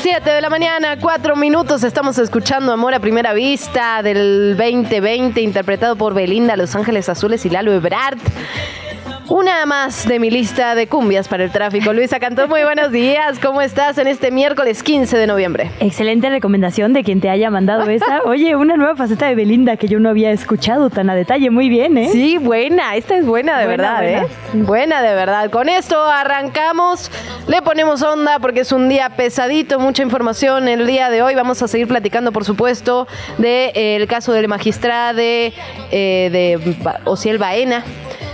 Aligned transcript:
7 0.00 0.30
de 0.30 0.40
la 0.40 0.50
mañana, 0.50 0.98
4 1.00 1.36
minutos. 1.36 1.84
Estamos 1.84 2.18
escuchando 2.18 2.72
Amor 2.72 2.94
a 2.94 3.00
Primera 3.00 3.32
Vista 3.32 4.02
del 4.02 4.56
2020, 4.56 5.40
interpretado 5.40 5.96
por 5.96 6.12
Belinda, 6.12 6.56
Los 6.56 6.74
Ángeles 6.74 7.08
Azules 7.08 7.46
y 7.46 7.50
Lalo 7.50 7.72
Ebrard. 7.72 8.18
Una 9.28 9.66
más 9.66 10.06
de 10.06 10.18
mi 10.18 10.30
lista 10.30 10.74
de 10.74 10.88
cumbias 10.88 11.28
para 11.28 11.44
el 11.44 11.50
tráfico. 11.52 11.92
Luisa 11.92 12.18
Cantó, 12.18 12.48
muy 12.48 12.64
buenos 12.64 12.90
días. 12.90 13.38
¿Cómo 13.38 13.62
estás 13.62 13.96
en 13.98 14.08
este 14.08 14.30
miércoles 14.32 14.82
15 14.82 15.16
de 15.16 15.26
noviembre? 15.26 15.70
Excelente 15.78 16.28
recomendación 16.28 16.92
de 16.92 17.04
quien 17.04 17.20
te 17.20 17.30
haya 17.30 17.48
mandado 17.48 17.88
esa. 17.88 18.22
Oye, 18.26 18.56
una 18.56 18.76
nueva 18.76 18.96
faceta 18.96 19.26
de 19.28 19.36
Belinda 19.36 19.76
que 19.76 19.86
yo 19.86 20.00
no 20.00 20.08
había 20.08 20.32
escuchado 20.32 20.90
tan 20.90 21.08
a 21.08 21.14
detalle. 21.14 21.50
Muy 21.50 21.68
bien, 21.68 21.96
¿eh? 21.98 22.08
Sí, 22.10 22.36
buena. 22.38 22.96
Esta 22.96 23.16
es 23.16 23.24
buena 23.24 23.58
de 23.58 23.66
Buena, 23.66 24.00
verdad, 24.00 24.02
buena. 24.02 24.22
¿eh? 24.22 24.26
Buena 24.54 25.02
de 25.02 25.14
verdad. 25.14 25.50
Con 25.50 25.68
esto 25.68 26.02
arrancamos. 26.02 27.10
Le 27.46 27.62
ponemos 27.62 28.02
onda 28.02 28.38
porque 28.40 28.60
es 28.60 28.72
un 28.72 28.88
día 28.88 29.10
pesadito, 29.10 29.78
mucha 29.78 30.02
información 30.02 30.68
el 30.68 30.86
día 30.86 31.10
de 31.10 31.22
hoy. 31.22 31.34
Vamos 31.36 31.62
a 31.62 31.68
seguir 31.68 31.86
platicando, 31.86 32.32
por 32.32 32.44
supuesto, 32.44 33.06
del 33.38 34.06
caso 34.08 34.32
del 34.32 34.48
magistrado 34.48 35.16
de, 35.16 35.52
eh, 35.90 36.28
de 36.32 36.76
Ociel 37.04 37.38
Baena 37.38 37.84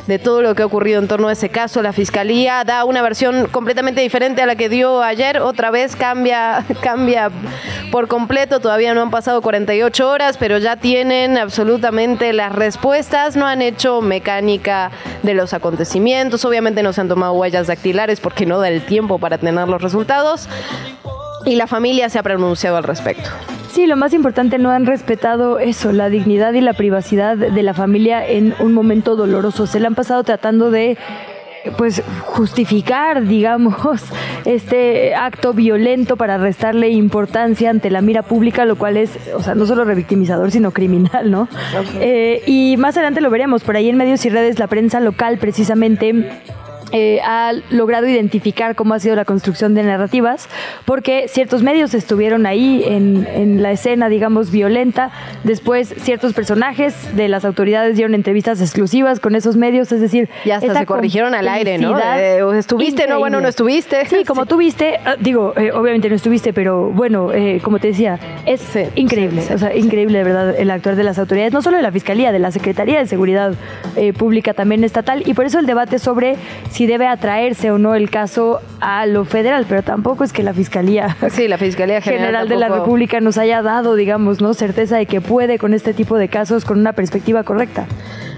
de 0.09 0.19
todo 0.19 0.41
lo 0.41 0.55
que 0.55 0.63
ha 0.63 0.67
ocurrido 0.67 1.01
en 1.01 1.07
torno 1.07 1.29
a 1.29 1.33
ese 1.33 1.51
caso. 1.51 1.83
La 1.83 1.93
fiscalía 1.93 2.65
da 2.65 2.85
una 2.85 3.03
versión 3.03 3.47
completamente 3.47 4.01
diferente 4.01 4.41
a 4.41 4.47
la 4.47 4.57
que 4.57 4.71
dio 4.71 5.03
ayer. 5.03 5.41
Otra 5.41 5.71
vez 5.71 5.95
cambia, 5.95 6.65
cambia 6.81 7.31
por 7.93 8.09
completo. 8.09 8.59
Todavía 8.59 8.95
no 8.95 9.03
han 9.03 9.11
pasado 9.11 9.43
48 9.43 10.09
horas, 10.09 10.39
pero 10.39 10.57
ya 10.57 10.77
tienen 10.77 11.37
absolutamente 11.37 12.33
las 12.33 12.55
respuestas. 12.55 13.37
No 13.37 13.47
han 13.47 13.61
hecho 13.61 14.01
mecánica 14.01 14.91
de 15.23 15.35
los 15.35 15.53
acontecimientos. 15.53 16.43
Obviamente 16.47 16.83
no 16.83 16.95
se 16.95 17.03
han 17.03 17.09
tomado 17.09 17.35
huellas 17.35 17.67
dactilares 17.67 18.19
porque 18.19 18.47
no 18.47 18.59
da 18.59 18.69
el 18.69 18.81
tiempo 18.81 19.19
para 19.19 19.37
tener 19.37 19.69
los 19.69 19.83
resultados. 19.83 20.49
Y 21.45 21.57
la 21.57 21.67
familia 21.67 22.09
se 22.09 22.19
ha 22.19 22.23
pronunciado 22.23 22.77
al 22.77 22.85
respecto. 22.85 23.31
Sí, 23.73 23.87
lo 23.87 23.97
más 23.97 24.13
importante, 24.13 24.59
no 24.59 24.71
han 24.71 24.87
respetado 24.87 25.59
eso, 25.59 25.93
la 25.93 26.09
dignidad 26.09 26.53
y 26.55 26.61
la 26.61 26.73
privacidad 26.73 27.37
de 27.37 27.63
la 27.63 27.75
familia 27.75 28.27
en 28.27 28.55
un 28.61 28.73
momento 28.73 29.15
doloroso. 29.15 29.67
Se 29.67 29.79
le 29.79 29.87
han 29.87 29.95
pasado 29.95 30.25
tratando 30.25 30.71
de 30.71 30.97
pues 31.77 32.03
justificar, 32.23 33.25
digamos, 33.27 34.03
este 34.45 35.15
acto 35.15 35.53
violento 35.53 36.17
para 36.17 36.39
restarle 36.39 36.89
importancia 36.91 37.71
ante 37.71 37.91
la 37.91 38.01
mira 38.01 38.23
pública, 38.23 38.65
lo 38.65 38.77
cual 38.77 38.97
es, 38.97 39.19
o 39.35 39.43
sea, 39.43 39.55
no 39.55 39.67
solo 39.67 39.85
revictimizador, 39.85 40.51
sino 40.51 40.71
criminal, 40.71 41.31
¿no? 41.31 41.49
Eh, 42.01 42.43
y 42.47 42.77
más 42.79 42.97
adelante 42.97 43.21
lo 43.21 43.31
veremos, 43.31 43.63
por 43.63 43.77
ahí 43.77 43.89
en 43.89 43.97
medios 43.97 44.25
y 44.25 44.31
redes, 44.31 44.59
la 44.59 44.67
prensa 44.67 45.01
local 45.01 45.39
precisamente 45.39 46.31
eh, 46.93 47.21
ha 47.25 47.53
logrado 47.71 48.07
identificar 48.07 48.75
cómo 48.75 48.95
ha 48.95 48.99
sido 48.99 49.17
la 49.17 49.25
construcción 49.25 49.75
de 49.75 49.83
narrativas, 49.83 50.49
porque 50.85 51.27
ciertos 51.29 51.63
medios 51.63 51.95
estuvieron 51.95 52.47
ahí 52.47 52.83
en, 52.87 53.27
en 53.27 53.63
la 53.63 53.73
escena, 53.73 54.09
digamos, 54.09 54.51
violenta. 54.51 55.11
Después, 55.45 55.95
ciertos 55.99 56.33
personajes 56.33 57.17
de 57.17 57.29
las 57.29 57.45
autoridades 57.45 57.97
dieron 57.97 58.15
entrevistas 58.15 58.61
exclusivas 58.61 59.21
con 59.21 59.35
esos 59.35 59.57
medios, 59.57 59.91
es 59.93 60.01
decir, 60.01 60.29
Y 60.45 60.51
hasta 60.51 60.79
se 60.79 60.87
corrigieron 60.87 61.35
al 61.35 61.49
aire, 61.49 61.79
¿no? 61.79 61.99
Eh, 61.99 62.41
estuviste, 62.59 63.07
no, 63.07 63.19
bueno, 63.19 63.41
no 63.41 63.49
estuviste. 63.49 64.07
Sí, 64.07 64.25
como 64.27 64.47
tú 64.47 64.57
viste, 64.57 64.99
ah, 65.05 65.17
digo, 65.19 65.55
eh, 65.57 65.73
obviamente 65.73 66.09
no 66.09 66.15
estuviste, 66.15 66.53
pero 66.53 66.91
bueno, 66.91 67.33
eh, 67.33 67.61
como 67.63 67.79
te 67.79 67.89
decía, 67.89 68.19
es 68.47 68.61
Sí, 68.61 68.81
increíble, 68.97 69.41
sí, 69.41 69.49
sí, 69.49 69.55
o 69.55 69.59
sea, 69.59 69.75
increíble 69.75 70.19
de 70.19 70.25
verdad 70.25 70.55
el 70.59 70.71
actuar 70.71 70.97
de 70.97 71.05
las 71.05 71.19
autoridades, 71.19 71.53
no 71.53 71.63
solo 71.63 71.79
de 71.79 71.83
la 71.83 71.93
Fiscalía, 71.93 72.33
de 72.33 72.39
la 72.39 72.51
Secretaría 72.51 72.99
de 72.99 73.07
Seguridad 73.07 73.55
eh, 73.97 74.13
Pública 74.13 74.53
también 74.53 74.85
estatal, 74.85 75.23
y 75.25 75.35
por 75.35 75.47
eso 75.47 75.59
el 75.59 75.67
debate 75.67 75.99
sobre 75.99 76.37
si 76.79 76.87
debe 76.87 77.09
atraerse 77.09 77.73
o 77.73 77.79
no 77.79 77.97
el 77.97 78.09
caso 78.09 78.61
a 78.81 79.05
lo 79.05 79.25
federal, 79.25 79.67
pero 79.69 79.83
tampoco 79.83 80.23
es 80.23 80.33
que 80.33 80.45
la 80.45 80.55
Fiscalía 80.55 81.17
Sí, 81.29 81.49
la 81.49 81.59
Fiscalía 81.59 82.01
General, 82.01 82.27
General 82.27 82.49
de 82.49 82.57
la 82.57 82.69
República 82.69 83.19
nos 83.19 83.37
haya 83.37 83.63
dado, 83.63 83.97
digamos, 83.97 84.41
¿no? 84.41 84.55
certeza 84.55 84.97
de 84.97 85.07
que 85.07 85.21
puede 85.21 85.59
con 85.59 85.75
este 85.75 85.93
tipo 85.93 86.17
de 86.19 86.29
casos 86.29 86.65
con 86.65 86.79
una 86.79 86.93
perspectiva 86.93 87.43
correcta. 87.43 87.89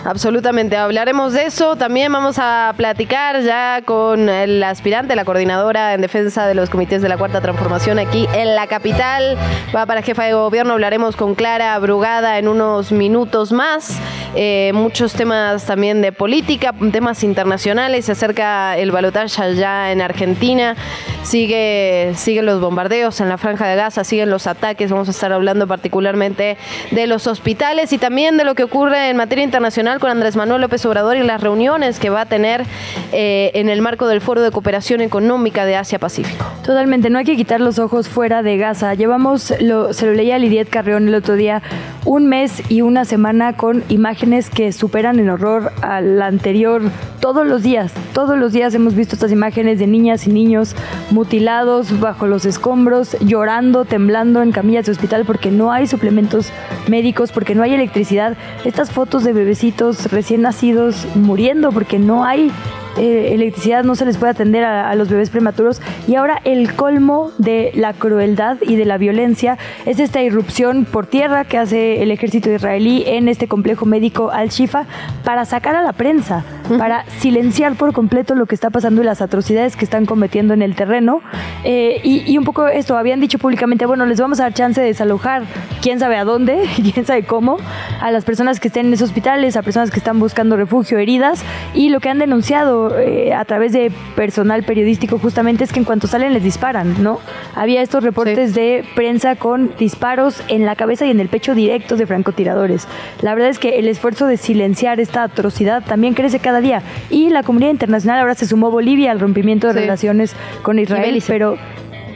Absolutamente, 0.04 0.76
hablaremos 0.78 1.34
de 1.34 1.44
eso. 1.44 1.76
También 1.76 2.10
vamos 2.10 2.36
a 2.38 2.72
platicar 2.76 3.42
ya 3.42 3.82
con 3.84 4.30
el 4.30 4.62
aspirante, 4.62 5.14
la 5.14 5.26
coordinadora 5.26 5.92
en 5.92 6.00
defensa 6.00 6.46
de 6.46 6.54
los 6.54 6.70
comités 6.70 7.02
de 7.02 7.08
la 7.08 7.18
Cuarta 7.18 7.42
Transformación 7.42 7.98
aquí 7.98 8.26
en 8.34 8.56
la 8.56 8.66
capital. 8.66 9.36
Va 9.76 9.84
para 9.84 10.00
jefa 10.00 10.24
de 10.24 10.32
gobierno, 10.32 10.72
hablaremos 10.72 11.16
con 11.16 11.34
Clara 11.34 11.78
Brugada 11.78 12.38
en 12.38 12.48
unos 12.48 12.92
minutos 12.92 13.52
más. 13.52 14.00
Eh, 14.34 14.70
muchos 14.74 15.12
temas 15.12 15.66
también 15.66 16.00
de 16.00 16.12
política, 16.12 16.72
temas 16.92 17.22
internacionales. 17.22 18.06
Se 18.06 18.12
acerca 18.12 18.78
el 18.78 18.92
balotaje 18.92 19.42
allá 19.42 19.92
en 19.92 20.00
Argentina. 20.00 20.76
Sigue, 21.22 22.12
siguen 22.16 22.46
los 22.46 22.60
bombardeos 22.60 23.20
en 23.20 23.28
la 23.28 23.38
franja 23.38 23.68
de 23.68 23.76
Gaza, 23.76 24.04
siguen 24.04 24.30
los 24.30 24.46
ataques. 24.46 24.90
Vamos 24.90 25.06
a 25.08 25.10
estar 25.10 25.32
hablando 25.32 25.66
particularmente 25.66 26.56
de 26.90 27.06
los 27.06 27.26
hospitales 27.26 27.92
y 27.92 27.98
también 27.98 28.36
de 28.36 28.44
lo 28.44 28.54
que 28.54 28.64
ocurre 28.64 29.10
en 29.10 29.16
materia 29.16 29.44
internacional 29.44 30.00
con 30.00 30.10
Andrés 30.10 30.34
Manuel 30.34 30.62
López 30.62 30.84
Obrador 30.86 31.16
y 31.16 31.22
las 31.22 31.40
reuniones 31.40 32.00
que 32.00 32.10
va 32.10 32.22
a 32.22 32.26
tener 32.26 32.64
eh, 33.12 33.50
en 33.54 33.68
el 33.68 33.82
marco 33.82 34.08
del 34.08 34.20
Foro 34.20 34.40
de 34.40 34.50
Cooperación 34.50 35.02
Económica 35.02 35.66
de 35.66 35.76
Asia-Pacífico. 35.76 36.44
Totalmente, 36.64 37.10
no 37.10 37.18
hay 37.18 37.24
que 37.24 37.36
quitar 37.36 37.60
los 37.60 37.78
ojos 37.78 38.08
fuera 38.08 38.42
de 38.42 38.56
Gaza. 38.56 38.94
Llevamos, 38.94 39.52
lo, 39.60 39.92
se 39.92 40.06
lo 40.06 40.14
leía 40.14 40.36
a 40.36 40.38
Lidiet 40.38 40.70
Carrión 40.70 41.06
el 41.06 41.14
otro 41.14 41.36
día, 41.36 41.62
un 42.06 42.26
mes 42.26 42.62
y 42.70 42.80
una 42.80 43.04
semana 43.04 43.56
con 43.56 43.84
imágenes 43.88 44.48
que 44.50 44.72
superan 44.72 45.18
en 45.18 45.28
horror 45.30 45.72
al 45.82 46.20
anterior. 46.22 46.82
Todos 47.20 47.46
los 47.46 47.62
días, 47.62 47.92
todos 48.14 48.38
los 48.38 48.52
días 48.52 48.74
hemos 48.74 48.94
visto 48.94 49.14
estas 49.14 49.30
imágenes 49.30 49.78
de 49.78 49.86
niñas 49.86 50.26
y 50.26 50.30
niños 50.30 50.74
mutilados 51.10 52.00
bajo 52.00 52.26
los 52.26 52.44
escombros, 52.44 53.16
llorando, 53.20 53.84
temblando 53.84 54.42
en 54.42 54.52
camillas 54.52 54.86
de 54.86 54.92
hospital 54.92 55.24
porque 55.24 55.50
no 55.50 55.72
hay 55.72 55.86
suplementos 55.86 56.52
médicos, 56.88 57.32
porque 57.32 57.54
no 57.54 57.62
hay 57.62 57.74
electricidad. 57.74 58.36
Estas 58.64 58.90
fotos 58.90 59.24
de 59.24 59.32
bebecitos 59.32 60.10
recién 60.10 60.42
nacidos 60.42 61.06
muriendo 61.14 61.72
porque 61.72 61.98
no 61.98 62.24
hay 62.24 62.50
eh, 62.98 63.30
electricidad 63.34 63.84
no 63.84 63.94
se 63.94 64.04
les 64.04 64.16
puede 64.16 64.32
atender 64.32 64.64
a, 64.64 64.90
a 64.90 64.94
los 64.94 65.08
bebés 65.08 65.30
prematuros. 65.30 65.80
Y 66.08 66.16
ahora 66.16 66.40
el 66.44 66.74
colmo 66.74 67.30
de 67.38 67.72
la 67.74 67.92
crueldad 67.92 68.58
y 68.62 68.76
de 68.76 68.84
la 68.84 68.98
violencia 68.98 69.58
es 69.86 70.00
esta 70.00 70.22
irrupción 70.22 70.84
por 70.84 71.06
tierra 71.06 71.44
que 71.44 71.58
hace 71.58 72.02
el 72.02 72.10
ejército 72.10 72.50
israelí 72.50 73.04
en 73.06 73.28
este 73.28 73.48
complejo 73.48 73.86
médico 73.86 74.30
Al-Shifa 74.30 74.86
para 75.24 75.44
sacar 75.44 75.76
a 75.76 75.82
la 75.82 75.92
prensa, 75.92 76.44
para 76.78 77.04
silenciar 77.18 77.74
por 77.74 77.92
completo 77.92 78.34
lo 78.34 78.46
que 78.46 78.54
está 78.54 78.70
pasando 78.70 79.02
y 79.02 79.04
las 79.04 79.22
atrocidades 79.22 79.76
que 79.76 79.84
están 79.84 80.06
cometiendo 80.06 80.54
en 80.54 80.62
el 80.62 80.74
terreno. 80.74 81.20
Eh, 81.64 82.00
y, 82.02 82.30
y 82.30 82.38
un 82.38 82.44
poco 82.44 82.66
esto, 82.68 82.96
habían 82.96 83.20
dicho 83.20 83.38
públicamente, 83.38 83.86
bueno, 83.86 84.06
les 84.06 84.20
vamos 84.20 84.40
a 84.40 84.44
dar 84.44 84.54
chance 84.54 84.80
de 84.80 84.86
desalojar 84.86 85.42
quién 85.82 85.98
sabe 85.98 86.16
a 86.16 86.24
dónde, 86.24 86.68
quién 86.92 87.06
sabe 87.06 87.24
cómo, 87.24 87.58
a 88.00 88.10
las 88.10 88.24
personas 88.24 88.60
que 88.60 88.68
estén 88.68 88.86
en 88.86 88.94
esos 88.94 89.10
hospitales, 89.10 89.56
a 89.56 89.62
personas 89.62 89.90
que 89.90 89.98
están 89.98 90.18
buscando 90.18 90.56
refugio, 90.56 90.98
heridas, 90.98 91.44
y 91.74 91.90
lo 91.90 92.00
que 92.00 92.08
han 92.08 92.18
denunciado 92.18 92.79
eh, 92.98 93.32
a 93.34 93.44
través 93.44 93.72
de 93.72 93.92
personal 94.16 94.62
periodístico 94.64 95.18
justamente 95.18 95.64
es 95.64 95.72
que 95.72 95.78
en 95.80 95.84
cuanto 95.84 96.06
salen 96.06 96.32
les 96.32 96.42
disparan, 96.42 97.02
¿no? 97.02 97.18
Había 97.54 97.82
estos 97.82 98.02
reportes 98.02 98.54
de 98.54 98.84
prensa 98.94 99.36
con 99.36 99.72
disparos 99.78 100.42
en 100.48 100.64
la 100.64 100.76
cabeza 100.76 101.04
y 101.06 101.10
en 101.10 101.20
el 101.20 101.28
pecho 101.28 101.54
directos 101.54 101.98
de 101.98 102.06
francotiradores. 102.06 102.86
La 103.22 103.34
verdad 103.34 103.50
es 103.50 103.58
que 103.58 103.78
el 103.78 103.88
esfuerzo 103.88 104.26
de 104.26 104.36
silenciar 104.36 105.00
esta 105.00 105.22
atrocidad 105.24 105.82
también 105.84 106.14
crece 106.14 106.38
cada 106.38 106.60
día, 106.60 106.82
y 107.10 107.30
la 107.30 107.42
comunidad 107.42 107.70
internacional 107.70 108.20
ahora 108.20 108.34
se 108.34 108.46
sumó 108.46 108.70
Bolivia 108.70 109.10
al 109.10 109.20
rompimiento 109.20 109.66
de 109.68 109.74
Sí. 109.74 109.78
relaciones 109.80 110.34
con 110.62 110.78
Israel, 110.78 111.22
pero... 111.26 111.56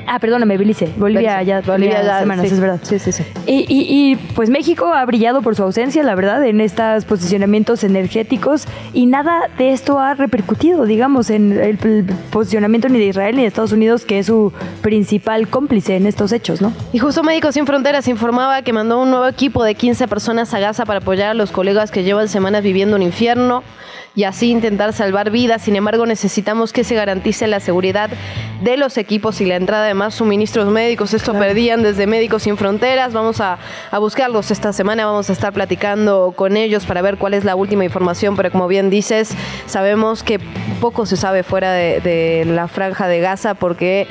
Ah, 0.07 0.19
perdóname, 0.19 0.57
Belice. 0.57 0.89
Bolivia 0.97 1.37
Belice. 1.39 1.47
ya, 1.51 1.61
Bolivia 1.61 2.03
ya, 2.03 2.19
semanas, 2.21 2.49
sí. 2.49 2.55
es 2.55 2.61
verdad. 2.61 2.81
Sí, 2.83 2.99
sí, 2.99 3.13
sí. 3.13 3.23
Y, 3.47 3.65
y- 3.69 3.87
y, 4.13 4.17
pues 4.35 4.51
México 4.51 4.93
ha 4.93 5.05
brillado 5.05 5.43
por 5.43 5.57
su 5.57 5.63
ausencia, 5.63 6.03
la 6.03 6.15
verdad, 6.15 6.45
en 6.45 6.61
estos 6.61 7.05
posicionamientos 7.05 7.85
energéticos 7.85 8.67
y 8.93 9.07
nada 9.07 9.43
de 9.59 9.73
esto 9.73 9.99
ha 9.99 10.15
repercutido, 10.15 10.85
digamos, 10.85 11.31
en 11.31 11.53
el, 11.53 11.79
el 11.83 12.05
posicionamiento 12.31 12.89
ni 12.89 12.99
de 12.99 13.07
Israel 13.07 13.37
ni 13.37 13.43
de 13.43 13.49
Estados 13.49 13.73
Unidos, 13.73 14.05
que 14.05 14.19
es 14.19 14.27
su 14.27 14.53
principal 14.83 15.49
cómplice 15.49 15.97
en 15.97 16.07
estos 16.07 16.33
hechos, 16.33 16.61
¿no? 16.61 16.73
Y 16.93 16.99
justo 16.99 17.23
Médicos 17.23 17.55
Sin 17.55 17.67
Fronteras 17.67 18.09
informaba 18.09 18.63
que 18.63 18.73
mandó 18.73 19.01
un 19.03 19.11
nuevo 19.11 19.27
equipo 19.27 19.65
de 19.65 19.75
15 19.75 20.09
personas 20.09 20.53
a 20.55 20.59
Gaza 20.59 20.85
para 20.85 20.99
apoyar 21.01 21.29
a 21.31 21.35
los 21.35 21.51
colegas 21.51 21.91
que 21.91 22.03
llevan 22.05 22.29
semanas 22.29 22.63
viviendo 22.63 22.97
un 22.97 23.03
infierno. 23.03 23.63
Y 24.17 24.25
así 24.25 24.51
intentar 24.51 24.93
salvar 24.93 25.31
vidas. 25.31 25.63
Sin 25.63 25.77
embargo, 25.77 26.07
necesitamos 26.07 26.73
que 26.73 26.85
se 26.85 26.95
garantice 26.95 27.47
la 27.47 27.61
seguridad 27.61 28.11
de 28.63 28.77
los 28.77 28.97
equipos 28.97 29.41
y 29.41 29.45
la 29.45 29.57
entrada 29.57 29.87
de 29.87 29.95
más 29.95 30.15
suministros 30.15 30.69
médicos. 30.69 31.15
Esto 31.15 31.33
pedían 31.33 31.83
desde 31.83 32.07
Médicos 32.07 32.45
Sin 32.45 32.57
Fronteras. 32.57 33.13
Vamos 33.13 33.41
a, 33.41 33.59
a, 33.91 33.99
buscarlos 33.99 34.51
esta 34.51 34.73
semana. 34.73 35.07
Vamos 35.07 35.31
a 35.31 35.33
estar 35.33 35.53
platicando 35.53 36.33
con 36.37 36.57
ellos 36.57 36.87
para 36.87 37.03
ver 37.03 37.19
cuál 37.19 37.35
es 37.35 37.45
la 37.45 37.57
última 37.57 37.85
información. 37.85 38.37
Pero 38.37 38.53
como 38.53 38.69
bien 38.69 38.89
dices, 38.89 39.35
sabemos 39.67 40.23
que 40.23 40.39
poco 40.81 41.07
se 41.07 41.17
sabe 41.17 41.43
fuera 41.43 41.73
de, 41.73 42.01
de 42.01 42.45
la 42.45 42.69
franja 42.69 43.09
de 43.09 43.21
Gaza 43.21 43.55
porque 43.55 44.07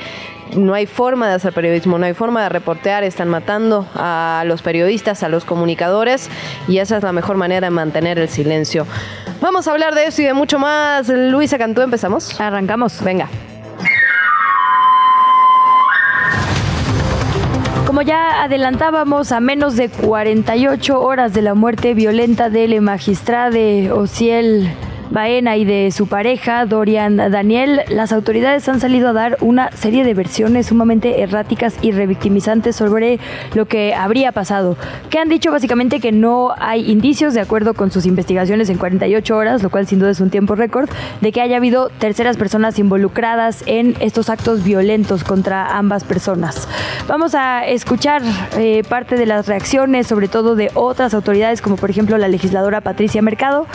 no 0.54 0.74
hay 0.74 0.86
forma 0.86 1.28
de 1.28 1.34
hacer 1.34 1.52
periodismo, 1.52 1.98
no 1.98 2.06
hay 2.06 2.14
forma 2.14 2.42
de 2.42 2.48
reportear, 2.48 3.04
están 3.04 3.28
matando 3.28 3.86
a 3.94 4.44
los 4.46 4.62
periodistas, 4.62 5.22
a 5.22 5.28
los 5.28 5.44
comunicadores 5.44 6.30
y 6.68 6.78
esa 6.78 6.96
es 6.96 7.02
la 7.02 7.12
mejor 7.12 7.36
manera 7.36 7.66
de 7.66 7.70
mantener 7.70 8.18
el 8.18 8.28
silencio. 8.28 8.86
Vamos 9.40 9.68
a 9.68 9.72
hablar 9.72 9.94
de 9.94 10.06
eso 10.06 10.22
y 10.22 10.24
de 10.24 10.34
mucho 10.34 10.58
más. 10.58 11.08
Luisa 11.08 11.58
Cantú, 11.58 11.82
empezamos. 11.82 12.40
Arrancamos. 12.40 13.02
Venga. 13.02 13.28
Como 17.86 18.02
ya 18.02 18.42
adelantábamos, 18.42 19.30
a 19.30 19.40
menos 19.40 19.76
de 19.76 19.88
48 19.88 21.00
horas 21.00 21.32
de 21.32 21.42
la 21.42 21.54
muerte 21.54 21.94
violenta 21.94 22.50
del 22.50 22.80
magistrade 22.80 23.92
Ociel 23.92 24.68
Baena 25.10 25.56
y 25.56 25.64
de 25.64 25.90
su 25.90 26.06
pareja, 26.06 26.66
Dorian 26.66 27.16
Daniel, 27.16 27.82
las 27.88 28.12
autoridades 28.12 28.68
han 28.68 28.80
salido 28.80 29.08
a 29.08 29.12
dar 29.12 29.36
una 29.40 29.70
serie 29.72 30.04
de 30.04 30.14
versiones 30.14 30.66
sumamente 30.66 31.20
erráticas 31.20 31.74
y 31.82 31.92
revictimizantes 31.92 32.76
sobre 32.76 33.18
lo 33.54 33.66
que 33.66 33.94
habría 33.94 34.32
pasado, 34.32 34.76
que 35.10 35.18
han 35.18 35.28
dicho 35.28 35.50
básicamente 35.50 36.00
que 36.00 36.12
no 36.12 36.54
hay 36.58 36.90
indicios, 36.90 37.34
de 37.34 37.40
acuerdo 37.40 37.74
con 37.74 37.90
sus 37.90 38.06
investigaciones 38.06 38.70
en 38.70 38.78
48 38.78 39.36
horas, 39.36 39.62
lo 39.62 39.70
cual 39.70 39.86
sin 39.86 39.98
duda 39.98 40.10
es 40.10 40.20
un 40.20 40.30
tiempo 40.30 40.54
récord, 40.54 40.88
de 41.20 41.32
que 41.32 41.40
haya 41.40 41.56
habido 41.56 41.90
terceras 41.98 42.36
personas 42.36 42.78
involucradas 42.78 43.62
en 43.66 43.94
estos 44.00 44.30
actos 44.30 44.64
violentos 44.64 45.24
contra 45.24 45.76
ambas 45.76 46.04
personas. 46.04 46.68
Vamos 47.06 47.34
a 47.34 47.66
escuchar 47.66 48.22
eh, 48.56 48.82
parte 48.88 49.16
de 49.16 49.26
las 49.26 49.46
reacciones, 49.46 50.06
sobre 50.06 50.28
todo 50.28 50.56
de 50.56 50.70
otras 50.74 51.14
autoridades, 51.14 51.60
como 51.60 51.76
por 51.76 51.90
ejemplo 51.90 52.18
la 52.18 52.28
legisladora 52.28 52.80
Patricia 52.80 53.22
Mercado, 53.22 53.66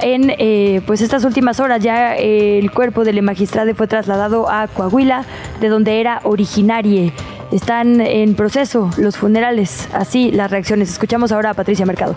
en... 0.00 0.32
Eh, 0.38 0.77
pues 0.80 1.00
estas 1.00 1.24
últimas 1.24 1.60
horas 1.60 1.82
ya 1.82 2.16
eh, 2.16 2.58
el 2.58 2.70
cuerpo 2.70 3.04
del 3.04 3.22
magistrado 3.22 3.74
fue 3.74 3.86
trasladado 3.86 4.50
a 4.50 4.66
Coahuila, 4.68 5.24
de 5.60 5.68
donde 5.68 6.00
era 6.00 6.20
originario. 6.24 7.12
Están 7.52 8.00
en 8.00 8.34
proceso 8.34 8.90
los 8.98 9.16
funerales, 9.16 9.88
así 9.92 10.30
las 10.30 10.50
reacciones. 10.50 10.90
Escuchamos 10.90 11.32
ahora 11.32 11.50
a 11.50 11.54
Patricia 11.54 11.86
Mercado. 11.86 12.14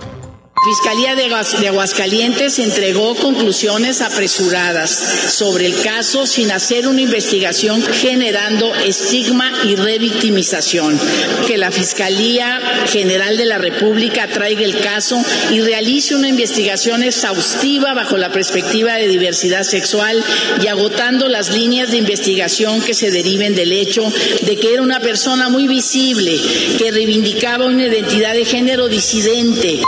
Fiscalía 0.63 1.15
de 1.15 1.67
Aguascalientes 1.69 2.59
entregó 2.59 3.15
conclusiones 3.15 3.99
apresuradas 4.01 4.91
sobre 5.33 5.65
el 5.65 5.81
caso 5.81 6.27
sin 6.27 6.51
hacer 6.51 6.87
una 6.87 7.01
investigación 7.01 7.81
generando 7.81 8.71
estigma 8.75 9.51
y 9.63 9.75
revictimización. 9.75 10.99
Que 11.47 11.57
la 11.57 11.71
Fiscalía 11.71 12.59
General 12.91 13.37
de 13.37 13.45
la 13.45 13.57
República 13.57 14.27
traiga 14.27 14.61
el 14.61 14.79
caso 14.81 15.19
y 15.49 15.61
realice 15.61 16.13
una 16.13 16.27
investigación 16.27 17.01
exhaustiva 17.01 17.95
bajo 17.95 18.17
la 18.17 18.31
perspectiva 18.31 18.93
de 18.93 19.07
diversidad 19.07 19.63
sexual 19.63 20.23
y 20.63 20.67
agotando 20.67 21.27
las 21.27 21.49
líneas 21.49 21.89
de 21.89 21.97
investigación 21.97 22.81
que 22.81 22.93
se 22.93 23.09
deriven 23.09 23.55
del 23.55 23.71
hecho 23.71 24.03
de 24.43 24.57
que 24.57 24.73
era 24.73 24.83
una 24.83 24.99
persona 24.99 25.49
muy 25.49 25.67
visible, 25.67 26.39
que 26.77 26.91
reivindicaba 26.91 27.65
una 27.65 27.87
identidad 27.87 28.33
de 28.35 28.45
género 28.45 28.87
disidente 28.87 29.81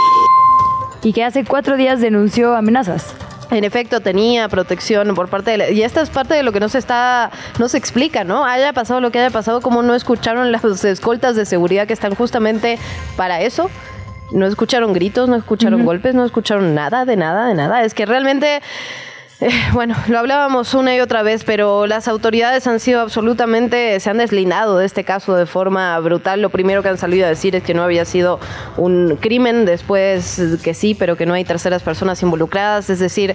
y 1.04 1.12
que 1.12 1.22
hace 1.22 1.44
cuatro 1.44 1.76
días 1.76 2.00
denunció 2.00 2.56
amenazas. 2.56 3.14
En 3.50 3.62
efecto, 3.62 4.00
tenía 4.00 4.48
protección 4.48 5.14
por 5.14 5.28
parte 5.28 5.52
de 5.52 5.58
la, 5.58 5.70
y 5.70 5.82
esta 5.82 6.00
es 6.00 6.10
parte 6.10 6.34
de 6.34 6.42
lo 6.42 6.50
que 6.50 6.60
no 6.60 6.68
se 6.68 6.78
está, 6.78 7.30
no 7.58 7.68
se 7.68 7.76
explica, 7.76 8.24
¿no? 8.24 8.44
Haya 8.44 8.72
pasado 8.72 9.00
lo 9.00 9.12
que 9.12 9.20
haya 9.20 9.30
pasado, 9.30 9.60
como 9.60 9.82
no 9.82 9.94
escucharon 9.94 10.50
las 10.50 10.64
escoltas 10.84 11.36
de 11.36 11.44
seguridad 11.44 11.86
que 11.86 11.92
están 11.92 12.14
justamente 12.14 12.78
para 13.16 13.42
eso. 13.42 13.70
No 14.32 14.46
escucharon 14.46 14.94
gritos, 14.94 15.28
no 15.28 15.36
escucharon 15.36 15.84
golpes, 15.84 16.14
no 16.14 16.24
escucharon 16.24 16.74
nada, 16.74 17.04
de 17.04 17.16
nada, 17.16 17.46
de 17.46 17.54
nada. 17.54 17.84
Es 17.84 17.92
que 17.92 18.06
realmente 18.06 18.62
eh, 19.44 19.50
bueno, 19.74 19.94
lo 20.08 20.18
hablábamos 20.18 20.72
una 20.72 20.96
y 20.96 21.00
otra 21.00 21.22
vez, 21.22 21.44
pero 21.44 21.86
las 21.86 22.08
autoridades 22.08 22.66
han 22.66 22.80
sido 22.80 23.02
absolutamente, 23.02 24.00
se 24.00 24.08
han 24.08 24.16
deslindado 24.16 24.78
de 24.78 24.86
este 24.86 25.04
caso 25.04 25.36
de 25.36 25.44
forma 25.44 25.98
brutal. 26.00 26.40
Lo 26.40 26.48
primero 26.48 26.82
que 26.82 26.88
han 26.88 26.96
salido 26.96 27.26
a 27.26 27.28
decir 27.28 27.54
es 27.54 27.62
que 27.62 27.74
no 27.74 27.82
había 27.82 28.06
sido 28.06 28.40
un 28.78 29.18
crimen, 29.20 29.66
después 29.66 30.40
que 30.62 30.72
sí, 30.72 30.94
pero 30.94 31.16
que 31.16 31.26
no 31.26 31.34
hay 31.34 31.44
terceras 31.44 31.82
personas 31.82 32.22
involucradas. 32.22 32.88
Es 32.88 33.00
decir, 33.00 33.34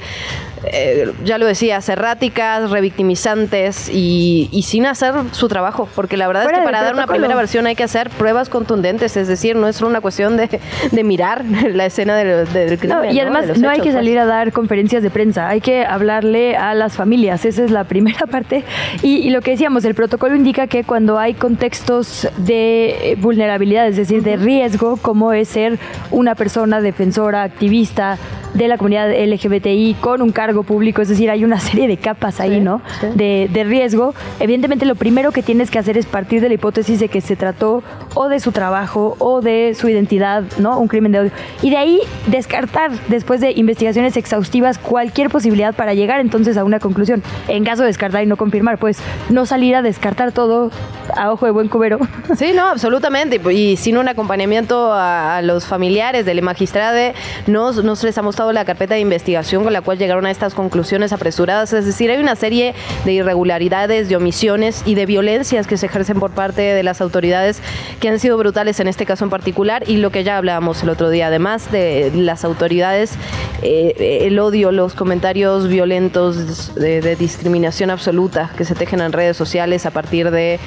eh, 0.66 1.14
ya 1.24 1.38
lo 1.38 1.46
decía, 1.46 1.80
erráticas, 1.88 2.72
revictimizantes 2.72 3.90
y, 3.90 4.50
sin 4.64 4.86
hacer 4.86 5.14
su 5.32 5.48
trabajo, 5.48 5.88
porque 5.96 6.18
la 6.18 6.28
verdad 6.28 6.44
es 6.44 6.58
que 6.58 6.64
para 6.64 6.84
dar 6.84 6.94
una 6.94 7.08
primera 7.08 7.36
versión 7.36 7.66
hay 7.68 7.76
que 7.76 7.84
hacer 7.84 8.10
pruebas 8.10 8.50
contundentes, 8.50 9.16
es 9.16 9.28
decir, 9.28 9.56
no 9.56 9.68
es 9.68 9.78
solo 9.78 9.90
una 9.90 10.02
cuestión 10.02 10.38
de, 10.38 10.60
mirar 11.04 11.46
la 11.74 11.86
escena 11.86 12.16
del, 12.18 12.78
crimen. 12.78 13.12
y 13.12 13.20
además 13.20 13.58
no, 13.58 13.70
hay 13.70 13.80
que 13.80 13.92
salir 13.92 14.16
pues. 14.16 14.24
a 14.24 14.26
dar 14.26 14.52
conferencias 14.52 15.02
de 15.02 15.10
prensa, 15.10 15.48
hay 15.48 15.62
que 15.62 15.86
hablarle 16.00 16.56
a 16.56 16.74
las 16.74 16.94
familias. 16.94 17.46
Esa 17.46 17.64
es 17.64 17.72
la 17.72 17.84
primera 17.84 18.26
parte. 18.32 18.64
Y, 19.04 19.30
lo 19.30 19.42
que 19.42 19.52
decíamos, 19.52 19.86
el 19.86 19.96
protocolo 19.96 20.36
indica 20.36 20.68
que 20.68 20.84
cuando 20.84 21.20
hay 21.20 21.34
contextos 21.34 22.28
de 22.38 23.18
vulnerabilidad, 23.22 23.88
es 23.88 23.98
decir, 23.98 24.24
de 24.24 24.38
riesgo, 24.38 24.98
como 24.98 25.34
es 25.34 25.50
ser 25.50 25.78
una 26.12 26.36
persona 26.36 26.82
defensora, 26.82 27.44
activista 27.44 28.18
de 28.54 28.68
la 28.68 28.78
comunidad 28.78 29.10
LGBTI 29.10 29.98
con 30.00 30.22
un 30.22 30.32
cargo 30.32 30.64
público, 30.64 31.02
es 31.02 31.10
decir, 31.10 31.30
hay 31.30 31.44
una 31.44 31.60
serie 31.60 31.88
de 31.88 31.98
capas 31.98 32.40
ahí, 32.40 32.60
¿no? 32.60 32.82
De, 33.16 33.50
de 33.52 33.64
riesgo. 33.64 34.14
Evidentemente, 34.40 34.86
lo 34.86 34.96
primero 34.96 35.32
que 35.32 35.44
tienes 35.44 35.70
que 35.72 35.80
hacer 35.80 35.98
es 35.98 36.06
partir 36.06 36.42
de 36.42 36.50
la 36.50 36.56
hipótesis 36.56 37.00
de 37.00 37.08
que 37.08 37.22
se 37.22 37.36
trató 37.36 37.84
o 38.16 38.28
de 38.28 38.40
su 38.40 38.52
trabajo 38.52 39.16
o 39.20 39.42
de 39.42 39.74
su 39.76 39.88
identidad, 39.90 40.44
¿no? 40.58 40.80
Un 40.80 40.88
crimen 40.88 41.12
de 41.12 41.20
odio. 41.20 41.32
Y 41.62 41.70
de 41.70 41.78
ahí 41.78 42.00
descartar, 42.28 42.92
después 43.08 43.42
de 43.42 43.52
investigaciones 43.52 44.18
exhaustivas, 44.18 44.78
cualquier 44.78 45.30
posibilidad 45.30 45.76
para 45.76 45.94
llegar 45.94 46.20
entonces 46.20 46.58
a 46.58 46.64
una 46.64 46.80
conclusión. 46.80 47.24
En 47.48 47.64
caso 47.64 47.84
de 47.84 47.88
descartar 47.88 48.24
y 48.24 48.26
no 48.26 48.38
confirmar, 48.38 48.78
pues 48.78 49.00
no 49.30 49.46
salir 49.46 49.76
a 49.76 49.82
descartar 49.82 50.32
todo 50.32 50.72
a 51.16 51.32
ojo 51.32 51.46
de 51.46 51.52
buen 51.52 51.68
cubero. 51.68 52.00
Sí, 52.38 52.52
no, 52.54 52.68
absolutamente. 52.68 53.42
Y 53.52 53.76
sin 53.78 53.98
un 53.98 54.08
acompañamiento 54.08 54.92
a, 54.94 55.42
los 55.42 55.66
familiares 55.66 56.26
del 56.26 56.42
magistrado, 56.42 57.14
no, 57.48 57.72
no 57.72 57.94
les 58.02 58.18
ha 58.18 58.22
mostrado 58.22 58.52
la 58.52 58.66
carpeta 58.66 58.96
de 58.96 59.02
investigación 59.02 59.64
con 59.64 59.74
la 59.74 59.82
cual 59.82 59.98
llegaron 59.98 60.26
a 60.26 60.32
estas 60.32 60.54
conclusiones 60.54 61.12
apresuradas. 61.12 61.74
Es 61.74 61.86
decir, 61.86 62.12
hay 62.12 62.20
una 62.20 62.36
serie 62.36 62.74
de 63.06 63.14
irregularidades, 63.14 64.10
de 64.10 64.16
omisiones 64.16 64.84
y 64.86 64.96
de 64.96 65.06
violencias 65.06 65.68
que 65.68 65.78
se 65.78 65.86
ejercen 65.86 66.20
por 66.20 66.32
parte 66.32 66.62
de 66.62 66.84
las 66.84 67.02
autoridades 67.02 67.62
que 68.00 68.10
han 68.10 68.20
sido 68.20 68.38
brutales 68.38 68.80
en 68.80 68.88
este 68.88 69.06
caso 69.06 69.24
en 69.24 69.30
particular 69.30 69.84
y 69.88 69.98
lo 69.98 70.12
que 70.12 70.24
ya 70.24 70.38
hablábamos 70.38 70.84
el 70.84 70.90
otro 70.90 71.10
día. 71.10 71.28
Además 71.28 71.72
de 71.72 72.12
las 72.16 72.44
autoridades, 72.44 73.14
eh, 73.62 74.20
el 74.22 74.40
odio, 74.40 74.72
los 74.72 74.94
comentarios 74.94 75.68
violentos 75.68 76.76
de, 76.76 77.16
discriminación 77.16 77.90
absoluta 77.90 78.52
que 78.58 78.66
se 78.66 78.76
tejen 78.76 79.02
en 79.02 79.12
redes 79.12 79.36
sociales 79.36 79.86
a 79.86 79.92
partir 79.92 80.32
de 80.32 80.60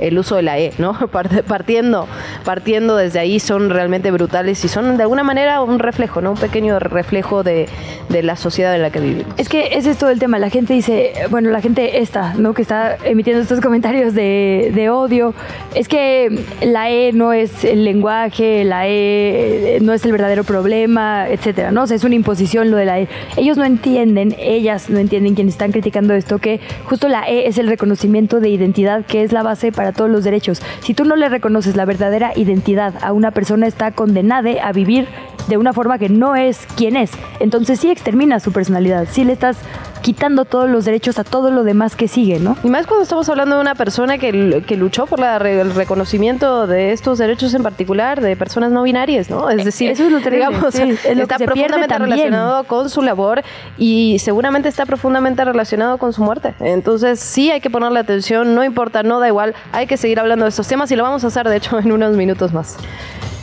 el 0.00 0.18
uso 0.18 0.36
de 0.36 0.42
la 0.42 0.58
E, 0.58 0.72
¿no? 0.78 0.94
Partiendo, 1.48 2.06
partiendo 2.44 2.96
desde 2.96 3.18
ahí 3.18 3.40
son 3.40 3.70
realmente 3.70 4.10
brutales 4.10 4.64
y 4.64 4.68
son 4.68 4.96
de 4.96 5.02
alguna 5.02 5.22
manera 5.22 5.62
un 5.62 5.78
reflejo, 5.78 6.20
¿no? 6.20 6.32
Un 6.32 6.38
pequeño 6.38 6.78
reflejo 6.78 7.42
de, 7.42 7.68
la 8.10 8.36
sociedad 8.36 8.74
en 8.74 8.82
la 8.82 8.90
que 8.90 9.00
vivimos. 9.00 9.34
Es 9.36 9.48
que 9.48 9.68
ese 9.72 9.90
es 9.90 9.98
todo 9.98 10.10
el 10.10 10.18
tema. 10.18 10.38
La 10.38 10.50
gente 10.50 10.74
dice, 10.74 11.12
bueno, 11.30 11.50
la 11.50 11.60
gente 11.60 12.00
esta, 12.00 12.34
¿no? 12.34 12.54
Que 12.54 12.62
está 12.62 12.96
emitiendo 13.04 13.40
estos 13.42 13.60
comentarios 13.60 14.14
de, 14.14 14.72
de 14.74 14.90
odio. 14.90 15.32
Es 15.74 15.88
que 15.88 16.44
la 16.60 16.90
E 16.90 17.12
no 17.12 17.32
es 17.32 17.64
el 17.64 17.84
lenguaje, 17.84 18.64
la 18.64 18.88
E 18.88 19.78
no 19.80 19.92
es 19.92 20.04
el 20.04 20.12
verdadero 20.12 20.44
problema, 20.44 21.28
etcétera, 21.28 21.70
¿no? 21.70 21.84
O 21.84 21.86
sea, 21.86 21.96
es 21.96 22.04
una 22.04 22.14
imposición 22.14 22.70
lo 22.70 22.76
de 22.76 22.84
la 22.84 23.00
E. 23.00 23.08
Ellos 23.36 23.56
no 23.56 23.64
entienden, 23.64 24.34
ellas 24.38 24.90
no 24.90 24.98
entienden 24.98 25.34
quienes 25.34 25.54
están 25.54 25.72
criticando 25.72 26.14
esto, 26.14 26.38
que 26.38 26.60
justo 26.84 27.08
la 27.08 27.28
E 27.28 27.46
es 27.46 27.58
el 27.58 27.68
reconocimiento 27.68 28.40
de 28.40 28.48
identidad, 28.48 29.04
que 29.04 29.22
es 29.22 29.32
la 29.32 29.42
base 29.42 29.72
para 29.72 29.89
todos 29.92 30.10
los 30.10 30.24
derechos. 30.24 30.62
Si 30.80 30.94
tú 30.94 31.04
no 31.04 31.16
le 31.16 31.28
reconoces 31.28 31.76
la 31.76 31.84
verdadera 31.84 32.32
identidad 32.36 32.94
a 33.02 33.12
una 33.12 33.30
persona, 33.30 33.66
está 33.66 33.92
condenada 33.92 34.40
a 34.62 34.72
vivir 34.72 35.08
de 35.48 35.56
una 35.56 35.72
forma 35.72 35.98
que 35.98 36.08
no 36.08 36.36
es 36.36 36.66
quien 36.76 36.96
es. 36.96 37.10
Entonces 37.40 37.80
sí 37.80 37.90
extermina 37.90 38.40
su 38.40 38.52
personalidad, 38.52 39.06
sí 39.10 39.24
le 39.24 39.32
estás 39.32 39.58
quitando 40.02 40.44
todos 40.44 40.68
los 40.68 40.84
derechos 40.84 41.18
a 41.18 41.24
todo 41.24 41.50
lo 41.50 41.64
demás 41.64 41.96
que 41.96 42.08
sigue, 42.08 42.38
¿no? 42.38 42.56
Y 42.62 42.68
más 42.68 42.86
cuando 42.86 43.02
estamos 43.02 43.28
hablando 43.28 43.56
de 43.56 43.60
una 43.60 43.74
persona 43.74 44.18
que, 44.18 44.62
que 44.66 44.76
luchó 44.76 45.06
por 45.06 45.20
la, 45.20 45.36
el 45.36 45.74
reconocimiento 45.74 46.66
de 46.66 46.92
estos 46.92 47.18
derechos 47.18 47.54
en 47.54 47.62
particular 47.62 48.20
de 48.20 48.36
personas 48.36 48.72
no 48.72 48.82
binarias, 48.82 49.30
¿no? 49.30 49.50
Es 49.50 49.64
decir, 49.64 49.90
Eso 49.90 50.04
es 50.04 50.12
lo 50.12 50.20
digamos, 50.30 50.74
está 50.74 51.38
profundamente 51.38 51.98
relacionado 51.98 52.64
con 52.64 52.88
su 52.90 53.02
labor 53.02 53.42
y 53.78 54.18
seguramente 54.18 54.68
está 54.68 54.86
profundamente 54.86 55.44
relacionado 55.44 55.98
con 55.98 56.12
su 56.12 56.22
muerte. 56.22 56.54
Entonces 56.60 57.20
sí 57.20 57.50
hay 57.50 57.60
que 57.60 57.70
ponerle 57.70 58.00
atención, 58.00 58.54
no 58.54 58.64
importa, 58.64 59.02
no 59.02 59.20
da 59.20 59.28
igual, 59.28 59.54
hay 59.72 59.86
que 59.86 59.96
seguir 59.96 60.20
hablando 60.20 60.44
de 60.44 60.50
estos 60.50 60.66
temas 60.68 60.90
y 60.90 60.96
lo 60.96 61.02
vamos 61.02 61.24
a 61.24 61.28
hacer 61.28 61.48
de 61.48 61.56
hecho 61.56 61.78
en 61.80 61.92
unos 61.92 62.16
minutos 62.16 62.52
más. 62.52 62.76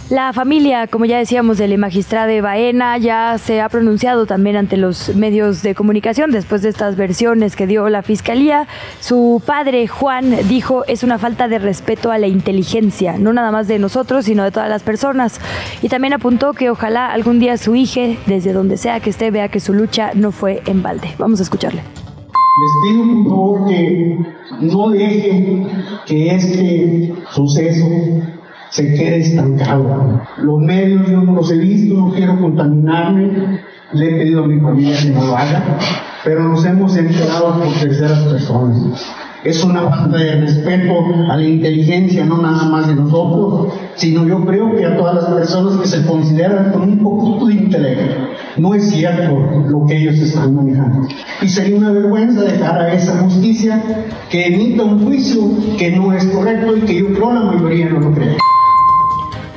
La 0.09 0.31
familia, 0.31 0.87
como 0.87 1.03
ya 1.03 1.17
decíamos, 1.17 1.57
de 1.57 1.67
la 1.67 1.75
magistrada 1.75 2.27
de 2.27 2.39
Baena 2.39 2.97
ya 2.97 3.37
se 3.37 3.59
ha 3.59 3.67
pronunciado 3.67 4.25
también 4.25 4.55
ante 4.55 4.77
los 4.77 5.13
medios 5.17 5.63
de 5.63 5.75
comunicación 5.75 6.31
después 6.31 6.61
de 6.61 6.69
estas 6.69 6.95
versiones 6.95 7.57
que 7.57 7.67
dio 7.67 7.89
la 7.89 8.03
fiscalía. 8.03 8.67
Su 9.01 9.41
padre, 9.45 9.85
Juan, 9.87 10.33
dijo 10.47 10.85
es 10.87 11.03
una 11.03 11.17
falta 11.17 11.49
de 11.49 11.59
respeto 11.59 12.09
a 12.09 12.17
la 12.19 12.27
inteligencia, 12.27 13.17
no 13.17 13.33
nada 13.33 13.51
más 13.51 13.67
de 13.67 13.79
nosotros, 13.79 14.23
sino 14.23 14.45
de 14.45 14.51
todas 14.51 14.69
las 14.69 14.81
personas. 14.81 15.41
Y 15.81 15.89
también 15.89 16.13
apuntó 16.13 16.53
que 16.53 16.69
ojalá 16.69 17.11
algún 17.11 17.39
día 17.39 17.57
su 17.57 17.75
hija, 17.75 18.17
desde 18.27 18.53
donde 18.53 18.77
sea 18.77 19.01
que 19.01 19.09
esté, 19.09 19.29
vea 19.29 19.49
que 19.49 19.59
su 19.59 19.73
lucha 19.73 20.11
no 20.13 20.31
fue 20.31 20.61
en 20.67 20.83
balde. 20.83 21.09
Vamos 21.17 21.41
a 21.41 21.43
escucharle. 21.43 21.81
Les 22.59 22.71
pido 22.81 23.23
por 23.25 23.29
favor 23.29 23.67
que 23.67 24.17
no 24.61 24.89
dejen 24.89 25.67
que 26.05 26.33
este 26.33 27.13
suceso 27.29 27.85
se 28.69 28.93
quede 28.93 29.19
estancado. 29.19 30.21
Los 30.37 30.59
medios 30.59 31.09
yo 31.09 31.21
no 31.21 31.33
los 31.33 31.51
he 31.51 31.57
visto, 31.57 31.95
no 31.95 32.11
quiero 32.11 32.39
contaminarme, 32.39 33.61
le 33.93 34.05
he 34.05 34.17
pedido 34.17 34.43
a 34.43 34.47
mi 34.47 34.59
familia 34.59 34.97
que 35.01 35.09
no 35.09 35.25
lo 35.25 35.37
haga, 35.37 35.63
pero 36.23 36.43
nos 36.43 36.65
hemos 36.65 36.95
enterado 36.97 37.59
por 37.59 37.73
terceras 37.73 38.19
personas. 38.23 39.05
Es 39.43 39.63
una 39.63 39.83
falta 39.83 40.17
de 40.17 40.41
respeto 40.41 40.93
a 41.29 41.37
la 41.37 41.43
inteligencia, 41.43 42.25
no 42.25 42.41
nada 42.41 42.67
más 42.69 42.87
de 42.87 42.95
nosotros, 42.95 43.73
sino 43.95 44.27
yo 44.27 44.43
creo 44.45 44.75
que 44.75 44.85
a 44.85 44.97
todas 44.97 45.15
las 45.15 45.25
personas 45.25 45.79
que 45.79 45.87
se 45.87 46.05
consideran 46.05 46.71
con 46.71 46.81
un 46.81 46.99
poquito 46.99 47.45
de 47.45 47.53
intelecto. 47.53 48.15
No 48.57 48.73
es 48.73 48.89
cierto 48.89 49.37
lo 49.69 49.85
que 49.85 49.97
ellos 49.97 50.15
están 50.15 50.55
manejando. 50.55 51.07
Y 51.41 51.47
sería 51.47 51.77
una 51.77 51.91
vergüenza 51.91 52.41
dejar 52.41 52.81
a 52.81 52.93
esa 52.93 53.19
justicia 53.19 53.81
que 54.29 54.47
emita 54.47 54.83
un 54.83 55.05
juicio 55.05 55.41
que 55.77 55.91
no 55.91 56.11
es 56.11 56.25
correcto 56.25 56.75
y 56.75 56.81
que 56.81 56.99
yo 56.99 57.13
creo 57.13 57.33
la 57.33 57.41
mayoría 57.43 57.89
no 57.89 57.99
lo 57.99 58.13
cree. 58.13 58.37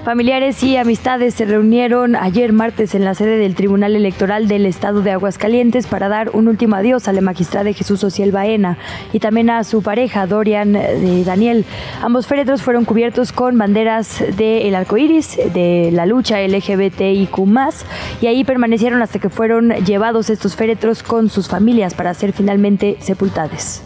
Familiares 0.04 0.62
y 0.62 0.78
amistades 0.78 1.34
se 1.34 1.44
reunieron 1.44 2.16
ayer 2.16 2.54
martes 2.54 2.94
en 2.94 3.04
la 3.04 3.14
sede 3.14 3.36
del 3.36 3.54
Tribunal 3.54 3.94
Electoral 3.94 4.48
del 4.48 4.64
Estado 4.64 5.02
de 5.02 5.10
Aguascalientes 5.10 5.86
para 5.86 6.08
dar 6.08 6.30
un 6.32 6.48
último 6.48 6.76
adiós 6.76 7.06
a 7.06 7.12
la 7.12 7.20
magistrada 7.20 7.70
Jesús 7.74 8.02
Ociel 8.02 8.32
Baena 8.32 8.78
y 9.12 9.20
también 9.20 9.50
a 9.50 9.62
su 9.62 9.82
pareja 9.82 10.26
Dorian 10.26 10.72
de 10.72 11.22
Daniel. 11.22 11.66
Ambos 12.00 12.26
féretros 12.26 12.62
fueron 12.62 12.86
cubiertos 12.86 13.30
con 13.32 13.58
banderas 13.58 14.24
del 14.38 14.74
arco 14.74 14.96
iris, 14.96 15.38
de 15.52 15.90
la 15.92 16.06
lucha 16.06 16.40
LGBTIQ, 16.40 17.38
y 18.22 18.26
ahí 18.26 18.42
permanecieron 18.42 19.02
hasta 19.02 19.18
que 19.18 19.28
fueron 19.28 19.70
llevados 19.84 20.30
estos 20.30 20.56
féretros 20.56 21.02
con 21.02 21.28
sus 21.28 21.46
familias 21.46 21.92
para 21.92 22.14
ser 22.14 22.32
finalmente 22.32 22.96
sepultados. 23.00 23.82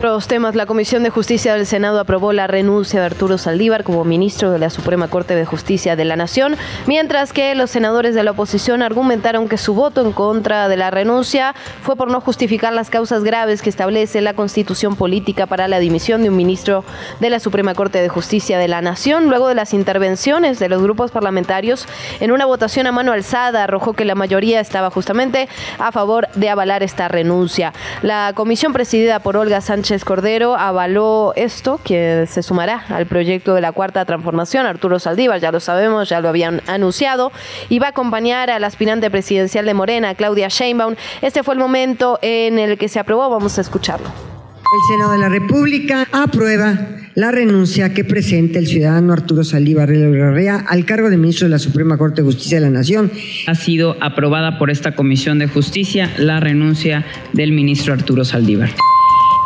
Otros 0.00 0.28
temas, 0.28 0.54
la 0.54 0.66
Comisión 0.66 1.02
de 1.02 1.10
Justicia 1.10 1.54
del 1.54 1.66
Senado 1.66 2.00
aprobó 2.00 2.32
la 2.32 2.46
renuncia 2.46 3.00
de 3.00 3.06
Arturo 3.06 3.38
Saldívar 3.38 3.84
como 3.84 4.04
ministro 4.04 4.50
de 4.50 4.58
la 4.58 4.70
Suprema 4.70 5.08
Corte 5.08 5.34
de 5.34 5.44
Justicia 5.44 5.96
de 5.96 6.04
la 6.04 6.16
Nación, 6.16 6.56
mientras 6.86 7.32
que 7.32 7.54
los 7.54 7.70
senadores 7.70 8.14
de 8.14 8.22
la 8.22 8.30
oposición 8.30 8.82
argumentaron 8.82 9.48
que 9.48 9.58
su 9.58 9.74
voto 9.74 10.00
en 10.00 10.12
contra 10.12 10.68
de 10.68 10.76
la 10.76 10.90
renuncia 10.90 11.54
fue 11.82 11.96
por 11.96 12.10
no 12.10 12.20
justificar 12.20 12.72
las 12.72 12.88
causas 12.88 13.24
graves 13.24 13.62
que 13.62 13.68
establece 13.68 14.20
la 14.20 14.34
Constitución 14.34 14.96
Política 14.96 15.46
para 15.46 15.68
la 15.68 15.80
dimisión 15.80 16.22
de 16.22 16.30
un 16.30 16.36
ministro 16.36 16.84
de 17.18 17.30
la 17.30 17.40
Suprema 17.40 17.74
Corte 17.74 18.00
de 18.00 18.08
Justicia 18.08 18.58
de 18.58 18.68
la 18.68 18.80
Nación, 18.80 19.28
luego 19.28 19.48
de 19.48 19.54
las 19.54 19.74
intervenciones 19.74 20.58
de 20.58 20.68
los 20.68 20.82
grupos 20.82 21.10
parlamentarios 21.10 21.86
en 22.20 22.30
una 22.30 22.46
votación 22.46 22.86
a 22.86 22.92
mano 22.92 23.12
alzada 23.12 23.64
arrojó 23.64 23.92
que 23.92 24.04
la 24.04 24.14
mayoría 24.14 24.60
estaba 24.60 24.90
justamente 24.90 25.48
a 25.78 25.92
favor 25.92 26.28
de 26.36 26.48
avalar 26.48 26.82
esta 26.82 27.08
renuncia. 27.08 27.72
La 28.02 28.32
comisión 28.34 28.72
presidente 28.72 28.99
por 29.22 29.36
Olga 29.36 29.60
Sánchez 29.60 30.04
Cordero, 30.04 30.56
avaló 30.56 31.32
esto, 31.34 31.80
que 31.82 32.26
se 32.28 32.42
sumará 32.42 32.84
al 32.88 33.06
proyecto 33.06 33.54
de 33.54 33.60
la 33.60 33.72
Cuarta 33.72 34.04
Transformación. 34.04 34.66
Arturo 34.66 34.98
Saldívar, 34.98 35.40
ya 35.40 35.50
lo 35.50 35.60
sabemos, 35.60 36.08
ya 36.08 36.20
lo 36.20 36.28
habían 36.28 36.60
anunciado, 36.66 37.32
y 37.68 37.78
va 37.78 37.86
a 37.86 37.90
acompañar 37.90 38.50
al 38.50 38.62
aspirante 38.64 39.10
presidencial 39.10 39.64
de 39.66 39.74
Morena, 39.74 40.14
Claudia 40.14 40.48
Sheinbaum. 40.48 40.94
Este 41.22 41.42
fue 41.42 41.54
el 41.54 41.60
momento 41.60 42.18
en 42.22 42.58
el 42.58 42.78
que 42.78 42.88
se 42.88 42.98
aprobó, 42.98 43.28
vamos 43.30 43.58
a 43.58 43.60
escucharlo. 43.62 44.06
El 44.06 44.96
Senado 44.96 45.12
de 45.12 45.18
la 45.18 45.28
República 45.28 46.06
aprueba 46.12 46.78
la 47.14 47.32
renuncia 47.32 47.92
que 47.92 48.04
presenta 48.04 48.60
el 48.60 48.68
ciudadano 48.68 49.12
Arturo 49.12 49.42
Saldívar 49.42 49.88
Larrea 49.88 50.64
al 50.68 50.84
cargo 50.84 51.10
de 51.10 51.16
ministro 51.16 51.46
de 51.46 51.50
la 51.50 51.58
Suprema 51.58 51.98
Corte 51.98 52.22
de 52.22 52.26
Justicia 52.26 52.60
de 52.60 52.66
la 52.66 52.70
Nación. 52.70 53.10
Ha 53.48 53.54
sido 53.56 53.96
aprobada 54.00 54.58
por 54.58 54.70
esta 54.70 54.94
Comisión 54.94 55.40
de 55.40 55.48
Justicia 55.48 56.10
la 56.18 56.38
renuncia 56.38 57.04
del 57.32 57.50
ministro 57.50 57.94
Arturo 57.94 58.24
Saldívar. 58.24 58.70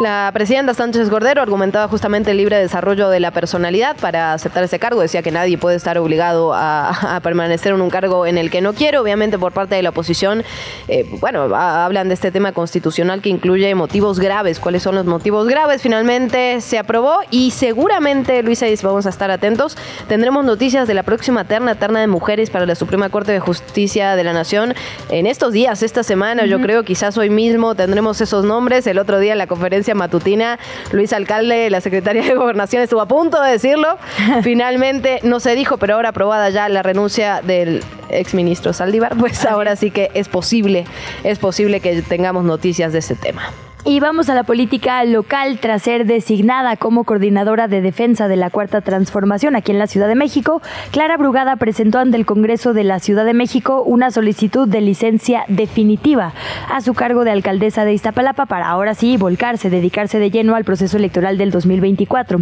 La 0.01 0.29
presidenta 0.35 0.75
Sánchez 0.75 1.09
Gordero 1.09 1.41
argumentaba 1.41 1.87
justamente 1.87 2.33
el 2.33 2.39
libre 2.39 2.59
desarrollo 2.59 3.11
de 3.11 3.21
la 3.21 3.31
personalidad 3.31 3.97
para 3.97 4.33
aceptar 4.33 4.65
ese 4.65 4.81
cargo. 4.81 5.01
Decía 5.01 5.23
que 5.23 5.31
nadie 5.31 5.57
puede 5.57 5.77
estar 5.77 5.99
obligado 5.99 6.53
a, 6.53 7.21
permanecer 7.23 7.73
en 7.73 7.81
un 7.81 7.91
cargo 7.91 8.27
en 8.27 8.37
el 8.37 8.51
que 8.51 8.61
no 8.61 8.73
quiere. 8.73 8.99
Obviamente, 8.99 9.39
por 9.39 9.53
parte 9.53 9.77
de 9.77 9.83
la 9.85 9.91
oposición, 9.91 10.43
eh, 10.89 11.07
bueno, 11.21 11.43
hablan 11.55 12.09
de 12.09 12.15
este 12.15 12.33
tema 12.33 12.51
constitucional 12.51 13.23
que 13.23 13.29
incluye 13.29 13.73
motivos 13.77 14.19
graves. 14.19 14.59
¿Cuáles 14.59 14.83
son 14.83 14.97
los 14.97 15.07
motivos 15.07 15.47
graves? 15.47 15.81
Finalmente 15.81 16.61
se 16.61 16.77
aprobó 16.77 17.21
y 17.31 17.53
seguramente, 17.53 18.43
Luisa, 18.43 18.67
vamos 18.83 19.07
a 19.07 19.11
estar 19.11 19.31
atentos, 19.31 19.79
tendremos 20.09 20.45
noticias 20.45 20.89
de 20.89 20.95
la 20.95 21.05
próxima 21.05 21.45
terna, 21.45 21.77
terna 21.77 22.01
de 22.01 22.09
mujeres 22.09 22.51
para 22.51 22.67
la 22.67 22.75
Suprema 22.75 23.11
Corte 23.11 23.31
de 23.31 23.39
Justicia 23.39 24.17
de 24.17 24.25
la 24.25 24.33
Nación 24.33 24.75
en 25.09 25.27
estos 25.27 25.53
días, 25.53 25.85
esta 25.85 26.03
semana, 26.03 26.47
yo 26.47 26.61
creo, 26.61 26.83
quizás 26.83 27.17
hoy 27.17 27.31
mismo 27.31 27.77
tendremos 27.77 28.21
esos 28.21 28.45
nombres. 28.45 28.87
El 28.89 28.99
otro 28.99 29.21
día 29.21 29.33
en 29.33 29.39
la 29.39 29.47
conferencia 29.47 29.84
matutina, 29.93 30.59
Luis 30.93 31.12
Alcalde, 31.12 31.69
la 31.69 31.83
secretaria 31.83 32.23
de 32.23 32.35
Gobernación, 32.35 32.83
estuvo 32.83 33.03
a 33.03 33.09
punto 33.09 33.43
de 33.43 33.50
decirlo. 33.50 33.99
Finalmente 34.43 35.21
no 35.23 35.41
se 35.41 35.55
dijo, 35.55 35.76
pero 35.76 35.97
ahora 35.97 36.11
aprobada 36.11 36.49
ya 36.49 36.71
la 36.71 36.83
renuncia 36.83 37.43
del 37.43 37.83
exministro 38.09 38.73
Saldívar, 38.73 39.17
pues 39.19 39.45
ahora 39.45 39.76
sí 39.76 39.91
que 39.91 40.11
es 40.14 40.29
posible, 40.29 40.87
es 41.25 41.38
posible 41.38 41.81
que 41.81 42.00
tengamos 42.03 42.45
noticias 42.45 42.93
de 42.93 43.00
ese 43.00 43.17
tema. 43.17 43.53
Y 43.87 44.00
vamos 44.00 44.31
a 44.31 44.35
la 44.35 44.45
política 44.45 45.05
local 45.05 45.59
tras 45.61 45.83
ser 45.83 46.07
designada 46.07 46.75
como 46.79 47.05
coordinadora 47.05 47.69
de 47.69 47.83
defensa 47.83 48.29
de 48.29 48.37
la 48.37 48.49
Cuarta 48.49 48.81
Transformación 48.81 49.57
aquí 49.57 49.73
en 49.73 49.79
la 49.79 49.87
Ciudad 49.87 50.09
de 50.09 50.14
México. 50.14 50.62
Clara 50.91 51.19
Brugada 51.19 51.57
presentó 51.57 51.99
ante 51.99 52.17
el 52.17 52.25
Congreso 52.25 52.73
de 52.73 52.83
la 52.83 52.99
Ciudad 52.99 53.26
de 53.26 53.35
México 53.35 53.83
una 53.83 54.11
solicitud 54.11 54.67
de 54.67 54.81
licencia 54.81 55.45
definitiva 55.49 56.33
a 56.71 56.81
su 56.81 56.95
cargo 56.95 57.25
de 57.25 57.33
alcaldesa 57.33 57.85
de 57.85 57.93
Iztapalapa 57.93 58.47
para 58.47 58.69
ahora 58.69 58.95
sí 58.95 59.19
volcarse, 59.19 59.69
dedicarse 59.69 60.19
de 60.19 60.31
lleno 60.31 60.55
al 60.55 60.64
proceso 60.64 60.97
electoral 60.97 61.37
del 61.37 61.50
2024. 61.50 62.38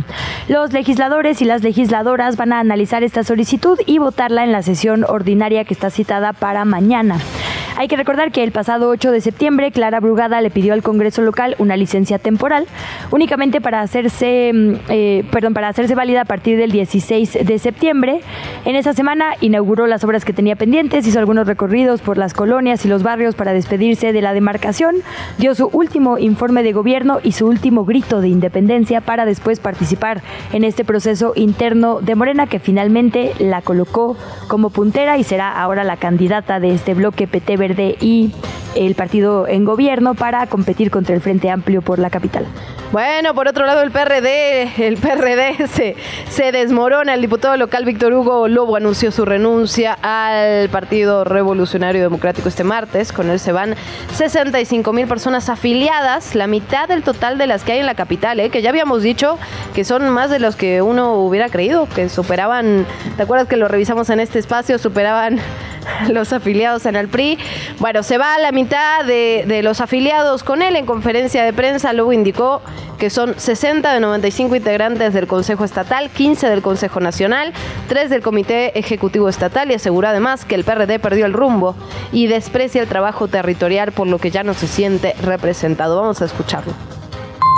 Los 0.47 0.73
legisladores 0.73 1.43
y 1.43 1.45
las 1.45 1.65
legisladoras 1.65 2.37
van 2.37 2.53
a 2.53 2.61
analizar 2.61 3.03
esta 3.03 3.25
solicitud 3.25 3.81
y 3.85 3.99
votarla 3.99 4.45
en 4.45 4.53
la 4.53 4.63
sesión 4.63 5.05
ordinaria 5.09 5.65
que 5.65 5.75
está 5.75 5.91
citada 5.91 6.35
para 6.35 6.65
mañana. 6.65 7.17
Hay 7.77 7.89
que 7.89 7.97
recordar 7.97 8.33
que 8.33 8.45
el 8.45 8.53
pasado 8.53 8.91
8 8.91 9.11
de 9.11 9.21
septiembre 9.23 9.73
Clara 9.73 9.99
Brugada 9.99 10.41
le 10.43 10.51
pidió 10.51 10.75
al 10.75 10.83
Congreso 10.83 11.23
local 11.33 11.57
una 11.59 11.77
licencia 11.79 12.19
temporal 12.19 12.67
únicamente 13.11 13.61
para 13.63 13.81
hacerse, 13.81 14.53
mm, 14.53 14.75
eh, 14.91 15.25
perdón, 15.31 15.55
para 15.55 15.69
hacerse 15.69 15.95
válida 15.95 16.23
a 16.23 16.25
partir 16.27 16.59
del 16.59 16.71
16 16.71 17.39
de 17.45 17.59
septiembre. 17.59 18.21
En 18.67 18.77
esa 18.77 18.93
semana 18.93 19.35
inauguró 19.41 19.87
las 19.87 20.05
obras 20.05 20.25
que 20.27 20.35
tenía 20.35 20.57
pendientes, 20.57 21.07
hizo 21.07 21.19
algunos 21.19 21.47
recorridos 21.47 22.03
por 22.03 22.19
las 22.19 22.35
colonias 22.35 22.85
y 22.85 22.89
los 22.89 23.03
barrios 23.03 23.35
para 23.35 23.55
despedirse 23.55 24.13
de 24.13 24.21
la 24.21 24.35
demarcación, 24.35 24.97
dio 25.39 25.55
su 25.55 25.69
último 25.73 26.19
informe 26.19 26.63
de 26.63 26.73
gobierno 26.73 27.19
y 27.23 27.33
su 27.33 27.47
último 27.47 27.85
grito 27.87 28.21
de 28.21 28.29
independencia 28.29 29.01
para 29.01 29.25
después 29.25 29.59
participar 29.59 30.23
en 30.53 30.65
este 30.65 30.85
proceso 30.85 31.33
interno 31.35 32.01
de 32.01 32.15
Morena 32.15 32.47
que 32.47 32.59
finalmente 32.59 33.33
la 33.39 33.63
colocó 33.63 34.17
como 34.49 34.69
puntera 34.69 35.17
y 35.17 35.25
será 35.25 35.51
ahora 35.51 35.83
la 35.83 35.97
candidata 35.97 36.61
de 36.61 36.75
este 36.75 36.93
bloque 36.93 37.27
PT 37.27 37.57
Verde 37.57 37.97
y 38.01 38.33
el 38.75 38.95
partido 38.95 39.47
en 39.47 39.65
gobierno 39.65 40.15
para 40.15 40.47
competir 40.47 40.91
contra 40.91 41.15
el 41.15 41.21
Frente 41.23 41.51
Amplio 41.51 41.81
por 41.81 41.99
la 41.99 42.11
capital. 42.11 42.47
Bueno, 42.93 43.35
por 43.35 43.49
otro 43.49 43.65
lado, 43.65 43.81
el 43.81 43.91
PRD, 43.91 44.87
el 44.87 44.99
PRD 44.99 45.67
se, 45.67 45.97
se 46.29 46.53
desmorona. 46.53 47.15
El 47.15 47.23
diputado 47.23 47.57
local 47.57 47.87
Víctor 47.87 48.13
Hugo 48.13 48.49
Lobo 48.49 48.77
anunció 48.77 49.11
su 49.11 49.25
renuncia 49.25 49.97
al 50.03 50.69
Partido 50.69 51.25
Revolucionario 51.25 52.03
Democrático 52.03 52.51
este 52.51 52.65
martes. 52.65 53.11
Con 53.13 53.31
él 53.31 53.41
se 53.41 53.53
van 53.53 53.77
65 54.15 54.93
mil 54.93 55.07
personas 55.07 55.49
afiliadas, 55.49 56.35
la 56.35 56.47
mitad 56.47 56.87
del 56.87 57.03
total 57.03 57.39
de 57.39 57.47
las 57.47 57.65
que 57.65 57.73
hay 57.73 57.79
en 57.79 57.87
la 57.87 57.95
capital, 57.95 58.39
¿eh? 58.41 58.51
que 58.51 58.61
ya 58.61 58.69
habíamos 58.69 59.03
dicho 59.03 59.39
que 59.75 59.85
son 59.85 60.11
más 60.11 60.29
de 60.29 60.39
los 60.39 60.55
que 60.55 60.83
uno 60.83 61.15
hubiera 61.15 61.49
creído, 61.49 61.89
que 61.89 62.11
superaban, 62.11 62.85
¿te 63.17 63.23
acuerdas 63.23 63.49
que 63.49 63.57
lo 63.57 63.69
revisamos 63.69 64.11
en 64.11 64.21
este 64.21 64.39
espacio? 64.39 64.79
Superaban 64.79 65.39
los 66.09 66.33
afiliados 66.33 66.87
en 66.87 66.97
el 66.97 67.09
PRI. 67.09 67.39
Bueno, 67.79 68.03
se 68.03 68.19
va 68.19 68.35
a 68.35 68.39
la 68.39 68.53
mitad 68.53 69.05
de, 69.05 69.61
los 69.63 69.81
afiliados 69.81 70.43
con 70.43 70.63
él 70.63 70.77
en 70.77 70.87
conferencia 70.87 71.45
de 71.45 71.53
prensa. 71.53 71.93
Luego 71.93 72.13
indicó 72.13 72.63
que 72.99 73.11
son 73.11 73.39
60 73.39 73.93
de 73.93 74.01
95 74.01 74.57
integrantes 74.57 75.13
del 75.13 75.27
Consejo 75.27 75.65
Estatal, 75.65 76.11
15 76.11 76.49
del 76.49 76.63
Consejo 76.63 77.01
Nacional, 77.01 77.53
3 77.89 78.11
del 78.11 78.23
Comité 78.23 78.79
Ejecutivo 78.79 79.29
Estatal 79.29 79.71
y 79.71 79.75
aseguró 79.75 80.09
además 80.09 80.45
que 80.45 80.55
el 80.55 80.65
PRD 80.65 80.99
perdió 80.99 81.27
el 81.27 81.33
rumbo 81.33 81.75
y 82.13 82.27
desprecia 82.27 82.81
el 82.81 82.89
trabajo 82.89 83.29
territorial 83.29 83.93
por 83.93 84.07
lo 84.07 84.19
que 84.19 84.31
ya 84.31 84.45
no 84.45 84.55
se 84.55 84.69
siente 84.69 85.15
representado. 85.23 86.01
Vamos 86.01 86.23
a 86.23 86.27
escucharlo. 86.27 87.02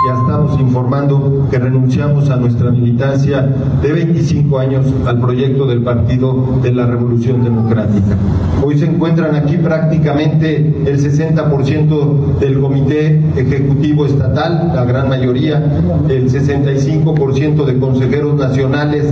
Ya 0.05 0.13
estamos 0.13 0.59
informando 0.59 1.47
que 1.49 1.57
renunciamos 1.57 2.29
a 2.29 2.35
nuestra 2.35 2.69
militancia 2.69 3.41
de 3.81 3.91
25 3.91 4.59
años 4.59 4.85
al 5.05 5.19
proyecto 5.19 5.65
del 5.65 5.81
Partido 5.81 6.59
de 6.61 6.71
la 6.71 6.85
Revolución 6.85 7.43
Democrática. 7.43 8.15
Hoy 8.63 8.77
se 8.77 8.85
encuentran 8.85 9.35
aquí 9.35 9.57
prácticamente 9.57 10.57
el 10.57 10.99
60% 10.99 12.37
del 12.39 12.59
Comité 12.59 13.21
Ejecutivo 13.35 14.05
Estatal, 14.05 14.71
la 14.75 14.85
gran 14.85 15.09
mayoría, 15.09 15.63
el 16.07 16.29
65% 16.29 17.65
de 17.65 17.79
consejeros 17.79 18.35
nacionales, 18.35 19.11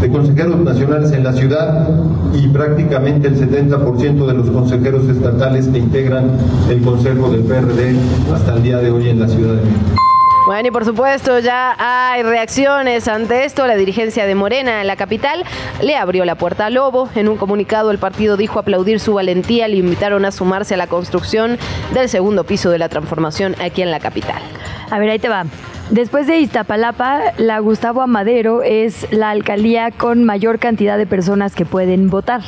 de 0.00 0.08
consejeros 0.10 0.60
nacionales 0.60 1.12
en 1.12 1.24
la 1.24 1.32
ciudad 1.32 1.88
y 2.34 2.48
prácticamente 2.48 3.28
el 3.28 3.38
70% 3.38 4.26
de 4.26 4.34
los 4.34 4.50
consejeros 4.50 5.08
estatales 5.08 5.68
que 5.68 5.78
integran 5.78 6.30
el 6.68 6.80
Consejo 6.82 7.30
del 7.30 7.42
PRD 7.42 7.96
hasta 8.34 8.54
el 8.54 8.62
día 8.62 8.78
de 8.78 8.90
hoy 8.90 9.08
en 9.08 9.20
la 9.20 9.28
Ciudad 9.28 9.54
de 9.54 9.62
México. 9.62 10.06
Bueno, 10.46 10.68
y 10.68 10.70
por 10.70 10.84
supuesto 10.84 11.40
ya 11.40 11.74
hay 11.76 12.22
reacciones 12.22 13.08
ante 13.08 13.44
esto. 13.44 13.66
La 13.66 13.74
dirigencia 13.74 14.26
de 14.26 14.36
Morena 14.36 14.80
en 14.80 14.86
la 14.86 14.94
capital 14.94 15.42
le 15.82 15.96
abrió 15.96 16.24
la 16.24 16.36
puerta 16.36 16.66
a 16.66 16.70
Lobo. 16.70 17.08
En 17.16 17.28
un 17.28 17.36
comunicado 17.36 17.90
el 17.90 17.98
partido 17.98 18.36
dijo 18.36 18.60
aplaudir 18.60 19.00
su 19.00 19.14
valentía, 19.14 19.66
le 19.66 19.78
invitaron 19.78 20.24
a 20.24 20.30
sumarse 20.30 20.74
a 20.74 20.76
la 20.76 20.86
construcción 20.86 21.58
del 21.92 22.08
segundo 22.08 22.44
piso 22.44 22.70
de 22.70 22.78
la 22.78 22.88
transformación 22.88 23.56
aquí 23.60 23.82
en 23.82 23.90
la 23.90 23.98
capital. 23.98 24.40
A 24.88 25.00
ver, 25.00 25.10
ahí 25.10 25.18
te 25.18 25.28
va. 25.28 25.46
Después 25.90 26.28
de 26.28 26.38
Iztapalapa, 26.38 27.20
la 27.38 27.58
Gustavo 27.58 28.00
Amadero 28.02 28.62
es 28.62 29.06
la 29.12 29.30
alcaldía 29.30 29.90
con 29.90 30.22
mayor 30.24 30.60
cantidad 30.60 30.96
de 30.96 31.06
personas 31.06 31.56
que 31.56 31.64
pueden 31.64 32.08
votar. 32.08 32.42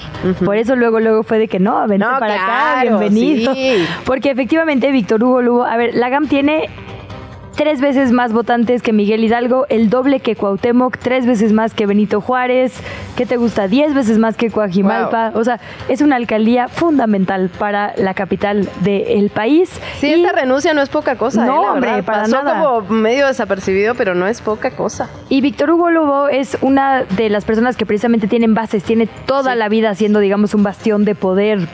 Por 0.45 0.57
eso 0.57 0.77
luego 0.77 1.01
luego 1.01 1.25
fue 1.25 1.39
de 1.41 1.49
que 1.49 1.59
no, 1.59 1.81
vente 1.89 2.05
No, 2.05 2.19
para 2.21 2.35
acá, 2.35 2.83
bienvenido. 2.83 3.55
sí. 3.55 3.85
Porque 4.05 4.31
efectivamente 4.31 4.93
Víctor 4.93 5.23
Hugo 5.25 5.43
Lugo, 5.43 5.65
a 5.65 5.77
ver, 5.77 5.95
la 5.95 6.09
GAM 6.09 6.29
tiene 6.29 6.69
tres 7.59 7.81
veces 7.81 8.13
más 8.13 8.33
votantes 8.33 8.83
que 8.83 8.93
Miguel 8.93 9.25
Hidalgo, 9.25 9.67
el 9.69 9.91
doble 9.91 10.21
que 10.21 10.37
Cuauhtémoc, 10.37 10.97
tres 10.97 11.27
veces 11.27 11.53
más 11.53 11.75
que 11.75 11.87
Benito 11.87 12.21
Juárez, 12.21 12.73
¿qué 13.17 13.27
te 13.27 13.37
gusta? 13.37 13.67
Diez 13.67 13.95
veces 13.95 14.17
más 14.17 14.37
que 14.37 14.49
Coajimalpa. 14.49 15.33
O 15.35 15.43
sea, 15.43 15.59
es 15.89 16.01
una 16.01 16.15
alcaldía 16.15 16.69
fundamental 16.69 17.51
para 17.59 17.95
la 17.97 18.15
capital 18.15 18.69
del 18.83 19.31
país. 19.31 19.71
Sí, 19.99 20.07
Y- 20.07 20.13
esta 20.25 20.31
renuncia 20.41 20.73
no 20.73 20.83
es 20.83 20.89
poca 20.89 21.17
cosa. 21.17 21.47
No, 21.47 21.53
eh, 21.63 21.65
la 21.67 21.73
hombre, 21.73 22.03
para 22.05 22.23
Pasó 22.23 22.43
nada. 22.45 22.61
como 22.63 22.81
medio 22.95 23.27
desapercibido, 23.27 23.97
pero 23.97 24.15
no 24.15 24.29
es 24.29 24.41
poca 24.41 24.71
cosa. 24.71 25.11
Y 25.29 25.41
Víctor 25.41 25.73
Hugo 25.73 25.91
Lobo 25.91 26.29
es 26.29 26.57
una 26.61 27.03
de 27.03 27.29
las 27.29 27.45
personas 27.45 27.77
que 27.77 27.85
precisamente 27.87 28.29
tienen 28.29 28.55
bases, 28.55 28.85
tiene 28.85 29.09
toda 29.27 29.57
la 29.57 29.69
vida 29.69 29.93
siendo, 29.97 30.21
digamos, 30.21 30.55
un 30.55 30.63
bastión 30.63 31.05
de 31.05 31.17
poder. 31.17 31.67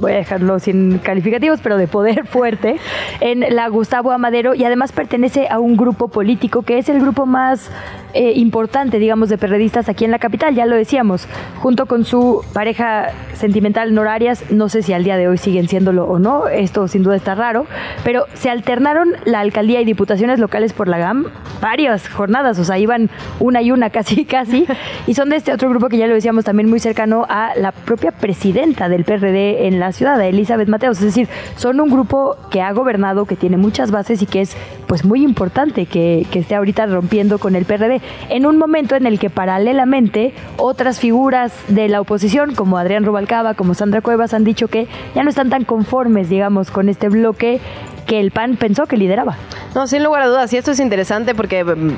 Voy 0.00 0.12
a 0.12 0.16
dejarlo 0.16 0.58
sin 0.58 0.98
calificativos, 0.98 1.60
pero 1.62 1.76
de 1.76 1.86
poder 1.86 2.26
fuerte 2.26 2.76
en 3.20 3.54
la 3.54 3.68
Gustavo 3.68 4.12
Amadero 4.12 4.54
y 4.54 4.64
además 4.64 4.92
pertenece 4.92 5.48
a 5.48 5.60
un 5.60 5.76
grupo 5.76 6.08
político 6.08 6.62
que 6.62 6.78
es 6.78 6.88
el 6.88 7.00
grupo 7.00 7.26
más 7.26 7.70
eh, 8.14 8.32
importante, 8.36 8.98
digamos, 8.98 9.28
de 9.28 9.38
perredistas 9.38 9.88
aquí 9.88 10.04
en 10.04 10.10
la 10.10 10.18
capital, 10.18 10.54
ya 10.54 10.66
lo 10.66 10.76
decíamos, 10.76 11.26
junto 11.58 11.86
con 11.86 12.04
su 12.04 12.44
pareja 12.52 13.08
sentimental 13.34 13.94
Nora 13.94 14.14
Arias, 14.14 14.50
no 14.50 14.68
sé 14.68 14.82
si 14.82 14.92
al 14.92 15.04
día 15.04 15.16
de 15.16 15.28
hoy 15.28 15.38
siguen 15.38 15.68
siéndolo 15.68 16.04
o 16.04 16.18
no, 16.18 16.48
esto 16.48 16.88
sin 16.88 17.02
duda 17.02 17.16
está 17.16 17.34
raro, 17.34 17.66
pero 18.04 18.26
se 18.34 18.50
alternaron 18.50 19.14
la 19.24 19.40
alcaldía 19.40 19.80
y 19.80 19.84
diputaciones 19.84 20.38
locales 20.38 20.72
por 20.72 20.88
la 20.88 20.98
GAM 20.98 21.26
varias 21.60 22.08
jornadas, 22.08 22.58
o 22.58 22.64
sea, 22.64 22.78
iban 22.78 23.10
una 23.38 23.62
y 23.62 23.70
una 23.70 23.90
casi 23.90 24.24
casi, 24.24 24.66
y 25.06 25.14
son 25.14 25.30
de 25.30 25.36
este 25.36 25.52
otro 25.52 25.68
grupo 25.70 25.88
que 25.88 25.98
ya 25.98 26.06
lo 26.06 26.14
decíamos 26.14 26.44
también 26.44 26.68
muy 26.68 26.80
cercano 26.80 27.26
a 27.28 27.52
la 27.56 27.72
propia 27.72 28.12
presidenta 28.12 28.88
del 28.88 29.04
PRD 29.04 29.66
en 29.66 29.80
la 29.80 29.92
ciudad, 29.92 30.20
Elizabeth 30.20 30.68
Mateos, 30.68 30.98
es 30.98 31.04
decir, 31.04 31.28
son 31.56 31.80
un 31.80 31.90
grupo 31.90 32.36
que 32.50 32.60
ha 32.60 32.72
gobernado, 32.72 33.24
que 33.24 33.36
tiene 33.36 33.56
muchas 33.56 33.90
bases 33.90 34.22
y 34.22 34.26
que 34.26 34.40
es 34.40 34.56
pues 34.86 35.04
muy 35.04 35.22
importante 35.22 35.86
que, 35.86 36.26
que 36.30 36.40
esté 36.40 36.54
ahorita 36.54 36.86
rompiendo 36.86 37.38
con 37.38 37.54
el 37.54 37.64
PRD, 37.64 37.99
en 38.28 38.46
un 38.46 38.58
momento 38.58 38.96
en 38.96 39.06
el 39.06 39.18
que 39.18 39.30
paralelamente 39.30 40.32
otras 40.56 41.00
figuras 41.00 41.52
de 41.68 41.88
la 41.88 42.00
oposición, 42.00 42.54
como 42.54 42.78
Adrián 42.78 43.04
Rubalcaba, 43.04 43.54
como 43.54 43.74
Sandra 43.74 44.00
Cuevas, 44.00 44.34
han 44.34 44.44
dicho 44.44 44.68
que 44.68 44.88
ya 45.14 45.22
no 45.22 45.30
están 45.30 45.50
tan 45.50 45.64
conformes, 45.64 46.28
digamos, 46.28 46.70
con 46.70 46.88
este 46.88 47.08
bloque 47.08 47.60
que 48.06 48.20
el 48.20 48.30
PAN 48.30 48.56
pensó 48.56 48.86
que 48.86 48.96
lideraba. 48.96 49.36
No, 49.74 49.86
sin 49.86 50.02
lugar 50.02 50.22
a 50.22 50.26
dudas, 50.26 50.52
y 50.52 50.56
esto 50.56 50.72
es 50.72 50.80
interesante 50.80 51.34
porque 51.34 51.64
mm, 51.64 51.92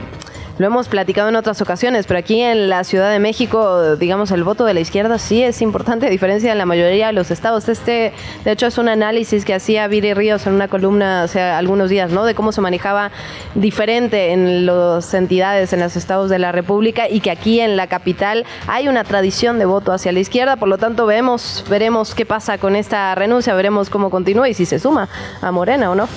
lo 0.58 0.66
hemos 0.66 0.88
platicado 0.88 1.28
en 1.28 1.36
otras 1.36 1.60
ocasiones, 1.62 2.06
pero 2.06 2.18
aquí 2.18 2.40
en 2.40 2.68
la 2.68 2.84
Ciudad 2.84 3.10
de 3.10 3.18
México, 3.18 3.96
digamos, 3.96 4.30
el 4.30 4.44
voto 4.44 4.64
de 4.64 4.74
la 4.74 4.80
izquierda 4.80 5.18
sí 5.18 5.42
es 5.42 5.62
importante, 5.62 6.06
a 6.06 6.10
diferencia 6.10 6.50
de 6.50 6.56
la 6.56 6.66
mayoría 6.66 7.08
de 7.08 7.12
los 7.12 7.30
estados. 7.30 7.68
Este, 7.68 8.12
de 8.44 8.52
hecho, 8.52 8.66
es 8.66 8.78
un 8.78 8.88
análisis 8.88 9.44
que 9.44 9.54
hacía 9.54 9.88
Viri 9.88 10.14
Ríos 10.14 10.46
en 10.46 10.54
una 10.54 10.68
columna 10.68 11.22
hace 11.22 11.40
algunos 11.40 11.88
días, 11.90 12.10
¿no? 12.10 12.24
De 12.24 12.34
cómo 12.34 12.52
se 12.52 12.60
manejaba 12.60 13.10
diferente 13.54 14.32
en 14.32 14.66
las 14.66 15.14
entidades, 15.14 15.72
en 15.72 15.80
los 15.80 15.96
estados 15.96 16.30
de 16.30 16.38
la 16.38 16.52
República, 16.52 17.08
y 17.08 17.20
que 17.20 17.30
aquí 17.30 17.60
en 17.60 17.76
la 17.76 17.86
capital 17.86 18.44
hay 18.66 18.88
una 18.88 19.04
tradición 19.04 19.58
de 19.58 19.64
voto 19.64 19.92
hacia 19.92 20.12
la 20.12 20.20
izquierda, 20.20 20.56
por 20.56 20.68
lo 20.68 20.78
tanto, 20.78 21.06
vemos, 21.06 21.64
veremos 21.68 22.14
qué 22.14 22.26
pasa 22.26 22.58
con 22.58 22.76
esta 22.76 23.14
renuncia, 23.14 23.54
veremos 23.54 23.90
cómo 23.90 24.10
continúa 24.10 24.48
y 24.48 24.54
si 24.54 24.66
se 24.66 24.78
suma 24.78 25.08
a 25.40 25.50
Morena 25.50 25.90
o 25.90 25.94
no. 25.94 26.08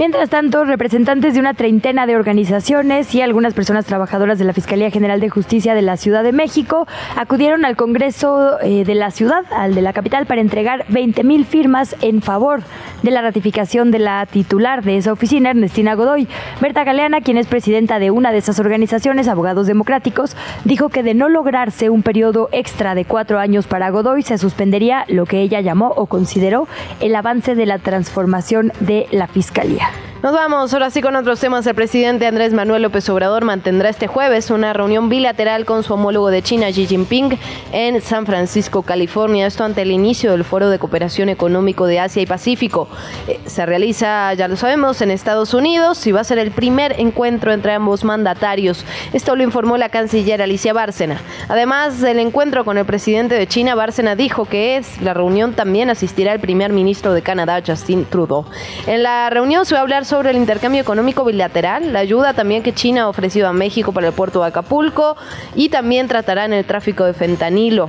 Mientras 0.00 0.30
tanto, 0.30 0.64
representantes 0.64 1.34
de 1.34 1.40
una 1.40 1.52
treintena 1.52 2.06
de 2.06 2.16
organizaciones 2.16 3.14
y 3.14 3.20
algunas 3.20 3.52
personas 3.52 3.84
trabajadoras 3.84 4.38
de 4.38 4.46
la 4.46 4.54
Fiscalía 4.54 4.90
General 4.90 5.20
de 5.20 5.28
Justicia 5.28 5.74
de 5.74 5.82
la 5.82 5.98
Ciudad 5.98 6.24
de 6.24 6.32
México 6.32 6.86
acudieron 7.16 7.66
al 7.66 7.76
Congreso 7.76 8.58
eh, 8.62 8.86
de 8.86 8.94
la 8.94 9.10
ciudad, 9.10 9.44
al 9.50 9.74
de 9.74 9.82
la 9.82 9.92
capital, 9.92 10.24
para 10.24 10.40
entregar 10.40 10.86
20 10.88 11.22
mil 11.22 11.44
firmas 11.44 11.94
en 12.00 12.22
favor 12.22 12.62
de 13.02 13.10
la 13.10 13.20
ratificación 13.20 13.90
de 13.90 13.98
la 13.98 14.24
titular 14.24 14.82
de 14.82 14.96
esa 14.96 15.12
oficina, 15.12 15.50
Ernestina 15.50 15.94
Godoy. 15.94 16.26
Berta 16.62 16.82
Galeana, 16.84 17.20
quien 17.20 17.36
es 17.36 17.46
presidenta 17.46 17.98
de 17.98 18.10
una 18.10 18.32
de 18.32 18.38
esas 18.38 18.58
organizaciones, 18.58 19.28
Abogados 19.28 19.66
Democráticos, 19.66 20.34
dijo 20.64 20.88
que 20.88 21.02
de 21.02 21.12
no 21.12 21.28
lograrse 21.28 21.90
un 21.90 22.02
periodo 22.02 22.48
extra 22.52 22.94
de 22.94 23.04
cuatro 23.04 23.38
años 23.38 23.66
para 23.66 23.90
Godoy, 23.90 24.22
se 24.22 24.38
suspendería 24.38 25.04
lo 25.08 25.26
que 25.26 25.42
ella 25.42 25.60
llamó 25.60 25.88
o 25.88 26.06
consideró 26.06 26.68
el 27.00 27.14
avance 27.14 27.54
de 27.54 27.66
la 27.66 27.78
transformación 27.78 28.72
de 28.80 29.06
la 29.10 29.26
Fiscalía. 29.26 29.89
Nos 30.22 30.34
vamos 30.34 30.74
ahora 30.74 30.90
sí 30.90 31.00
con 31.00 31.16
otros 31.16 31.40
temas. 31.40 31.66
El 31.66 31.74
presidente 31.74 32.26
Andrés 32.26 32.52
Manuel 32.52 32.82
López 32.82 33.08
Obrador 33.08 33.42
mantendrá 33.42 33.88
este 33.88 34.06
jueves 34.06 34.50
una 34.50 34.74
reunión 34.74 35.08
bilateral 35.08 35.64
con 35.64 35.82
su 35.82 35.94
homólogo 35.94 36.28
de 36.28 36.42
China, 36.42 36.66
Xi 36.66 36.86
Jinping, 36.86 37.38
en 37.72 38.02
San 38.02 38.26
Francisco, 38.26 38.82
California. 38.82 39.46
Esto 39.46 39.64
ante 39.64 39.80
el 39.80 39.90
inicio 39.90 40.32
del 40.32 40.44
Foro 40.44 40.68
de 40.68 40.78
Cooperación 40.78 41.30
Económico 41.30 41.86
de 41.86 42.00
Asia 42.00 42.20
y 42.20 42.26
Pacífico. 42.26 42.86
Eh, 43.28 43.40
se 43.46 43.64
realiza, 43.64 44.34
ya 44.34 44.46
lo 44.46 44.56
sabemos, 44.56 45.00
en 45.00 45.10
Estados 45.10 45.54
Unidos 45.54 46.06
y 46.06 46.12
va 46.12 46.20
a 46.20 46.24
ser 46.24 46.38
el 46.38 46.50
primer 46.50 47.00
encuentro 47.00 47.54
entre 47.54 47.72
ambos 47.72 48.04
mandatarios. 48.04 48.84
Esto 49.14 49.34
lo 49.36 49.42
informó 49.42 49.78
la 49.78 49.88
canciller 49.88 50.42
Alicia 50.42 50.74
Bárcena. 50.74 51.18
Además 51.48 51.98
del 51.98 52.18
encuentro 52.18 52.66
con 52.66 52.76
el 52.76 52.84
presidente 52.84 53.36
de 53.36 53.46
China, 53.46 53.74
Bárcena 53.74 54.16
dijo 54.16 54.44
que 54.44 54.76
es 54.76 55.00
la 55.00 55.14
reunión 55.14 55.54
también 55.54 55.88
asistirá 55.88 56.34
el 56.34 56.40
primer 56.40 56.74
ministro 56.74 57.14
de 57.14 57.22
Canadá, 57.22 57.62
Justin 57.66 58.04
Trudeau. 58.04 58.44
En 58.86 59.02
la 59.02 59.30
reunión 59.30 59.64
se 59.64 59.72
va 59.72 59.78
a 59.78 59.82
hablar 59.82 60.04
sobre 60.04 60.09
el 60.18 60.36
intercambio 60.36 60.80
económico 60.80 61.24
bilateral, 61.24 61.92
la 61.92 62.00
ayuda 62.00 62.34
también 62.34 62.64
que 62.64 62.74
China 62.74 63.02
ha 63.02 63.08
ofrecido 63.08 63.46
a 63.46 63.52
México 63.52 63.92
para 63.92 64.08
el 64.08 64.12
puerto 64.12 64.40
de 64.40 64.48
Acapulco 64.48 65.16
y 65.54 65.68
también 65.68 66.08
tratarán 66.08 66.52
el 66.52 66.64
tráfico 66.64 67.04
de 67.04 67.14
fentanilo. 67.14 67.88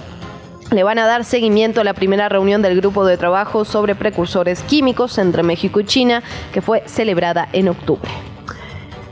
Le 0.69 0.84
van 0.84 0.99
a 0.99 1.07
dar 1.07 1.25
seguimiento 1.25 1.81
a 1.81 1.84
la 1.84 1.95
primera 1.95 2.29
reunión 2.29 2.62
del 2.62 2.77
grupo 2.77 3.05
de 3.05 3.17
trabajo 3.17 3.65
sobre 3.65 3.95
precursores 3.95 4.62
químicos 4.62 5.17
entre 5.17 5.41
México 5.41 5.79
y 5.79 5.86
China, 5.86 6.21
que 6.53 6.62
fue 6.62 6.84
celebrada 6.86 7.49
en 7.53 7.69
octubre. 7.69 8.31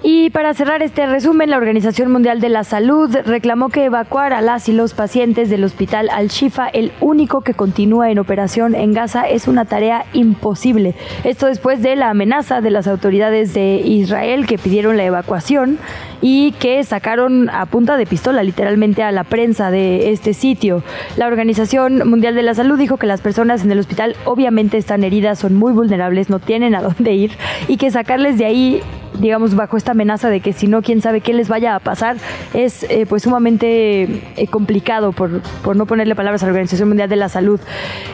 Y 0.01 0.29
para 0.29 0.53
cerrar 0.53 0.81
este 0.81 1.05
resumen, 1.07 1.49
la 1.49 1.57
Organización 1.57 2.09
Mundial 2.09 2.39
de 2.39 2.47
la 2.47 2.63
Salud 2.63 3.13
reclamó 3.25 3.67
que 3.67 3.83
evacuar 3.83 4.31
a 4.31 4.39
las 4.39 4.69
y 4.69 4.71
los 4.71 4.93
pacientes 4.93 5.49
del 5.49 5.65
hospital 5.65 6.09
Al-Shifa, 6.09 6.69
el 6.69 6.93
único 7.01 7.41
que 7.41 7.53
continúa 7.53 8.09
en 8.09 8.17
operación 8.17 8.75
en 8.75 8.93
Gaza, 8.93 9.27
es 9.27 9.49
una 9.49 9.65
tarea 9.65 10.05
imposible. 10.13 10.95
Esto 11.25 11.47
después 11.47 11.81
de 11.81 11.97
la 11.97 12.11
amenaza 12.11 12.61
de 12.61 12.71
las 12.71 12.87
autoridades 12.87 13.53
de 13.53 13.81
Israel 13.83 14.47
que 14.47 14.57
pidieron 14.57 14.95
la 14.95 15.03
evacuación 15.03 15.77
y 16.21 16.53
que 16.53 16.81
sacaron 16.85 17.49
a 17.49 17.65
punta 17.65 17.97
de 17.97 18.05
pistola 18.05 18.41
literalmente 18.41 19.03
a 19.03 19.11
la 19.11 19.25
prensa 19.25 19.69
de 19.69 20.11
este 20.11 20.33
sitio. 20.33 20.81
La 21.17 21.27
Organización 21.27 22.07
Mundial 22.09 22.35
de 22.35 22.43
la 22.43 22.53
Salud 22.53 22.79
dijo 22.79 22.95
que 22.95 23.05
las 23.05 23.19
personas 23.19 23.65
en 23.65 23.71
el 23.73 23.79
hospital 23.79 24.15
obviamente 24.23 24.77
están 24.77 25.03
heridas, 25.03 25.39
son 25.39 25.55
muy 25.55 25.73
vulnerables, 25.73 26.29
no 26.29 26.39
tienen 26.39 26.73
a 26.73 26.81
dónde 26.81 27.13
ir 27.13 27.31
y 27.67 27.75
que 27.75 27.91
sacarles 27.91 28.37
de 28.37 28.45
ahí 28.45 28.81
digamos, 29.19 29.55
bajo 29.55 29.77
esta 29.77 29.88
amenaza 29.91 30.29
de 30.29 30.39
que 30.39 30.53
si 30.53 30.67
no, 30.67 30.81
quién 30.81 31.01
sabe 31.01 31.21
qué 31.21 31.33
les 31.33 31.49
vaya 31.49 31.75
a 31.75 31.79
pasar, 31.79 32.17
es 32.53 32.83
eh, 32.83 33.05
pues 33.07 33.23
sumamente 33.23 34.03
eh, 34.35 34.47
complicado, 34.47 35.11
por, 35.11 35.41
por 35.63 35.75
no 35.75 35.85
ponerle 35.85 36.15
palabras 36.15 36.43
a 36.43 36.45
la 36.45 36.51
Organización 36.51 36.89
Mundial 36.89 37.09
de 37.09 37.15
la 37.15 37.29
Salud. 37.29 37.59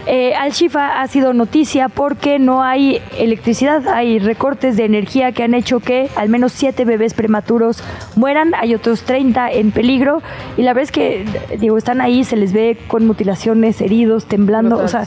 Eh, 0.05 0.33
Al-Shifa 0.35 1.01
ha 1.01 1.07
sido 1.07 1.33
noticia 1.33 1.89
porque 1.89 2.39
no 2.39 2.63
hay 2.63 3.01
electricidad, 3.17 3.87
hay 3.87 4.19
recortes 4.19 4.77
de 4.77 4.85
energía 4.85 5.31
que 5.31 5.43
han 5.43 5.53
hecho 5.53 5.79
que 5.79 6.09
al 6.15 6.29
menos 6.29 6.51
siete 6.51 6.85
bebés 6.85 7.13
prematuros 7.13 7.83
mueran, 8.15 8.53
hay 8.55 8.75
otros 8.75 9.03
30 9.03 9.51
en 9.51 9.71
peligro 9.71 10.21
y 10.57 10.63
la 10.63 10.73
verdad 10.73 10.83
es 10.83 10.91
que, 10.91 11.25
digo, 11.59 11.77
están 11.77 12.01
ahí, 12.01 12.23
se 12.23 12.35
les 12.35 12.53
ve 12.53 12.77
con 12.87 13.05
mutilaciones, 13.05 13.81
heridos, 13.81 14.25
temblando, 14.25 14.77
o 14.77 14.87
sea, 14.87 15.05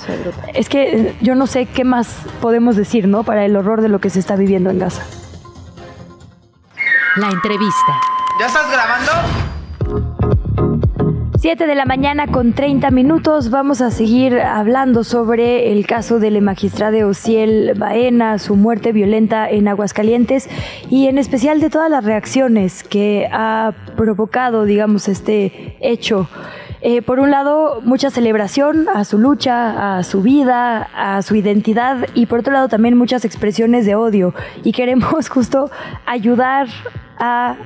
es 0.54 0.68
que 0.68 1.14
yo 1.20 1.34
no 1.34 1.46
sé 1.46 1.66
qué 1.66 1.84
más 1.84 2.08
podemos 2.40 2.76
decir, 2.76 3.08
¿no? 3.08 3.24
Para 3.24 3.44
el 3.44 3.56
horror 3.56 3.80
de 3.80 3.88
lo 3.88 4.00
que 4.00 4.10
se 4.10 4.18
está 4.18 4.36
viviendo 4.36 4.70
en 4.70 4.78
Gaza. 4.78 5.02
La 7.18 7.30
entrevista. 7.30 8.00
¿Ya 8.38 8.46
estás 8.46 8.70
grabando? 8.70 9.10
7 11.40 11.66
de 11.66 11.74
la 11.74 11.84
mañana 11.84 12.28
con 12.28 12.52
30 12.52 12.92
minutos 12.92 13.50
vamos 13.50 13.80
a 13.80 13.90
seguir 13.90 14.40
hablando 14.40 15.02
sobre 15.02 15.72
el 15.72 15.84
caso 15.84 16.20
del 16.20 16.40
magistrado 16.42 17.08
Ociel 17.08 17.74
Baena, 17.76 18.38
su 18.38 18.54
muerte 18.54 18.92
violenta 18.92 19.50
en 19.50 19.66
Aguascalientes 19.66 20.48
y 20.90 21.08
en 21.08 21.18
especial 21.18 21.60
de 21.60 21.70
todas 21.70 21.90
las 21.90 22.04
reacciones 22.04 22.84
que 22.84 23.28
ha 23.32 23.72
provocado, 23.96 24.64
digamos, 24.64 25.08
este 25.08 25.76
hecho. 25.80 26.28
Eh, 26.80 27.02
por 27.02 27.18
un 27.18 27.30
lado, 27.30 27.80
mucha 27.84 28.10
celebración 28.10 28.88
a 28.88 29.04
su 29.04 29.18
lucha, 29.18 29.98
a 29.98 30.02
su 30.04 30.22
vida, 30.22 30.88
a 30.94 31.22
su 31.22 31.34
identidad 31.34 32.06
y 32.14 32.26
por 32.26 32.40
otro 32.40 32.52
lado 32.52 32.68
también 32.68 32.96
muchas 32.96 33.24
expresiones 33.24 33.84
de 33.84 33.94
odio. 33.94 34.34
Y 34.62 34.72
queremos 34.72 35.28
justo 35.30 35.70
ayudar 36.06 36.68
a 37.18 37.56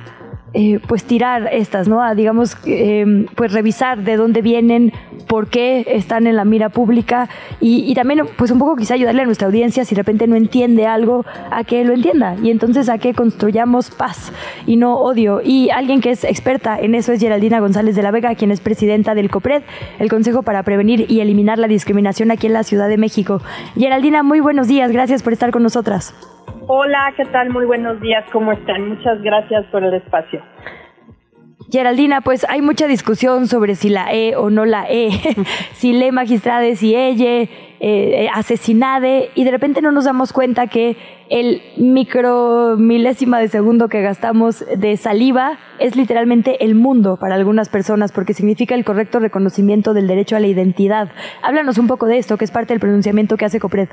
eh, 0.53 0.79
pues 0.87 1.03
tirar 1.03 1.49
estas, 1.51 1.87
¿no? 1.87 2.03
A, 2.03 2.13
digamos, 2.15 2.57
eh, 2.65 3.25
pues 3.35 3.51
revisar 3.51 4.03
de 4.03 4.17
dónde 4.17 4.41
vienen, 4.41 4.93
por 5.27 5.47
qué 5.47 5.85
están 5.87 6.27
en 6.27 6.35
la 6.35 6.45
mira 6.45 6.69
pública 6.69 7.29
y, 7.59 7.89
y, 7.89 7.95
también 7.95 8.21
pues 8.37 8.51
un 8.51 8.59
poco 8.59 8.75
quizá 8.75 8.93
ayudarle 8.93 9.23
a 9.23 9.25
nuestra 9.25 9.47
audiencia 9.47 9.83
si 9.83 9.95
de 9.95 10.01
repente 10.01 10.27
no 10.27 10.35
entiende 10.35 10.85
algo 10.85 11.25
a 11.49 11.63
que 11.63 11.83
lo 11.83 11.93
entienda 11.93 12.35
y 12.43 12.51
entonces 12.51 12.89
a 12.89 12.97
que 12.97 13.13
construyamos 13.13 13.89
paz 13.89 14.31
y 14.67 14.77
no 14.77 14.97
odio. 14.97 15.41
Y 15.43 15.69
alguien 15.71 16.01
que 16.01 16.11
es 16.11 16.23
experta 16.23 16.79
en 16.79 16.93
eso 16.93 17.13
es 17.13 17.19
Geraldina 17.19 17.59
González 17.59 17.95
de 17.95 18.03
la 18.03 18.11
Vega, 18.11 18.35
quien 18.35 18.51
es 18.51 18.59
presidenta 18.59 19.15
del 19.15 19.31
COPRED, 19.31 19.63
el 19.99 20.09
Consejo 20.09 20.43
para 20.43 20.63
Prevenir 20.63 21.09
y 21.09 21.21
Eliminar 21.21 21.57
la 21.57 21.67
Discriminación 21.67 22.29
aquí 22.31 22.47
en 22.47 22.53
la 22.53 22.63
Ciudad 22.63 22.89
de 22.89 22.97
México. 22.97 23.41
Geraldina, 23.75 24.23
muy 24.23 24.39
buenos 24.39 24.67
días, 24.67 24.91
gracias 24.91 25.23
por 25.23 25.33
estar 25.33 25.51
con 25.51 25.63
nosotras. 25.63 26.13
Hola, 26.67 27.13
¿qué 27.17 27.25
tal? 27.25 27.49
Muy 27.49 27.65
buenos 27.65 27.99
días, 28.01 28.23
¿cómo 28.31 28.51
están? 28.51 28.87
Muchas 28.87 29.21
gracias 29.21 29.65
por 29.71 29.83
el 29.83 29.93
espacio. 29.95 30.41
Geraldina, 31.73 32.21
pues 32.21 32.45
hay 32.49 32.61
mucha 32.61 32.87
discusión 32.87 33.47
sobre 33.47 33.73
si 33.73 33.89
la 33.89 34.13
E 34.13 34.35
o 34.35 34.51
no 34.51 34.63
la 34.63 34.85
E, 34.87 35.09
si 35.73 35.91
le 35.91 36.11
magistrade, 36.11 36.75
si 36.75 36.95
ella, 36.95 37.49
eh, 37.79 38.29
asesinade, 38.31 39.31
y 39.33 39.43
de 39.43 39.49
repente 39.49 39.81
no 39.81 39.91
nos 39.91 40.05
damos 40.05 40.33
cuenta 40.33 40.67
que 40.67 40.97
el 41.29 41.63
micro 41.77 42.75
milésima 42.77 43.39
de 43.39 43.47
segundo 43.47 43.89
que 43.89 44.01
gastamos 44.01 44.63
de 44.77 44.95
saliva 44.97 45.57
es 45.79 45.95
literalmente 45.95 46.63
el 46.63 46.75
mundo 46.75 47.17
para 47.17 47.33
algunas 47.33 47.69
personas 47.69 48.11
porque 48.11 48.35
significa 48.35 48.75
el 48.75 48.85
correcto 48.85 49.19
reconocimiento 49.19 49.95
del 49.95 50.05
derecho 50.05 50.35
a 50.35 50.39
la 50.39 50.47
identidad. 50.47 51.09
Háblanos 51.41 51.79
un 51.79 51.87
poco 51.87 52.05
de 52.05 52.19
esto, 52.19 52.37
que 52.37 52.45
es 52.45 52.51
parte 52.51 52.73
del 52.73 52.79
pronunciamiento 52.79 53.35
que 53.35 53.45
hace 53.45 53.59
COPRED. 53.59 53.89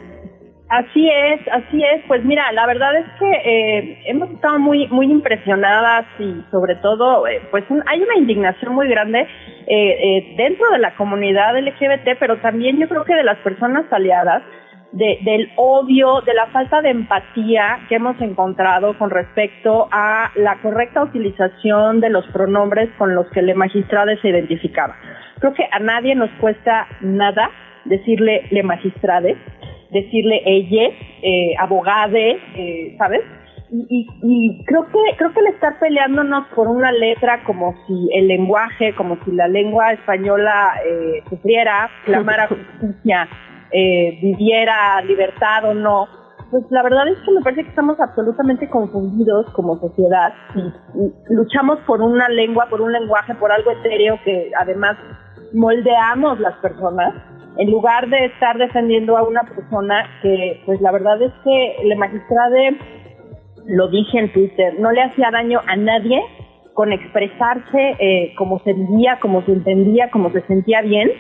Así 0.71 1.11
es, 1.11 1.41
así 1.51 1.83
es. 1.83 2.05
Pues 2.07 2.25
mira, 2.25 2.53
la 2.53 2.65
verdad 2.65 2.95
es 2.95 3.07
que 3.19 3.29
eh, 3.29 4.03
hemos 4.07 4.31
estado 4.31 4.61
muy, 4.61 4.87
muy 4.87 5.07
impresionadas 5.11 6.07
y 6.21 6.45
sobre 6.53 6.77
todo, 6.77 7.27
eh, 7.27 7.43
pues 7.51 7.65
hay 7.87 8.01
una 8.01 8.17
indignación 8.17 8.77
muy 8.77 8.87
grande 8.87 9.27
eh, 9.67 10.35
dentro 10.37 10.71
de 10.71 10.79
la 10.79 10.95
comunidad 10.95 11.59
LGBT, 11.59 12.17
pero 12.21 12.39
también 12.39 12.79
yo 12.79 12.89
creo 12.89 13.05
que 13.05 13.17
de 13.17 13.25
las 13.25 13.39
personas 13.39 13.85
aliadas, 13.93 14.45
de, 14.93 15.19
del 15.25 15.51
odio, 15.57 16.21
de 16.21 16.35
la 16.35 16.47
falta 16.47 16.81
de 16.83 16.91
empatía 16.91 17.81
que 17.89 17.97
hemos 17.97 18.21
encontrado 18.21 18.97
con 18.97 19.11
respecto 19.11 19.89
a 19.91 20.31
la 20.37 20.61
correcta 20.63 21.03
utilización 21.03 22.01
de 22.01 22.11
los 22.11 22.25
pronombres 22.29 22.91
con 22.97 23.17
los 23.17 23.29
que 23.31 23.43
le 23.43 23.55
magistrada 23.55 24.15
se 24.23 24.29
identificaba. 24.29 24.95
Creo 25.41 25.53
que 25.53 25.67
a 25.69 25.81
nadie 25.81 26.15
nos 26.15 26.31
cuesta 26.41 26.87
nada 27.01 27.51
decirle 27.85 28.47
le 28.51 28.63
magistrade 28.63 29.37
decirle 29.93 30.43
ella, 30.45 30.95
eh, 31.23 31.55
abogade, 31.59 32.39
eh, 32.57 32.95
¿sabes? 32.99 33.23
Y, 33.73 34.09
y, 34.23 34.65
creo 34.65 34.85
que 34.87 34.99
creo 35.17 35.33
que 35.33 35.41
el 35.41 35.47
estar 35.47 35.79
peleándonos 35.79 36.49
por 36.57 36.67
una 36.67 36.91
letra 36.91 37.45
como 37.45 37.73
si 37.87 38.09
el 38.15 38.27
lenguaje, 38.27 38.97
como 38.97 39.17
si 39.25 39.31
la 39.31 39.47
lengua 39.47 39.93
española 39.93 40.73
eh, 40.85 41.23
sufriera, 41.29 41.89
clamara 42.05 42.49
justicia, 42.49 43.29
eh, 43.71 44.19
viviera 44.21 45.01
libertad 45.03 45.67
o 45.67 45.75
no, 45.75 46.09
pues 46.51 46.65
la 46.71 46.83
verdad 46.83 47.07
es 47.09 47.19
que 47.21 47.31
me 47.31 47.43
parece 47.43 47.63
que 47.63 47.69
estamos 47.69 48.01
absolutamente 48.01 48.69
confundidos 48.69 49.49
como 49.53 49.77
sociedad 49.77 50.35
y, 50.57 51.05
y 51.05 51.13
luchamos 51.29 51.79
por 51.83 52.03
una 52.03 52.29
lengua, 52.29 52.67
por 52.69 52.81
un 52.81 52.91
lenguaje, 52.91 53.37
por 53.37 53.53
algo 53.53 53.71
etéreo 53.71 54.19
que 54.25 54.51
además 54.59 54.97
moldeamos 55.53 56.41
las 56.41 56.57
personas 56.57 57.15
en 57.59 57.71
lugar 57.71 58.09
de 58.09 58.27
estar 58.27 58.59
defendiendo 58.59 59.17
a 59.17 59.23
una 59.23 59.43
persona 59.43 60.09
que, 60.23 60.63
pues 60.67 60.81
la 60.81 60.93
verdad 60.93 61.21
es 61.21 61.33
que 61.45 61.77
la 61.85 61.97
magistrada, 61.97 62.59
lo 63.67 63.89
dije 63.89 64.19
en 64.19 64.33
Twitter, 64.33 64.79
no 64.79 64.93
le 64.93 65.03
hacía 65.03 65.31
daño 65.31 65.61
a 65.67 65.77
nadie 65.77 66.23
con 66.75 66.93
expresarse 66.93 67.97
eh, 67.99 68.35
como 68.37 68.61
se 68.61 68.73
vivía, 68.73 69.19
como 69.21 69.43
se 69.43 69.53
entendía, 69.53 70.11
como 70.11 70.31
se 70.31 70.41
sentía 70.43 70.81
bien. 70.83 71.11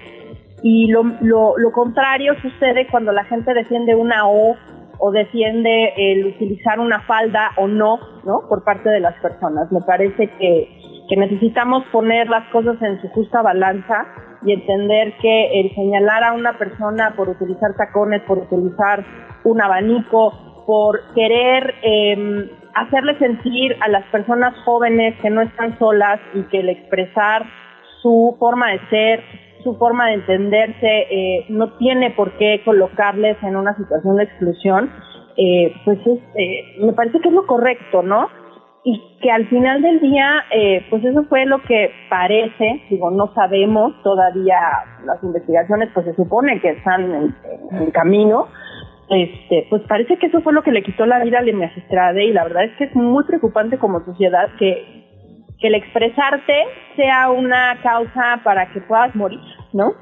Y 0.63 0.89
lo, 0.89 1.05
lo, 1.21 1.57
lo 1.59 1.73
contrario 1.73 2.35
sucede 2.41 2.87
cuando 2.91 3.13
la 3.13 3.25
gente 3.25 3.53
defiende 3.55 3.95
una 3.95 4.27
O 4.27 4.57
o 5.01 5.11
defiende 5.11 5.95
el 5.97 6.27
utilizar 6.27 6.79
una 6.79 7.01
falda 7.01 7.53
o 7.57 7.67
no, 7.67 7.99
¿no? 8.25 8.43
Por 8.49 8.63
parte 8.63 8.91
de 8.91 9.01
las 9.01 9.15
personas. 9.21 9.73
Me 9.73 9.81
parece 9.81 10.29
que, 10.29 10.80
que 11.11 11.17
necesitamos 11.17 11.85
poner 11.91 12.29
las 12.29 12.49
cosas 12.51 12.81
en 12.81 13.01
su 13.03 13.09
justa 13.09 13.43
balanza 13.43 14.07
y 14.43 14.53
entender 14.53 15.13
que 15.21 15.61
el 15.61 15.75
señalar 15.75 16.23
a 16.23 16.33
una 16.33 16.57
persona 16.57 17.15
por 17.17 17.29
utilizar 17.29 17.75
tacones, 17.77 18.23
por 18.23 18.39
utilizar 18.39 19.05
un 19.43 19.61
abanico, 19.61 20.33
por 20.67 21.01
querer 21.13 21.75
eh, 21.83 22.49
hacerle 22.75 23.19
sentir 23.19 23.77
a 23.81 23.89
las 23.89 24.05
personas 24.07 24.55
jóvenes 24.65 25.21
que 25.21 25.31
no 25.31 25.43
están 25.43 25.77
solas 25.81 26.21
y 26.33 26.43
que 26.45 26.61
el 26.61 26.69
expresar 26.69 27.45
su 28.03 28.37
forma 28.39 28.71
de 28.71 28.81
ser, 28.89 29.25
su 29.65 29.75
forma 29.77 30.07
de 30.07 30.15
entenderse, 30.15 31.07
eh, 31.11 31.47
no 31.49 31.77
tiene 31.77 32.13
por 32.13 32.39
qué 32.39 32.63
colocarles 32.65 33.37
en 33.43 33.57
una 33.57 33.77
situación 33.77 34.17
de 34.17 34.25
exclusión, 34.25 34.91
eh, 35.37 35.75
pues 35.85 35.99
es, 36.07 36.19
eh, 36.37 36.77
me 36.81 36.93
parece 36.93 37.19
que 37.21 37.29
es 37.29 37.35
lo 37.35 37.47
correcto, 37.47 38.03
¿no? 38.03 38.29
Y 38.83 39.19
que 39.21 39.31
al 39.31 39.47
final 39.49 39.83
del 39.83 40.01
día, 40.01 40.45
eh, 40.51 40.87
pues 40.89 41.05
eso 41.05 41.25
fue 41.25 41.45
lo 41.45 41.63
que 41.63 41.91
parece, 42.09 42.83
digo, 42.89 43.11
no 43.11 43.33
sabemos 43.35 43.93
todavía 44.03 44.59
las 45.05 45.23
investigaciones, 45.23 45.91
pues 45.93 46.07
se 46.07 46.15
supone 46.15 46.61
que 46.61 46.71
están 46.71 47.35
en, 47.73 47.91
camino, 47.91 48.49
este, 49.11 49.67
pues 49.69 49.83
parece 49.83 50.17
que 50.17 50.27
eso 50.27 50.41
fue 50.41 50.53
lo 50.53 50.63
que 50.63 50.73
le 50.73 50.83
quitó 50.83 51.05
la 51.05 51.23
vida 51.23 51.41
al 51.41 51.53
magistrado 51.53 52.21
y 52.21 52.33
la 52.33 52.45
verdad 52.45 52.65
es 52.65 52.77
que 52.77 52.85
es 52.85 52.95
muy 52.95 53.25
preocupante 53.25 53.77
como 53.77 54.05
sociedad 54.05 54.49
que, 54.59 55.05
que 55.59 55.67
el 55.67 55.75
expresarte 55.75 56.65
sea 56.97 57.31
una 57.31 57.79
causa 57.83 58.41
para 58.43 58.73
que 58.73 58.81
puedas 58.81 59.15
morir, 59.15 59.41
¿no? 59.75 59.93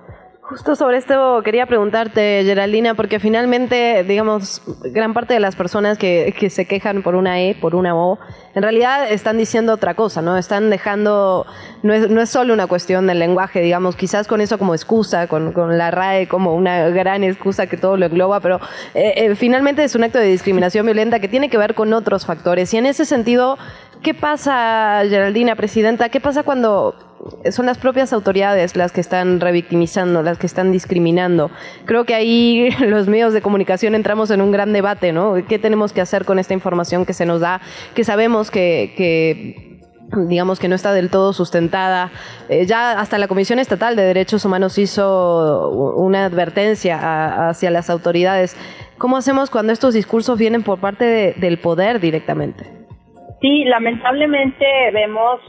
Justo 0.48 0.76
sobre 0.76 0.96
esto 0.96 1.42
quería 1.44 1.66
preguntarte, 1.66 2.42
Geraldina, 2.42 2.94
porque 2.94 3.20
finalmente, 3.20 4.02
digamos, 4.02 4.62
gran 4.82 5.12
parte 5.12 5.34
de 5.34 5.40
las 5.40 5.56
personas 5.56 5.98
que, 5.98 6.34
que, 6.38 6.48
se 6.48 6.64
quejan 6.64 7.02
por 7.02 7.16
una 7.16 7.38
E, 7.38 7.54
por 7.54 7.74
una 7.74 7.94
O, 7.94 8.18
en 8.54 8.62
realidad 8.62 9.12
están 9.12 9.36
diciendo 9.36 9.74
otra 9.74 9.92
cosa, 9.92 10.22
¿no? 10.22 10.38
Están 10.38 10.70
dejando, 10.70 11.44
no 11.82 11.92
es, 11.92 12.08
no 12.08 12.22
es 12.22 12.30
solo 12.30 12.54
una 12.54 12.66
cuestión 12.66 13.06
del 13.06 13.18
lenguaje, 13.18 13.60
digamos, 13.60 13.94
quizás 13.94 14.26
con 14.26 14.40
eso 14.40 14.56
como 14.56 14.74
excusa, 14.74 15.26
con, 15.26 15.52
con 15.52 15.76
la 15.76 15.90
RAE 15.90 16.28
como 16.28 16.54
una 16.54 16.88
gran 16.88 17.24
excusa 17.24 17.66
que 17.66 17.76
todo 17.76 17.98
lo 17.98 18.06
engloba, 18.06 18.40
pero 18.40 18.58
eh, 18.94 19.12
eh, 19.16 19.34
finalmente 19.34 19.84
es 19.84 19.94
un 19.96 20.04
acto 20.04 20.18
de 20.18 20.28
discriminación 20.28 20.86
violenta 20.86 21.20
que 21.20 21.28
tiene 21.28 21.50
que 21.50 21.58
ver 21.58 21.74
con 21.74 21.92
otros 21.92 22.24
factores. 22.24 22.72
Y 22.72 22.78
en 22.78 22.86
ese 22.86 23.04
sentido, 23.04 23.58
¿qué 24.02 24.14
pasa, 24.14 25.02
Geraldina, 25.06 25.56
presidenta? 25.56 26.08
¿Qué 26.08 26.20
pasa 26.20 26.42
cuando 26.42 26.94
son 27.50 27.66
las 27.66 27.78
propias 27.78 28.12
autoridades 28.12 28.76
las 28.76 28.92
que 28.92 29.00
están 29.00 29.40
revictimizando, 29.40 30.22
las 30.22 30.38
que 30.38 30.46
están 30.46 30.72
discriminando. 30.72 31.50
Creo 31.84 32.04
que 32.04 32.14
ahí 32.14 32.70
los 32.80 33.08
medios 33.08 33.32
de 33.32 33.42
comunicación 33.42 33.94
entramos 33.94 34.30
en 34.30 34.40
un 34.40 34.50
gran 34.50 34.72
debate, 34.72 35.12
¿no? 35.12 35.34
¿Qué 35.48 35.58
tenemos 35.58 35.92
que 35.92 36.00
hacer 36.00 36.24
con 36.24 36.38
esta 36.38 36.54
información 36.54 37.06
que 37.06 37.12
se 37.12 37.26
nos 37.26 37.40
da, 37.40 37.60
que 37.94 38.04
sabemos 38.04 38.50
que, 38.50 38.94
que 38.96 39.68
digamos 40.28 40.58
que 40.58 40.68
no 40.68 40.74
está 40.74 40.92
del 40.92 41.10
todo 41.10 41.32
sustentada. 41.32 42.10
Eh, 42.48 42.66
ya 42.66 42.92
hasta 42.92 43.18
la 43.18 43.28
Comisión 43.28 43.58
Estatal 43.58 43.96
de 43.96 44.02
Derechos 44.02 44.44
Humanos 44.44 44.78
hizo 44.78 45.70
una 45.96 46.24
advertencia 46.24 47.48
hacia 47.48 47.70
las 47.70 47.90
autoridades. 47.90 48.56
¿Cómo 48.96 49.16
hacemos 49.16 49.50
cuando 49.50 49.72
estos 49.72 49.94
discursos 49.94 50.38
vienen 50.38 50.62
por 50.62 50.80
parte 50.80 51.04
de, 51.04 51.34
del 51.34 51.58
poder 51.58 52.00
directamente? 52.00 52.64
Sí, 53.40 53.64
lamentablemente 53.64 54.64
vemos, 54.92 55.40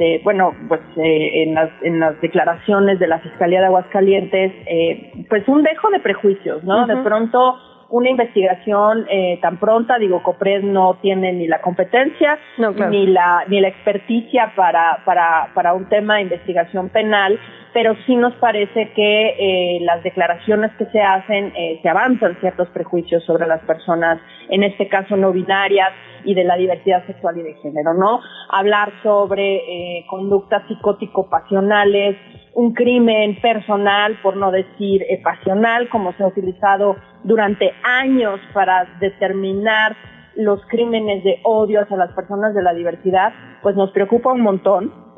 este, 0.00 0.20
bueno, 0.24 0.54
pues 0.66 0.80
eh, 0.96 1.42
en, 1.42 1.54
las, 1.54 1.70
en 1.82 2.00
las 2.00 2.18
declaraciones 2.20 2.98
de 2.98 3.06
la 3.06 3.18
Fiscalía 3.18 3.60
de 3.60 3.66
Aguascalientes, 3.66 4.52
eh, 4.66 5.12
pues 5.28 5.46
un 5.46 5.62
dejo 5.62 5.90
de 5.90 6.00
prejuicios, 6.00 6.64
¿no? 6.64 6.82
Uh 6.82 6.84
-huh. 6.84 6.86
De 6.86 6.96
pronto 7.02 7.58
una 7.90 8.08
investigación 8.08 9.04
eh, 9.10 9.38
tan 9.42 9.58
pronta, 9.58 9.98
digo, 9.98 10.22
COPRED 10.22 10.62
no 10.62 10.94
tiene 11.02 11.32
ni 11.32 11.48
la 11.48 11.60
competencia 11.60 12.38
no, 12.56 12.72
claro. 12.72 12.92
ni 12.92 13.08
la 13.08 13.44
ni 13.48 13.60
la 13.60 13.66
experticia 13.68 14.52
para, 14.54 15.02
para, 15.04 15.48
para 15.54 15.74
un 15.74 15.88
tema 15.88 16.16
de 16.16 16.22
investigación 16.22 16.88
penal 16.90 17.38
pero 17.72 17.94
sí 18.06 18.16
nos 18.16 18.34
parece 18.34 18.92
que 18.92 19.28
eh, 19.38 19.78
las 19.82 20.02
declaraciones 20.02 20.72
que 20.78 20.86
se 20.86 21.00
hacen 21.00 21.52
eh, 21.56 21.78
se 21.82 21.88
avanzan 21.88 22.36
ciertos 22.40 22.68
prejuicios 22.70 23.24
sobre 23.24 23.46
las 23.46 23.60
personas, 23.62 24.20
en 24.48 24.62
este 24.62 24.88
caso 24.88 25.16
no 25.16 25.32
binarias 25.32 25.90
y 26.24 26.34
de 26.34 26.44
la 26.44 26.56
diversidad 26.56 27.06
sexual 27.06 27.38
y 27.38 27.42
de 27.42 27.54
género, 27.54 27.94
¿no? 27.94 28.20
Hablar 28.50 28.92
sobre 29.02 29.56
eh, 29.56 30.06
conductas 30.08 30.62
psicótico-pasionales, 30.68 32.16
un 32.54 32.74
crimen 32.74 33.40
personal, 33.40 34.18
por 34.22 34.36
no 34.36 34.50
decir 34.50 35.02
eh, 35.08 35.20
pasional, 35.22 35.88
como 35.88 36.12
se 36.14 36.22
ha 36.22 36.26
utilizado 36.26 36.96
durante 37.24 37.72
años 37.82 38.40
para 38.52 38.86
determinar 39.00 39.96
los 40.36 40.60
crímenes 40.66 41.22
de 41.24 41.40
odio 41.44 41.82
hacia 41.82 41.96
las 41.96 42.12
personas 42.12 42.54
de 42.54 42.62
la 42.62 42.72
diversidad, 42.72 43.32
pues 43.62 43.76
nos 43.76 43.90
preocupa 43.90 44.32
un 44.32 44.40
montón. 44.40 45.09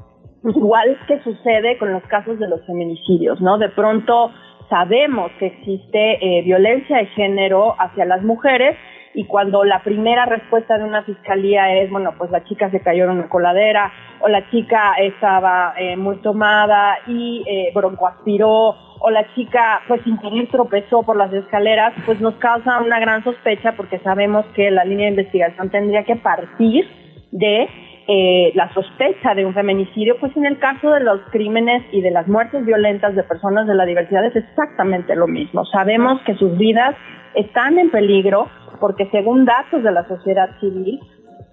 Igual 0.45 0.99
que 1.07 1.21
sucede 1.23 1.79
con 1.79 1.93
los 1.93 2.03
casos 2.05 2.39
de 2.39 2.49
los 2.49 2.65
feminicidios, 2.67 3.41
¿no? 3.41 3.59
De 3.59 3.69
pronto 3.69 4.33
sabemos 4.69 5.31
que 5.39 5.47
existe 5.47 6.19
eh, 6.21 6.43
violencia 6.43 6.97
de 6.97 7.07
género 7.07 7.77
hacia 7.79 8.05
las 8.05 8.23
mujeres 8.23 8.77
y 9.15 9.25
cuando 9.27 9.63
la 9.65 9.83
primera 9.83 10.25
respuesta 10.25 10.79
de 10.79 10.85
una 10.85 11.03
fiscalía 11.05 11.75
es, 11.77 11.91
bueno, 11.91 12.15
pues 12.17 12.31
la 12.31 12.45
chica 12.45 12.71
se 12.71 12.81
cayó 12.81 13.05
en 13.05 13.11
una 13.11 13.29
coladera 13.29 13.93
o 14.21 14.29
la 14.29 14.49
chica 14.51 14.95
estaba 14.99 15.75
eh, 15.77 15.97
muy 15.97 16.17
tomada 16.23 16.99
y 17.07 17.45
eh, 17.47 17.71
broncoaspiró 17.75 18.75
o 18.99 19.11
la 19.11 19.33
chica 19.35 19.83
pues 19.87 20.01
sin 20.03 20.19
querer 20.19 20.49
tropezó 20.49 21.03
por 21.03 21.17
las 21.17 21.33
escaleras, 21.33 21.93
pues 22.07 22.21
nos 22.21 22.35
causa 22.37 22.81
una 22.81 22.99
gran 22.99 23.23
sospecha 23.23 23.73
porque 23.77 23.99
sabemos 23.99 24.47
que 24.55 24.71
la 24.71 24.85
línea 24.85 25.07
de 25.07 25.13
investigación 25.13 25.71
tendría 25.71 26.05
que 26.05 26.17
partir 26.17 26.89
de 27.31 27.69
eh, 28.09 28.53
la 28.55 28.73
sospecha 28.75 29.35
de 29.35 29.47
un 29.47 29.55
feminicidio, 29.55 30.19
pues 30.19 30.37
en 30.37 30.45
el 30.45 30.59
caso 30.59 30.91
de 30.91 31.01
los 31.01 31.21
crímenes 31.31 31.83
y 31.93 32.01
de 32.01 32.11
las 32.11 32.27
muertes 32.27 32.65
violentas 32.65 33.15
de 33.15 33.23
personas 33.23 33.67
de 33.67 33.75
la 33.75 33.85
diversidad 33.85 34.25
es 34.25 34.35
exactamente 34.37 35.15
lo 35.15 35.29
mismo. 35.29 35.65
Sabemos 35.67 36.21
que 36.23 36.35
sus 36.35 36.57
vidas 36.59 36.97
están 37.35 37.79
en 37.79 37.91
peligro 37.91 38.49
porque 38.81 39.09
según 39.11 39.45
datos 39.45 39.83
de 39.83 39.93
la 39.93 40.07
sociedad 40.09 40.51
civil, 40.59 40.99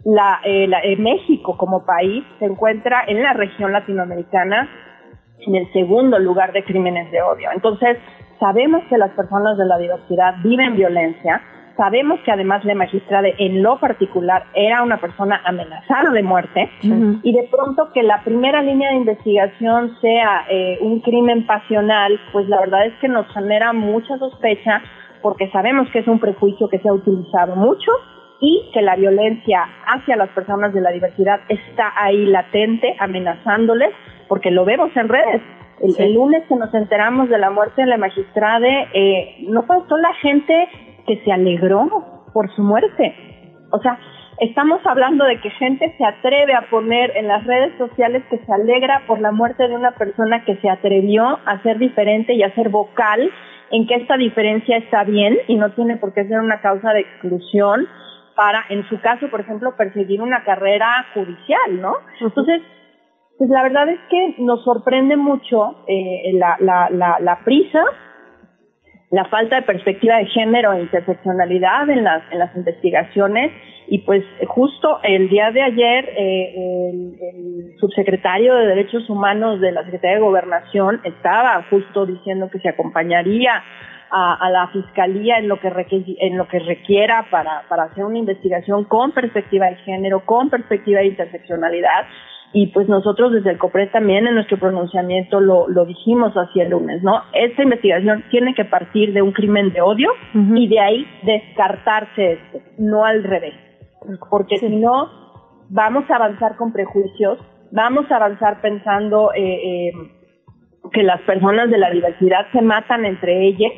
la, 0.05 0.39
eh, 0.43 0.67
eh, 0.83 0.97
México 0.97 1.57
como 1.57 1.85
país 1.85 2.23
se 2.39 2.45
encuentra 2.45 3.03
en 3.07 3.21
la 3.21 3.33
región 3.33 3.71
latinoamericana 3.71 4.67
en 5.45 5.55
el 5.55 5.71
segundo 5.71 6.19
lugar 6.19 6.51
de 6.51 6.63
crímenes 6.63 7.11
de 7.11 7.21
odio. 7.21 7.49
Entonces, 7.53 7.97
sabemos 8.39 8.83
que 8.89 8.97
las 8.97 9.11
personas 9.11 9.57
de 9.57 9.65
la 9.65 9.77
diversidad 9.77 10.35
viven 10.43 10.75
violencia, 10.75 11.41
sabemos 11.79 12.19
que 12.25 12.31
además 12.31 12.65
la 12.65 12.75
magistrada 12.75 13.29
en 13.37 13.63
lo 13.63 13.79
particular 13.79 14.43
era 14.53 14.83
una 14.83 14.97
persona 14.97 15.41
amenazada 15.45 16.11
de 16.11 16.21
muerte 16.21 16.69
y 17.23 17.31
de 17.31 17.47
pronto 17.49 17.87
que 17.93 18.03
la 18.03 18.21
primera 18.25 18.61
línea 18.61 18.89
de 18.89 18.97
investigación 18.97 19.95
sea 20.01 20.45
eh, 20.49 20.77
un 20.81 20.99
crimen 20.99 21.47
pasional, 21.47 22.19
pues 22.33 22.49
la 22.49 22.59
verdad 22.59 22.85
es 22.85 22.93
que 22.99 23.07
nos 23.07 23.25
genera 23.33 23.71
mucha 23.71 24.17
sospecha 24.17 24.81
porque 25.21 25.49
sabemos 25.51 25.89
que 25.91 25.99
es 25.99 26.07
un 26.07 26.19
prejuicio 26.19 26.67
que 26.67 26.79
se 26.79 26.89
ha 26.89 26.93
utilizado 26.93 27.55
mucho 27.55 27.91
y 28.41 28.69
que 28.73 28.81
la 28.81 28.97
violencia 28.97 29.65
hacia 29.85 30.17
las 30.17 30.29
personas 30.31 30.73
de 30.73 30.81
la 30.81 30.91
diversidad 30.91 31.39
está 31.47 31.93
ahí 31.95 32.25
latente, 32.25 32.93
amenazándoles, 32.99 33.91
porque 34.27 34.51
lo 34.51 34.65
vemos 34.65 34.91
en 34.97 35.07
redes. 35.07 35.41
El, 35.81 36.13
lunes 36.13 36.43
que 36.49 36.55
nos 36.55 36.73
enteramos 36.73 37.29
de 37.29 37.37
la 37.37 37.51
muerte 37.51 37.83
de 37.83 37.87
la 37.87 37.97
magistrada, 37.97 38.67
eh, 38.93 39.37
no 39.47 39.63
faltó 39.63 39.95
la 39.97 40.13
gente 40.15 40.67
que 41.09 41.23
se 41.23 41.31
alegró 41.31 41.87
por 42.31 42.53
su 42.55 42.61
muerte. 42.61 43.15
O 43.71 43.79
sea, 43.79 43.97
estamos 44.39 44.79
hablando 44.85 45.25
de 45.25 45.41
que 45.41 45.49
gente 45.49 45.91
se 45.97 46.05
atreve 46.05 46.53
a 46.53 46.69
poner 46.69 47.17
en 47.17 47.27
las 47.27 47.43
redes 47.45 47.75
sociales 47.79 48.21
que 48.29 48.37
se 48.37 48.53
alegra 48.53 49.01
por 49.07 49.19
la 49.19 49.31
muerte 49.31 49.67
de 49.67 49.75
una 49.75 49.93
persona 49.93 50.45
que 50.45 50.57
se 50.57 50.69
atrevió 50.69 51.39
a 51.45 51.63
ser 51.63 51.79
diferente 51.79 52.35
y 52.35 52.43
a 52.43 52.53
ser 52.53 52.69
vocal 52.69 53.31
en 53.71 53.87
que 53.87 53.95
esta 53.95 54.17
diferencia 54.17 54.77
está 54.77 55.03
bien 55.03 55.35
y 55.47 55.55
no 55.55 55.71
tiene 55.71 55.97
por 55.97 56.13
qué 56.13 56.27
ser 56.27 56.39
una 56.41 56.61
causa 56.61 56.93
de 56.93 56.99
exclusión 56.99 57.87
para, 58.35 58.63
en 58.69 58.87
su 58.87 59.01
caso, 59.01 59.29
por 59.31 59.41
ejemplo, 59.41 59.75
perseguir 59.75 60.21
una 60.21 60.43
carrera 60.43 61.07
judicial, 61.15 61.81
¿no? 61.81 61.95
Entonces, 62.21 62.61
pues 63.39 63.49
la 63.49 63.63
verdad 63.63 63.89
es 63.89 63.99
que 64.11 64.35
nos 64.37 64.63
sorprende 64.63 65.17
mucho 65.17 65.85
eh, 65.87 66.33
la, 66.33 66.55
la, 66.59 66.87
la, 66.91 67.17
la 67.19 67.39
prisa 67.43 67.83
la 69.11 69.25
falta 69.25 69.55
de 69.57 69.61
perspectiva 69.63 70.17
de 70.17 70.25
género 70.27 70.73
e 70.73 70.81
interseccionalidad 70.81 71.89
en 71.89 72.03
las, 72.03 72.21
en 72.31 72.39
las 72.39 72.55
investigaciones. 72.55 73.51
Y 73.87 73.99
pues 73.99 74.23
justo 74.47 74.99
el 75.01 75.29
día 75.29 75.51
de 75.51 75.63
ayer 75.63 76.09
eh, 76.15 76.53
el, 76.55 77.75
subsecretario 77.79 78.53
de 78.55 78.67
Derechos 78.67 79.09
Humanos 79.09 79.61
de 79.61 79.71
la 79.71 79.83
Secretaría 79.83 80.17
de 80.17 80.21
Gobernación 80.21 81.01
estaba 81.03 81.65
justo 81.69 82.05
diciendo 82.05 82.49
que 82.51 82.59
se 82.59 82.69
acompañaría 82.69 83.63
a, 84.11 84.49
la 84.49 84.67
fiscalía 84.69 85.37
en 85.37 85.47
lo 85.47 85.59
que 85.59 85.71
en 86.19 86.37
lo 86.37 86.47
que 86.47 86.59
requiera 86.59 87.27
para, 87.29 87.63
para 87.69 87.83
hacer 87.83 88.03
una 88.03 88.17
investigación 88.17 88.83
con 88.85 89.11
perspectiva 89.11 89.67
de 89.67 89.75
género, 89.77 90.25
con 90.25 90.49
perspectiva 90.49 90.99
de 90.99 91.07
interseccionalidad 91.07 92.05
y 92.51 92.67
pues 92.67 92.87
nosotros 92.89 93.31
desde 93.31 93.51
el 93.51 93.57
COPRE 93.57 93.87
también 93.87 94.25
en 94.25 94.35
nuestro 94.35 94.57
pronunciamiento 94.57 95.39
lo, 95.39 95.67
lo 95.67 95.85
dijimos 95.85 96.35
así 96.35 96.59
el 96.59 96.71
lunes, 96.71 97.03
¿no? 97.03 97.21
Esta 97.33 97.61
investigación 97.61 98.23
tiene 98.31 98.55
que 98.55 98.65
partir 98.65 99.13
de 99.13 99.21
un 99.21 99.31
crimen 99.31 99.71
de 99.71 99.81
odio 99.81 100.09
y 100.33 100.67
de 100.67 100.79
ahí 100.79 101.07
descartarse 101.23 102.33
esto, 102.33 102.59
no 102.79 103.05
al 103.05 103.23
revés. 103.23 103.53
Porque 104.29 104.57
si 104.57 104.69
no, 104.69 105.09
vamos 105.69 106.09
a 106.09 106.15
avanzar 106.15 106.55
con 106.55 106.73
prejuicios, 106.73 107.37
vamos 107.71 108.09
a 108.11 108.15
avanzar 108.15 108.61
pensando 108.61 109.31
eh, 109.35 109.43
eh, 109.43 109.91
que 110.91 111.03
las 111.03 111.21
personas 111.21 111.69
de 111.69 111.77
la 111.77 111.91
diversidad 111.91 112.47
se 112.51 112.61
matan 112.61 113.05
entre 113.05 113.45
ellas 113.45 113.71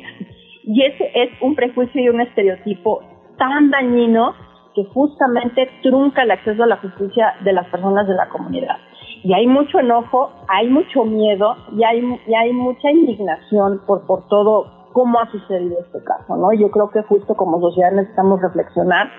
y 0.64 0.82
ese 0.82 1.10
es 1.14 1.30
un 1.40 1.54
prejuicio 1.54 2.00
y 2.00 2.08
un 2.08 2.20
estereotipo 2.20 3.02
tan 3.36 3.70
dañino 3.70 4.34
que 4.74 4.84
justamente 4.86 5.68
trunca 5.82 6.22
el 6.22 6.30
acceso 6.30 6.62
a 6.62 6.66
la 6.66 6.76
justicia 6.78 7.34
de 7.44 7.52
las 7.52 7.66
personas 7.68 8.06
de 8.06 8.14
la 8.14 8.28
comunidad. 8.28 8.76
Y 9.24 9.34
hay 9.34 9.46
mucho 9.46 9.78
enojo, 9.78 10.32
hay 10.48 10.68
mucho 10.68 11.04
miedo 11.04 11.56
y 11.76 11.84
hay, 11.84 12.00
y 12.26 12.34
hay 12.34 12.52
mucha 12.52 12.90
indignación 12.90 13.82
por, 13.86 14.06
por 14.06 14.26
todo 14.28 14.88
cómo 14.92 15.20
ha 15.20 15.30
sucedido 15.30 15.78
este 15.80 16.02
caso, 16.04 16.36
¿no? 16.36 16.52
Yo 16.52 16.70
creo 16.70 16.90
que 16.90 17.02
justo 17.02 17.34
como 17.34 17.60
sociedad 17.60 17.92
necesitamos 17.92 18.40
reflexionar 18.40 19.10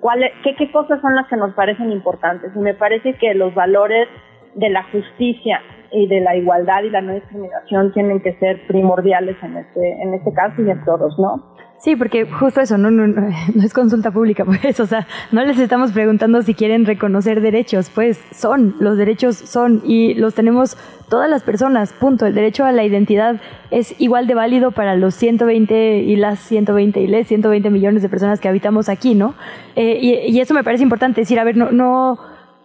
cuáles, 0.00 0.32
qué, 0.44 0.54
qué 0.54 0.70
cosas 0.70 1.00
son 1.00 1.14
las 1.14 1.26
que 1.28 1.36
nos 1.36 1.54
parecen 1.54 1.90
importantes. 1.92 2.52
Y 2.54 2.58
me 2.58 2.74
parece 2.74 3.14
que 3.14 3.34
los 3.34 3.54
valores 3.54 4.08
de 4.54 4.70
la 4.70 4.84
justicia 4.84 5.60
y 5.92 6.06
de 6.06 6.20
la 6.20 6.36
igualdad 6.36 6.82
y 6.82 6.90
la 6.90 7.00
no 7.00 7.14
discriminación 7.14 7.92
tienen 7.92 8.20
que 8.20 8.34
ser 8.38 8.66
primordiales 8.66 9.36
en 9.42 9.56
este, 9.56 10.02
en 10.02 10.14
este 10.14 10.32
caso 10.32 10.62
y 10.62 10.70
en 10.70 10.84
todos, 10.84 11.18
¿no? 11.18 11.56
Sí, 11.78 11.94
porque 11.94 12.26
justo 12.26 12.60
eso, 12.60 12.76
no, 12.76 12.90
no, 12.90 13.06
no, 13.06 13.28
es 13.64 13.72
consulta 13.72 14.10
pública, 14.10 14.44
pues, 14.62 14.80
o 14.80 14.86
sea, 14.86 15.06
no 15.30 15.44
les 15.44 15.58
estamos 15.58 15.92
preguntando 15.92 16.42
si 16.42 16.54
quieren 16.54 16.84
reconocer 16.84 17.40
derechos, 17.40 17.90
pues 17.94 18.20
son, 18.32 18.74
los 18.80 18.96
derechos 18.98 19.36
son 19.36 19.82
y 19.84 20.14
los 20.14 20.34
tenemos 20.34 20.76
todas 21.08 21.30
las 21.30 21.42
personas, 21.42 21.92
punto. 21.92 22.26
El 22.26 22.34
derecho 22.34 22.64
a 22.64 22.72
la 22.72 22.84
identidad 22.84 23.40
es 23.70 23.98
igual 24.00 24.26
de 24.26 24.34
válido 24.34 24.72
para 24.72 24.96
los 24.96 25.14
120 25.14 25.98
y 26.00 26.16
las 26.16 26.40
120 26.40 27.00
y 27.00 27.06
les 27.06 27.28
120 27.28 27.70
millones 27.70 28.02
de 28.02 28.08
personas 28.08 28.40
que 28.40 28.48
habitamos 28.48 28.88
aquí, 28.88 29.14
¿no? 29.14 29.34
Eh, 29.76 29.98
y, 30.00 30.36
y, 30.36 30.40
eso 30.40 30.54
me 30.54 30.64
parece 30.64 30.82
importante 30.82 31.20
decir, 31.20 31.38
a 31.38 31.44
ver, 31.44 31.56
no, 31.56 31.70
no 31.70 32.18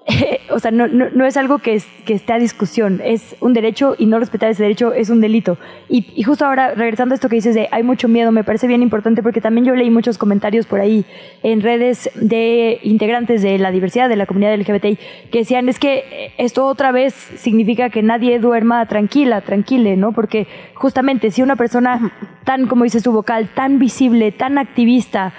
o 0.49 0.59
sea, 0.59 0.71
no, 0.71 0.87
no, 0.87 1.25
es 1.25 1.37
algo 1.37 1.59
que, 1.59 1.81
que 2.05 2.13
esté 2.13 2.33
a 2.33 2.37
discusión, 2.37 3.01
es 3.03 3.35
un 3.39 3.53
derecho 3.53 3.95
y 3.97 4.05
no 4.05 4.19
respetar 4.19 4.49
ese 4.49 4.63
derecho 4.63 4.93
es 4.93 5.09
un 5.09 5.21
delito. 5.21 5.57
Y, 5.87 6.23
justo 6.23 6.45
ahora, 6.45 6.73
regresando 6.73 7.13
a 7.13 7.15
esto 7.15 7.29
que 7.29 7.37
dices 7.37 7.55
de 7.55 7.69
hay 7.71 7.83
mucho 7.83 8.07
miedo, 8.07 8.31
me 8.31 8.43
parece 8.43 8.67
bien 8.67 8.81
importante 8.81 9.23
porque 9.23 9.39
también 9.39 9.65
yo 9.65 9.75
leí 9.75 9.89
muchos 9.89 10.17
comentarios 10.17 10.65
por 10.65 10.81
ahí 10.81 11.05
en 11.41 11.61
redes 11.61 12.09
de 12.15 12.79
integrantes 12.83 13.41
de 13.41 13.57
la 13.59 13.71
diversidad, 13.71 14.09
de 14.09 14.17
la 14.17 14.25
comunidad 14.25 14.55
LGBTI, 14.57 14.97
que 15.31 15.39
decían 15.39 15.69
es 15.69 15.79
que 15.79 16.33
esto 16.37 16.65
otra 16.65 16.91
vez 16.91 17.13
significa 17.13 17.89
que 17.89 18.03
nadie 18.03 18.39
duerma 18.39 18.85
tranquila, 18.87 19.41
tranquile, 19.41 19.95
¿no? 19.95 20.11
Porque 20.11 20.47
justamente 20.73 21.31
si 21.31 21.41
una 21.41 21.55
persona 21.55 22.11
tan, 22.43 22.67
como 22.67 22.83
dices 22.83 23.03
tu 23.03 23.13
vocal, 23.13 23.49
tan 23.55 23.79
visible, 23.79 24.31
tan 24.31 24.57
activista, 24.57 25.33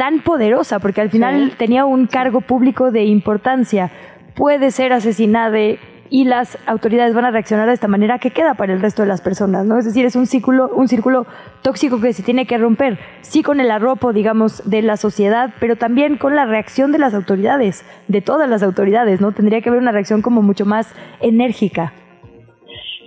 tan 0.00 0.22
poderosa, 0.22 0.78
porque 0.78 1.02
al 1.02 1.10
final 1.10 1.52
tenía 1.58 1.84
un 1.84 2.06
cargo 2.06 2.40
público 2.40 2.90
de 2.90 3.04
importancia, 3.04 3.90
puede 4.34 4.70
ser 4.70 4.94
asesinada 4.94 5.58
y 6.08 6.24
las 6.24 6.56
autoridades 6.64 7.12
van 7.12 7.26
a 7.26 7.30
reaccionar 7.30 7.66
de 7.66 7.74
esta 7.74 7.86
manera 7.86 8.18
que 8.18 8.30
queda 8.30 8.54
para 8.54 8.72
el 8.72 8.80
resto 8.80 9.02
de 9.02 9.08
las 9.08 9.20
personas, 9.20 9.66
¿no? 9.66 9.76
Es 9.76 9.84
decir, 9.84 10.06
es 10.06 10.16
un 10.16 10.26
círculo, 10.26 10.70
un 10.74 10.88
círculo 10.88 11.26
tóxico 11.60 12.00
que 12.00 12.14
se 12.14 12.22
tiene 12.22 12.46
que 12.46 12.56
romper, 12.56 12.98
sí 13.20 13.42
con 13.42 13.60
el 13.60 13.70
arropo, 13.70 14.14
digamos, 14.14 14.62
de 14.64 14.80
la 14.80 14.96
sociedad, 14.96 15.52
pero 15.60 15.76
también 15.76 16.16
con 16.16 16.34
la 16.34 16.46
reacción 16.46 16.92
de 16.92 16.98
las 16.98 17.12
autoridades, 17.12 17.84
de 18.08 18.22
todas 18.22 18.48
las 18.48 18.62
autoridades, 18.62 19.20
¿no? 19.20 19.32
Tendría 19.32 19.60
que 19.60 19.68
haber 19.68 19.82
una 19.82 19.92
reacción 19.92 20.22
como 20.22 20.40
mucho 20.40 20.64
más 20.64 20.94
enérgica. 21.20 21.92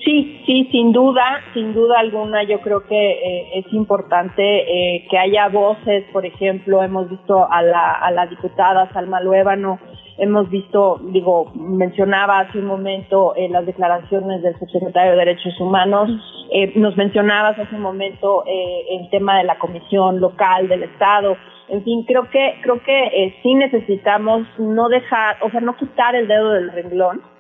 Sí, 0.03 0.43
sí, 0.45 0.67
sin 0.69 0.91
duda, 0.91 1.41
sin 1.53 1.73
duda 1.73 1.99
alguna, 1.99 2.43
yo 2.43 2.59
creo 2.59 2.85
que 2.85 3.11
eh, 3.11 3.59
es 3.59 3.71
importante 3.71 4.43
eh, 4.43 5.07
que 5.09 5.17
haya 5.17 5.47
voces, 5.47 6.03
por 6.11 6.25
ejemplo, 6.25 6.83
hemos 6.83 7.09
visto 7.09 7.47
a 7.49 7.61
la, 7.61 8.27
diputada 8.29 8.91
Salma 8.91 9.21
Luébano, 9.21 9.79
hemos 10.17 10.49
visto, 10.49 10.99
digo, 11.05 11.53
mencionaba 11.55 12.39
hace 12.39 12.59
un 12.59 12.65
momento 12.65 13.33
eh, 13.37 13.47
las 13.47 13.65
declaraciones 13.65 14.41
del 14.41 14.59
subsecretario 14.59 15.13
de 15.13 15.19
Derechos 15.19 15.57
Humanos, 15.61 16.09
eh, 16.51 16.73
nos 16.75 16.97
mencionabas 16.97 17.57
hace 17.57 17.73
un 17.75 17.81
momento 17.81 18.43
el 18.45 19.09
tema 19.09 19.37
de 19.37 19.45
la 19.45 19.57
comisión 19.57 20.19
local 20.19 20.67
del 20.67 20.83
Estado, 20.83 21.37
en 21.69 21.81
fin, 21.85 22.03
creo 22.03 22.29
que 22.29 22.55
creo 22.61 22.83
que 22.83 23.37
sí 23.41 23.55
necesitamos 23.55 24.45
no 24.57 24.89
dejar, 24.89 25.37
o 25.43 25.49
sea, 25.49 25.61
no 25.61 25.77
quitar 25.77 26.13
el 26.13 26.27
dedo 26.27 26.51
del 26.51 26.73
renglón 26.73 27.32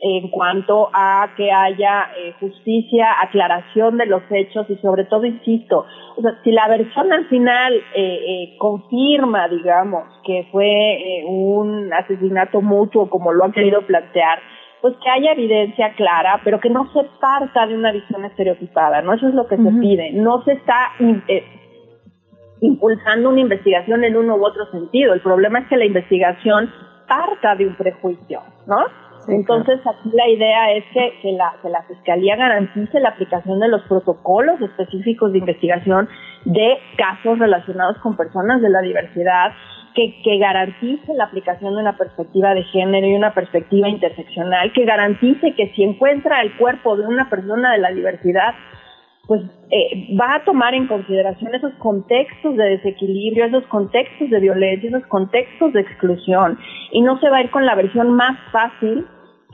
en 0.00 0.28
cuanto 0.30 0.90
a 0.92 1.30
que 1.36 1.50
haya 1.50 2.08
justicia, 2.40 3.08
aclaración 3.22 3.96
de 3.96 4.06
los 4.06 4.22
hechos 4.30 4.68
y 4.68 4.76
sobre 4.76 5.04
todo, 5.04 5.24
insisto, 5.24 5.86
o 6.16 6.22
sea, 6.22 6.32
si 6.42 6.50
la 6.50 6.66
versión 6.66 7.12
al 7.12 7.26
final 7.28 7.74
eh, 7.74 7.84
eh, 7.94 8.56
confirma, 8.58 9.48
digamos, 9.48 10.04
que 10.24 10.48
fue 10.50 10.66
eh, 10.66 11.24
un 11.26 11.92
asesinato 11.92 12.62
mutuo, 12.62 13.10
como 13.10 13.32
lo 13.32 13.44
han 13.44 13.52
querido 13.52 13.82
plantear, 13.82 14.38
pues 14.80 14.94
que 15.02 15.10
haya 15.10 15.32
evidencia 15.32 15.92
clara, 15.94 16.40
pero 16.42 16.58
que 16.58 16.70
no 16.70 16.90
se 16.92 17.04
parta 17.20 17.66
de 17.66 17.76
una 17.76 17.92
visión 17.92 18.24
estereotipada, 18.24 19.02
¿no? 19.02 19.12
Eso 19.12 19.28
es 19.28 19.34
lo 19.34 19.46
que 19.46 19.56
se 19.56 19.70
pide. 19.80 20.12
No 20.12 20.42
se 20.44 20.52
está 20.52 20.92
impulsando 22.60 23.30
una 23.30 23.40
investigación 23.40 24.04
en 24.04 24.16
uno 24.16 24.36
u 24.36 24.46
otro 24.46 24.70
sentido. 24.70 25.12
El 25.12 25.20
problema 25.20 25.60
es 25.60 25.68
que 25.68 25.76
la 25.76 25.84
investigación 25.84 26.70
parta 27.08 27.56
de 27.56 27.66
un 27.66 27.74
prejuicio, 27.74 28.40
¿no? 28.66 28.86
Entonces, 29.28 29.80
aquí 29.86 30.10
la 30.12 30.28
idea 30.28 30.72
es 30.72 30.84
que, 30.92 31.32
la, 31.32 31.54
que 31.62 31.68
la 31.68 31.82
Fiscalía 31.82 32.36
garantice 32.36 33.00
la 33.00 33.10
aplicación 33.10 33.60
de 33.60 33.68
los 33.68 33.82
protocolos 33.82 34.60
específicos 34.60 35.32
de 35.32 35.38
investigación 35.38 36.08
de 36.44 36.78
casos 36.96 37.38
relacionados 37.38 37.98
con 37.98 38.16
personas 38.16 38.62
de 38.62 38.70
la 38.70 38.80
diversidad, 38.80 39.52
que, 39.94 40.20
que, 40.22 40.38
garantice 40.38 41.14
la 41.14 41.24
aplicación 41.24 41.74
de 41.74 41.80
una 41.80 41.96
perspectiva 41.96 42.54
de 42.54 42.62
género 42.64 43.06
y 43.06 43.14
una 43.14 43.32
perspectiva 43.32 43.88
interseccional, 43.88 44.72
que 44.72 44.84
garantice 44.84 45.54
que 45.54 45.72
si 45.74 45.82
encuentra 45.82 46.42
el 46.42 46.56
cuerpo 46.56 46.96
de 46.96 47.06
una 47.06 47.30
persona 47.30 47.72
de 47.72 47.78
la 47.78 47.90
diversidad, 47.90 48.54
pues 49.26 49.42
eh, 49.70 50.14
va 50.20 50.36
a 50.36 50.44
tomar 50.44 50.74
en 50.74 50.86
consideración 50.86 51.54
esos 51.54 51.72
contextos 51.74 52.56
de 52.56 52.64
desequilibrio, 52.76 53.46
esos 53.46 53.66
contextos 53.66 54.30
de 54.30 54.38
violencia, 54.38 54.88
esos 54.88 55.06
contextos 55.06 55.72
de 55.72 55.80
exclusión, 55.80 56.58
y 56.92 57.00
no 57.00 57.18
se 57.18 57.28
va 57.28 57.38
a 57.38 57.42
ir 57.42 57.50
con 57.50 57.66
la 57.66 57.74
versión 57.74 58.12
más 58.14 58.38
fácil 58.52 59.06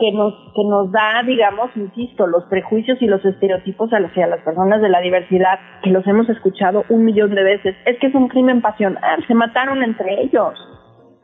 que 0.03 0.11
nos, 0.11 0.35
que 0.57 0.65
nos 0.65 0.91
da, 0.91 1.23
digamos, 1.25 1.71
insisto, 1.77 2.27
los 2.27 2.43
prejuicios 2.47 3.01
y 3.01 3.07
los 3.07 3.25
estereotipos 3.25 3.89
hacia 3.91 4.27
las 4.27 4.41
personas 4.41 4.83
de 4.83 4.89
la 4.89 5.01
diversidad, 5.01 5.61
que 5.81 5.91
los 5.91 6.05
hemos 6.09 6.29
escuchado 6.29 6.85
un 6.89 7.05
millón 7.05 7.33
de 7.37 7.45
veces. 7.45 7.77
Es 7.87 8.01
que 8.01 8.09
es 8.09 8.15
un 8.17 8.27
crimen 8.27 8.63
pasional, 8.63 9.25
se 9.29 9.35
mataron 9.35 9.81
entre 9.85 10.23
ellos, 10.23 10.55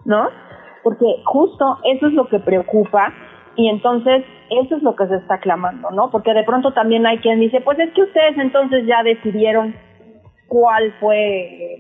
¿no? 0.05 0.29
Porque 0.85 1.07
justo 1.25 1.79
eso 1.93 2.07
es 2.07 2.13
lo 2.13 2.29
que 2.29 2.39
preocupa 2.39 3.13
y 3.57 3.69
entonces 3.69 4.25
eso 4.49 4.77
es 4.77 4.83
lo 4.85 4.95
que 4.95 5.09
se 5.09 5.17
está 5.17 5.41
clamando, 5.41 5.91
¿no? 5.91 6.13
Porque 6.13 6.33
de 6.33 6.45
pronto 6.45 6.73
también 6.73 7.05
hay 7.05 7.19
quien 7.19 7.41
dice, 7.41 7.61
pues 7.61 7.81
es 7.81 7.93
que 7.95 8.03
ustedes 8.03 8.39
entonces 8.39 8.87
ya 8.87 9.03
decidieron 9.03 9.75
cuál 10.47 10.95
fue 11.01 11.79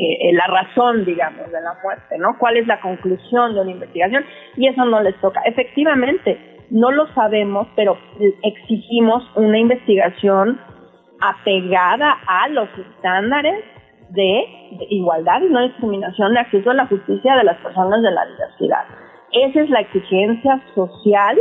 eh, 0.00 0.32
la 0.32 0.46
razón, 0.46 1.04
digamos, 1.04 1.50
de 1.50 1.60
la 1.60 1.74
muerte, 1.82 2.18
¿no? 2.18 2.36
¿Cuál 2.38 2.56
es 2.56 2.66
la 2.66 2.80
conclusión 2.80 3.54
de 3.54 3.60
una 3.60 3.70
investigación? 3.72 4.24
Y 4.56 4.68
eso 4.68 4.84
no 4.84 5.02
les 5.02 5.16
toca. 5.20 5.40
Efectivamente, 5.44 6.58
no 6.70 6.90
lo 6.90 7.06
sabemos, 7.14 7.66
pero 7.74 7.96
exigimos 8.42 9.24
una 9.34 9.58
investigación 9.58 10.60
apegada 11.20 12.16
a 12.26 12.48
los 12.48 12.68
estándares 12.78 13.64
de, 14.10 14.86
igualdad 14.90 15.42
y 15.42 15.50
no 15.50 15.62
discriminación 15.62 16.34
de 16.34 16.40
acceso 16.40 16.70
a 16.70 16.74
la 16.74 16.86
justicia 16.86 17.36
de 17.36 17.44
las 17.44 17.56
personas 17.58 18.02
de 18.02 18.10
la 18.10 18.26
diversidad. 18.26 18.84
Esa 19.32 19.62
es 19.62 19.70
la 19.70 19.80
exigencia 19.80 20.62
social 20.74 21.38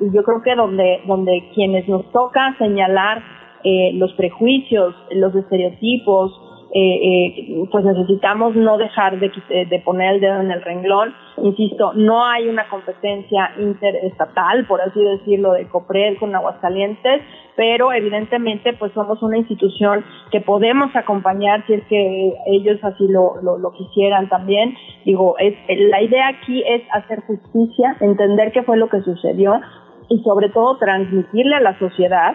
y 0.00 0.12
yo 0.12 0.22
creo 0.22 0.42
que 0.42 0.54
donde, 0.54 1.02
donde 1.06 1.50
quienes 1.54 1.88
nos 1.88 2.10
toca 2.12 2.54
señalar 2.58 3.22
eh, 3.64 3.92
los 3.94 4.12
prejuicios, 4.14 4.94
los 5.10 5.34
estereotipos, 5.34 6.49
eh, 6.72 6.78
eh, 6.78 7.64
pues 7.72 7.84
necesitamos 7.84 8.54
no 8.54 8.78
dejar 8.78 9.18
de, 9.18 9.32
de, 9.68 9.78
poner 9.80 10.14
el 10.14 10.20
dedo 10.20 10.40
en 10.40 10.52
el 10.52 10.62
renglón. 10.62 11.12
Insisto, 11.42 11.92
no 11.94 12.24
hay 12.24 12.48
una 12.48 12.68
competencia 12.68 13.52
interestatal, 13.58 14.66
por 14.66 14.80
así 14.80 15.00
decirlo, 15.00 15.52
de 15.52 15.66
COPRED 15.66 16.18
con 16.18 16.32
Aguascalientes, 16.34 17.22
pero 17.56 17.92
evidentemente 17.92 18.72
pues 18.74 18.92
somos 18.92 19.20
una 19.20 19.38
institución 19.38 20.04
que 20.30 20.40
podemos 20.40 20.94
acompañar 20.94 21.66
si 21.66 21.74
es 21.74 21.84
que 21.86 22.34
ellos 22.46 22.78
así 22.84 23.08
lo, 23.08 23.42
lo, 23.42 23.58
lo 23.58 23.72
quisieran 23.72 24.28
también. 24.28 24.76
Digo, 25.04 25.36
es, 25.38 25.54
la 25.68 26.00
idea 26.02 26.28
aquí 26.28 26.62
es 26.64 26.82
hacer 26.92 27.20
justicia, 27.26 27.96
entender 28.00 28.52
qué 28.52 28.62
fue 28.62 28.76
lo 28.76 28.88
que 28.88 29.00
sucedió 29.00 29.60
y 30.08 30.22
sobre 30.22 30.50
todo 30.50 30.78
transmitirle 30.78 31.56
a 31.56 31.60
la 31.60 31.78
sociedad 31.80 32.34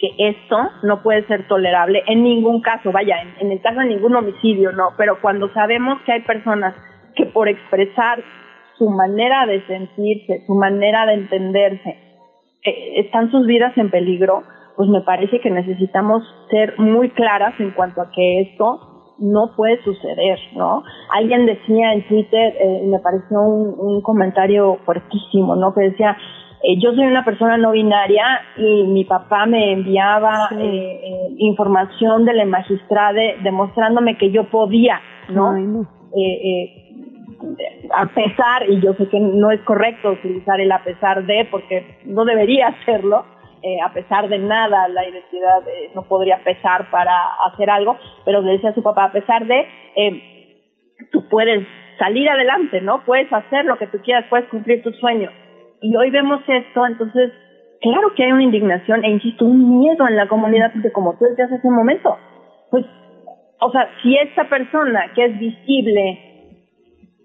que 0.00 0.14
esto 0.16 0.56
no 0.82 1.02
puede 1.02 1.26
ser 1.26 1.46
tolerable 1.46 2.02
en 2.06 2.22
ningún 2.22 2.62
caso, 2.62 2.90
vaya, 2.90 3.16
en, 3.38 3.52
el 3.52 3.60
caso 3.60 3.80
de 3.80 3.86
ningún 3.86 4.16
homicidio, 4.16 4.72
no, 4.72 4.94
pero 4.96 5.20
cuando 5.20 5.52
sabemos 5.52 6.00
que 6.02 6.12
hay 6.12 6.22
personas 6.22 6.74
que 7.14 7.26
por 7.26 7.48
expresar 7.48 8.22
su 8.78 8.88
manera 8.88 9.44
de 9.44 9.64
sentirse, 9.66 10.42
su 10.46 10.54
manera 10.54 11.04
de 11.04 11.14
entenderse, 11.14 11.98
eh, 12.64 13.00
están 13.00 13.30
sus 13.30 13.46
vidas 13.46 13.76
en 13.76 13.90
peligro, 13.90 14.42
pues 14.74 14.88
me 14.88 15.02
parece 15.02 15.38
que 15.40 15.50
necesitamos 15.50 16.22
ser 16.50 16.78
muy 16.78 17.10
claras 17.10 17.52
en 17.60 17.72
cuanto 17.72 18.00
a 18.00 18.10
que 18.10 18.40
esto 18.40 19.14
no 19.18 19.54
puede 19.54 19.82
suceder, 19.82 20.38
¿no? 20.56 20.82
Alguien 21.12 21.44
decía 21.44 21.92
en 21.92 22.08
Twitter, 22.08 22.54
eh, 22.58 22.82
me 22.86 23.00
pareció 23.00 23.42
un, 23.42 23.74
un 23.78 24.00
comentario 24.00 24.78
fuertísimo, 24.86 25.56
¿no? 25.56 25.74
Que 25.74 25.90
decía, 25.90 26.16
eh, 26.62 26.78
yo 26.78 26.92
soy 26.92 27.04
una 27.06 27.24
persona 27.24 27.56
no 27.56 27.72
binaria 27.72 28.42
y 28.56 28.84
mi 28.84 29.04
papá 29.04 29.46
me 29.46 29.72
enviaba 29.72 30.50
eh, 30.52 31.00
eh, 31.02 31.28
información 31.38 32.26
de 32.26 32.34
la 32.34 32.44
magistrada 32.44 33.20
demostrándome 33.42 34.18
que 34.18 34.30
yo 34.30 34.44
podía, 34.44 35.00
¿no? 35.30 35.86
a 37.94 38.06
pesar, 38.06 38.68
y 38.68 38.80
yo 38.80 38.92
sé 38.94 39.08
que 39.08 39.18
no 39.18 39.50
es 39.50 39.60
correcto 39.60 40.10
utilizar 40.10 40.60
el 40.60 40.70
a 40.72 40.82
pesar 40.82 41.24
de, 41.24 41.46
porque 41.50 41.98
no 42.04 42.24
debería 42.24 42.66
hacerlo, 42.66 43.24
a 43.84 43.92
pesar 43.92 44.28
de 44.28 44.38
nada 44.38 44.88
la 44.88 45.08
identidad 45.08 45.62
no 45.94 46.02
podría 46.02 46.42
pesar 46.42 46.90
para 46.90 47.12
hacer 47.46 47.70
algo, 47.70 47.96
pero 48.24 48.42
le 48.42 48.52
decía 48.52 48.70
a 48.70 48.74
su 48.74 48.82
papá, 48.82 49.04
a 49.04 49.12
pesar 49.12 49.46
de, 49.46 49.66
tú 51.12 51.26
puedes 51.28 51.66
salir 51.98 52.28
adelante, 52.28 52.80
¿no? 52.80 53.04
Puedes 53.04 53.32
hacer 53.32 53.64
lo 53.64 53.78
que 53.78 53.86
tú 53.86 53.98
quieras, 54.02 54.26
puedes 54.28 54.48
cumplir 54.48 54.82
tus 54.82 54.96
sueños 54.98 55.32
y 55.80 55.96
hoy 55.96 56.10
vemos 56.10 56.40
esto, 56.46 56.86
entonces, 56.86 57.32
claro 57.80 58.14
que 58.14 58.24
hay 58.24 58.32
una 58.32 58.42
indignación 58.42 59.04
e 59.04 59.10
insisto, 59.10 59.44
un 59.44 59.80
miedo 59.80 60.06
en 60.06 60.16
la 60.16 60.28
comunidad, 60.28 60.72
porque 60.72 60.92
como 60.92 61.16
tú 61.18 61.24
decías 61.24 61.50
hace 61.52 61.66
un 61.66 61.76
momento, 61.76 62.16
pues, 62.70 62.84
o 63.60 63.70
sea, 63.70 63.88
si 64.02 64.16
esta 64.16 64.48
persona 64.48 65.12
que 65.14 65.24
es 65.24 65.38
visible, 65.38 66.30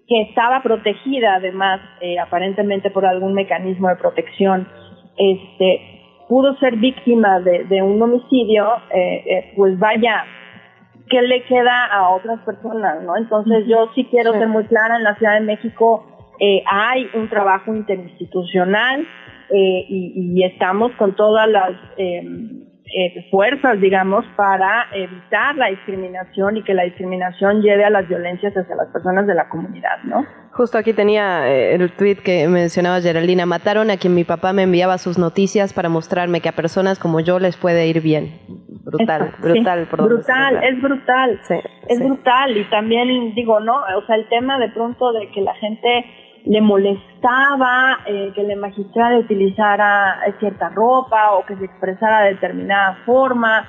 que 0.06 0.22
estaba 0.22 0.62
protegida 0.62 1.34
además, 1.36 1.80
eh, 2.00 2.18
aparentemente 2.18 2.90
por 2.90 3.06
algún 3.06 3.34
mecanismo 3.34 3.88
de 3.88 3.96
protección, 3.96 4.68
este, 5.16 5.96
pudo 6.28 6.56
ser 6.56 6.76
víctima 6.76 7.40
de, 7.40 7.64
de 7.64 7.82
un 7.82 8.00
homicidio, 8.00 8.66
eh, 8.90 9.24
eh, 9.26 9.52
pues 9.56 9.78
vaya, 9.78 10.24
¿qué 11.08 11.22
le 11.22 11.44
queda 11.44 11.86
a 11.86 12.10
otras 12.10 12.40
personas, 12.40 13.02
no? 13.02 13.16
Entonces 13.16 13.66
yo 13.66 13.90
sí 13.94 14.06
quiero 14.10 14.32
ser 14.32 14.48
muy 14.48 14.64
clara 14.64 14.96
en 14.96 15.04
la 15.04 15.14
Ciudad 15.16 15.34
de 15.34 15.46
México, 15.46 16.15
eh, 16.38 16.62
hay 16.70 17.08
un 17.14 17.28
trabajo 17.28 17.74
interinstitucional 17.74 19.06
eh, 19.50 19.86
y, 19.88 20.44
estamos 20.44 20.92
con 20.98 21.14
todas 21.14 21.48
las 21.48 21.70
em, 21.96 22.64
eh, 22.84 23.28
fuerzas, 23.30 23.80
digamos, 23.80 24.24
para 24.36 24.86
evitar 24.92 25.54
la 25.56 25.68
discriminación 25.68 26.56
y 26.56 26.62
que 26.62 26.74
la 26.74 26.82
discriminación 26.82 27.62
lleve 27.62 27.84
a 27.84 27.90
las 27.90 28.08
violencias 28.08 28.52
hacia 28.56 28.74
las 28.74 28.88
personas 28.92 29.26
de 29.26 29.34
la 29.34 29.48
comunidad, 29.48 30.02
¿no? 30.04 30.26
Justo 30.52 30.78
aquí 30.78 30.94
tenía 30.94 31.48
el 31.48 31.92
tweet 31.92 32.16
que 32.16 32.48
mencionaba 32.48 33.00
Geraldina. 33.00 33.44
Mataron 33.44 33.90
a 33.90 33.98
quien 33.98 34.14
mi 34.14 34.24
papá 34.24 34.52
me 34.52 34.62
enviaba 34.62 34.98
sus 34.98 35.18
noticias 35.18 35.72
para 35.72 35.88
mostrarme 35.88 36.40
que 36.40 36.48
a 36.48 36.52
personas 36.52 36.98
como 36.98 37.20
yo 37.20 37.38
les 37.38 37.56
puede 37.56 37.86
ir 37.86 38.00
bien. 38.00 38.40
Brutal, 38.86 39.34
brutal. 39.40 39.88
brutal, 39.90 40.64
es 40.64 40.80
brutal. 40.80 41.40
es 41.88 41.98
brutal. 41.98 42.56
Y 42.56 42.64
también 42.70 43.34
digo, 43.34 43.60
¿no? 43.60 43.74
O 43.74 44.06
sea, 44.06 44.16
el 44.16 44.28
tema 44.28 44.58
de 44.58 44.70
pronto 44.70 45.12
de 45.12 45.28
que 45.30 45.40
la 45.40 45.54
gente 45.56 46.04
le 46.46 46.60
molestaba 46.60 47.98
eh, 48.06 48.32
que 48.34 48.42
la 48.44 48.54
magistrada 48.56 49.18
utilizara 49.18 50.20
cierta 50.38 50.68
ropa 50.68 51.32
o 51.32 51.44
que 51.44 51.56
se 51.56 51.64
expresara 51.64 52.22
de 52.22 52.34
determinada 52.34 52.98
forma. 53.04 53.68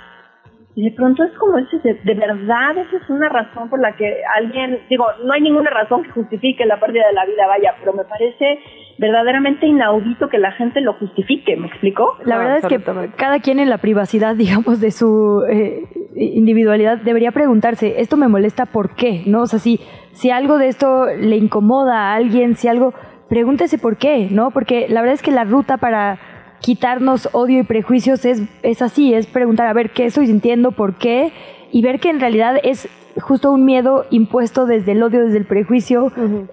Y 0.75 0.83
de 0.83 0.95
pronto 0.95 1.23
es 1.23 1.31
como 1.39 1.57
de, 1.57 1.99
de, 2.03 2.13
verdad, 2.13 2.77
esa 2.77 2.97
es 2.97 3.09
una 3.09 3.29
razón 3.29 3.67
por 3.67 3.79
la 3.79 3.95
que 3.95 4.21
alguien, 4.35 4.79
digo, 4.89 5.07
no 5.23 5.33
hay 5.33 5.41
ninguna 5.41 5.71
razón 5.71 6.03
que 6.03 6.11
justifique 6.11 6.67
la 6.67 6.79
pérdida 6.79 7.07
de 7.07 7.13
la 7.13 7.25
vida, 7.25 7.47
vaya, 7.47 7.73
pero 7.79 7.93
me 7.93 8.05
parece 8.05 8.59
verdaderamente 8.97 9.67
inaudito 9.67 10.29
que 10.29 10.37
la 10.37 10.51
gente 10.53 10.81
lo 10.81 10.93
justifique, 10.93 11.55
¿me 11.55 11.67
explico? 11.67 12.17
La 12.25 12.37
verdad 12.37 12.57
es 12.57 12.65
que 12.65 12.79
cada 13.15 13.39
quien 13.39 13.59
en 13.59 13.69
la 13.69 13.77
privacidad, 13.77 14.35
digamos, 14.37 14.79
de 14.79 14.91
su 14.91 15.43
eh, 15.49 15.83
individualidad 16.15 16.97
debería 16.97 17.31
preguntarse, 17.31 18.01
esto 18.01 18.17
me 18.17 18.27
molesta, 18.27 18.65
¿por 18.65 18.95
qué? 18.95 19.23
¿No? 19.25 19.41
O 19.41 19.47
sea, 19.47 19.59
si, 19.59 19.79
si 20.13 20.31
algo 20.31 20.57
de 20.57 20.67
esto 20.67 21.05
le 21.05 21.37
incomoda 21.37 22.11
a 22.11 22.15
alguien, 22.15 22.55
si 22.55 22.67
algo, 22.67 22.93
pregúntese 23.29 23.77
por 23.77 23.97
qué, 23.97 24.27
¿no? 24.31 24.51
Porque 24.51 24.87
la 24.89 25.01
verdad 25.01 25.15
es 25.15 25.21
que 25.21 25.31
la 25.31 25.43
ruta 25.43 25.77
para 25.77 26.19
quitarnos 26.59 27.29
odio 27.33 27.59
y 27.59 27.63
prejuicios 27.63 28.25
es, 28.25 28.41
es 28.63 28.81
así, 28.81 29.13
es 29.13 29.27
preguntar, 29.27 29.67
a 29.67 29.73
ver, 29.73 29.91
¿qué 29.91 30.05
estoy 30.05 30.27
sintiendo? 30.27 30.71
¿Por 30.71 30.95
qué? 30.95 31.31
Y 31.71 31.81
ver 31.81 31.99
que 31.99 32.09
en 32.09 32.19
realidad 32.19 32.55
es 32.63 32.87
justo 33.19 33.51
un 33.51 33.65
miedo 33.65 34.05
impuesto 34.09 34.65
desde 34.65 34.91
el 34.91 35.03
odio, 35.03 35.25
desde 35.25 35.37
el 35.37 35.45
prejuicio, 35.45 36.11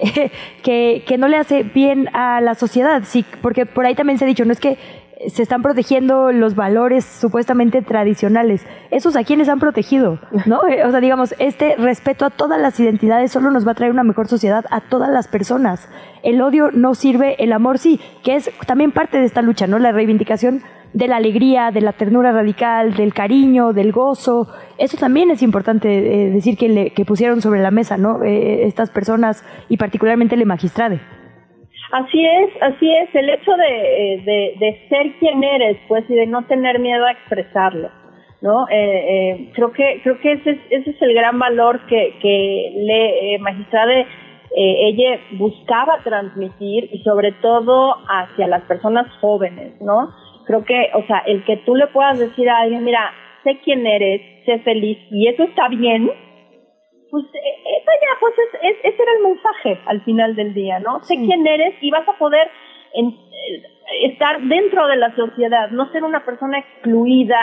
que, 0.62 1.04
que, 1.06 1.18
no 1.18 1.28
le 1.28 1.36
hace 1.36 1.62
bien 1.62 2.08
a 2.14 2.40
la 2.40 2.54
sociedad. 2.54 3.02
Sí, 3.04 3.24
porque 3.42 3.66
por 3.66 3.86
ahí 3.86 3.94
también 3.94 4.18
se 4.18 4.24
ha 4.24 4.28
dicho, 4.28 4.44
no 4.44 4.52
es 4.52 4.60
que 4.60 4.78
se 5.28 5.42
están 5.42 5.62
protegiendo 5.62 6.32
los 6.32 6.54
valores 6.54 7.04
supuestamente 7.04 7.82
tradicionales. 7.82 8.66
¿Esos 8.90 9.16
a 9.16 9.24
quiénes 9.24 9.48
han 9.48 9.60
protegido? 9.60 10.18
¿No? 10.46 10.60
O 10.84 10.90
sea, 10.90 11.00
digamos, 11.00 11.34
este 11.38 11.76
respeto 11.76 12.24
a 12.24 12.30
todas 12.30 12.60
las 12.60 12.78
identidades 12.78 13.32
solo 13.32 13.50
nos 13.50 13.66
va 13.66 13.72
a 13.72 13.74
traer 13.74 13.92
una 13.92 14.02
mejor 14.02 14.28
sociedad 14.28 14.64
a 14.70 14.80
todas 14.80 15.10
las 15.10 15.28
personas. 15.28 15.88
El 16.22 16.42
odio 16.42 16.70
no 16.72 16.94
sirve, 16.94 17.36
el 17.42 17.52
amor 17.52 17.78
sí, 17.78 18.00
que 18.22 18.36
es 18.36 18.50
también 18.66 18.92
parte 18.92 19.18
de 19.18 19.24
esta 19.24 19.42
lucha, 19.42 19.66
¿no? 19.66 19.78
La 19.78 19.92
reivindicación 19.92 20.62
de 20.94 21.08
la 21.08 21.16
alegría, 21.16 21.70
de 21.70 21.80
la 21.82 21.92
ternura 21.92 22.32
radical, 22.32 22.94
del 22.94 23.12
cariño, 23.12 23.72
del 23.72 23.92
gozo. 23.92 24.46
Eso 24.78 24.96
también 24.96 25.30
es 25.30 25.42
importante 25.42 25.88
eh, 25.88 26.30
decir 26.30 26.56
que, 26.56 26.68
le, 26.68 26.90
que 26.90 27.04
pusieron 27.04 27.42
sobre 27.42 27.60
la 27.60 27.70
mesa, 27.70 27.98
¿no? 27.98 28.22
Eh, 28.22 28.64
estas 28.64 28.90
personas 28.90 29.44
y 29.68 29.76
particularmente 29.76 30.36
el 30.36 30.46
magistrade. 30.46 31.00
Así 31.92 32.24
es, 32.24 32.50
así 32.62 32.90
es, 32.92 33.14
el 33.14 33.28
hecho 33.28 33.52
de, 33.56 34.22
de, 34.24 34.54
de, 34.58 34.88
ser 34.88 35.12
quien 35.18 35.44
eres, 35.44 35.76
pues, 35.86 36.08
y 36.08 36.14
de 36.14 36.26
no 36.26 36.44
tener 36.46 36.78
miedo 36.80 37.04
a 37.04 37.12
expresarlo, 37.12 37.90
¿no? 38.40 38.66
Eh, 38.68 38.74
eh, 38.74 39.50
creo 39.54 39.72
que 39.72 40.00
creo 40.02 40.18
que 40.20 40.32
ese 40.32 40.50
es, 40.50 40.58
ese 40.70 40.90
es 40.90 41.02
el 41.02 41.14
gran 41.14 41.38
valor 41.38 41.86
que, 41.86 42.16
que 42.20 42.72
le 42.76 43.34
eh, 43.34 43.38
magistrade 43.38 44.06
eh, 44.56 44.88
ella 44.88 45.18
buscaba 45.32 45.98
transmitir 46.04 46.88
y 46.92 47.02
sobre 47.02 47.32
todo 47.32 47.96
hacia 48.08 48.46
las 48.46 48.62
personas 48.62 49.06
jóvenes, 49.20 49.80
¿no? 49.80 50.14
Creo 50.46 50.64
que, 50.64 50.90
o 50.94 51.06
sea, 51.06 51.18
el 51.26 51.44
que 51.44 51.58
tú 51.58 51.74
le 51.74 51.86
puedas 51.88 52.18
decir 52.18 52.48
a 52.48 52.58
alguien, 52.58 52.84
mira, 52.84 53.12
sé 53.44 53.58
quién 53.64 53.86
eres, 53.86 54.20
sé 54.44 54.58
feliz 54.60 54.98
y 55.10 55.28
eso 55.28 55.44
está 55.44 55.68
bien, 55.68 56.10
pues 57.10 57.24
eh, 57.26 57.78
eso 57.78 57.90
ya, 58.02 58.18
pues 58.20 58.34
es, 58.62 58.76
ese 58.82 59.02
era 59.02 59.12
el 59.12 59.22
mensaje 59.22 59.80
al 59.86 60.02
final 60.02 60.34
del 60.34 60.52
día, 60.52 60.80
¿no? 60.80 61.02
Sé 61.04 61.16
quién 61.16 61.46
eres 61.46 61.74
y 61.80 61.90
vas 61.90 62.08
a 62.08 62.18
poder 62.18 62.48
en, 62.94 63.08
eh, 63.08 63.62
estar 64.04 64.40
dentro 64.42 64.86
de 64.86 64.96
la 64.96 65.14
sociedad, 65.14 65.70
no 65.70 65.90
ser 65.92 66.02
una 66.04 66.24
persona 66.24 66.58
excluida 66.58 67.38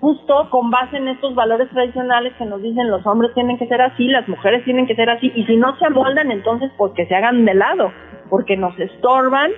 justo 0.00 0.48
con 0.50 0.70
base 0.70 0.96
en 0.96 1.08
estos 1.08 1.34
valores 1.34 1.68
tradicionales 1.70 2.32
que 2.38 2.44
nos 2.44 2.60
dicen 2.62 2.90
los 2.90 3.06
hombres 3.06 3.32
tienen 3.34 3.58
que 3.58 3.68
ser 3.68 3.80
así, 3.80 4.08
las 4.08 4.26
mujeres 4.28 4.64
tienen 4.64 4.86
que 4.86 4.96
ser 4.96 5.08
así, 5.08 5.32
y 5.34 5.44
si 5.44 5.56
no 5.56 5.76
se 5.78 5.86
amoldan, 5.86 6.30
entonces 6.32 6.70
pues 6.76 6.92
que 6.94 7.06
se 7.06 7.14
hagan 7.14 7.44
de 7.44 7.54
lado, 7.54 7.92
porque 8.28 8.56
nos 8.56 8.78
estorban 8.78 9.52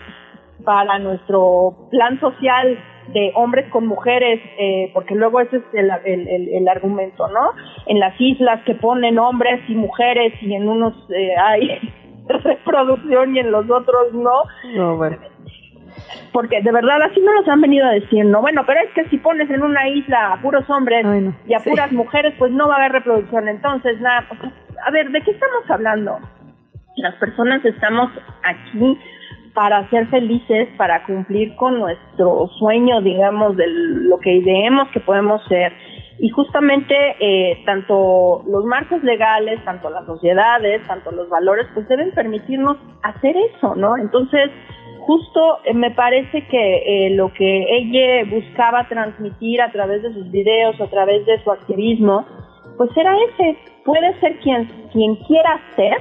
para 0.65 0.99
nuestro 0.99 1.89
plan 1.91 2.19
social 2.21 2.79
de 3.09 3.33
hombres 3.35 3.71
con 3.71 3.87
mujeres, 3.87 4.41
eh, 4.59 4.91
porque 4.95 5.15
luego 5.15 5.41
ese 5.41 5.59
es 5.59 5.62
el, 5.75 5.91
el, 6.05 6.49
el, 6.49 6.69
argumento, 6.69 7.29
¿no? 7.29 7.53
En 7.87 8.01
las 8.01 8.19
islas 8.19 8.62
que 8.65 8.75
ponen 8.75 9.19
hombres 9.19 9.61
y 9.69 9.75
mujeres 9.75 10.33
y 10.41 10.55
en 10.55 10.69
unos 10.69 10.95
eh, 11.11 11.35
hay 11.37 11.81
reproducción 12.29 13.37
y 13.37 13.41
en 13.41 13.51
los 13.51 13.69
otros 13.71 14.12
no. 14.12 14.43
No, 14.75 14.97
bueno. 14.97 15.19
Porque 16.33 16.61
de 16.62 16.73
verdad 16.73 17.01
así 17.03 17.21
no 17.21 17.33
nos 17.35 17.49
han 17.49 17.61
venido 17.61 17.87
a 17.87 17.93
decir, 17.93 18.25
no, 18.25 18.41
bueno, 18.41 18.62
pero 18.67 18.81
es 18.81 18.91
que 18.95 19.09
si 19.09 19.19
pones 19.19 19.49
en 19.51 19.62
una 19.62 19.89
isla 19.89 20.33
a 20.33 20.43
puros 20.43 20.69
hombres 20.69 21.07
y 21.47 21.55
a 21.55 21.61
puras 21.61 21.93
mujeres, 21.93 22.35
pues 22.39 22.51
no 22.51 22.69
va 22.69 22.75
a 22.75 22.79
haber 22.79 22.93
reproducción. 22.93 23.49
Entonces, 23.49 24.01
nada, 24.01 24.27
pues, 24.29 24.53
a 24.85 24.91
ver, 24.91 25.11
¿de 25.11 25.21
qué 25.23 25.31
estamos 25.31 25.71
hablando? 25.71 26.19
Las 26.97 27.15
personas 27.17 27.65
estamos 27.65 28.11
aquí 28.43 28.99
para 29.55 29.89
ser 29.89 30.09
felices, 30.09 30.69
para 30.77 31.05
cumplir 31.05 31.55
con 31.55 31.79
nuestro 31.79 32.49
sueño, 32.59 33.01
digamos, 33.01 33.57
de 33.57 33.65
lo 33.69 34.19
que 34.19 34.35
ideemos 34.35 34.89
que 34.89 35.01
podemos 35.01 35.43
ser. 35.49 35.73
Y 36.19 36.29
justamente 36.29 36.95
eh, 37.21 37.63
tanto 37.65 38.43
los 38.49 38.65
marcos 38.65 39.03
legales, 39.05 39.65
tanto 39.65 39.91
las 39.91 40.05
sociedades, 40.07 40.83
tanto 40.87 41.13
los 41.13 41.29
valores, 41.29 41.67
pues 41.73 41.89
deben 41.89 42.11
permitirnos 42.13 42.79
hacer 43.03 43.37
eso, 43.37 43.77
¿no? 43.77 43.97
Entonces, 43.97 44.51
justo 45.01 45.59
eh, 45.65 45.73
me 45.73 45.93
parece 45.93 46.47
que 46.47 47.07
eh, 47.07 47.11
lo 47.11 47.33
que 47.33 47.65
ella 47.69 48.29
buscaba 48.29 48.89
transmitir 48.89 49.63
a 49.63 49.71
través 49.71 50.03
de 50.03 50.13
sus 50.13 50.31
videos, 50.33 50.81
a 50.81 50.89
través 50.89 51.25
de 51.27 51.43
su 51.45 51.51
activismo, 51.53 52.27
pues 52.77 52.91
era 52.97 53.15
ese, 53.31 53.57
puede 53.85 54.19
ser 54.19 54.39
quien, 54.41 54.67
quien 54.93 55.15
quiera 55.17 55.61
ser 55.77 55.97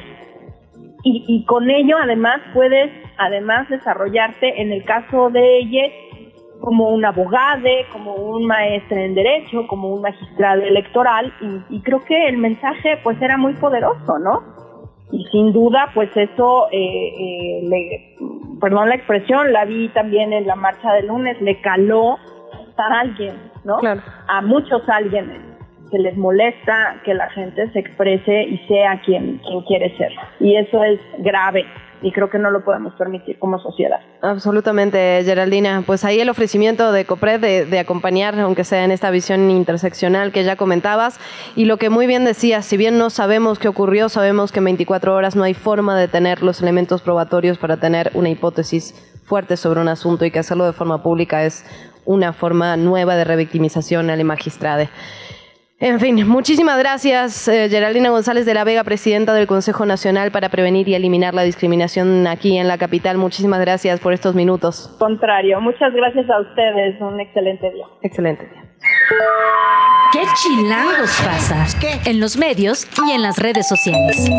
y 1.05 1.43
con 1.43 1.69
ello 1.69 1.97
además 2.01 2.39
puedes 2.53 2.89
además 3.25 3.69
desarrollarte 3.69 4.61
en 4.61 4.71
el 4.71 4.83
caso 4.83 5.29
de 5.29 5.59
ella 5.59 5.83
como 6.59 6.89
un 6.89 7.03
abogado, 7.03 7.67
como 7.91 8.13
un 8.13 8.45
maestro 8.47 8.97
en 8.97 9.15
derecho, 9.15 9.67
como 9.67 9.89
un 9.89 10.01
magistrado 10.01 10.61
electoral 10.61 11.33
y, 11.41 11.75
y, 11.75 11.81
creo 11.81 11.99
que 11.99 12.27
el 12.27 12.37
mensaje 12.37 12.99
pues 13.03 13.21
era 13.21 13.37
muy 13.37 13.53
poderoso, 13.55 14.17
¿no? 14.17 14.41
Y 15.11 15.25
sin 15.25 15.51
duda 15.51 15.89
pues 15.93 16.09
eso, 16.15 16.67
eh, 16.71 16.77
eh, 16.79 17.59
le, 17.63 18.15
perdón 18.61 18.87
la 18.87 18.95
expresión, 18.95 19.51
la 19.51 19.65
vi 19.65 19.89
también 19.89 20.31
en 20.31 20.47
la 20.47 20.55
marcha 20.55 20.93
de 20.93 21.03
lunes, 21.03 21.39
le 21.41 21.59
caló 21.59 22.17
a 22.77 22.99
alguien, 23.01 23.35
¿no? 23.65 23.77
Claro. 23.79 24.01
A 24.27 24.41
muchos 24.41 24.87
alguien 24.87 25.53
que 25.91 25.99
les 25.99 26.17
molesta 26.17 27.01
que 27.03 27.13
la 27.13 27.29
gente 27.29 27.69
se 27.71 27.79
exprese 27.79 28.43
y 28.43 28.57
sea 28.67 29.01
quien, 29.01 29.39
quien 29.39 29.61
quiere 29.63 29.95
ser. 29.97 30.11
Y 30.39 30.55
eso 30.55 30.83
es 30.83 30.99
grave 31.19 31.65
y 32.03 32.11
creo 32.11 32.29
que 32.29 32.37
no 32.37 32.51
lo 32.51 32.63
podemos 32.63 32.93
permitir 32.95 33.39
como 33.39 33.57
sociedad. 33.59 33.99
Absolutamente, 34.21 35.21
Geraldina. 35.23 35.83
Pues 35.85 36.03
ahí 36.03 36.19
el 36.19 36.29
ofrecimiento 36.29 36.91
de 36.91 37.05
COPRED 37.05 37.67
de, 37.69 37.79
acompañar, 37.79 38.37
aunque 38.39 38.65
sea 38.65 38.83
en 38.83 38.91
esta 38.91 39.09
visión 39.09 39.49
interseccional 39.49 40.31
que 40.31 40.43
ya 40.43 40.57
comentabas, 40.57 41.19
y 41.55 41.65
lo 41.65 41.77
que 41.77 41.89
muy 41.89 42.05
bien 42.05 42.25
decías, 42.25 42.65
si 42.65 42.77
bien 42.77 42.97
no 42.97 43.09
sabemos 43.09 43.57
qué 43.57 43.69
ocurrió, 43.69 44.09
sabemos 44.09 44.51
que 44.51 44.59
en 44.59 44.65
24 44.65 45.15
horas 45.15 45.35
no 45.35 45.43
hay 45.43 45.53
forma 45.53 45.97
de 45.97 46.07
tener 46.07 46.43
los 46.43 46.61
elementos 46.61 47.01
probatorios 47.01 47.57
para 47.57 47.77
tener 47.77 48.11
una 48.13 48.29
hipótesis 48.29 48.93
fuerte 49.23 49.55
sobre 49.55 49.79
un 49.79 49.87
asunto 49.87 50.25
y 50.25 50.31
que 50.31 50.39
hacerlo 50.39 50.65
de 50.65 50.73
forma 50.73 51.01
pública 51.01 51.45
es 51.45 51.65
una 52.05 52.33
forma 52.33 52.75
nueva 52.75 53.15
de 53.15 53.23
revictimización 53.23 54.09
al 54.09 54.23
magistrade. 54.25 54.89
En 55.85 55.99
fin, 55.99 56.25
muchísimas 56.25 56.79
gracias, 56.79 57.45
eh, 57.49 57.67
Geraldina 57.69 58.09
González 58.09 58.45
de 58.45 58.53
la 58.53 58.63
Vega, 58.63 58.85
presidenta 58.85 59.33
del 59.33 59.47
Consejo 59.47 59.85
Nacional 59.85 60.31
para 60.31 60.47
Prevenir 60.47 60.87
y 60.87 60.95
Eliminar 60.95 61.33
la 61.33 61.43
Discriminación 61.43 62.25
aquí 62.25 62.57
en 62.57 62.69
la 62.69 62.77
capital. 62.77 63.17
Muchísimas 63.17 63.59
gracias 63.59 63.99
por 63.99 64.13
estos 64.13 64.33
minutos. 64.33 64.95
Contrario, 64.97 65.59
muchas 65.59 65.93
gracias 65.93 66.29
a 66.29 66.39
ustedes. 66.39 67.01
Un 67.01 67.19
excelente 67.19 67.69
día. 67.69 67.85
Excelente 68.01 68.47
día. 68.47 68.72
¿Qué 70.11 70.21
chilangos 70.35 71.09
pasa? 71.25 71.65
En 72.05 72.19
los 72.19 72.37
medios 72.37 72.85
y 73.07 73.11
en 73.11 73.21
las 73.21 73.37
redes 73.37 73.67
sociales. 73.67 74.29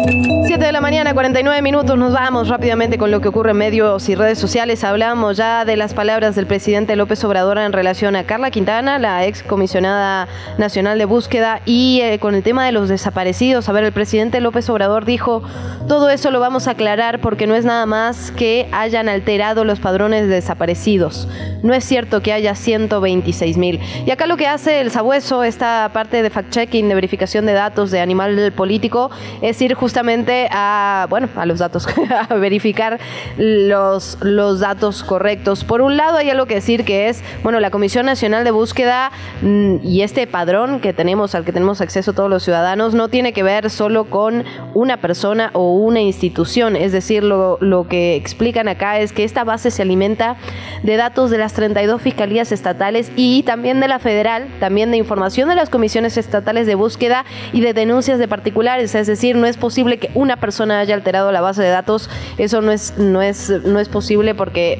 7 0.47 0.65
de 0.65 0.73
la 0.73 0.81
mañana, 0.81 1.15
49 1.15 1.63
minutos. 1.63 1.99
Nos 1.99 2.13
vamos 2.13 2.49
rápidamente 2.49 2.99
con 2.99 3.11
lo 3.11 3.21
que 3.21 3.29
ocurre 3.29 3.51
en 3.51 3.57
medios 3.57 4.09
y 4.09 4.15
redes 4.15 4.39
sociales. 4.39 4.85
Hablamos 4.85 5.37
ya 5.37 5.65
de 5.65 5.77
las 5.77 5.95
palabras 5.95 6.37
del 6.37 6.47
presidente 6.47 6.95
López 6.95 7.25
Obrador 7.25 7.59
en 7.59 7.73
relación 7.73 8.15
a 8.15 8.25
Carla 8.25 8.51
Quintana, 8.51 8.99
la 8.99 9.27
ex 9.27 9.43
comisionada 9.43 10.29
nacional 10.59 10.99
de 10.99 11.07
búsqueda, 11.07 11.61
y 11.65 12.01
eh, 12.03 12.19
con 12.21 12.35
el 12.35 12.43
tema 12.43 12.67
de 12.67 12.73
los 12.73 12.89
desaparecidos. 12.89 13.69
A 13.69 13.73
ver, 13.73 13.85
el 13.85 13.93
presidente 13.93 14.41
López 14.41 14.69
Obrador 14.69 15.07
dijo: 15.07 15.43
todo 15.89 16.09
eso 16.09 16.31
lo 16.31 16.39
vamos 16.39 16.69
a 16.69 16.73
aclarar 16.73 17.21
porque 17.21 17.47
no 17.47 17.55
es 17.55 17.65
nada 17.65 17.87
más 17.87 18.31
que 18.31 18.69
hayan 18.73 19.09
alterado 19.09 19.65
los 19.65 19.81
padrones 19.81 20.29
de 20.29 20.35
desaparecidos. 20.35 21.27
No 21.63 21.75
es 21.75 21.85
cierto 21.85 22.23
que 22.23 22.33
haya 22.33 22.55
126 22.55 23.57
mil. 23.57 23.81
Y 24.07 24.11
acá 24.11 24.27
lo 24.27 24.34
que 24.37 24.47
hace 24.47 24.81
el 24.81 24.91
sabueso, 24.91 25.45
esta 25.45 25.91
parte 25.93 26.23
de 26.23 26.31
fact-checking, 26.31 26.89
de 26.89 26.95
verificación 26.95 27.47
de 27.47 27.53
datos 27.53 27.91
de 27.91 28.01
animal 28.01 28.53
político, 28.53 29.11
es 29.43 29.61
ir 29.63 29.75
justamente 29.75 30.49
a, 30.51 31.07
bueno, 31.09 31.29
a 31.37 31.47
los 31.47 31.59
datos, 31.59 31.87
a 32.29 32.35
verificar 32.35 32.99
los, 33.37 34.19
los 34.21 34.61
datos 34.61 35.05
correctos. 35.05 35.65
Por 35.65 35.83
un 35.83 35.97
lado 35.97 36.19
hay 36.19 36.31
algo 36.31 36.47
que 36.47 36.55
decir 36.57 36.85
que 36.85 37.09
es, 37.09 37.23
bueno, 37.43 37.61
la 37.61 37.71
Comisión 37.71 38.07
Nacional 38.07 38.45
de 38.45 38.51
Búsqueda 38.51 39.13
mm, 39.43 39.77
y 39.83 40.03
este 40.03 40.27
padrón 40.27 40.81
que 40.81 40.93
tenemos, 40.93 41.35
al 41.35 41.45
que 41.45 41.53
tenemos 41.53 41.81
acceso 41.81 42.13
todos 42.13 42.31
los 42.31 42.43
ciudadanos, 42.43 42.95
no 42.95 43.09
tiene 43.09 43.33
que 43.33 43.43
ver 43.43 43.71
solo 43.71 44.07
con 44.07 44.45
una 44.75 44.97
persona 44.97 45.51
o 45.53 45.75
una 45.75 46.01
institución. 46.01 46.77
Es 46.77 46.93
decir, 46.93 47.23
lo, 47.23 47.59
lo 47.61 47.87
que 47.89 48.17
explican 48.17 48.69
acá 48.69 48.99
es 48.99 49.13
que 49.13 49.25
esta 49.25 49.45
base 49.45 49.71
se 49.71 49.83
alimenta 49.83 50.37
de 50.83 50.97
datos 50.97 51.31
de 51.31 51.39
las 51.39 51.53
32 51.53 52.03
fiscalías 52.03 52.53
estatales 52.53 53.13
y 53.17 53.43
también 53.45 53.81
de 53.81 53.89
la 53.89 53.99
Federal 53.99 54.24
también 54.61 54.91
de 54.91 54.97
información 54.97 55.49
de 55.49 55.55
las 55.55 55.71
comisiones 55.71 56.17
estatales 56.17 56.67
de 56.67 56.75
búsqueda 56.75 57.25
y 57.53 57.61
de 57.61 57.73
denuncias 57.75 58.19
de 58.19 58.29
particulares. 58.29 58.95
Es 58.95 59.07
decir, 59.07 59.37
no 59.37 59.47
es 59.47 59.57
posible 59.57 59.99
que 59.99 60.11
una 60.15 60.37
persona 60.39 60.81
haya 60.81 60.95
alterado 60.95 61.31
la 61.33 61.41
base 61.41 61.63
de 61.63 61.69
datos. 61.69 62.09
Eso 62.39 62.61
no 62.61 62.73
es, 62.73 62.97
no 62.99 63.23
es, 63.23 63.51
no 63.51 63.79
es 63.79 63.89
posible 63.89 64.35
porque 64.35 64.79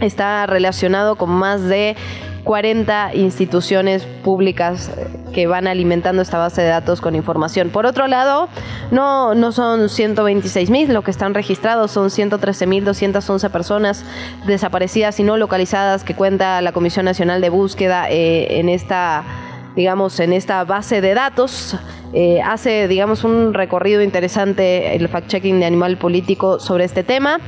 está 0.00 0.46
relacionado 0.46 1.16
con 1.16 1.30
más 1.30 1.64
de 1.64 1.96
40 2.44 3.14
instituciones 3.14 4.04
públicas 4.04 4.90
que 5.34 5.46
van 5.46 5.66
alimentando 5.66 6.22
esta 6.22 6.38
base 6.38 6.62
de 6.62 6.68
datos 6.68 7.00
con 7.00 7.14
información. 7.14 7.70
Por 7.70 7.84
otro 7.84 8.06
lado, 8.06 8.48
no, 8.90 9.34
no 9.34 9.52
son 9.52 9.90
126 9.90 10.70
mil, 10.70 10.94
lo 10.94 11.02
que 11.02 11.10
están 11.10 11.34
registrados 11.34 11.90
son 11.90 12.10
113 12.10 12.66
mil 12.66 12.84
211 12.84 13.50
personas 13.50 14.04
desaparecidas 14.46 15.20
y 15.20 15.24
no 15.24 15.36
localizadas 15.36 16.04
que 16.04 16.14
cuenta 16.14 16.62
la 16.62 16.72
Comisión 16.72 17.04
Nacional 17.04 17.40
de 17.40 17.50
Búsqueda 17.50 18.08
eh, 18.08 18.60
en 18.60 18.68
esta 18.68 19.24
digamos, 19.74 20.20
en 20.20 20.32
esta 20.32 20.64
base 20.64 21.00
de 21.00 21.14
datos. 21.14 21.76
Eh, 22.14 22.40
hace, 22.42 22.86
digamos, 22.86 23.24
un 23.24 23.54
recorrido 23.54 24.00
interesante 24.00 24.94
el 24.94 25.08
fact-checking 25.08 25.58
de 25.58 25.64
Animal 25.64 25.96
Político 25.96 26.60
sobre 26.60 26.84
este 26.84 27.02
tema. 27.02 27.40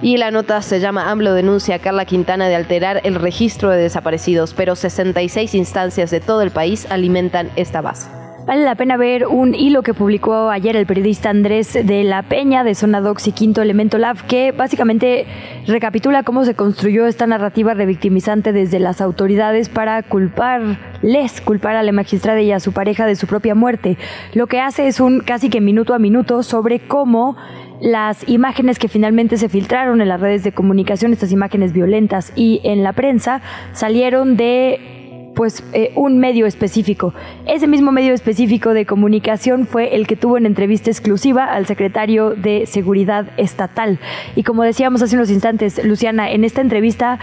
Y 0.00 0.16
la 0.16 0.30
nota 0.30 0.62
se 0.62 0.80
llama 0.80 1.10
AMLO 1.10 1.34
denuncia 1.34 1.76
a 1.76 1.78
Carla 1.78 2.06
Quintana 2.06 2.48
de 2.48 2.56
alterar 2.56 3.02
el 3.04 3.16
registro 3.16 3.70
de 3.70 3.82
desaparecidos, 3.82 4.54
pero 4.54 4.76
66 4.76 5.54
instancias 5.54 6.10
de 6.10 6.20
todo 6.20 6.40
el 6.42 6.50
país 6.50 6.86
alimentan 6.90 7.50
esta 7.56 7.82
base. 7.82 8.23
Vale 8.46 8.62
la 8.62 8.74
pena 8.74 8.98
ver 8.98 9.26
un 9.26 9.54
hilo 9.54 9.82
que 9.82 9.94
publicó 9.94 10.50
ayer 10.50 10.76
el 10.76 10.84
periodista 10.84 11.30
Andrés 11.30 11.72
de 11.72 12.04
la 12.04 12.22
Peña 12.22 12.62
de 12.62 12.74
Zona 12.74 13.00
Dox 13.00 13.26
y 13.26 13.32
Quinto 13.32 13.62
Elemento 13.62 13.96
Lab, 13.96 14.26
que 14.26 14.52
básicamente 14.52 15.24
recapitula 15.66 16.24
cómo 16.24 16.44
se 16.44 16.54
construyó 16.54 17.06
esta 17.06 17.26
narrativa 17.26 17.72
revictimizante 17.72 18.52
desde 18.52 18.80
las 18.80 19.00
autoridades 19.00 19.70
para 19.70 20.02
culparles, 20.02 21.40
culpar 21.40 21.76
a 21.76 21.82
la 21.82 21.92
magistrada 21.92 22.42
y 22.42 22.52
a 22.52 22.60
su 22.60 22.72
pareja 22.72 23.06
de 23.06 23.16
su 23.16 23.26
propia 23.26 23.54
muerte. 23.54 23.96
Lo 24.34 24.46
que 24.46 24.60
hace 24.60 24.88
es 24.88 25.00
un 25.00 25.20
casi 25.20 25.48
que 25.48 25.62
minuto 25.62 25.94
a 25.94 25.98
minuto 25.98 26.42
sobre 26.42 26.80
cómo 26.80 27.38
las 27.80 28.28
imágenes 28.28 28.78
que 28.78 28.88
finalmente 28.88 29.38
se 29.38 29.48
filtraron 29.48 30.02
en 30.02 30.08
las 30.08 30.20
redes 30.20 30.44
de 30.44 30.52
comunicación, 30.52 31.14
estas 31.14 31.32
imágenes 31.32 31.72
violentas 31.72 32.30
y 32.36 32.60
en 32.64 32.82
la 32.82 32.92
prensa, 32.92 33.40
salieron 33.72 34.36
de 34.36 35.03
pues 35.34 35.62
eh, 35.72 35.92
un 35.96 36.18
medio 36.18 36.46
específico. 36.46 37.12
Ese 37.46 37.66
mismo 37.66 37.92
medio 37.92 38.14
específico 38.14 38.74
de 38.74 38.86
comunicación 38.86 39.66
fue 39.66 39.94
el 39.94 40.06
que 40.06 40.16
tuvo 40.16 40.38
en 40.38 40.46
entrevista 40.46 40.90
exclusiva 40.90 41.44
al 41.44 41.66
secretario 41.66 42.30
de 42.30 42.66
Seguridad 42.66 43.26
Estatal. 43.36 43.98
Y 44.36 44.42
como 44.42 44.62
decíamos 44.62 45.02
hace 45.02 45.16
unos 45.16 45.30
instantes, 45.30 45.84
Luciana, 45.84 46.30
en 46.30 46.44
esta 46.44 46.60
entrevista, 46.60 47.18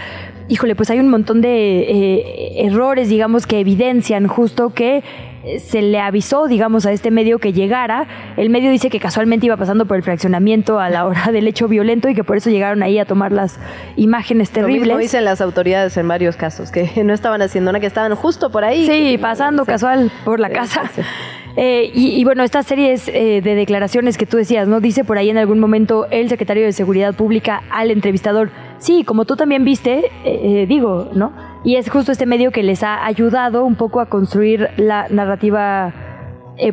híjole, 0.48 0.74
pues 0.74 0.90
hay 0.90 1.00
un 1.00 1.08
montón 1.08 1.40
de 1.40 1.80
eh, 1.80 2.66
errores, 2.66 3.08
digamos, 3.08 3.46
que 3.46 3.60
evidencian 3.60 4.26
justo 4.28 4.74
que 4.74 5.02
se 5.58 5.82
le 5.82 5.98
avisó, 5.98 6.46
digamos, 6.46 6.86
a 6.86 6.92
este 6.92 7.10
medio 7.10 7.38
que 7.38 7.52
llegara. 7.52 8.06
El 8.36 8.50
medio 8.50 8.70
dice 8.70 8.90
que 8.90 9.00
casualmente 9.00 9.46
iba 9.46 9.56
pasando 9.56 9.86
por 9.86 9.96
el 9.96 10.02
fraccionamiento 10.02 10.78
a 10.78 10.88
la 10.88 11.06
hora 11.06 11.32
del 11.32 11.46
hecho 11.46 11.68
violento 11.68 12.08
y 12.08 12.14
que 12.14 12.24
por 12.24 12.36
eso 12.36 12.50
llegaron 12.50 12.82
ahí 12.82 12.98
a 12.98 13.04
tomar 13.04 13.32
las 13.32 13.58
imágenes 13.96 14.50
terribles. 14.50 14.88
Lo 14.88 14.98
dicen 14.98 15.24
las 15.24 15.40
autoridades 15.40 15.96
en 15.96 16.08
varios 16.08 16.36
casos, 16.36 16.70
que 16.70 16.90
no 17.04 17.12
estaban 17.12 17.42
haciendo 17.42 17.72
nada, 17.72 17.80
que 17.80 17.86
estaban 17.86 18.14
justo 18.14 18.50
por 18.50 18.64
ahí. 18.64 18.86
Sí, 18.86 19.18
pasando 19.18 19.64
casual 19.64 20.10
por 20.24 20.40
la 20.40 20.50
casa. 20.50 20.82
Eh, 21.54 21.90
y, 21.94 22.24
bueno, 22.24 22.44
estas 22.44 22.64
series 22.64 23.08
eh, 23.08 23.42
de 23.42 23.54
declaraciones 23.54 24.16
que 24.16 24.24
tú 24.24 24.38
decías, 24.38 24.66
¿no? 24.68 24.80
Dice 24.80 25.04
por 25.04 25.18
ahí 25.18 25.28
en 25.28 25.36
algún 25.36 25.60
momento 25.60 26.06
el 26.10 26.30
secretario 26.30 26.64
de 26.64 26.72
Seguridad 26.72 27.14
Pública 27.14 27.62
al 27.70 27.90
entrevistador, 27.90 28.48
sí, 28.78 29.04
como 29.04 29.26
tú 29.26 29.36
también 29.36 29.62
viste, 29.62 30.10
eh, 30.24 30.64
digo, 30.66 31.10
¿no? 31.12 31.51
Y 31.64 31.76
es 31.76 31.88
justo 31.90 32.12
este 32.12 32.26
medio 32.26 32.50
que 32.50 32.62
les 32.62 32.82
ha 32.82 33.04
ayudado 33.04 33.64
un 33.64 33.76
poco 33.76 34.00
a 34.00 34.06
construir 34.06 34.68
la 34.76 35.06
narrativa 35.08 35.94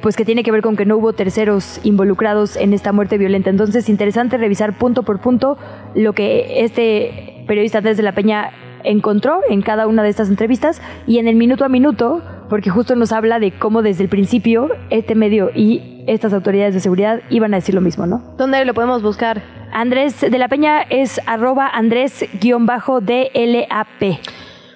pues 0.02 0.16
que 0.16 0.26
tiene 0.26 0.44
que 0.44 0.52
ver 0.52 0.62
con 0.62 0.76
que 0.76 0.86
no 0.86 0.98
hubo 0.98 1.14
terceros 1.14 1.80
involucrados 1.84 2.56
en 2.58 2.74
esta 2.74 2.92
muerte 2.92 3.18
violenta. 3.18 3.50
Entonces, 3.50 3.90
interesante 3.90 4.38
revisar 4.38 4.78
punto 4.78 5.04
por 5.04 5.20
punto 5.20 5.58
lo 5.96 6.14
que 6.14 6.64
este 6.64 7.44
periodista 7.48 7.82
desde 7.82 8.04
la 8.04 8.14
Peña 8.14 8.52
encontró 8.84 9.42
en 9.50 9.62
cada 9.62 9.88
una 9.88 10.04
de 10.04 10.10
estas 10.10 10.30
entrevistas 10.30 10.82
y 11.08 11.18
en 11.20 11.28
el 11.28 11.36
minuto 11.36 11.66
a 11.66 11.70
minuto 11.70 12.22
porque 12.50 12.70
justo 12.70 12.96
nos 12.96 13.12
habla 13.12 13.40
de 13.40 13.52
cómo 13.52 13.82
desde 13.82 14.04
el 14.04 14.10
principio 14.10 14.70
este 14.90 15.16
medio 15.16 15.52
y 15.54 16.04
estas 16.08 16.34
autoridades 16.34 16.74
de 16.74 16.80
seguridad 16.80 17.22
iban 17.30 17.54
a 17.54 17.58
decir 17.58 17.76
lo 17.76 17.82
mismo, 17.82 18.06
¿no? 18.06 18.24
¿Dónde 18.38 18.64
lo 18.66 18.74
podemos 18.74 19.02
buscar? 19.04 19.42
Andrés 19.72 20.22
de 20.22 20.38
la 20.38 20.48
Peña 20.48 20.82
es 20.82 21.22
arroba 21.28 21.68
Andrés-DLAP. 21.68 23.00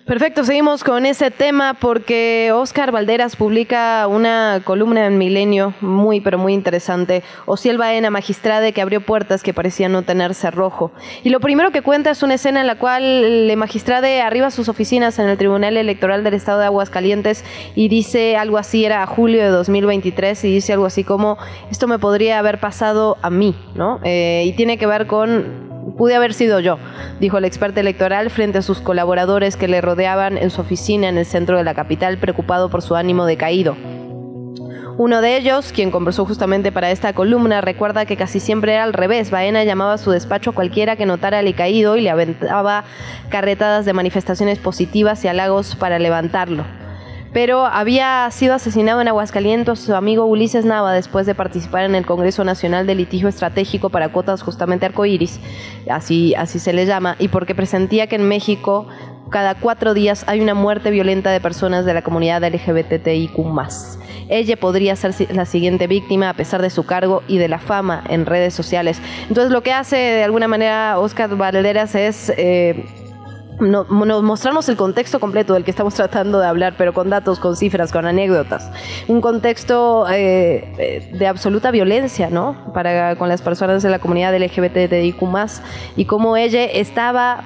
Perfecto, 0.05 0.43
seguimos 0.43 0.83
con 0.83 1.05
ese 1.05 1.31
tema 1.31 1.75
porque 1.79 2.51
Oscar 2.53 2.91
Valderas 2.91 3.37
publica 3.37 4.05
una 4.07 4.61
columna 4.65 5.07
en 5.07 5.17
Milenio 5.17 5.73
muy, 5.79 6.19
pero 6.19 6.37
muy 6.37 6.53
interesante. 6.53 7.23
Ociel 7.45 7.77
Baena, 7.77 8.09
magistrade 8.09 8.73
que 8.73 8.81
abrió 8.81 8.99
puertas 8.99 9.43
que 9.43 9.53
parecían 9.53 9.93
no 9.93 10.01
tener 10.01 10.33
cerrojo. 10.33 10.91
Y 11.23 11.29
lo 11.29 11.39
primero 11.39 11.71
que 11.71 11.81
cuenta 11.81 12.11
es 12.11 12.21
una 12.21 12.33
escena 12.33 12.59
en 12.59 12.67
la 12.67 12.75
cual 12.75 13.01
el 13.01 13.55
magistrade 13.55 14.21
arriba 14.21 14.47
a 14.47 14.51
sus 14.51 14.67
oficinas 14.67 15.19
en 15.19 15.29
el 15.29 15.37
Tribunal 15.37 15.77
Electoral 15.77 16.25
del 16.25 16.33
Estado 16.33 16.59
de 16.59 16.65
Aguascalientes 16.65 17.45
y 17.73 17.87
dice 17.87 18.35
algo 18.35 18.57
así, 18.57 18.83
era 18.83 19.05
julio 19.07 19.41
de 19.41 19.49
2023, 19.49 20.43
y 20.43 20.53
dice 20.53 20.73
algo 20.73 20.85
así 20.85 21.05
como, 21.05 21.37
esto 21.71 21.87
me 21.87 21.97
podría 21.97 22.39
haber 22.39 22.59
pasado 22.59 23.17
a 23.21 23.29
mí, 23.29 23.55
¿no? 23.73 24.01
Eh, 24.03 24.43
y 24.47 24.51
tiene 24.51 24.77
que 24.77 24.85
ver 24.85 25.07
con 25.07 25.72
Pude 25.97 26.15
haber 26.15 26.33
sido 26.33 26.59
yo, 26.59 26.79
dijo 27.19 27.37
el 27.37 27.45
experto 27.45 27.79
electoral 27.79 28.31
frente 28.31 28.57
a 28.57 28.61
sus 28.63 28.79
colaboradores 28.79 29.55
que 29.55 29.67
le 29.67 29.79
rodeaban 29.79 30.37
en 30.37 30.49
su 30.49 30.61
oficina 30.61 31.07
en 31.07 31.17
el 31.19 31.25
centro 31.25 31.57
de 31.57 31.63
la 31.63 31.75
capital, 31.75 32.17
preocupado 32.17 32.69
por 32.69 32.81
su 32.81 32.95
ánimo 32.95 33.25
decaído. 33.25 33.75
Uno 34.97 35.21
de 35.21 35.37
ellos, 35.37 35.71
quien 35.71 35.91
conversó 35.91 36.25
justamente 36.25 36.71
para 36.71 36.91
esta 36.91 37.13
columna, 37.13 37.61
recuerda 37.61 38.05
que 38.05 38.17
casi 38.17 38.39
siempre 38.39 38.73
era 38.73 38.83
al 38.83 38.93
revés. 38.93 39.31
Baena 39.31 39.63
llamaba 39.63 39.93
a 39.93 39.97
su 39.97 40.11
despacho 40.11 40.51
a 40.51 40.53
cualquiera 40.53 40.95
que 40.95 41.05
notara 41.05 41.39
el 41.39 41.55
caído 41.55 41.95
y 41.95 42.01
le 42.01 42.11
aventaba 42.11 42.83
carretadas 43.29 43.85
de 43.85 43.93
manifestaciones 43.93 44.59
positivas 44.59 45.23
y 45.25 45.27
halagos 45.27 45.75
para 45.75 45.97
levantarlo 45.97 46.63
pero 47.33 47.65
había 47.65 48.29
sido 48.31 48.53
asesinado 48.53 49.01
en 49.01 49.07
Aguascalientes 49.07 49.79
su 49.79 49.95
amigo 49.95 50.25
Ulises 50.25 50.65
Nava 50.65 50.93
después 50.93 51.25
de 51.25 51.35
participar 51.35 51.83
en 51.83 51.95
el 51.95 52.05
Congreso 52.05 52.43
Nacional 52.43 52.85
de 52.85 52.95
Litigio 52.95 53.27
Estratégico 53.27 53.89
para 53.89 54.09
Cuotas 54.09 54.43
justamente 54.43 54.85
arcoíris, 54.85 55.39
así, 55.89 56.35
así 56.35 56.59
se 56.59 56.73
le 56.73 56.85
llama, 56.85 57.15
y 57.19 57.27
porque 57.29 57.55
presentía 57.55 58.07
que 58.07 58.15
en 58.15 58.27
México 58.27 58.87
cada 59.29 59.55
cuatro 59.55 59.95
días 59.95 60.23
hay 60.27 60.41
una 60.41 60.53
muerte 60.53 60.91
violenta 60.91 61.31
de 61.31 61.41
personas 61.41 61.85
de 61.85 61.93
la 61.95 62.03
comunidad 62.03 62.43
LGBTIQ+. 62.43 63.35
Ella 64.29 64.57
podría 64.57 64.95
ser 64.95 65.15
la 65.31 65.45
siguiente 65.45 65.87
víctima 65.87 66.29
a 66.29 66.33
pesar 66.35 66.61
de 66.61 66.69
su 66.69 66.85
cargo 66.85 67.23
y 67.27 67.39
de 67.39 67.47
la 67.47 67.57
fama 67.57 68.03
en 68.09 68.27
redes 68.27 68.53
sociales. 68.53 69.01
Entonces 69.27 69.51
lo 69.51 69.63
que 69.63 69.73
hace 69.73 69.95
de 69.95 70.23
alguna 70.23 70.47
manera 70.47 70.99
Oscar 70.99 71.35
Valderas 71.35 71.95
es... 71.95 72.31
Eh, 72.37 72.85
no, 73.63 74.21
mostrarnos 74.21 74.67
el 74.69 74.75
contexto 74.75 75.19
completo 75.19 75.53
del 75.53 75.63
que 75.63 75.71
estamos 75.71 75.93
tratando 75.93 76.39
de 76.39 76.47
hablar, 76.47 76.75
pero 76.77 76.93
con 76.93 77.09
datos, 77.09 77.39
con 77.39 77.55
cifras, 77.55 77.91
con 77.91 78.05
anécdotas. 78.05 78.71
Un 79.07 79.21
contexto 79.21 80.05
eh, 80.09 80.73
eh, 80.77 81.11
de 81.13 81.27
absoluta 81.27 81.71
violencia, 81.71 82.29
¿no? 82.29 82.71
Para 82.73 83.15
con 83.15 83.29
las 83.29 83.41
personas 83.41 83.83
de 83.83 83.89
la 83.89 83.99
comunidad 83.99 84.35
LGBTIQ+, 84.37 85.23
y 85.95 86.05
cómo 86.05 86.37
ella 86.37 86.65
estaba 86.65 87.43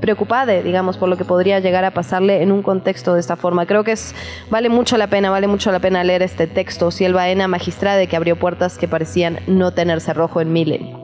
preocupada, 0.00 0.52
digamos, 0.62 0.96
por 0.96 1.08
lo 1.08 1.16
que 1.16 1.24
podría 1.24 1.58
llegar 1.60 1.84
a 1.84 1.90
pasarle 1.90 2.42
en 2.42 2.52
un 2.52 2.62
contexto 2.62 3.14
de 3.14 3.20
esta 3.20 3.36
forma. 3.36 3.66
Creo 3.66 3.84
que 3.84 3.92
es 3.92 4.14
vale 4.50 4.68
mucho 4.68 4.96
la 4.96 5.08
pena, 5.08 5.30
vale 5.30 5.46
mucho 5.46 5.72
la 5.72 5.80
pena 5.80 6.04
leer 6.04 6.22
este 6.22 6.46
texto, 6.46 6.90
Si 6.90 7.04
el 7.04 7.14
Baena 7.14 7.48
Magistrade, 7.48 8.06
que 8.06 8.16
abrió 8.16 8.36
puertas 8.36 8.78
que 8.78 8.88
parecían 8.88 9.40
no 9.46 9.72
tener 9.72 10.00
cerrojo 10.00 10.40
en 10.40 10.52
milenio. 10.52 11.01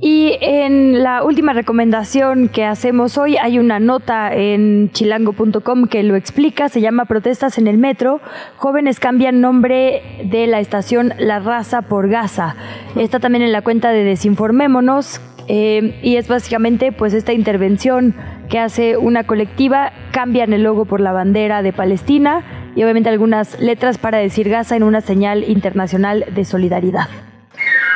Y 0.00 0.38
en 0.40 1.02
la 1.02 1.24
última 1.24 1.52
recomendación 1.52 2.48
que 2.48 2.64
hacemos 2.64 3.18
hoy 3.18 3.36
hay 3.36 3.58
una 3.58 3.80
nota 3.80 4.32
en 4.32 4.90
chilango.com 4.92 5.88
que 5.88 6.04
lo 6.04 6.14
explica, 6.14 6.68
se 6.68 6.80
llama 6.80 7.06
Protestas 7.06 7.58
en 7.58 7.66
el 7.66 7.78
Metro, 7.78 8.20
jóvenes 8.56 9.00
cambian 9.00 9.40
nombre 9.40 10.02
de 10.24 10.46
la 10.46 10.60
estación 10.60 11.14
La 11.18 11.40
Raza 11.40 11.82
por 11.82 12.08
Gaza. 12.08 12.54
Está 12.94 13.18
también 13.18 13.42
en 13.42 13.50
la 13.50 13.62
cuenta 13.62 13.90
de 13.90 14.04
Desinformémonos 14.04 15.20
eh, 15.48 15.98
y 16.02 16.14
es 16.16 16.28
básicamente 16.28 16.92
pues 16.92 17.12
esta 17.12 17.32
intervención 17.32 18.14
que 18.48 18.60
hace 18.60 18.96
una 18.96 19.24
colectiva, 19.24 19.92
cambian 20.12 20.52
el 20.52 20.62
logo 20.62 20.84
por 20.84 21.00
la 21.00 21.12
bandera 21.12 21.62
de 21.62 21.72
Palestina 21.72 22.44
y 22.76 22.84
obviamente 22.84 23.08
algunas 23.08 23.58
letras 23.60 23.98
para 23.98 24.18
decir 24.18 24.48
Gaza 24.48 24.76
en 24.76 24.84
una 24.84 25.00
señal 25.00 25.42
internacional 25.42 26.24
de 26.32 26.44
solidaridad. 26.44 27.08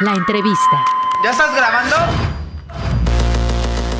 La 0.00 0.14
entrevista. 0.14 1.01
¿Ya 1.22 1.30
estás 1.30 1.54
grabando? 1.54 1.94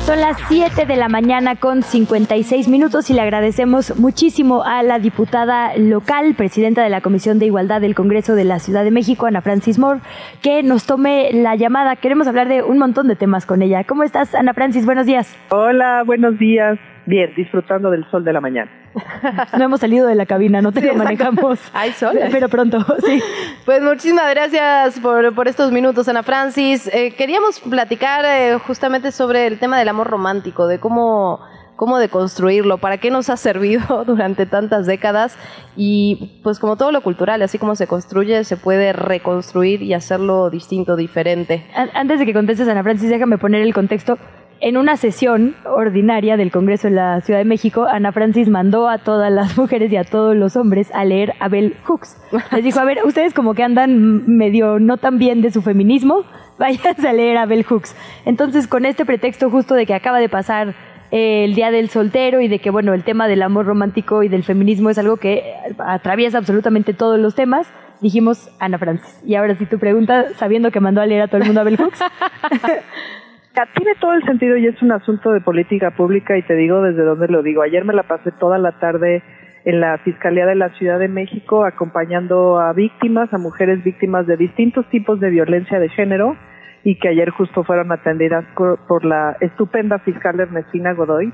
Son 0.05 0.19
las 0.19 0.35
7 0.49 0.85
de 0.85 0.97
la 0.97 1.07
mañana 1.07 1.55
con 1.55 1.81
56 1.81 2.67
minutos 2.67 3.09
y 3.09 3.13
le 3.13 3.21
agradecemos 3.21 3.97
muchísimo 3.97 4.63
a 4.63 4.83
la 4.83 4.99
diputada 4.99 5.77
local, 5.77 6.35
presidenta 6.35 6.83
de 6.83 6.89
la 6.89 6.99
Comisión 6.99 7.39
de 7.39 7.45
Igualdad 7.45 7.79
del 7.79 7.95
Congreso 7.95 8.35
de 8.35 8.43
la 8.43 8.59
Ciudad 8.59 8.83
de 8.83 8.91
México, 8.91 9.25
Ana 9.25 9.41
Francis 9.41 9.79
Moore, 9.79 10.01
que 10.41 10.63
nos 10.63 10.85
tome 10.85 11.31
la 11.31 11.55
llamada. 11.55 11.95
Queremos 11.95 12.27
hablar 12.27 12.49
de 12.49 12.61
un 12.61 12.77
montón 12.77 13.07
de 13.07 13.15
temas 13.15 13.45
con 13.45 13.61
ella. 13.61 13.85
¿Cómo 13.85 14.03
estás, 14.03 14.35
Ana 14.35 14.53
Francis? 14.53 14.85
Buenos 14.85 15.05
días. 15.05 15.33
Hola, 15.49 16.03
buenos 16.05 16.37
días. 16.37 16.77
Bien, 17.05 17.33
disfrutando 17.35 17.89
del 17.91 18.09
sol 18.09 18.23
de 18.23 18.33
la 18.33 18.41
mañana. 18.41 18.71
No 19.57 19.65
hemos 19.65 19.79
salido 19.81 20.07
de 20.07 20.15
la 20.15 20.25
cabina, 20.25 20.61
no 20.61 20.71
te 20.71 20.81
Sí, 20.81 20.87
lo 20.87 20.95
manejamos. 20.95 21.59
Hay 21.73 21.91
sol. 21.91 22.17
Pero 22.31 22.47
pronto, 22.49 22.79
sí. 23.05 23.21
Pues 23.65 23.81
muchísimas 23.81 24.29
gracias 24.29 24.99
por, 24.99 25.33
por 25.35 25.47
estos 25.47 25.71
minutos, 25.71 26.07
Ana 26.07 26.23
Francis. 26.23 26.89
Eh, 26.93 27.13
queríamos 27.17 27.59
platicar 27.59 28.23
eh, 28.25 28.57
justamente 28.65 29.11
sobre 29.11 29.47
el 29.47 29.59
tema 29.59 29.77
del 29.79 29.89
amor 29.89 30.07
romántico, 30.07 30.67
de 30.67 30.79
cómo, 30.79 31.39
cómo 31.75 31.97
deconstruirlo, 31.97 32.77
para 32.77 32.97
qué 32.99 33.09
nos 33.11 33.29
ha 33.29 33.37
servido 33.37 34.03
durante 34.05 34.45
tantas 34.45 34.85
décadas 34.85 35.37
y 35.75 36.39
pues 36.43 36.59
como 36.59 36.77
todo 36.77 36.91
lo 36.91 37.01
cultural, 37.01 37.41
así 37.41 37.57
como 37.57 37.75
se 37.75 37.87
construye, 37.87 38.43
se 38.43 38.57
puede 38.57 38.93
reconstruir 38.93 39.81
y 39.81 39.93
hacerlo 39.93 40.49
distinto, 40.49 40.95
diferente. 40.95 41.65
An- 41.75 41.89
Antes 41.95 42.19
de 42.19 42.25
que 42.25 42.33
contestes, 42.33 42.67
Ana 42.67 42.83
Francis, 42.83 43.09
déjame 43.09 43.37
poner 43.37 43.61
el 43.63 43.73
contexto. 43.73 44.17
En 44.65 44.77
una 44.77 44.95
sesión 44.95 45.57
ordinaria 45.65 46.37
del 46.37 46.49
Congreso 46.49 46.87
en 46.87 46.95
la 46.95 47.19
Ciudad 47.19 47.41
de 47.41 47.43
México, 47.43 47.85
Ana 47.85 48.13
Francis 48.13 48.47
mandó 48.47 48.87
a 48.87 48.97
todas 48.97 49.29
las 49.29 49.57
mujeres 49.57 49.91
y 49.91 49.97
a 49.97 50.05
todos 50.05 50.37
los 50.37 50.55
hombres 50.55 50.89
a 50.93 51.03
leer 51.03 51.33
a 51.41 51.49
Bell 51.49 51.75
Hooks. 51.83 52.15
Les 52.53 52.63
dijo, 52.63 52.79
a 52.79 52.85
ver, 52.85 52.99
ustedes 53.03 53.33
como 53.33 53.55
que 53.55 53.63
andan 53.63 54.23
medio 54.25 54.79
no 54.79 54.95
tan 54.95 55.17
bien 55.17 55.41
de 55.41 55.51
su 55.51 55.61
feminismo, 55.61 56.23
váyanse 56.59 57.09
a 57.09 57.11
leer 57.11 57.39
a 57.39 57.45
Bell 57.45 57.65
Hooks. 57.65 57.93
Entonces, 58.23 58.67
con 58.67 58.85
este 58.85 59.05
pretexto 59.05 59.49
justo 59.49 59.75
de 59.75 59.85
que 59.85 59.95
acaba 59.95 60.19
de 60.19 60.29
pasar 60.29 60.75
eh, 61.11 61.43
el 61.43 61.55
Día 61.55 61.69
del 61.69 61.89
Soltero 61.89 62.39
y 62.39 62.47
de 62.47 62.59
que, 62.59 62.69
bueno, 62.69 62.93
el 62.93 63.03
tema 63.03 63.27
del 63.27 63.41
amor 63.41 63.65
romántico 63.65 64.23
y 64.23 64.29
del 64.29 64.45
feminismo 64.45 64.89
es 64.89 64.97
algo 64.97 65.17
que 65.17 65.43
atraviesa 65.77 66.37
absolutamente 66.37 66.93
todos 66.93 67.19
los 67.19 67.35
temas, 67.35 67.67
dijimos 67.99 68.49
Ana 68.59 68.77
Francis. 68.77 69.21
Y 69.25 69.35
ahora 69.35 69.55
si 69.55 69.65
tu 69.65 69.77
pregunta, 69.77 70.27
sabiendo 70.37 70.71
que 70.71 70.79
mandó 70.79 71.01
a 71.01 71.05
leer 71.05 71.23
a 71.23 71.27
todo 71.27 71.41
el 71.41 71.47
mundo 71.47 71.59
a 71.59 71.63
Bell 71.65 71.75
Hooks, 71.75 71.99
Tiene 73.53 73.93
todo 73.99 74.13
el 74.13 74.23
sentido 74.23 74.57
y 74.57 74.65
es 74.65 74.81
un 74.81 74.91
asunto 74.91 75.31
de 75.31 75.39
política 75.39 75.91
pública 75.91 76.35
y 76.35 76.41
te 76.41 76.55
digo 76.55 76.81
desde 76.81 77.03
dónde 77.03 77.27
lo 77.27 77.43
digo. 77.43 77.61
Ayer 77.61 77.85
me 77.85 77.93
la 77.93 78.01
pasé 78.01 78.31
toda 78.31 78.57
la 78.57 78.79
tarde 78.79 79.21
en 79.63 79.79
la 79.79 79.99
Fiscalía 79.99 80.47
de 80.47 80.55
la 80.55 80.69
Ciudad 80.69 80.97
de 80.97 81.07
México 81.07 81.63
acompañando 81.63 82.59
a 82.59 82.73
víctimas, 82.73 83.31
a 83.31 83.37
mujeres 83.37 83.83
víctimas 83.83 84.25
de 84.25 84.37
distintos 84.37 84.89
tipos 84.89 85.19
de 85.19 85.29
violencia 85.29 85.79
de 85.79 85.89
género 85.89 86.35
y 86.83 86.97
que 86.97 87.09
ayer 87.09 87.29
justo 87.29 87.63
fueron 87.63 87.91
atendidas 87.91 88.43
por, 88.55 89.05
la 89.05 89.37
estupenda 89.39 89.99
fiscal 89.99 90.39
Ernestina 90.39 90.93
Godoy. 90.93 91.31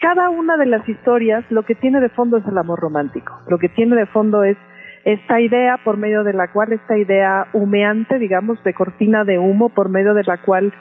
Cada 0.00 0.30
una 0.30 0.56
de 0.56 0.66
las 0.66 0.86
historias 0.88 1.44
lo 1.48 1.62
que 1.62 1.76
tiene 1.76 2.00
de 2.00 2.08
fondo 2.08 2.38
es 2.38 2.46
el 2.46 2.58
amor 2.58 2.80
romántico. 2.80 3.38
Lo 3.46 3.58
que 3.58 3.68
tiene 3.68 3.94
de 3.94 4.06
fondo 4.06 4.42
es 4.42 4.56
esta 5.04 5.40
idea 5.40 5.78
por 5.84 5.96
medio 5.96 6.24
de 6.24 6.32
la 6.32 6.48
cual, 6.48 6.72
esta 6.72 6.98
idea 6.98 7.46
humeante, 7.52 8.18
digamos, 8.18 8.62
de 8.64 8.74
cortina 8.74 9.24
de 9.24 9.38
humo, 9.38 9.68
por 9.68 9.88
medio 9.88 10.12
de 10.12 10.24
la 10.24 10.38
cual 10.38 10.72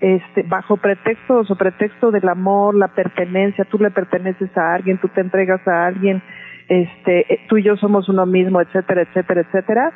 este, 0.00 0.42
bajo 0.44 0.78
pretexto 0.78 1.42
o 1.46 1.54
pretexto 1.56 2.10
del 2.10 2.28
amor, 2.28 2.74
la 2.74 2.88
pertenencia, 2.88 3.66
tú 3.66 3.78
le 3.78 3.90
perteneces 3.90 4.56
a 4.56 4.74
alguien, 4.74 4.98
tú 4.98 5.08
te 5.08 5.20
entregas 5.20 5.66
a 5.68 5.86
alguien, 5.86 6.22
este, 6.68 7.32
eh, 7.32 7.40
tú 7.48 7.58
y 7.58 7.62
yo 7.62 7.76
somos 7.76 8.08
uno 8.08 8.24
mismo, 8.24 8.60
etcétera, 8.60 9.02
etcétera, 9.02 9.42
etcétera, 9.42 9.92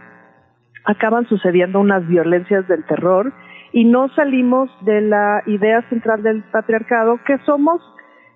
acaban 0.84 1.26
sucediendo 1.26 1.80
unas 1.80 2.07
violencias 2.07 2.68
del 2.68 2.84
terror 2.84 3.32
y 3.72 3.84
no 3.84 4.09
salimos 4.11 4.70
de 4.84 5.00
la 5.00 5.42
idea 5.46 5.80
central 5.88 6.22
del 6.22 6.44
patriarcado 6.52 7.18
que 7.24 7.38
somos 7.46 7.80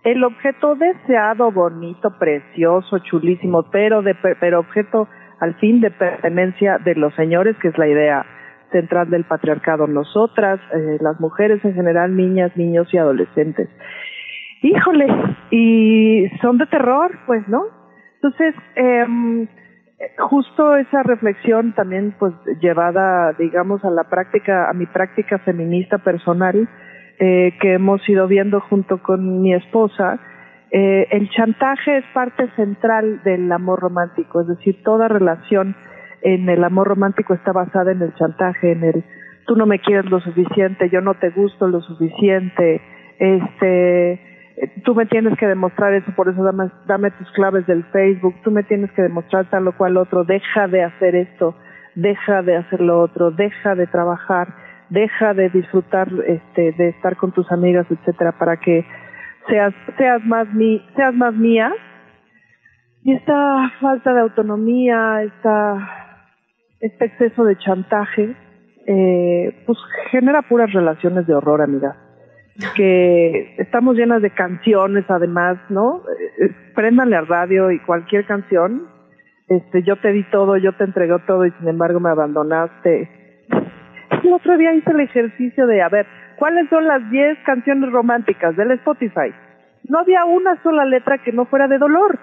el 0.05 0.25
objeto 0.25 0.75
deseado, 0.75 1.53
bonito, 1.53 2.19
precioso, 2.19 2.99
chulísimo, 3.01 3.65
pero 3.71 4.01
de 4.01 4.15
pero 4.15 4.61
objeto 4.61 5.07
al 5.41 5.55
fin 5.57 5.81
de 5.81 5.91
pertenencia 5.91 6.79
de 6.79 6.95
los 6.95 7.15
señores, 7.15 7.57
que 7.61 7.69
es 7.69 7.77
la 7.79 7.89
idea 7.89 8.25
central 8.71 9.11
del 9.11 9.25
patriarcado. 9.25 9.87
Nosotras, 9.87 10.61
eh, 10.75 10.99
las 11.01 11.21
mujeres 11.21 11.65
en 11.65 11.75
general, 11.75 12.17
niñas, 12.17 12.57
niños 12.57 12.89
y 12.93 12.99
adolescentes. 12.99 13.69
Híjole, 14.63 15.07
y 15.51 16.29
son 16.41 16.59
de 16.59 16.67
terror, 16.67 17.17
pues, 17.27 17.47
¿no? 17.49 17.63
Entonces, 18.17 18.55
em, 18.75 19.47
justo 20.19 20.77
esa 20.77 21.03
reflexión 21.03 21.73
también, 21.75 22.15
pues, 22.19 22.35
llevada, 22.61 23.33
digamos, 23.35 23.85
a 23.85 23.91
la 23.91 24.05
práctica, 24.05 24.69
a 24.69 24.73
mi 24.73 24.87
práctica 24.87 25.39
feminista 25.39 25.99
personal, 25.99 26.69
eh, 27.21 27.55
que 27.61 27.75
hemos 27.75 28.07
ido 28.09 28.27
viendo 28.27 28.61
junto 28.61 29.03
con 29.03 29.43
mi 29.43 29.55
esposa, 29.55 30.19
eh, 30.71 31.07
el 31.11 31.31
chantaje 31.31 31.99
es 31.99 32.05
parte 32.13 32.49
central 32.57 33.23
del 33.25 33.51
amor 33.51 33.81
romántico, 33.81 34.43
es 34.43 34.49
decir, 34.49 34.83
toda 34.83 35.09
relación 35.09 35.75
en 36.23 36.49
el 36.49 36.65
amor 36.65 36.89
romántico 36.89 37.35
está 37.35 37.53
basada 37.53 37.93
en 37.93 38.03
el 38.03 38.15
chantaje, 38.15 38.73
en 38.73 38.85
el 38.85 39.05
tú 39.49 39.57
no 39.57 39.67
me 39.67 39.79
quieres 39.79 40.11
lo 40.11 40.21
suficiente, 40.21 40.91
yo 40.91 41.01
no 41.01 41.15
te 41.15 41.31
gusto 41.31 41.69
lo 41.69 41.81
suficiente, 41.81 42.83
este, 43.19 44.21
tú 44.85 44.95
me 44.95 45.07
tienes 45.07 45.39
que 45.39 45.47
demostrar 45.47 45.95
eso, 45.95 46.13
por 46.15 46.29
eso 46.29 46.43
dame, 46.43 46.71
dame 46.87 47.11
tus 47.13 47.31
claves 47.33 47.67
del 47.67 47.83
Facebook, 47.85 48.35
tú 48.45 48.51
me 48.51 48.63
tienes 48.63 48.93
que 48.93 49.03
demostrar 49.03 49.49
tal 49.49 49.67
o 49.67 49.73
cual 49.73 49.97
otro, 49.97 50.25
deja 50.25 50.69
de 50.69 50.85
hacer 50.85 51.17
esto, 51.17 51.57
deja 51.95 52.43
de 52.43 52.57
hacer 52.57 52.81
lo 52.81 53.01
otro, 53.01 53.31
deja 53.31 53.75
de 53.75 53.87
trabajar, 53.87 54.49
deja 54.91 55.33
de 55.33 55.49
disfrutar 55.49 56.09
este, 56.27 56.73
de 56.73 56.91
estar 56.91 57.17
con 57.17 57.33
tus 57.33 57.51
amigas, 57.51 57.87
etcétera, 57.91 58.33
para 58.33 58.59
que 58.59 58.85
seas, 59.49 59.75
seas 59.97 60.23
más 60.25 60.53
mi, 60.53 60.85
seas 60.95 61.15
más 61.15 61.35
mía. 61.35 61.73
Y 63.03 63.15
esta 63.15 63.73
falta 63.81 64.13
de 64.13 64.21
autonomía, 64.21 65.23
esta, 65.23 66.08
este 66.81 67.07
exceso 67.07 67.45
de 67.45 67.57
chantaje, 67.57 68.35
eh, 68.87 69.63
pues 69.67 69.79
genera 70.11 70.43
puras 70.43 70.73
relaciones 70.73 71.27
de 71.27 71.35
horror, 71.35 71.63
amiga. 71.63 71.97
Que 72.75 73.55
estamos 73.59 73.97
llenas 73.97 74.21
de 74.23 74.31
canciones, 74.31 75.05
además, 75.09 75.59
¿no? 75.69 75.99
Eh, 75.99 76.45
eh, 76.45 76.55
Préndanle 76.75 77.17
al 77.17 77.27
radio 77.27 77.71
y 77.71 77.79
cualquier 77.81 78.27
canción. 78.27 78.89
Este, 79.49 79.83
yo 79.83 79.97
te 79.97 80.13
di 80.13 80.25
todo, 80.25 80.57
yo 80.57 80.73
te 80.73 80.85
entregué 80.85 81.17
todo 81.27 81.47
y 81.47 81.51
sin 81.53 81.69
embargo 81.69 82.01
me 82.01 82.11
abandonaste. 82.11 83.11
El 84.25 84.33
otro 84.33 84.57
día 84.57 84.75
hice 84.75 84.91
el 84.91 85.01
ejercicio 85.01 85.67
de, 85.67 85.83
a 85.83 85.89
ver, 85.89 86.07
¿cuáles 86.37 86.69
son 86.69 86.87
las 86.87 87.09
10 87.11 87.39
canciones 87.45 87.91
románticas 87.93 88.57
del 88.57 88.73
Spotify? 88.73 89.33
No 89.89 90.01
había 90.01 90.25
una 90.25 90.61
sola 90.63 90.85
letra 90.85 91.19
que 91.19 91.33
no 91.33 91.47
fuera 91.47 91.69
de 91.69 91.79
dolor. 91.79 92.19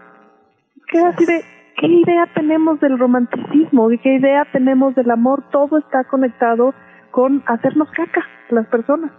Queda 0.88 1.10
así 1.10 1.26
de, 1.26 1.42
¿qué 1.78 1.88
idea 1.88 2.28
tenemos 2.34 2.80
del 2.80 2.98
romanticismo? 2.98 3.90
¿Qué 4.02 4.16
idea 4.16 4.46
tenemos 4.52 4.96
del 4.96 5.12
amor? 5.12 5.44
Todo 5.52 5.78
está 5.78 6.04
conectado 6.06 6.74
con 7.12 7.44
hacernos 7.48 7.90
caca, 7.92 8.24
las 8.50 8.68
personas. 8.68 9.12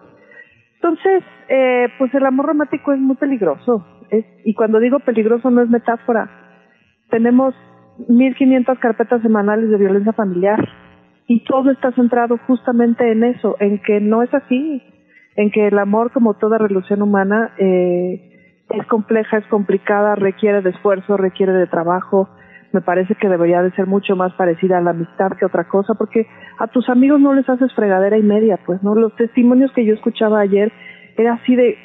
Entonces, 0.76 1.22
eh, 1.48 1.88
pues 1.98 2.12
el 2.14 2.26
amor 2.26 2.46
romántico 2.46 2.92
es 2.92 3.00
muy 3.00 3.16
peligroso. 3.16 3.86
Es, 4.10 4.24
y 4.44 4.54
cuando 4.54 4.78
digo 4.78 5.00
peligroso 5.00 5.50
no 5.50 5.62
es 5.62 5.68
metáfora. 5.68 6.30
Tenemos 7.10 7.54
1.500 8.08 8.78
carpetas 8.78 9.22
semanales 9.22 9.70
de 9.70 9.78
violencia 9.78 10.12
familiar 10.12 10.68
y 11.26 11.44
todo 11.44 11.70
está 11.70 11.92
centrado 11.92 12.38
justamente 12.46 13.10
en 13.10 13.24
eso, 13.24 13.56
en 13.58 13.80
que 13.82 14.00
no 14.00 14.22
es 14.22 14.32
así, 14.32 14.82
en 15.34 15.50
que 15.50 15.68
el 15.68 15.78
amor, 15.78 16.12
como 16.12 16.34
toda 16.34 16.58
relación 16.58 17.02
humana, 17.02 17.52
eh, 17.58 18.36
es 18.70 18.86
compleja, 18.86 19.38
es 19.38 19.46
complicada, 19.46 20.14
requiere 20.14 20.62
de 20.62 20.70
esfuerzo, 20.70 21.16
requiere 21.16 21.52
de 21.52 21.66
trabajo. 21.66 22.28
Me 22.76 22.82
parece 22.82 23.14
que 23.14 23.30
debería 23.30 23.62
de 23.62 23.70
ser 23.70 23.86
mucho 23.86 24.16
más 24.16 24.34
parecida 24.34 24.76
a 24.76 24.82
la 24.82 24.90
amistad 24.90 25.32
que 25.38 25.46
otra 25.46 25.64
cosa, 25.64 25.94
porque 25.94 26.26
a 26.58 26.66
tus 26.66 26.90
amigos 26.90 27.18
no 27.18 27.32
les 27.32 27.48
haces 27.48 27.72
fregadera 27.72 28.18
y 28.18 28.22
media, 28.22 28.58
pues, 28.66 28.82
¿no? 28.82 28.94
Los 28.94 29.16
testimonios 29.16 29.72
que 29.72 29.86
yo 29.86 29.94
escuchaba 29.94 30.40
ayer 30.40 30.70
era 31.16 31.32
así 31.32 31.56
de, 31.56 31.78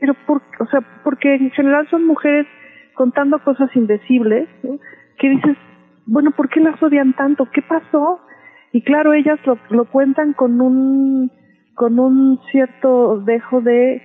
pero 0.00 0.14
por, 0.26 0.40
o 0.58 0.66
sea, 0.70 0.80
porque 1.04 1.34
en 1.34 1.50
general 1.50 1.86
son 1.90 2.06
mujeres 2.06 2.46
contando 2.94 3.44
cosas 3.44 3.68
indecibles, 3.76 4.48
¿no? 4.62 4.78
que 5.18 5.28
dices, 5.28 5.54
bueno, 6.06 6.30
¿por 6.30 6.48
qué 6.48 6.60
las 6.60 6.82
odian 6.82 7.12
tanto? 7.12 7.46
¿Qué 7.52 7.60
pasó? 7.60 8.18
Y 8.72 8.80
claro, 8.80 9.12
ellas 9.12 9.38
lo, 9.44 9.58
lo 9.68 9.84
cuentan 9.84 10.32
con 10.32 10.62
un, 10.62 11.30
con 11.74 11.98
un 11.98 12.40
cierto 12.50 13.20
dejo 13.20 13.60
de, 13.60 14.00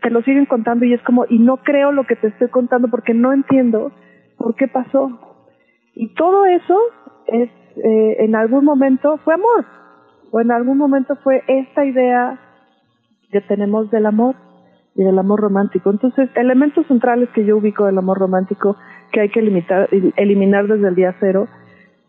te 0.00 0.10
lo 0.10 0.22
siguen 0.22 0.46
contando 0.46 0.84
y 0.84 0.94
es 0.94 1.02
como, 1.02 1.26
y 1.28 1.40
no 1.40 1.56
creo 1.56 1.90
lo 1.90 2.04
que 2.04 2.14
te 2.14 2.28
estoy 2.28 2.50
contando 2.50 2.86
porque 2.86 3.14
no 3.14 3.32
entiendo 3.32 3.90
por 4.36 4.54
qué 4.54 4.68
pasó. 4.68 5.27
Y 5.94 6.14
todo 6.14 6.46
eso 6.46 6.78
es, 7.26 7.50
eh, 7.76 8.16
en 8.20 8.34
algún 8.34 8.64
momento 8.64 9.18
fue 9.24 9.34
amor, 9.34 9.64
o 10.30 10.40
en 10.40 10.50
algún 10.50 10.78
momento 10.78 11.16
fue 11.16 11.42
esta 11.46 11.84
idea 11.84 12.38
que 13.30 13.40
tenemos 13.42 13.90
del 13.90 14.06
amor 14.06 14.34
y 14.94 15.04
del 15.04 15.18
amor 15.18 15.40
romántico. 15.40 15.90
Entonces, 15.90 16.28
elementos 16.34 16.86
centrales 16.86 17.28
que 17.30 17.44
yo 17.44 17.56
ubico 17.56 17.86
del 17.86 17.98
amor 17.98 18.18
romántico 18.18 18.76
que 19.12 19.20
hay 19.20 19.28
que 19.30 19.42
limitar, 19.42 19.88
eliminar 20.16 20.66
desde 20.66 20.88
el 20.88 20.94
día 20.94 21.14
cero, 21.20 21.48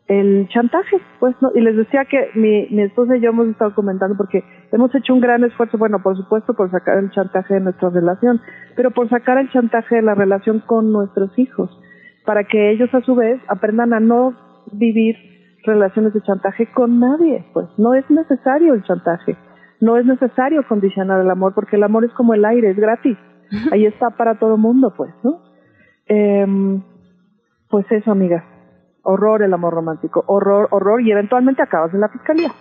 el 0.08 0.48
chantaje, 0.50 0.98
pues, 1.20 1.36
¿no? 1.40 1.52
Y 1.54 1.62
les 1.62 1.78
decía 1.78 2.04
que 2.06 2.32
mi, 2.34 2.68
mi 2.72 2.82
esposa 2.82 3.16
y 3.16 3.22
yo 3.22 3.30
hemos 3.30 3.48
estado 3.48 3.76
comentando 3.76 4.18
porque 4.18 4.44
hemos 4.72 4.94
hecho 4.96 5.14
un 5.14 5.22
gran 5.22 5.44
esfuerzo, 5.44 5.78
bueno, 5.78 6.02
por 6.02 6.18
supuesto, 6.18 6.56
por 6.56 6.72
sacar 6.72 6.98
el 6.98 7.12
chantaje 7.12 7.54
de 7.54 7.60
nuestra 7.60 7.90
relación, 7.90 8.42
pero 8.76 8.90
por 8.90 9.08
sacar 9.08 9.38
el 9.38 9.52
chantaje 9.52 9.98
de 9.98 10.02
la 10.02 10.16
relación 10.16 10.62
con 10.62 10.92
nuestros 10.92 11.38
hijos, 11.38 11.70
para 12.30 12.44
que 12.44 12.70
ellos 12.70 12.94
a 12.94 13.02
su 13.02 13.16
vez 13.16 13.42
aprendan 13.48 13.92
a 13.92 14.00
no 14.00 14.36
vivir 14.72 15.16
relaciones 15.64 16.14
de 16.14 16.22
chantaje 16.22 16.72
con 16.72 17.00
nadie, 17.00 17.44
pues, 17.54 17.66
no 17.80 17.96
es 17.96 18.08
necesario 18.08 18.76
el 18.76 18.84
chantaje, 18.84 19.36
no 19.82 19.98
es 19.98 20.06
necesario 20.06 20.62
condicionar 20.68 21.22
el 21.22 21.32
amor, 21.32 21.56
porque 21.56 21.78
el 21.78 21.82
amor 21.82 22.06
es 22.06 22.14
como 22.14 22.36
el 22.36 22.46
aire, 22.46 22.70
es 22.70 22.78
gratis, 22.78 23.18
ahí 23.72 23.88
está 23.88 24.12
para 24.12 24.38
todo 24.38 24.58
mundo, 24.58 24.94
pues, 24.96 25.12
¿no? 25.24 25.42
Eh, 26.08 26.46
Pues 27.68 27.92
eso, 27.92 28.12
amiga. 28.12 28.46
Horror 29.02 29.42
el 29.42 29.52
amor 29.52 29.74
romántico. 29.74 30.24
Horror, 30.28 30.68
horror 30.70 31.02
y 31.02 31.12
eventualmente 31.12 31.64
acabas 31.64 31.96
en 31.96 32.02
la 32.02 32.10
fiscalía. 32.10 32.52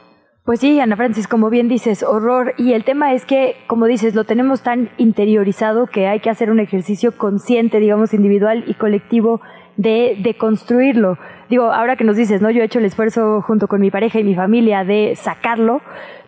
Pues 0.48 0.60
sí, 0.60 0.80
Ana 0.80 0.96
Francis, 0.96 1.28
como 1.28 1.50
bien 1.50 1.68
dices, 1.68 2.02
horror. 2.02 2.54
Y 2.56 2.72
el 2.72 2.82
tema 2.82 3.12
es 3.12 3.26
que, 3.26 3.54
como 3.66 3.84
dices, 3.84 4.14
lo 4.14 4.24
tenemos 4.24 4.62
tan 4.62 4.88
interiorizado 4.96 5.88
que 5.88 6.06
hay 6.06 6.20
que 6.20 6.30
hacer 6.30 6.50
un 6.50 6.58
ejercicio 6.58 7.12
consciente, 7.12 7.80
digamos, 7.80 8.14
individual 8.14 8.64
y 8.66 8.72
colectivo 8.72 9.42
de, 9.78 10.18
de 10.22 10.34
construirlo. 10.34 11.16
Digo, 11.48 11.72
ahora 11.72 11.96
que 11.96 12.04
nos 12.04 12.16
dices, 12.16 12.42
¿no? 12.42 12.50
Yo 12.50 12.60
he 12.60 12.66
hecho 12.66 12.80
el 12.80 12.84
esfuerzo 12.84 13.40
junto 13.40 13.68
con 13.68 13.80
mi 13.80 13.90
pareja 13.90 14.20
y 14.20 14.24
mi 14.24 14.34
familia 14.34 14.84
de 14.84 15.14
sacarlo. 15.16 15.80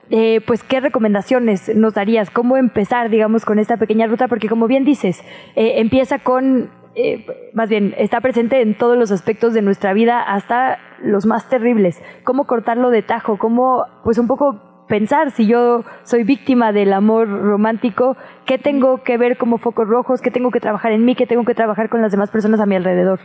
Eh, 0.08 0.40
pues, 0.46 0.64
¿qué 0.64 0.80
recomendaciones 0.80 1.70
nos 1.76 1.92
darías? 1.92 2.30
¿Cómo 2.30 2.56
empezar, 2.56 3.10
digamos, 3.10 3.44
con 3.44 3.58
esta 3.58 3.76
pequeña 3.76 4.06
ruta? 4.06 4.28
Porque, 4.28 4.48
como 4.48 4.66
bien 4.66 4.84
dices, 4.84 5.22
eh, 5.54 5.74
empieza 5.76 6.18
con 6.20 6.70
eh, 6.96 7.24
más 7.54 7.68
bien, 7.68 7.94
está 7.98 8.20
presente 8.20 8.60
en 8.62 8.76
todos 8.76 8.96
los 8.98 9.12
aspectos 9.12 9.54
de 9.54 9.62
nuestra 9.62 9.92
vida, 9.92 10.20
hasta 10.22 10.78
los 11.02 11.24
más 11.24 11.48
terribles. 11.48 12.02
¿Cómo 12.24 12.46
cortarlo 12.46 12.90
de 12.90 13.02
tajo? 13.02 13.38
¿Cómo, 13.38 13.84
pues 14.02 14.18
un 14.18 14.26
poco 14.26 14.69
pensar 14.90 15.30
si 15.30 15.46
yo 15.46 15.84
soy 16.02 16.24
víctima 16.24 16.72
del 16.72 16.92
amor 16.92 17.28
romántico, 17.28 18.16
qué 18.44 18.58
tengo 18.58 19.02
que 19.04 19.16
ver 19.16 19.38
como 19.38 19.58
focos 19.58 19.88
rojos, 19.88 20.20
qué 20.20 20.32
tengo 20.32 20.50
que 20.50 20.58
trabajar 20.58 20.90
en 20.92 21.04
mí, 21.04 21.14
qué 21.14 21.26
tengo 21.26 21.44
que 21.44 21.54
trabajar 21.54 21.88
con 21.88 22.02
las 22.02 22.10
demás 22.10 22.30
personas 22.30 22.60
a 22.60 22.66
mi 22.66 22.74
alrededor? 22.74 23.20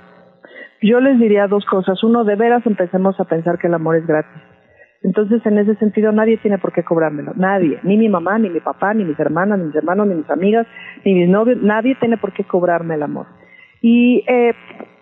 Yo 0.82 1.00
les 1.00 1.20
diría 1.20 1.48
dos 1.48 1.66
cosas. 1.66 2.04
Uno, 2.04 2.24
de 2.24 2.36
veras 2.36 2.66
empecemos 2.68 3.20
a 3.20 3.26
pensar 3.26 3.58
que 3.58 3.68
el 3.68 3.74
amor 3.74 3.96
es 3.96 4.06
gratis. 4.06 4.42
Entonces, 5.02 5.44
en 5.46 5.58
ese 5.58 5.76
sentido, 5.76 6.12
nadie 6.12 6.38
tiene 6.38 6.60
por 6.60 6.72
qué 6.72 6.84
cobrármelo. 6.84 7.34
Nadie. 7.36 7.80
Ni 7.84 7.98
mi 7.98 8.10
mamá, 8.10 8.38
ni 8.38 8.50
mi 8.50 8.60
papá, 8.60 8.94
ni 8.94 9.04
mis 9.04 9.20
hermanas, 9.20 9.58
ni 9.58 9.66
mis 9.66 9.76
hermanos, 9.76 10.08
ni 10.08 10.16
mis 10.16 10.30
amigas, 10.30 10.68
ni 11.04 11.16
mis 11.16 11.30
novios. 11.30 11.58
Nadie 11.62 11.96
tiene 11.96 12.18
por 12.18 12.32
qué 12.34 12.44
cobrarme 12.44 12.96
el 12.96 13.04
amor 13.04 13.26
y 13.88 14.24
eh, 14.28 14.54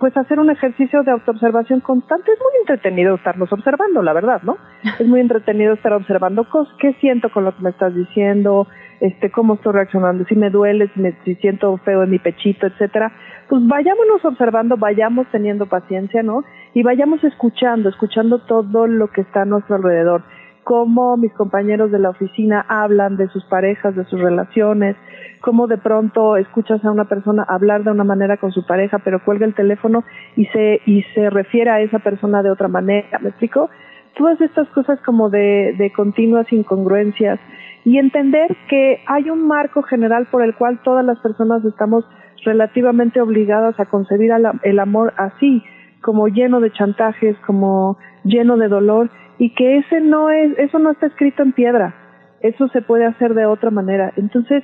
pues 0.04 0.18
hacer 0.18 0.38
un 0.38 0.50
ejercicio 0.50 1.02
de 1.04 1.12
autoobservación 1.12 1.80
constante. 1.80 2.30
Es 2.30 2.38
muy 2.38 2.60
entretenido 2.60 3.16
estarnos 3.16 3.50
observando, 3.54 4.02
la 4.02 4.12
verdad, 4.12 4.42
¿no? 4.44 4.58
Es 5.00 5.08
muy 5.08 5.22
entretenido 5.22 5.76
estar 5.76 5.94
observando 5.94 6.44
cosas, 6.50 6.74
qué 6.78 6.92
siento 7.00 7.32
con 7.32 7.46
lo 7.46 7.56
que 7.56 7.64
me 7.64 7.70
estás 7.70 7.96
diciendo, 7.96 8.68
este, 9.00 9.32
cómo 9.32 9.54
estoy 9.54 9.72
reaccionando, 9.72 10.26
si 10.26 10.36
me 10.36 10.50
duele, 10.50 10.90
si, 10.94 11.00
me, 11.00 11.14
si 11.24 11.36
siento 11.36 11.78
feo 11.86 12.04
en 12.04 12.10
mi 12.10 12.20
pechito, 12.20 12.68
etcétera. 12.68 13.14
Pues 13.48 13.66
vayámonos 13.66 14.26
observando, 14.26 14.76
vayamos 14.76 15.26
teniendo 15.32 15.68
paciencia, 15.68 16.22
¿no? 16.22 16.44
Y 16.74 16.84
vayamos 16.84 17.24
escuchando, 17.24 17.88
escuchando 17.88 18.40
todo 18.40 18.88
lo 18.88 19.08
que 19.08 19.22
está 19.22 19.44
a 19.44 19.46
nuestro 19.46 19.78
alrededor 19.78 20.24
cómo 20.64 21.18
mis 21.18 21.34
compañeros 21.34 21.92
de 21.92 22.00
la 22.00 22.10
oficina 22.10 22.66
hablan 22.70 23.18
de 23.18 23.28
sus 23.30 23.44
parejas, 23.46 23.96
de 23.96 24.06
sus 24.06 24.20
relaciones, 24.20 24.96
cómo 25.44 25.68
de 25.68 25.78
pronto 25.78 26.38
escuchas 26.38 26.84
a 26.86 26.92
una 26.92 27.04
persona 27.04 27.44
hablar 27.44 27.84
de 27.84 27.92
una 27.92 28.06
manera 28.06 28.38
con 28.38 28.54
su 28.54 28.66
pareja, 28.66 29.00
pero 29.00 29.22
cuelga 29.26 29.46
el 29.46 29.54
teléfono 29.54 30.06
y 30.38 30.46
se, 30.46 30.80
y 30.86 31.04
se 31.14 31.30
refiere 31.30 31.70
a 31.70 31.82
esa 31.82 32.00
persona 32.00 32.42
de 32.42 32.50
otra 32.50 32.70
manera, 32.70 33.20
¿me 33.20 33.28
explico? 33.28 33.70
Todas 34.16 34.40
estas 34.40 34.70
cosas 34.70 35.02
como 35.02 35.30
de, 35.30 35.76
de 35.78 35.92
continuas 35.92 36.48
incongruencias 36.54 37.42
y 37.84 37.98
entender 37.98 38.56
que 38.70 39.02
hay 39.06 39.30
un 39.30 39.46
marco 39.46 39.84
general 39.84 40.28
por 40.32 40.44
el 40.44 40.56
cual 40.56 40.80
todas 40.82 41.04
las 41.04 41.20
personas 41.20 41.66
estamos 41.66 42.06
relativamente 42.46 43.20
obligadas 43.20 43.78
a 43.82 43.86
concebir 43.86 44.32
el 44.64 44.80
amor 44.80 45.14
así, 45.18 45.62
como 46.02 46.30
lleno 46.30 46.62
de 46.62 46.72
chantajes, 46.72 47.36
como 47.46 47.98
lleno 48.24 48.56
de 48.56 48.70
dolor, 48.70 49.10
y 49.40 49.54
que 49.56 49.80
ese 49.80 50.00
no 50.00 50.30
es, 50.30 50.58
eso 50.58 50.80
no 50.80 50.92
está 50.92 51.08
escrito 51.08 51.44
en 51.44 51.52
piedra, 51.52 51.96
eso 52.40 52.70
se 52.70 52.82
puede 52.82 53.06
hacer 53.06 53.34
de 53.34 53.46
otra 53.46 53.72
manera. 53.72 54.14
Entonces, 54.16 54.64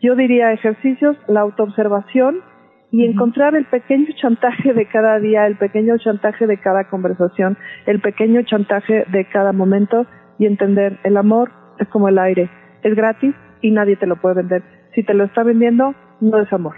yo 0.00 0.14
diría 0.14 0.52
ejercicios, 0.52 1.16
la 1.28 1.40
autoobservación 1.40 2.42
y 2.90 3.04
encontrar 3.04 3.56
el 3.56 3.64
pequeño 3.66 4.06
chantaje 4.20 4.72
de 4.72 4.86
cada 4.86 5.18
día, 5.18 5.46
el 5.46 5.56
pequeño 5.56 5.98
chantaje 5.98 6.46
de 6.46 6.60
cada 6.60 6.88
conversación, 6.88 7.58
el 7.86 8.00
pequeño 8.00 8.42
chantaje 8.42 9.04
de 9.10 9.28
cada 9.28 9.52
momento 9.52 10.06
y 10.38 10.46
entender 10.46 11.00
el 11.02 11.16
amor 11.16 11.50
es 11.78 11.88
como 11.88 12.08
el 12.08 12.18
aire, 12.18 12.50
es 12.82 12.94
gratis 12.94 13.34
y 13.62 13.70
nadie 13.70 13.96
te 13.96 14.06
lo 14.06 14.20
puede 14.20 14.36
vender. 14.36 14.62
Si 14.94 15.02
te 15.02 15.14
lo 15.14 15.24
está 15.24 15.42
vendiendo, 15.42 15.94
no 16.20 16.40
es 16.40 16.52
amor. 16.52 16.76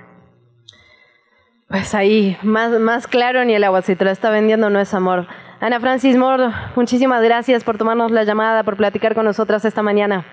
Pues 1.69 1.95
ahí, 1.95 2.37
más, 2.43 2.79
más 2.79 3.07
claro 3.09 3.45
ni 3.45 3.55
el 3.55 3.64
agua, 3.64 3.83
si 3.83 3.97
te 3.97 4.05
lo 4.05 4.11
está 4.11 4.31
vendiendo 4.31 4.71
no 4.71 4.79
es 4.79 4.95
amor. 4.95 5.27
Ana 5.61 5.81
Francis 5.81 6.17
Mord, 6.17 6.53
muchísimas 6.77 7.23
gracias 7.23 7.64
por 7.64 7.77
tomarnos 7.77 8.11
la 8.11 8.25
llamada, 8.25 8.62
por 8.62 8.77
platicar 8.77 9.14
con 9.14 9.25
nosotras 9.25 9.64
esta 9.64 9.83
mañana. 9.83 10.25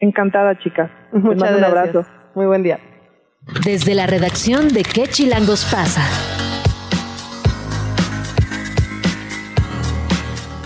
Encantada, 0.00 0.58
chica. 0.58 0.90
Muchas 1.12 1.56
Un 1.56 1.64
abrazo. 1.64 2.06
Muy 2.34 2.46
buen 2.46 2.62
día. 2.62 2.80
Desde 3.64 3.94
la 3.94 4.06
redacción 4.06 4.68
de 4.68 4.82
¿Qué 4.82 5.06
Chilangos 5.06 5.66
pasa? 5.70 6.02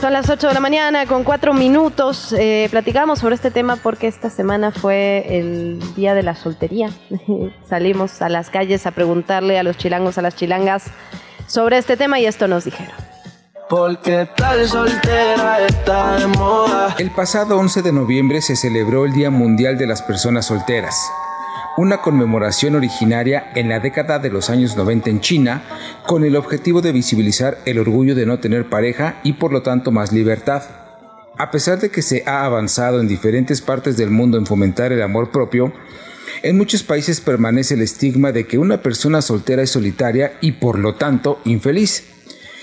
Son 0.01 0.12
las 0.12 0.28
8 0.28 0.49
de 0.49 0.55
la 0.55 0.61
mañana 0.61 1.07
con 1.07 1.24
4 1.24 1.55
minutos. 1.55 2.32
Eh, 2.39 2.68
platicamos 2.70 3.20
sobre 3.20 3.35
este 3.35 3.51
tema 3.51 3.76
porque 3.76 4.07
esta 4.07 4.28
semana 4.28 4.70
fue 4.70 5.24
el 5.28 5.80
día 5.97 6.14
de 6.14 6.22
la 6.22 6.35
soltería. 6.35 6.91
Salimos 7.64 8.20
a 8.22 8.28
las 8.28 8.51
calles 8.51 8.87
a 8.87 8.91
preguntarle 8.91 9.59
a 9.59 9.62
los 9.62 9.78
chilangos, 9.78 10.18
a 10.18 10.22
las 10.22 10.37
chilangas 10.37 10.91
sobre 11.47 11.78
este 11.78 11.97
tema 11.97 12.20
y 12.20 12.26
esto 12.26 12.47
nos 12.49 12.64
dijeron. 12.64 13.14
Porque 13.69 14.29
tal 14.37 14.69
soltera 14.69 15.67
está 15.67 16.19
de 16.19 16.27
moda. 16.27 16.95
El 16.99 17.11
pasado 17.11 17.59
11 17.59 17.83
de 17.83 17.93
noviembre 17.93 18.41
se 18.43 18.57
celebró 18.57 19.05
el 19.05 19.12
Día 19.12 19.31
Mundial 19.31 19.79
de 19.79 19.87
las 19.87 20.03
Personas 20.03 20.47
Solteras 20.47 20.97
una 21.77 21.99
conmemoración 21.99 22.77
originaria 22.77 23.51
en 23.55 23.69
la 23.69 23.81
década 23.81 24.19
de 24.19 24.31
los 24.31 24.49
años 24.51 24.77
90 24.77 25.11
en 25.11 25.21
China, 25.21 25.65
con 26.07 26.25
el 26.25 26.37
objetivo 26.37 26.81
de 26.83 26.93
visibilizar 26.93 27.59
el 27.65 27.79
orgullo 27.79 28.15
de 28.15 28.27
no 28.27 28.39
tener 28.39 28.69
pareja 28.69 29.21
y 29.25 29.35
por 29.35 29.53
lo 29.53 29.62
tanto 29.62 29.91
más 29.91 30.12
libertad. 30.12 30.62
A 31.37 31.51
pesar 31.51 31.81
de 31.81 31.91
que 31.91 32.03
se 32.03 32.23
ha 32.27 32.45
avanzado 32.45 33.01
en 33.01 33.09
diferentes 33.09 33.61
partes 33.61 33.97
del 33.97 34.11
mundo 34.11 34.39
en 34.39 34.47
fomentar 34.47 34.93
el 34.93 35.03
amor 35.03 35.33
propio, 35.33 35.73
en 36.43 36.57
muchos 36.57 36.85
países 36.85 37.21
permanece 37.21 37.75
el 37.75 37.83
estigma 37.83 38.31
de 38.31 38.47
que 38.47 38.59
una 38.59 38.83
persona 38.83 39.21
soltera 39.21 39.62
es 39.62 39.71
solitaria 39.71 40.35
y 40.41 40.53
por 40.53 40.79
lo 40.79 40.95
tanto 40.95 41.41
infeliz. 41.45 42.14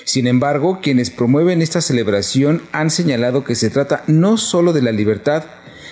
Sin 0.04 0.28
embargo, 0.28 0.80
quienes 0.82 1.10
promueven 1.10 1.62
esta 1.62 1.82
celebración 1.82 2.64
han 2.72 2.89
señalado 2.89 3.43
que 3.43 3.56
se 3.56 3.70
trata 3.70 4.04
no 4.08 4.38
solo 4.38 4.74
de 4.74 4.82
la 4.82 4.91
libertad, 4.91 5.43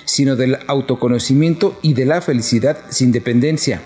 sino 0.05 0.35
del 0.35 0.57
autoconocimiento 0.67 1.77
y 1.81 1.93
de 1.93 2.05
la 2.05 2.21
felicidad 2.21 2.77
sin 2.89 3.11
dependencia. 3.11 3.81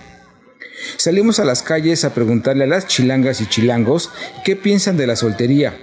Salimos 0.97 1.39
a 1.39 1.45
las 1.45 1.63
calles 1.63 2.05
a 2.05 2.13
preguntarle 2.13 2.63
a 2.63 2.67
las 2.67 2.87
chilangas 2.87 3.41
y 3.41 3.47
chilangos 3.47 4.09
qué 4.43 4.55
piensan 4.55 4.97
de 4.97 5.07
la 5.07 5.15
soltería. 5.15 5.77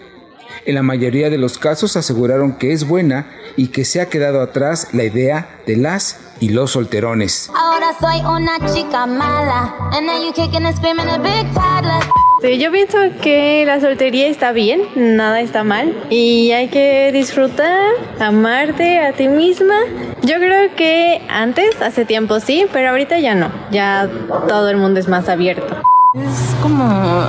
En 0.66 0.74
la 0.74 0.82
mayoría 0.82 1.30
de 1.30 1.38
los 1.38 1.58
casos 1.58 1.96
aseguraron 1.96 2.56
que 2.56 2.72
es 2.72 2.86
buena 2.86 3.30
y 3.56 3.68
que 3.68 3.84
se 3.84 4.00
ha 4.00 4.08
quedado 4.08 4.40
atrás 4.40 4.88
la 4.92 5.04
idea 5.04 5.60
de 5.66 5.76
las 5.76 6.18
y 6.40 6.48
los 6.48 6.72
solterones. 6.72 7.50
Ahora 7.54 7.94
soy 8.00 8.20
una 8.20 8.58
chica 8.72 9.06
mala. 9.06 9.74
And 9.92 10.06
now 10.06 10.20
you 10.20 10.32
kicking 10.32 10.66
and 10.66 10.76
screaming 10.76 11.08
a 11.08 11.18
big 11.18 11.52
toddler. 11.54 12.02
Sí, 12.40 12.58
yo 12.58 12.72
pienso 12.72 12.96
que 13.20 13.64
la 13.66 13.80
soltería 13.82 14.26
está 14.26 14.52
bien, 14.52 14.80
nada 14.96 15.42
está 15.42 15.62
mal 15.62 15.94
y 16.08 16.52
hay 16.52 16.68
que 16.68 17.12
disfrutar, 17.12 17.92
amarte 18.18 18.98
a 18.98 19.12
ti 19.12 19.28
misma. 19.28 19.74
Yo 20.22 20.36
creo 20.36 20.74
que 20.74 21.20
antes, 21.28 21.82
hace 21.82 22.06
tiempo 22.06 22.40
sí, 22.40 22.66
pero 22.72 22.90
ahorita 22.90 23.18
ya 23.18 23.34
no, 23.34 23.50
ya 23.70 24.08
todo 24.48 24.70
el 24.70 24.78
mundo 24.78 25.00
es 25.00 25.08
más 25.08 25.28
abierto. 25.28 25.76
Es 26.14 26.56
como 26.62 27.26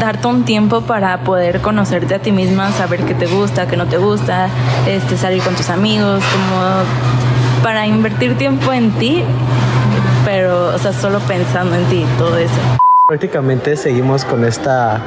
darte 0.00 0.26
un 0.26 0.44
tiempo 0.44 0.80
para 0.80 1.22
poder 1.22 1.60
conocerte 1.60 2.14
a 2.14 2.18
ti 2.20 2.32
misma, 2.32 2.72
saber 2.72 3.04
qué 3.04 3.12
te 3.12 3.26
gusta, 3.26 3.66
qué 3.66 3.76
no 3.76 3.86
te 3.86 3.98
gusta, 3.98 4.48
este, 4.88 5.18
salir 5.18 5.42
con 5.42 5.54
tus 5.54 5.68
amigos, 5.68 6.24
como 6.32 6.62
para 7.62 7.86
invertir 7.86 8.36
tiempo 8.36 8.72
en 8.72 8.90
ti, 8.92 9.22
pero, 10.24 10.74
o 10.74 10.78
sea, 10.78 10.92
solo 10.92 11.18
pensando 11.20 11.76
en 11.76 11.84
ti, 11.86 12.04
todo 12.18 12.36
eso. 12.36 12.54
Prácticamente 13.08 13.76
seguimos 13.76 14.24
con 14.24 14.44
esta 14.44 15.02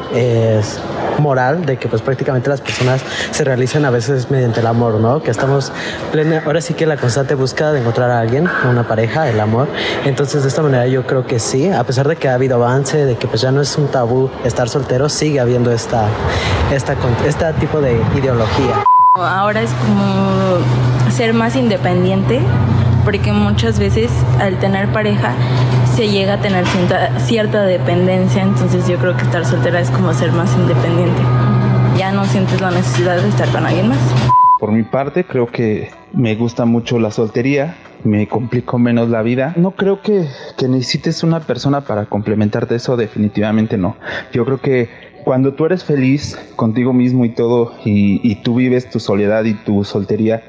moral 1.19 1.65
de 1.65 1.77
que 1.77 1.87
pues 1.87 2.01
prácticamente 2.01 2.49
las 2.49 2.59
personas 2.59 3.01
se 3.31 3.43
realizan 3.45 3.85
a 3.85 3.89
veces 3.89 4.29
mediante 4.29 4.59
el 4.59 4.67
amor, 4.67 4.95
¿no? 4.95 5.21
Que 5.21 5.31
estamos 5.31 5.71
plena, 6.11 6.43
ahora 6.45 6.59
sí 6.59 6.73
que 6.73 6.85
la 6.85 6.97
constante 6.97 7.35
búsqueda 7.35 7.71
de 7.71 7.79
encontrar 7.79 8.11
a 8.11 8.19
alguien, 8.19 8.49
una 8.69 8.85
pareja, 8.85 9.29
el 9.29 9.39
amor. 9.39 9.69
Entonces 10.03 10.43
de 10.43 10.49
esta 10.49 10.61
manera 10.61 10.85
yo 10.87 11.07
creo 11.07 11.25
que 11.25 11.39
sí, 11.39 11.69
a 11.71 11.83
pesar 11.85 12.07
de 12.07 12.17
que 12.17 12.27
ha 12.27 12.33
habido 12.33 12.55
avance, 12.57 13.05
de 13.05 13.15
que 13.15 13.27
pues 13.27 13.41
ya 13.41 13.51
no 13.51 13.61
es 13.61 13.77
un 13.77 13.87
tabú 13.87 14.29
estar 14.43 14.67
soltero, 14.67 15.07
sigue 15.07 15.39
habiendo 15.39 15.71
esta, 15.71 16.07
esta, 16.73 16.97
este 17.25 17.53
tipo 17.53 17.79
de 17.79 17.93
ideología. 18.17 18.83
Ahora 19.15 19.61
es 19.61 19.69
como 19.71 20.57
ser 21.13 21.33
más 21.33 21.55
independiente 21.55 22.39
porque 23.05 23.31
muchas 23.33 23.79
veces 23.79 24.11
al 24.39 24.57
tener 24.59 24.87
pareja 24.91 25.35
se 25.95 26.09
llega 26.09 26.33
a 26.35 26.41
tener 26.41 26.65
cierta, 26.65 27.19
cierta 27.19 27.63
dependencia, 27.63 28.41
entonces 28.41 28.87
yo 28.87 28.97
creo 28.97 29.15
que 29.15 29.21
estar 29.21 29.45
soltera 29.45 29.79
es 29.79 29.91
como 29.91 30.11
ser 30.13 30.31
más 30.31 30.51
independiente. 30.55 31.21
Ya 31.97 32.11
no 32.11 32.25
sientes 32.25 32.59
la 32.59 32.71
necesidad 32.71 33.21
de 33.21 33.29
estar 33.29 33.47
con 33.49 33.63
alguien 33.63 33.89
más. 33.89 33.99
Por 34.59 34.71
mi 34.71 34.81
parte, 34.81 35.23
creo 35.23 35.45
que 35.45 35.91
me 36.13 36.33
gusta 36.33 36.65
mucho 36.65 36.97
la 36.97 37.11
soltería, 37.11 37.75
me 38.03 38.27
complico 38.27 38.79
menos 38.79 39.09
la 39.09 39.21
vida. 39.21 39.53
No 39.55 39.71
creo 39.71 40.01
que, 40.01 40.27
que 40.57 40.67
necesites 40.67 41.21
una 41.21 41.41
persona 41.41 41.81
para 41.81 42.05
complementarte 42.05 42.75
eso, 42.75 42.97
definitivamente 42.97 43.77
no. 43.77 43.97
Yo 44.31 44.45
creo 44.45 44.59
que 44.59 44.89
cuando 45.23 45.53
tú 45.53 45.65
eres 45.65 45.83
feliz 45.83 46.37
contigo 46.55 46.93
mismo 46.93 47.25
y 47.25 47.29
todo, 47.29 47.73
y, 47.83 48.19
y 48.23 48.35
tú 48.35 48.55
vives 48.55 48.89
tu 48.89 48.99
soledad 48.99 49.43
y 49.45 49.53
tu 49.53 49.83
soltería, 49.83 50.43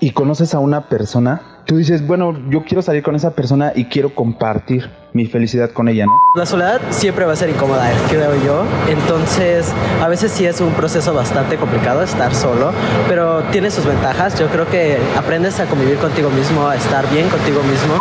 y 0.00 0.10
conoces 0.10 0.54
a 0.54 0.58
una 0.58 0.88
persona, 0.88 1.42
tú 1.68 1.76
dices, 1.76 2.06
bueno, 2.06 2.34
yo 2.48 2.64
quiero 2.64 2.80
salir 2.80 3.02
con 3.02 3.14
esa 3.14 3.34
persona 3.34 3.72
y 3.74 3.84
quiero 3.84 4.14
compartir 4.14 4.90
mi 5.12 5.26
felicidad 5.26 5.70
con 5.70 5.88
ella, 5.88 6.06
¿no? 6.06 6.12
La 6.34 6.46
soledad 6.46 6.80
siempre 6.90 7.26
va 7.26 7.32
a 7.32 7.36
ser 7.36 7.50
incómoda, 7.50 7.90
creo 8.08 8.34
yo. 8.42 8.64
Entonces, 8.88 9.72
a 10.02 10.08
veces 10.08 10.32
sí 10.32 10.46
es 10.46 10.62
un 10.62 10.72
proceso 10.72 11.12
bastante 11.12 11.56
complicado 11.56 12.02
estar 12.02 12.34
solo, 12.34 12.72
pero 13.06 13.42
tiene 13.50 13.70
sus 13.70 13.84
ventajas. 13.84 14.38
Yo 14.38 14.48
creo 14.48 14.66
que 14.68 14.96
aprendes 15.16 15.60
a 15.60 15.66
convivir 15.66 15.98
contigo 15.98 16.30
mismo, 16.30 16.66
a 16.66 16.76
estar 16.76 17.08
bien 17.10 17.28
contigo 17.28 17.62
mismo. 17.62 17.98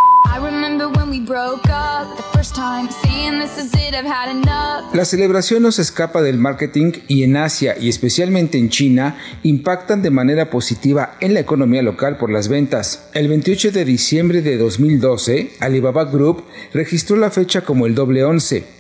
La 4.94 5.06
celebración 5.06 5.64
no 5.64 5.72
se 5.72 5.82
escapa 5.82 6.22
del 6.22 6.38
marketing 6.38 6.92
y 7.08 7.24
en 7.24 7.38
Asia 7.38 7.76
y 7.80 7.90
especialmente 7.90 8.58
en 8.58 8.70
China 8.70 9.18
impactan 9.44 10.02
de 10.02 10.12
manera 10.12 10.50
positiva 10.50 11.16
en 11.20 11.34
la 11.34 11.40
economía 11.40 11.82
local 11.82 12.18
por 12.18 12.32
las 12.32 12.48
ventas. 12.48 13.10
El 13.14 13.28
28 13.28 13.72
de 13.72 13.86
diciembre 13.86 14.42
de 14.42 14.58
2012, 14.58 15.52
Alibaba 15.60 16.06
Group 16.06 16.44
registró 16.74 17.18
la 17.18 17.32
fecha 17.32 17.62
como 17.62 17.86
el 17.86 17.96
doble 17.96 18.24
once 18.24 18.77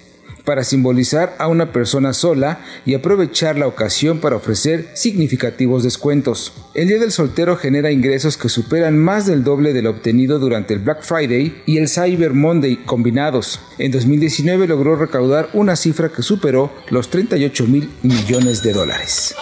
para 0.48 0.64
simbolizar 0.64 1.36
a 1.40 1.50
una 1.50 1.74
persona 1.74 2.14
sola 2.14 2.62
y 2.86 2.94
aprovechar 2.94 3.58
la 3.58 3.68
ocasión 3.68 4.20
para 4.20 4.38
ofrecer 4.38 4.88
significativos 4.94 5.84
descuentos. 5.84 6.54
El 6.74 6.88
Día 6.88 7.00
del 7.00 7.12
Soltero 7.12 7.58
genera 7.58 7.92
ingresos 7.92 8.38
que 8.38 8.48
superan 8.48 8.98
más 8.98 9.26
del 9.26 9.44
doble 9.44 9.74
de 9.74 9.82
lo 9.82 9.90
obtenido 9.90 10.40
durante 10.40 10.74
el 10.74 10.80
Black 10.80 11.02
Friday 11.02 11.64
y 11.66 11.80
el 11.80 11.90
Cyber 11.90 12.32
Monday 12.32 12.78
combinados. 12.78 13.60
En 13.78 13.92
2019 13.92 14.68
logró 14.68 14.96
recaudar 14.96 15.50
una 15.52 15.76
cifra 15.76 16.08
que 16.08 16.22
superó 16.22 16.72
los 16.92 17.10
38 17.10 17.66
mil 17.66 17.90
millones 18.02 18.64
de 18.64 18.72
dólares. 18.72 19.36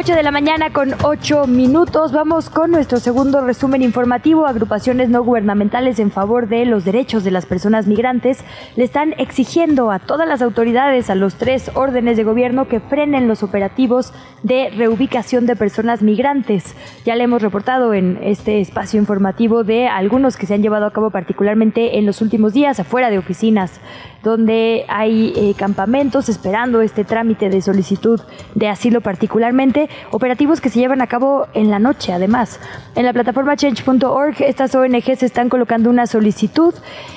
8 0.00 0.14
de 0.14 0.22
la 0.22 0.30
mañana 0.30 0.72
con 0.72 0.94
8 1.02 1.46
minutos. 1.46 2.10
Vamos 2.10 2.48
con 2.48 2.70
nuestro 2.70 3.00
segundo 3.00 3.42
resumen 3.42 3.82
informativo. 3.82 4.46
Agrupaciones 4.46 5.10
no 5.10 5.22
gubernamentales 5.22 5.98
en 5.98 6.10
favor 6.10 6.48
de 6.48 6.64
los 6.64 6.86
derechos 6.86 7.22
de 7.22 7.30
las 7.30 7.44
personas 7.44 7.86
migrantes 7.86 8.38
le 8.76 8.84
están 8.84 9.14
exigiendo 9.18 9.90
a 9.90 9.98
todas 9.98 10.26
las 10.26 10.40
autoridades, 10.40 11.10
a 11.10 11.14
los 11.14 11.34
tres 11.34 11.70
órdenes 11.74 12.16
de 12.16 12.24
gobierno, 12.24 12.66
que 12.66 12.80
frenen 12.80 13.28
los 13.28 13.42
operativos 13.42 14.14
de 14.42 14.70
reubicación 14.70 15.44
de 15.44 15.54
personas 15.54 16.00
migrantes. 16.00 16.74
Ya 17.04 17.14
le 17.14 17.24
hemos 17.24 17.42
reportado 17.42 17.92
en 17.92 18.18
este 18.22 18.62
espacio 18.62 18.98
informativo 18.98 19.64
de 19.64 19.86
algunos 19.86 20.38
que 20.38 20.46
se 20.46 20.54
han 20.54 20.62
llevado 20.62 20.86
a 20.86 20.94
cabo 20.94 21.10
particularmente 21.10 21.98
en 21.98 22.06
los 22.06 22.22
últimos 22.22 22.54
días 22.54 22.80
afuera 22.80 23.10
de 23.10 23.18
oficinas 23.18 23.82
donde 24.22 24.84
hay 24.88 25.32
eh, 25.36 25.54
campamentos 25.56 26.28
esperando 26.28 26.80
este 26.80 27.04
trámite 27.04 27.48
de 27.48 27.62
solicitud 27.62 28.20
de 28.54 28.68
asilo 28.68 29.00
particularmente, 29.00 29.88
operativos 30.10 30.60
que 30.60 30.68
se 30.68 30.78
llevan 30.78 31.00
a 31.00 31.06
cabo 31.06 31.46
en 31.54 31.70
la 31.70 31.78
noche 31.78 32.12
además. 32.12 32.60
En 32.94 33.04
la 33.04 33.12
plataforma 33.12 33.56
change.org 33.56 34.40
estas 34.40 34.74
ONGs 34.74 35.22
están 35.22 35.48
colocando 35.48 35.90
una 35.90 36.06
solicitud 36.06 36.74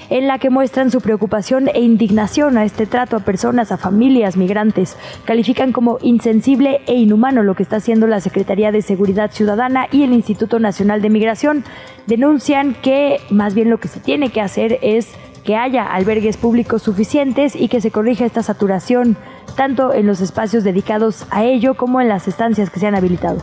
en 0.10 0.28
la 0.28 0.38
que 0.38 0.50
muestran 0.50 0.92
su 0.92 1.02
preocupación 1.02 1.70
e 1.74 1.82
indignación 1.82 2.58
a 2.58 2.66
este 2.66 2.86
trato 2.86 3.16
a 3.16 3.22
personas, 3.22 3.72
a 3.72 3.78
familias 3.78 4.38
migrantes. 4.38 4.98
Califican 5.26 5.72
como 5.72 5.98
insensible 6.02 6.82
e 6.86 6.96
inhumano 6.96 7.44
lo 7.44 7.56
que 7.56 7.64
está 7.64 7.78
haciendo 7.78 8.08
la 8.08 8.20
Secretaría 8.20 8.72
de 8.72 8.82
Seguridad 8.82 9.32
Ciudadana 9.32 9.88
y 9.92 10.04
el 10.04 10.14
Instituto 10.14 10.60
Nacional 10.60 11.02
de 11.02 11.10
Migración. 11.10 11.64
Denuncian 12.08 12.76
que 12.76 13.20
más 13.30 13.56
bien 13.56 13.70
lo 13.70 13.80
que 13.80 13.88
se 13.88 14.00
tiene 14.00 14.30
que 14.30 14.42
hacer 14.42 14.80
es 14.82 15.16
que 15.44 15.56
haya 15.56 15.86
albergues 15.86 16.38
públicos 16.38 16.82
suficientes 16.82 17.56
y 17.56 17.68
que 17.68 17.82
se 17.82 17.92
corrija 17.92 18.26
esta 18.26 18.44
saturación, 18.44 19.18
tanto 19.56 19.94
en 19.94 20.08
los 20.08 20.22
espacios 20.22 20.64
dedicados 20.64 21.26
a 21.30 21.44
ello 21.44 21.76
como 21.76 22.02
en 22.02 22.10
las 22.10 22.28
estancias 22.28 22.70
que 22.70 22.80
se 22.80 22.88
han 22.88 22.96
habilitado. 22.96 23.42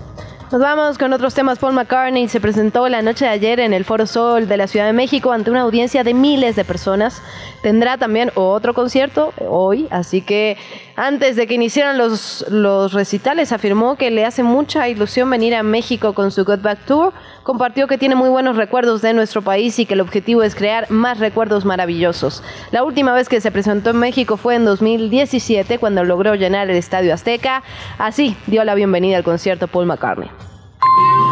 Nos 0.51 0.61
vamos 0.61 0.99
con 0.99 1.13
otros 1.13 1.33
temas. 1.33 1.61
Paul 1.61 1.75
McCartney 1.75 2.27
se 2.27 2.41
presentó 2.41 2.89
la 2.89 3.03
noche 3.03 3.25
de 3.25 3.31
ayer 3.31 3.61
en 3.61 3.73
el 3.73 3.85
Foro 3.85 4.05
Sol 4.05 4.49
de 4.49 4.57
la 4.57 4.67
Ciudad 4.67 4.87
de 4.87 4.93
México 4.93 5.31
ante 5.31 5.49
una 5.53 5.61
audiencia 5.61 6.03
de 6.03 6.13
miles 6.13 6.57
de 6.57 6.65
personas. 6.65 7.23
Tendrá 7.63 7.99
también 7.99 8.33
otro 8.35 8.75
concierto 8.75 9.33
hoy, 9.49 9.87
así 9.93 10.23
que 10.23 10.57
antes 11.01 11.35
de 11.35 11.47
que 11.47 11.55
iniciaran 11.55 11.97
los, 11.97 12.93
recitales 12.93 13.53
afirmó 13.53 13.97
que 13.97 14.11
le 14.11 14.27
hace 14.27 14.43
mucha 14.43 14.87
ilusión 14.87 15.31
venir 15.31 15.55
a 15.55 15.63
México 15.63 16.13
con 16.13 16.31
su 16.31 16.45
Got 16.45 16.61
Back 16.61 16.81
Tour. 16.85 17.15
Compartió 17.43 17.87
que 17.87 17.97
tiene 17.97 18.17
muy 18.17 18.29
buenos 18.29 18.57
recuerdos 18.57 19.01
de 19.01 19.15
nuestro 19.15 19.41
país 19.41 19.79
y 19.79 19.87
que 19.87 19.95
el 19.95 20.03
objetivo 20.03 20.43
es 20.43 20.55
crear 20.55 20.91
más 20.91 21.19
recuerdos 21.19 21.65
maravillosos. 21.65 22.43
La 22.71 22.85
última 22.85 23.15
vez 23.15 23.31
que 23.31 23.41
se 23.41 23.51
presentó 23.51 23.91
en 23.91 23.97
México 23.97 24.37
fue 24.37 24.57
en 24.57 24.67
2017 24.67 25.79
cuando 25.79 26.05
logró 26.05 26.35
llenar 26.35 26.69
el 26.69 26.77
Estadio 26.77 27.15
Azteca. 27.15 27.63
Así 27.97 28.37
dio 28.47 28.63
la 28.65 28.75
bienvenida 28.75 29.17
al 29.17 29.25
concierto 29.25 29.69
Paul 29.69 29.87
McCartney. 29.87 30.31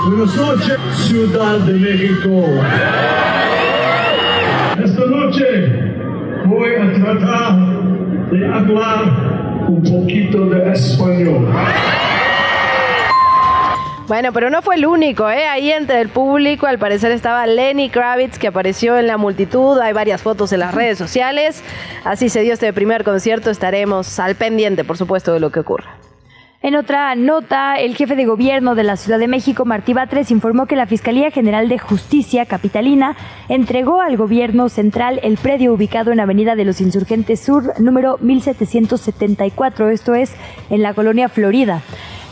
Buenas 0.07 0.35
noches, 0.35 0.79
Ciudad 0.95 1.59
de 1.59 1.73
México. 1.75 2.45
Esta 4.83 5.05
noche 5.05 5.45
voy 6.47 6.75
a 6.75 6.95
tratar 6.95 7.59
de 8.31 8.47
hablar 8.47 9.38
un 9.69 9.83
poquito 9.83 10.47
de 10.47 10.73
español. 10.73 11.49
Bueno, 14.07 14.33
pero 14.33 14.49
no 14.49 14.63
fue 14.63 14.77
el 14.77 14.87
único, 14.87 15.29
¿eh? 15.29 15.47
Ahí 15.47 15.71
entre 15.71 16.01
el 16.01 16.09
público, 16.09 16.67
al 16.67 16.79
parecer 16.79 17.13
estaba 17.13 17.47
Lenny 17.47 17.91
Kravitz, 17.91 18.39
que 18.39 18.47
apareció 18.47 18.97
en 18.97 19.07
la 19.07 19.19
multitud. 19.19 19.79
Hay 19.79 19.93
varias 19.93 20.23
fotos 20.23 20.51
en 20.55 20.61
las 20.61 20.75
redes 20.75 20.97
sociales. 20.97 21.63
Así 22.05 22.31
se 22.31 22.41
dio 22.41 22.55
este 22.55 22.73
primer 22.73 23.05
concierto. 23.05 23.51
Estaremos 23.51 24.19
al 24.19 24.35
pendiente, 24.35 24.83
por 24.83 24.97
supuesto, 24.97 25.35
de 25.35 25.41
lo 25.41 25.51
que 25.51 25.61
ocurra. 25.61 26.08
En 26.61 26.75
otra 26.75 27.15
nota, 27.15 27.77
el 27.77 27.95
jefe 27.95 28.17
de 28.17 28.27
gobierno 28.27 28.75
de 28.75 28.83
la 28.83 28.97
Ciudad 28.97 29.21
de 29.21 29.29
México, 29.29 29.65
Martí 29.65 29.93
Batres, 29.93 30.33
informó 30.33 30.67
que 30.67 30.75
la 30.75 30.87
Fiscalía 30.87 31.31
General 31.31 31.69
de 31.69 31.79
Justicia 31.79 32.47
Capitalina 32.47 33.17
entregó 33.49 34.01
al 34.01 34.17
gobierno 34.17 34.69
central 34.69 35.21
el 35.23 35.37
predio 35.37 35.73
ubicado 35.73 36.11
en 36.11 36.19
Avenida 36.19 36.57
de 36.57 36.65
los 36.65 36.81
Insurgentes 36.81 37.39
Sur, 37.39 37.81
número 37.81 38.19
1774, 38.21 39.91
esto 39.91 40.17
es, 40.17 40.33
en 40.69 40.83
la 40.83 40.95
colonia 40.95 41.29
Florida. 41.29 41.81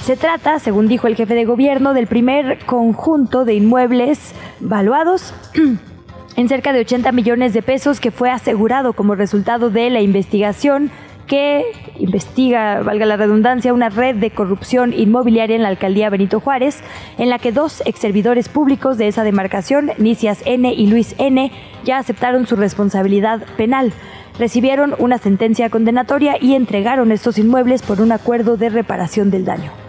Se 0.02 0.16
trata, 0.16 0.58
según 0.58 0.88
dijo 0.88 1.06
el 1.06 1.14
jefe 1.14 1.34
de 1.34 1.44
gobierno, 1.44 1.94
del 1.94 2.08
primer 2.08 2.58
conjunto 2.66 3.44
de 3.44 3.54
inmuebles 3.54 4.34
valuados 4.58 5.34
en 6.36 6.48
cerca 6.48 6.72
de 6.72 6.80
80 6.80 7.12
millones 7.12 7.52
de 7.52 7.62
pesos 7.62 8.00
que 8.00 8.10
fue 8.10 8.32
asegurado 8.32 8.92
como 8.92 9.14
resultado 9.14 9.70
de 9.70 9.88
la 9.88 10.00
investigación 10.00 10.90
que 11.26 11.64
investiga, 11.98 12.82
valga 12.82 13.06
la 13.06 13.16
redundancia, 13.16 13.72
una 13.72 13.88
red 13.88 14.16
de 14.16 14.30
corrupción 14.30 14.92
inmobiliaria 14.92 15.56
en 15.56 15.62
la 15.62 15.68
alcaldía 15.68 16.10
Benito 16.10 16.40
Juárez, 16.40 16.82
en 17.18 17.28
la 17.28 17.38
que 17.38 17.52
dos 17.52 17.82
ex 17.84 17.98
servidores 17.98 18.48
públicos 18.48 18.98
de 18.98 19.08
esa 19.08 19.24
demarcación, 19.24 19.90
Nicias 19.98 20.42
N 20.44 20.72
y 20.72 20.86
Luis 20.86 21.14
N, 21.18 21.50
ya 21.84 21.98
aceptaron 21.98 22.46
su 22.46 22.56
responsabilidad 22.56 23.42
penal. 23.56 23.92
Recibieron 24.38 24.94
una 24.98 25.18
sentencia 25.18 25.70
condenatoria 25.70 26.36
y 26.40 26.54
entregaron 26.54 27.10
estos 27.10 27.38
inmuebles 27.38 27.82
por 27.82 28.00
un 28.00 28.12
acuerdo 28.12 28.56
de 28.56 28.68
reparación 28.68 29.30
del 29.30 29.44
daño. 29.44 29.85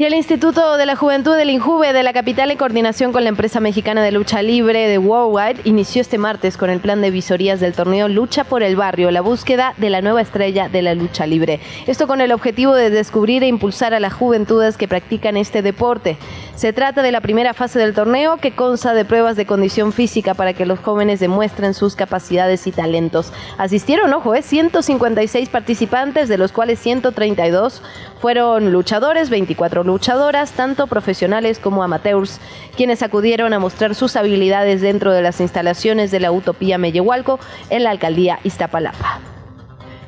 Y 0.00 0.04
el 0.04 0.14
Instituto 0.14 0.76
de 0.76 0.86
la 0.86 0.94
Juventud 0.94 1.36
del 1.36 1.50
Injuve 1.50 1.92
de 1.92 2.04
la 2.04 2.12
capital, 2.12 2.52
en 2.52 2.56
coordinación 2.56 3.10
con 3.10 3.24
la 3.24 3.30
empresa 3.30 3.58
mexicana 3.58 4.00
de 4.00 4.12
lucha 4.12 4.42
libre 4.42 4.86
de 4.86 4.96
Worldwide, 4.96 5.62
inició 5.64 6.02
este 6.02 6.18
martes 6.18 6.56
con 6.56 6.70
el 6.70 6.78
plan 6.78 7.00
de 7.00 7.10
visorías 7.10 7.58
del 7.58 7.72
torneo 7.72 8.06
Lucha 8.06 8.44
por 8.44 8.62
el 8.62 8.76
Barrio, 8.76 9.10
la 9.10 9.22
búsqueda 9.22 9.74
de 9.76 9.90
la 9.90 10.00
nueva 10.00 10.20
estrella 10.20 10.68
de 10.68 10.82
la 10.82 10.94
lucha 10.94 11.26
libre. 11.26 11.58
Esto 11.88 12.06
con 12.06 12.20
el 12.20 12.30
objetivo 12.30 12.76
de 12.76 12.90
descubrir 12.90 13.42
e 13.42 13.48
impulsar 13.48 13.92
a 13.92 13.98
las 13.98 14.12
juventudes 14.12 14.76
que 14.76 14.86
practican 14.86 15.36
este 15.36 15.62
deporte. 15.62 16.16
Se 16.54 16.72
trata 16.72 17.02
de 17.02 17.10
la 17.10 17.20
primera 17.20 17.52
fase 17.52 17.80
del 17.80 17.92
torneo 17.92 18.36
que 18.36 18.52
consta 18.52 18.94
de 18.94 19.04
pruebas 19.04 19.34
de 19.34 19.46
condición 19.46 19.92
física 19.92 20.34
para 20.34 20.52
que 20.54 20.64
los 20.64 20.78
jóvenes 20.78 21.18
demuestren 21.18 21.74
sus 21.74 21.96
capacidades 21.96 22.68
y 22.68 22.70
talentos. 22.70 23.32
Asistieron, 23.58 24.12
ojo, 24.12 24.36
eh, 24.36 24.42
156 24.42 25.48
participantes, 25.48 26.28
de 26.28 26.38
los 26.38 26.52
cuales 26.52 26.78
132 26.78 27.82
fueron 28.20 28.72
luchadores, 28.72 29.30
24 29.30 29.84
luchadoras, 29.84 30.52
tanto 30.52 30.86
profesionales 30.86 31.58
como 31.58 31.82
amateurs, 31.82 32.40
quienes 32.76 33.02
acudieron 33.02 33.52
a 33.52 33.58
mostrar 33.58 33.94
sus 33.94 34.16
habilidades 34.16 34.80
dentro 34.80 35.12
de 35.12 35.22
las 35.22 35.40
instalaciones 35.40 36.10
de 36.10 36.20
la 36.20 36.32
Utopía 36.32 36.78
Mellehualco 36.78 37.38
en 37.70 37.84
la 37.84 37.90
alcaldía 37.90 38.40
Iztapalapa. 38.44 39.20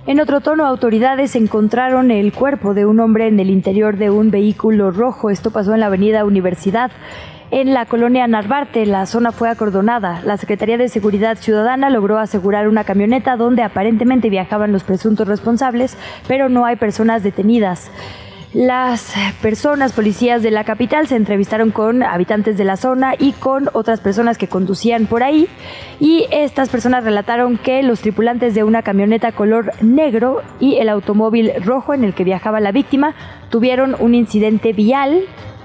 En 0.06 0.18
otro 0.18 0.40
tono, 0.40 0.66
autoridades 0.66 1.36
encontraron 1.36 2.11
el 2.11 2.32
cuerpo 2.32 2.74
de 2.74 2.86
un 2.86 3.00
hombre 3.00 3.28
en 3.28 3.38
el 3.38 3.50
interior 3.50 3.96
de 3.96 4.11
un 4.11 4.30
vehículo 4.30 4.90
rojo. 4.90 5.30
Esto 5.30 5.50
pasó 5.50 5.74
en 5.74 5.80
la 5.80 5.86
avenida 5.86 6.24
Universidad. 6.24 6.90
En 7.53 7.74
la 7.74 7.84
colonia 7.86 8.28
Narvarte, 8.28 8.86
la 8.86 9.07
zona 9.07 9.32
fue 9.32 9.48
acordonada. 9.48 10.22
La 10.24 10.36
Secretaría 10.36 10.78
de 10.78 10.88
Seguridad 10.88 11.36
Ciudadana 11.36 11.90
logró 11.90 12.18
asegurar 12.18 12.68
una 12.68 12.84
camioneta 12.84 13.36
donde 13.36 13.64
aparentemente 13.64 14.30
viajaban 14.30 14.70
los 14.70 14.84
presuntos 14.84 15.26
responsables, 15.26 15.96
pero 16.28 16.48
no 16.48 16.64
hay 16.64 16.76
personas 16.76 17.24
detenidas. 17.24 17.90
Las 18.53 19.14
personas, 19.42 19.92
policías 19.92 20.42
de 20.42 20.53
la 20.53 20.62
capital, 20.62 21.09
se 21.09 21.16
entrevistaron 21.16 21.72
con 21.72 22.05
habitantes 22.05 22.57
de 22.57 22.64
la 22.64 22.76
zona 22.76 23.14
y 23.18 23.32
con 23.32 23.68
otras 23.72 24.01
personas 24.01 24.38
que 24.38 24.48
conducían 24.48 25.07
por 25.07 25.24
ahí. 25.24 25.48
Y 25.98 26.26
estas 26.30 26.68
personas 26.68 27.03
relataron 27.03 27.59
que 27.59 27.82
los 27.82 28.01
tripulantes 28.01 28.55
de 28.55 28.62
una 28.62 28.82
camioneta 28.82 29.32
color 29.32 29.72
negro 29.80 30.42
y 30.61 30.76
el 30.76 30.88
automóvil 30.88 31.53
rojo 31.64 31.94
en 31.94 32.05
el 32.05 32.14
que 32.14 32.24
viajaba 32.24 32.61
la 32.61 32.70
víctima 32.70 33.14
tuvieron 33.51 33.96
un 33.98 34.14
incidente 34.14 34.72
vial 34.72 35.22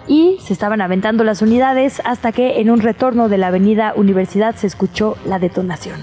y 0.07 0.37
se 0.39 0.53
estaban 0.53 0.81
aventando 0.81 1.23
las 1.23 1.41
unidades 1.41 2.01
hasta 2.05 2.31
que 2.31 2.59
en 2.59 2.69
un 2.69 2.81
retorno 2.81 3.29
de 3.29 3.37
la 3.37 3.47
avenida 3.47 3.93
Universidad 3.95 4.55
se 4.55 4.67
escuchó 4.67 5.17
la 5.25 5.39
detonación. 5.39 5.99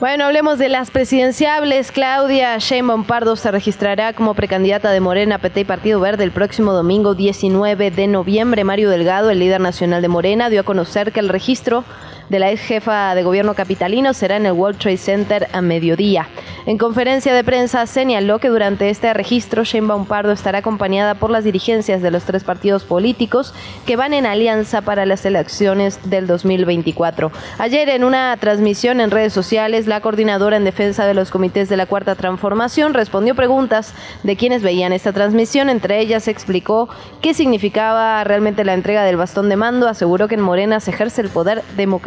Bueno, 0.00 0.24
hablemos 0.24 0.58
de 0.58 0.68
las 0.68 0.90
presidenciables. 0.90 1.92
Claudia 1.92 2.58
Sheinbaum 2.58 3.04
Pardo 3.04 3.36
se 3.36 3.50
registrará 3.50 4.12
como 4.12 4.34
precandidata 4.34 4.90
de 4.90 5.00
Morena, 5.00 5.38
PT 5.38 5.60
y 5.60 5.64
Partido 5.64 6.00
Verde 6.00 6.24
el 6.24 6.32
próximo 6.32 6.72
domingo 6.72 7.14
19 7.14 7.90
de 7.90 8.06
noviembre. 8.06 8.64
Mario 8.64 8.90
Delgado, 8.90 9.30
el 9.30 9.38
líder 9.38 9.60
nacional 9.60 10.02
de 10.02 10.08
Morena, 10.08 10.50
dio 10.50 10.60
a 10.60 10.64
conocer 10.64 11.12
que 11.12 11.20
el 11.20 11.28
registro 11.28 11.84
de 12.28 12.38
la 12.38 12.50
ex 12.50 12.60
jefa 12.62 13.14
de 13.14 13.22
gobierno 13.22 13.54
capitalino 13.54 14.14
será 14.14 14.36
en 14.36 14.46
el 14.46 14.52
World 14.52 14.78
Trade 14.78 14.96
Center 14.96 15.48
a 15.52 15.60
mediodía. 15.60 16.28
En 16.66 16.78
conferencia 16.78 17.34
de 17.34 17.44
prensa 17.44 17.86
señaló 17.86 18.38
que 18.38 18.48
durante 18.48 18.88
este 18.88 19.12
registro 19.12 19.64
Sheinbaum 19.64 20.06
Pardo 20.06 20.32
estará 20.32 20.58
acompañada 20.58 21.14
por 21.14 21.30
las 21.30 21.44
dirigencias 21.44 22.00
de 22.00 22.10
los 22.10 22.24
tres 22.24 22.42
partidos 22.42 22.84
políticos 22.84 23.52
que 23.84 23.96
van 23.96 24.14
en 24.14 24.24
alianza 24.24 24.80
para 24.80 25.04
las 25.04 25.26
elecciones 25.26 26.00
del 26.08 26.26
2024. 26.26 27.30
Ayer 27.58 27.90
en 27.90 28.02
una 28.02 28.34
transmisión 28.38 29.00
en 29.00 29.10
redes 29.10 29.34
sociales, 29.34 29.86
la 29.86 30.00
coordinadora 30.00 30.56
en 30.56 30.64
defensa 30.64 31.04
de 31.06 31.12
los 31.12 31.30
comités 31.30 31.68
de 31.68 31.76
la 31.76 31.84
Cuarta 31.84 32.14
Transformación 32.14 32.94
respondió 32.94 33.34
preguntas 33.34 33.92
de 34.22 34.36
quienes 34.36 34.62
veían 34.62 34.94
esta 34.94 35.12
transmisión. 35.12 35.68
Entre 35.68 36.00
ellas 36.00 36.28
explicó 36.28 36.88
qué 37.20 37.34
significaba 37.34 38.24
realmente 38.24 38.64
la 38.64 38.72
entrega 38.72 39.04
del 39.04 39.18
bastón 39.18 39.50
de 39.50 39.56
mando. 39.56 39.86
Aseguró 39.86 40.28
que 40.28 40.36
en 40.36 40.40
Morena 40.40 40.80
se 40.80 40.92
ejerce 40.92 41.20
el 41.20 41.28
poder 41.28 41.62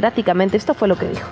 democráticamente. 0.07 0.57
Esto 0.57 0.73
fue 0.73 0.87
lo 0.87 0.95
que 0.95 1.07
dijo. 1.07 1.27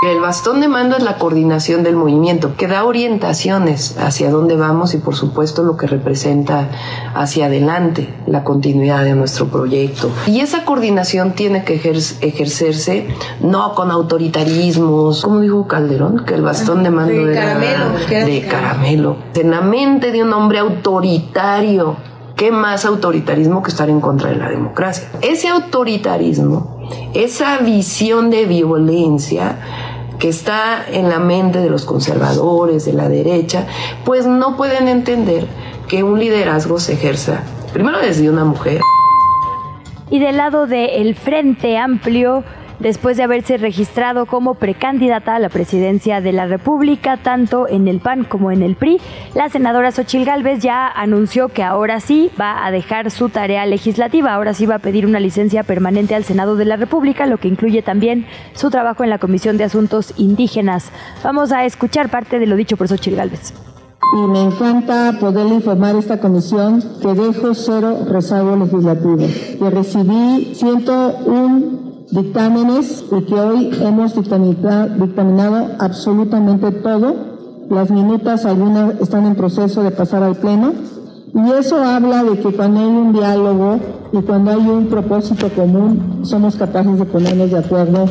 El 0.00 0.20
bastón 0.20 0.60
de 0.60 0.68
mando 0.68 0.96
es 0.96 1.02
la 1.02 1.18
coordinación 1.18 1.82
del 1.82 1.96
movimiento, 1.96 2.54
que 2.56 2.68
da 2.68 2.84
orientaciones 2.84 3.98
hacia 3.98 4.30
dónde 4.30 4.54
vamos 4.54 4.94
y 4.94 4.98
por 4.98 5.16
supuesto 5.16 5.64
lo 5.64 5.76
que 5.76 5.88
representa 5.88 6.68
hacia 7.16 7.46
adelante 7.46 8.14
la 8.24 8.44
continuidad 8.44 9.02
de 9.02 9.16
nuestro 9.16 9.48
proyecto. 9.48 10.08
Y 10.28 10.38
esa 10.38 10.64
coordinación 10.64 11.32
tiene 11.32 11.64
que 11.64 11.74
ejercerse 11.74 13.08
no 13.40 13.74
con 13.74 13.90
autoritarismos, 13.90 15.22
como 15.22 15.40
dijo 15.40 15.66
Calderón, 15.66 16.24
que 16.24 16.34
el 16.34 16.42
bastón 16.42 16.84
de 16.84 16.90
mando 16.90 17.12
de 17.12 17.32
era 17.32 17.42
caramelo, 17.42 18.24
de 18.24 18.46
caramelo. 18.48 19.16
En 19.34 19.50
la 19.50 19.62
mente 19.62 20.12
de 20.12 20.22
un 20.22 20.32
hombre 20.32 20.60
autoritario, 20.60 21.96
¿qué 22.38 22.52
más 22.52 22.84
autoritarismo 22.86 23.62
que 23.62 23.70
estar 23.70 23.90
en 23.90 24.00
contra 24.00 24.30
de 24.30 24.36
la 24.36 24.48
democracia? 24.48 25.08
Ese 25.20 25.48
autoritarismo, 25.48 26.88
esa 27.12 27.58
visión 27.58 28.30
de 28.30 28.46
violencia, 28.46 29.56
que 30.20 30.28
está 30.28 30.84
en 30.90 31.08
la 31.08 31.18
mente 31.18 31.58
de 31.58 31.68
los 31.68 31.84
conservadores, 31.84 32.84
de 32.84 32.92
la 32.92 33.08
derecha, 33.08 33.66
pues 34.04 34.26
no 34.26 34.56
pueden 34.56 34.88
entender 34.88 35.46
que 35.88 36.02
un 36.04 36.18
liderazgo 36.18 36.78
se 36.78 36.94
ejerza 36.94 37.42
primero 37.72 37.98
desde 37.98 38.30
una 38.30 38.44
mujer. 38.44 38.80
Y 40.08 40.20
del 40.20 40.36
lado 40.36 40.66
del 40.66 41.16
Frente 41.16 41.76
Amplio, 41.76 42.44
después 42.80 43.16
de 43.16 43.22
haberse 43.22 43.56
registrado 43.56 44.26
como 44.26 44.54
precandidata 44.54 45.36
a 45.36 45.38
la 45.38 45.48
presidencia 45.48 46.20
de 46.20 46.32
la 46.32 46.46
República, 46.46 47.16
tanto 47.16 47.68
en 47.68 47.88
el 47.88 48.00
PAN 48.00 48.24
como 48.24 48.50
en 48.50 48.62
el 48.62 48.76
PRI, 48.76 49.00
la 49.34 49.48
senadora 49.48 49.90
Xochil 49.90 50.24
Gálvez 50.24 50.60
ya 50.60 50.86
anunció 50.88 51.48
que 51.48 51.62
ahora 51.62 52.00
sí 52.00 52.30
va 52.40 52.64
a 52.64 52.70
dejar 52.70 53.10
su 53.10 53.28
tarea 53.28 53.66
legislativa, 53.66 54.34
ahora 54.34 54.54
sí 54.54 54.66
va 54.66 54.76
a 54.76 54.80
pedir 54.80 55.06
una 55.06 55.20
licencia 55.20 55.62
permanente 55.62 56.14
al 56.14 56.24
Senado 56.24 56.56
de 56.56 56.64
la 56.64 56.76
República, 56.76 57.26
lo 57.26 57.38
que 57.38 57.48
incluye 57.48 57.82
también 57.82 58.26
su 58.54 58.70
trabajo 58.70 59.04
en 59.04 59.10
la 59.10 59.18
Comisión 59.18 59.56
de 59.56 59.64
Asuntos 59.64 60.14
Indígenas. 60.16 60.90
Vamos 61.22 61.52
a 61.52 61.64
escuchar 61.64 62.08
parte 62.08 62.38
de 62.38 62.46
lo 62.46 62.56
dicho 62.56 62.76
por 62.76 62.88
Xochil 62.88 63.16
Gálvez. 63.16 63.52
Y 64.16 64.26
me 64.26 64.42
encanta 64.42 65.18
poderle 65.20 65.56
informar 65.56 65.94
a 65.94 65.98
esta 65.98 66.18
comisión 66.18 66.82
que 67.02 67.12
dejo 67.12 67.52
cero 67.52 68.06
rezago 68.10 68.56
legislativo, 68.56 69.18
que 69.58 69.70
recibí 69.70 70.54
101 70.54 71.97
dictámenes 72.10 73.04
y 73.10 73.24
que 73.24 73.34
hoy 73.34 73.70
hemos 73.80 74.14
dictaminado 74.14 75.70
absolutamente 75.78 76.70
todo. 76.70 77.14
Las 77.70 77.90
minutas, 77.90 78.46
algunas 78.46 79.00
están 79.00 79.26
en 79.26 79.34
proceso 79.34 79.82
de 79.82 79.90
pasar 79.90 80.22
al 80.22 80.36
Pleno. 80.36 80.72
Y 81.34 81.52
eso 81.52 81.82
habla 81.82 82.24
de 82.24 82.38
que 82.38 82.50
cuando 82.52 82.80
hay 82.80 82.86
un 82.86 83.12
diálogo 83.12 83.78
y 84.12 84.22
cuando 84.22 84.50
hay 84.50 84.56
un 84.56 84.86
propósito 84.86 85.50
común, 85.50 86.20
somos 86.22 86.56
capaces 86.56 86.98
de 86.98 87.04
ponernos 87.04 87.50
de 87.50 87.58
acuerdo. 87.58 88.06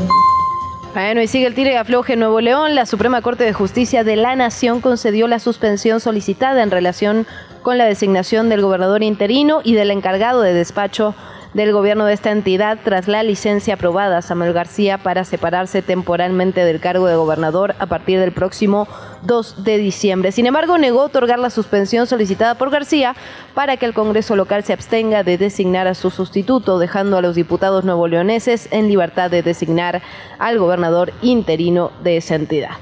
Bueno, 0.93 1.21
y 1.21 1.27
sigue 1.27 1.47
el 1.47 1.55
tire 1.55 1.73
y 1.73 1.75
afloje 1.75 2.13
en 2.13 2.19
Nuevo 2.19 2.41
León. 2.41 2.75
La 2.75 2.85
Suprema 2.85 3.21
Corte 3.21 3.43
de 3.43 3.53
Justicia 3.53 4.03
de 4.03 4.15
la 4.15 4.35
Nación 4.35 4.81
concedió 4.81 5.27
la 5.27 5.39
suspensión 5.39 5.99
solicitada 5.99 6.63
en 6.63 6.71
relación 6.71 7.27
con 7.63 7.77
la 7.77 7.85
designación 7.85 8.49
del 8.49 8.61
gobernador 8.61 9.03
interino 9.03 9.61
y 9.63 9.73
del 9.73 9.91
encargado 9.91 10.41
de 10.41 10.53
despacho 10.53 11.13
del 11.57 11.73
gobierno 11.73 12.05
de 12.05 12.13
esta 12.13 12.29
entidad 12.29 12.77
tras 12.83 13.07
la 13.07 13.23
licencia 13.23 13.73
aprobada 13.73 14.19
a 14.19 14.21
Samuel 14.21 14.53
García 14.53 14.99
para 14.99 15.23
separarse 15.23 15.81
temporalmente 15.81 16.63
del 16.63 16.79
cargo 16.79 17.07
de 17.07 17.15
gobernador 17.15 17.73
a 17.79 17.87
partir 17.87 18.19
del 18.19 18.31
próximo 18.31 18.87
2 19.23 19.63
de 19.63 19.79
diciembre. 19.79 20.31
Sin 20.31 20.45
embargo, 20.45 20.77
negó 20.77 21.01
otorgar 21.01 21.39
la 21.39 21.49
suspensión 21.49 22.05
solicitada 22.05 22.53
por 22.59 22.69
García 22.69 23.15
para 23.55 23.75
que 23.77 23.87
el 23.87 23.95
Congreso 23.95 24.35
local 24.35 24.63
se 24.65 24.73
abstenga 24.73 25.23
de 25.23 25.39
designar 25.39 25.87
a 25.87 25.95
su 25.95 26.11
sustituto, 26.11 26.77
dejando 26.77 27.17
a 27.17 27.23
los 27.23 27.33
diputados 27.33 27.83
nuevoleoneses 27.83 28.67
en 28.69 28.87
libertad 28.87 29.31
de 29.31 29.41
designar 29.41 30.03
al 30.37 30.59
gobernador 30.59 31.11
interino 31.23 31.91
de 32.03 32.17
esa 32.17 32.35
entidad. 32.35 32.77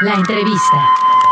La 0.00 0.14
entrevista. 0.14 1.23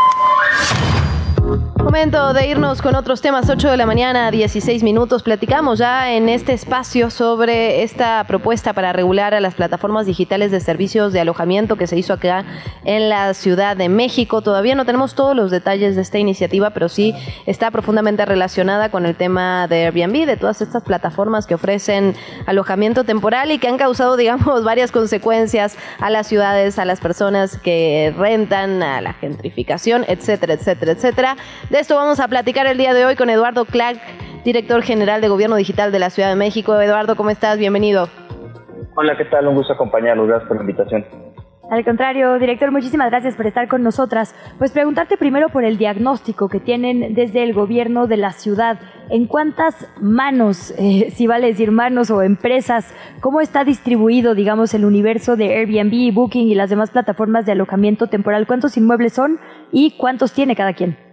Momento 1.83 2.33
de 2.33 2.47
irnos 2.47 2.81
con 2.81 2.95
otros 2.95 3.19
temas, 3.19 3.49
8 3.49 3.69
de 3.69 3.75
la 3.75 3.85
mañana, 3.85 4.31
16 4.31 4.83
minutos. 4.83 5.21
Platicamos 5.21 5.79
ya 5.79 6.13
en 6.13 6.29
este 6.29 6.53
espacio 6.53 7.09
sobre 7.09 7.83
esta 7.83 8.23
propuesta 8.25 8.71
para 8.71 8.93
regular 8.93 9.33
a 9.33 9.41
las 9.41 9.53
plataformas 9.53 10.05
digitales 10.05 10.49
de 10.49 10.61
servicios 10.61 11.11
de 11.11 11.19
alojamiento 11.19 11.75
que 11.75 11.85
se 11.85 11.97
hizo 11.97 12.13
acá 12.13 12.45
en 12.85 13.09
la 13.09 13.33
Ciudad 13.33 13.75
de 13.75 13.89
México. 13.89 14.41
Todavía 14.41 14.75
no 14.75 14.85
tenemos 14.85 15.13
todos 15.13 15.35
los 15.35 15.51
detalles 15.51 15.97
de 15.97 16.03
esta 16.03 16.17
iniciativa, 16.17 16.69
pero 16.69 16.87
sí 16.87 17.13
está 17.45 17.69
profundamente 17.69 18.25
relacionada 18.25 18.89
con 18.89 19.05
el 19.05 19.15
tema 19.15 19.67
de 19.67 19.85
Airbnb, 19.87 20.25
de 20.25 20.37
todas 20.37 20.61
estas 20.61 20.83
plataformas 20.83 21.45
que 21.45 21.55
ofrecen 21.55 22.15
alojamiento 22.45 23.03
temporal 23.03 23.51
y 23.51 23.59
que 23.59 23.67
han 23.67 23.77
causado, 23.77 24.15
digamos, 24.23 24.63
varias 24.63 24.93
consecuencias 24.93 25.77
a 25.99 26.09
las 26.09 26.27
ciudades, 26.27 26.79
a 26.79 26.85
las 26.85 27.01
personas 27.01 27.57
que 27.57 28.15
rentan, 28.17 28.81
a 28.81 29.01
la 29.01 29.13
gentrificación, 29.13 30.05
etcétera, 30.07 30.53
etcétera, 30.53 30.93
etcétera. 30.93 31.37
De 31.73 31.79
esto 31.79 31.95
vamos 31.95 32.19
a 32.19 32.27
platicar 32.27 32.67
el 32.67 32.77
día 32.77 32.93
de 32.93 33.03
hoy 33.03 33.15
con 33.15 33.31
Eduardo 33.31 33.65
Clark, 33.65 33.97
director 34.45 34.83
general 34.83 35.21
de 35.21 35.27
Gobierno 35.27 35.55
Digital 35.55 35.91
de 35.91 35.97
la 35.97 36.11
Ciudad 36.11 36.29
de 36.29 36.35
México. 36.35 36.79
Eduardo, 36.79 37.15
¿cómo 37.15 37.31
estás? 37.31 37.57
Bienvenido. 37.57 38.09
Hola, 38.95 39.17
¿qué 39.17 39.25
tal? 39.25 39.47
Un 39.47 39.55
gusto 39.55 39.73
acompañarlos. 39.73 40.27
Gracias 40.27 40.47
por 40.47 40.57
la 40.57 40.61
invitación. 40.61 41.03
Al 41.71 41.83
contrario, 41.83 42.37
director, 42.37 42.71
muchísimas 42.71 43.09
gracias 43.09 43.35
por 43.35 43.47
estar 43.47 43.67
con 43.67 43.81
nosotras. 43.81 44.35
Pues 44.59 44.71
preguntarte 44.71 45.17
primero 45.17 45.49
por 45.49 45.63
el 45.63 45.79
diagnóstico 45.79 46.47
que 46.47 46.59
tienen 46.59 47.15
desde 47.15 47.41
el 47.41 47.55
gobierno 47.55 48.05
de 48.05 48.17
la 48.17 48.33
ciudad. 48.33 48.79
¿En 49.09 49.25
cuántas 49.25 49.91
manos, 49.99 50.75
eh, 50.77 51.09
si 51.15 51.25
vale 51.25 51.47
decir 51.47 51.71
manos 51.71 52.11
o 52.11 52.21
empresas, 52.21 52.93
cómo 53.19 53.41
está 53.41 53.63
distribuido, 53.63 54.35
digamos, 54.35 54.75
el 54.75 54.85
universo 54.85 55.35
de 55.35 55.55
Airbnb, 55.55 56.13
Booking 56.13 56.49
y 56.49 56.53
las 56.53 56.69
demás 56.69 56.91
plataformas 56.91 57.47
de 57.47 57.53
alojamiento 57.53 58.05
temporal? 58.05 58.45
¿Cuántos 58.45 58.77
inmuebles 58.77 59.13
son 59.13 59.39
y 59.71 59.97
cuántos 59.97 60.33
tiene 60.33 60.55
cada 60.55 60.73
quien? 60.73 61.12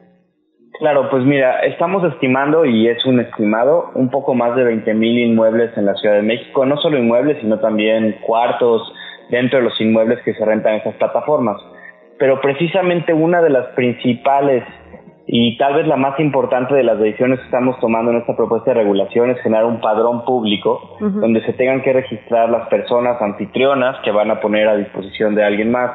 Claro, 0.81 1.11
pues 1.11 1.23
mira, 1.27 1.61
estamos 1.61 2.03
estimando, 2.11 2.65
y 2.65 2.89
es 2.89 3.05
un 3.05 3.21
estimado, 3.21 3.91
un 3.95 4.09
poco 4.09 4.35
más 4.35 4.57
de 4.57 4.65
20 4.65 4.95
mil 4.95 5.19
inmuebles 5.19 5.77
en 5.77 5.85
la 5.85 5.95
Ciudad 5.97 6.15
de 6.15 6.23
México, 6.23 6.65
no 6.65 6.79
solo 6.79 6.97
inmuebles, 6.97 7.37
sino 7.43 7.59
también 7.59 8.17
cuartos 8.23 8.91
dentro 9.29 9.59
de 9.59 9.67
los 9.67 9.79
inmuebles 9.79 10.21
que 10.25 10.33
se 10.33 10.43
rentan 10.43 10.73
en 10.73 10.81
esas 10.81 10.95
plataformas. 10.95 11.61
Pero 12.19 12.41
precisamente 12.41 13.13
una 13.13 13.43
de 13.43 13.51
las 13.51 13.67
principales 13.75 14.65
y 15.27 15.59
tal 15.59 15.75
vez 15.75 15.87
la 15.87 15.97
más 15.97 16.19
importante 16.19 16.75
de 16.75 16.83
las 16.83 16.99
decisiones 16.99 17.41
que 17.41 17.45
estamos 17.45 17.79
tomando 17.79 18.11
en 18.13 18.17
esta 18.17 18.35
propuesta 18.35 18.71
de 18.73 18.81
regulación 18.81 19.31
es 19.31 19.41
generar 19.43 19.67
un 19.67 19.83
padrón 19.83 20.25
público 20.25 20.97
donde 20.99 21.45
se 21.45 21.53
tengan 21.53 21.83
que 21.83 21.93
registrar 21.93 22.49
las 22.49 22.69
personas 22.69 23.21
anfitrionas 23.21 23.99
que 24.03 24.11
van 24.11 24.31
a 24.31 24.41
poner 24.41 24.67
a 24.67 24.77
disposición 24.77 25.35
de 25.35 25.45
alguien 25.45 25.71
más 25.71 25.93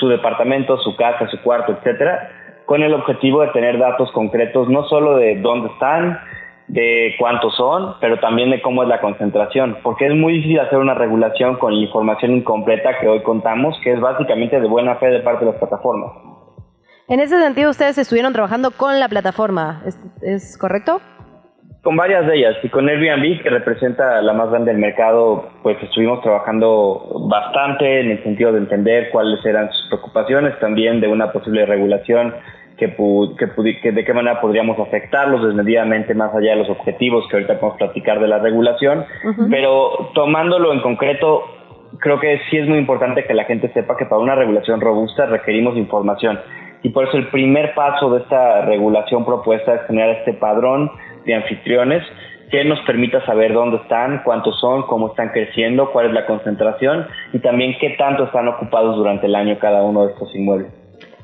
su 0.00 0.08
departamento, 0.08 0.78
su 0.78 0.96
casa, 0.96 1.28
su 1.28 1.40
cuarto, 1.42 1.72
etcétera 1.72 2.43
con 2.66 2.82
el 2.82 2.94
objetivo 2.94 3.42
de 3.42 3.48
tener 3.48 3.78
datos 3.78 4.10
concretos 4.12 4.68
no 4.68 4.84
solo 4.84 5.16
de 5.16 5.36
dónde 5.40 5.68
están, 5.68 6.18
de 6.66 7.14
cuántos 7.18 7.54
son, 7.56 7.96
pero 8.00 8.18
también 8.20 8.50
de 8.50 8.62
cómo 8.62 8.82
es 8.82 8.88
la 8.88 9.00
concentración, 9.00 9.78
porque 9.82 10.06
es 10.06 10.14
muy 10.14 10.34
difícil 10.34 10.60
hacer 10.60 10.78
una 10.78 10.94
regulación 10.94 11.56
con 11.56 11.72
información 11.74 12.32
incompleta 12.32 12.98
que 12.98 13.08
hoy 13.08 13.22
contamos, 13.22 13.76
que 13.82 13.92
es 13.92 14.00
básicamente 14.00 14.60
de 14.60 14.66
buena 14.66 14.96
fe 14.96 15.10
de 15.10 15.20
parte 15.20 15.44
de 15.44 15.50
las 15.50 15.60
plataformas. 15.60 16.12
En 17.06 17.20
ese 17.20 17.38
sentido, 17.38 17.70
ustedes 17.70 17.98
estuvieron 17.98 18.32
trabajando 18.32 18.70
con 18.70 18.98
la 18.98 19.08
plataforma, 19.08 19.82
¿es, 19.84 20.00
es 20.22 20.56
correcto? 20.56 21.02
Con 21.84 21.96
varias 21.96 22.26
de 22.26 22.38
ellas 22.38 22.56
y 22.62 22.70
con 22.70 22.88
Airbnb, 22.88 23.42
que 23.42 23.50
representa 23.50 24.22
la 24.22 24.32
más 24.32 24.48
grande 24.48 24.72
del 24.72 24.80
mercado, 24.80 25.50
pues 25.62 25.76
estuvimos 25.82 26.22
trabajando 26.22 27.26
bastante 27.28 28.00
en 28.00 28.12
el 28.12 28.22
sentido 28.22 28.52
de 28.52 28.60
entender 28.60 29.10
cuáles 29.12 29.44
eran 29.44 29.70
sus 29.70 29.88
preocupaciones, 29.88 30.58
también 30.60 31.02
de 31.02 31.08
una 31.08 31.30
posible 31.30 31.66
regulación 31.66 32.32
que, 32.78 32.96
que, 32.96 33.80
que 33.82 33.92
de 33.92 34.02
qué 34.02 34.14
manera 34.14 34.40
podríamos 34.40 34.78
afectarlos 34.80 35.44
desmedidamente 35.44 36.14
más 36.14 36.34
allá 36.34 36.52
de 36.52 36.56
los 36.56 36.70
objetivos 36.70 37.28
que 37.28 37.36
ahorita 37.36 37.60
podemos 37.60 37.76
platicar 37.76 38.18
de 38.18 38.28
la 38.28 38.38
regulación, 38.38 39.04
pero 39.50 40.10
tomándolo 40.14 40.72
en 40.72 40.80
concreto, 40.80 41.44
creo 41.98 42.18
que 42.18 42.40
sí 42.48 42.56
es 42.56 42.66
muy 42.66 42.78
importante 42.78 43.26
que 43.26 43.34
la 43.34 43.44
gente 43.44 43.70
sepa 43.74 43.98
que 43.98 44.06
para 44.06 44.22
una 44.22 44.34
regulación 44.34 44.80
robusta 44.80 45.26
requerimos 45.26 45.76
información. 45.76 46.40
Y 46.82 46.90
por 46.90 47.08
eso 47.08 47.16
el 47.18 47.28
primer 47.28 47.74
paso 47.74 48.10
de 48.10 48.22
esta 48.22 48.62
regulación 48.62 49.24
propuesta 49.24 49.74
es 49.74 49.86
generar 49.86 50.16
este 50.16 50.34
padrón 50.34 50.90
de 51.24 51.34
anfitriones 51.34 52.02
que 52.50 52.64
nos 52.64 52.80
permita 52.82 53.24
saber 53.26 53.52
dónde 53.52 53.78
están, 53.78 54.22
cuántos 54.24 54.58
son, 54.60 54.82
cómo 54.82 55.08
están 55.08 55.30
creciendo, 55.30 55.90
cuál 55.90 56.06
es 56.06 56.12
la 56.12 56.26
concentración 56.26 57.06
y 57.32 57.38
también 57.40 57.76
qué 57.80 57.96
tanto 57.98 58.24
están 58.24 58.46
ocupados 58.48 58.96
durante 58.96 59.26
el 59.26 59.34
año 59.34 59.58
cada 59.58 59.82
uno 59.82 60.06
de 60.06 60.12
estos 60.12 60.34
inmuebles. 60.34 60.72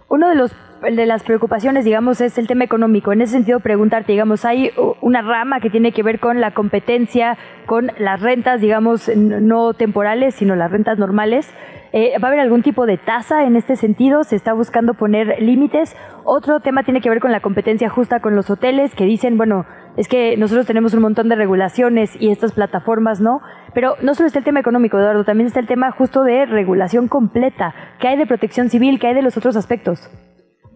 Uno 0.09 0.29
de 0.29 0.35
los 0.35 0.57
de 0.81 1.05
las 1.07 1.23
preocupaciones, 1.25 1.85
digamos, 1.85 2.21
es 2.23 2.39
el 2.39 2.47
tema 2.47 2.65
económico. 2.65 3.13
En 3.13 3.21
ese 3.21 3.35
sentido, 3.35 3.61
preguntarte, 3.61 4.13
digamos, 4.13 4.45
hay 4.45 4.71
una 5.03 5.21
rama 5.21 5.61
que 5.61 5.69
tiene 5.69 5.93
que 5.93 6.03
ver 6.03 6.19
con 6.21 6.41
la 6.41 6.53
competencia, 6.53 7.37
con 7.67 7.93
las 7.99 8.21
rentas, 8.21 8.63
digamos, 8.63 9.15
no 9.15 9.75
temporales, 9.75 10.35
sino 10.35 10.57
las 10.57 10.71
rentas 10.71 10.99
normales. 10.99 11.53
Eh, 11.93 12.15
¿Va 12.19 12.29
a 12.29 12.31
haber 12.31 12.41
algún 12.41 12.63
tipo 12.63 12.87
de 12.87 12.97
tasa 12.97 13.45
en 13.45 13.57
este 13.57 13.77
sentido? 13.77 14.25
¿Se 14.25 14.37
está 14.37 14.53
buscando 14.55 14.95
poner 14.95 15.43
límites? 15.43 15.97
Otro 16.25 16.61
tema 16.61 16.83
tiene 16.83 17.01
que 17.01 17.11
ver 17.11 17.21
con 17.21 17.33
la 17.33 17.41
competencia 17.41 17.91
justa 17.91 18.21
con 18.21 18.35
los 18.35 18.49
hoteles, 18.49 18.95
que 18.95 19.05
dicen, 19.05 19.37
bueno, 19.37 19.67
es 19.97 20.09
que 20.09 20.37
nosotros 20.37 20.67
tenemos 20.67 20.95
un 20.95 21.03
montón 21.03 21.29
de 21.29 21.35
regulaciones 21.37 22.17
y 22.21 22.31
estas 22.31 22.53
plataformas 22.53 23.21
no. 23.21 23.41
Pero 23.75 23.97
no 24.03 24.15
solo 24.15 24.27
está 24.29 24.39
el 24.39 24.45
tema 24.45 24.61
económico, 24.61 24.99
Eduardo, 24.99 25.25
también 25.25 25.47
está 25.47 25.61
el 25.61 25.67
tema 25.67 25.91
justo 25.93 26.23
de 26.25 26.47
regulación 26.47 27.09
completa. 27.09 27.75
¿Qué 27.99 28.09
hay 28.09 28.17
de 28.17 28.27
protección 28.27 28.69
civil? 28.71 28.99
¿Qué 28.99 29.09
hay 29.09 29.15
de 29.15 29.23
los 29.23 29.37
otros 29.37 29.57
aspectos? 29.57 30.11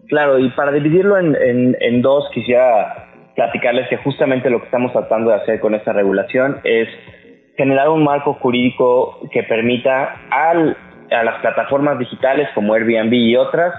Claro, 0.07 0.37
y 0.39 0.49
para 0.51 0.71
dividirlo 0.71 1.17
en, 1.17 1.35
en- 1.35 1.75
en 1.79 2.01
dos, 2.01 2.29
quisiera 2.33 3.07
platicarles 3.35 3.89
que 3.89 3.97
justamente 3.97 4.49
lo 4.49 4.59
que 4.59 4.65
estamos 4.65 4.93
tratando 4.93 5.31
de 5.31 5.37
hacer 5.37 5.59
con 5.59 5.73
esta 5.75 5.91
regulación 5.93 6.59
es 6.63 6.87
generar 7.57 7.89
un 7.89 8.03
marco 8.03 8.33
jurídico 8.35 9.19
que 9.31 9.43
permita 9.43 10.15
al- 10.29 10.77
a 11.11 11.23
las 11.23 11.39
plataformas 11.41 11.97
digitales 11.99 12.47
como 12.53 12.73
Airbnb 12.73 13.13
y 13.13 13.35
otras 13.35 13.73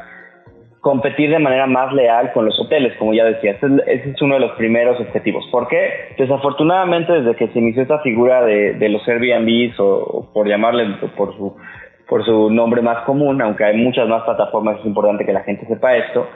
competir 0.87 1.31
de 1.31 1.41
manera 1.41 1.67
más 1.67 1.93
leal 1.93 2.33
con 2.33 2.45
los 2.47 2.57
hoteles, 2.61 2.95
como 2.97 3.13
ya 3.13 3.25
decía. 3.25 3.51
Ese 3.53 3.67
es, 3.67 3.73
ese 3.89 4.11
es 4.11 4.23
uno 4.23 4.35
de 4.35 4.41
los 4.41 4.53
primeros 4.53 5.01
objetivos. 5.01 5.45
¿Por 5.51 5.67
qué? 5.67 6.15
Desafortunadamente, 6.17 7.13
desde 7.13 7.35
que 7.35 7.49
se 7.49 7.59
inició 7.59 7.83
esta 7.83 7.99
figura 8.03 8.45
de, 8.45 8.75
de 8.75 8.89
los 8.89 9.03
Airbnbs, 9.09 9.81
o, 9.81 9.87
o 9.89 10.33
por 10.33 10.47
llamarle 10.47 10.85
por 11.17 11.35
su, 11.37 11.57
por 12.09 12.25
su 12.25 12.51
nombre 12.51 12.83
más 12.83 12.99
común, 13.05 13.43
aunque 13.43 13.65
hay 13.65 13.77
muchas 13.77 14.07
más 14.07 14.23
plataformas, 14.23 14.79
es 14.79 14.87
importante 14.87 15.27
que 15.27 15.33
la 15.33 15.43
gente 15.43 15.67
sepa 15.67 15.97
esto, 15.97 16.29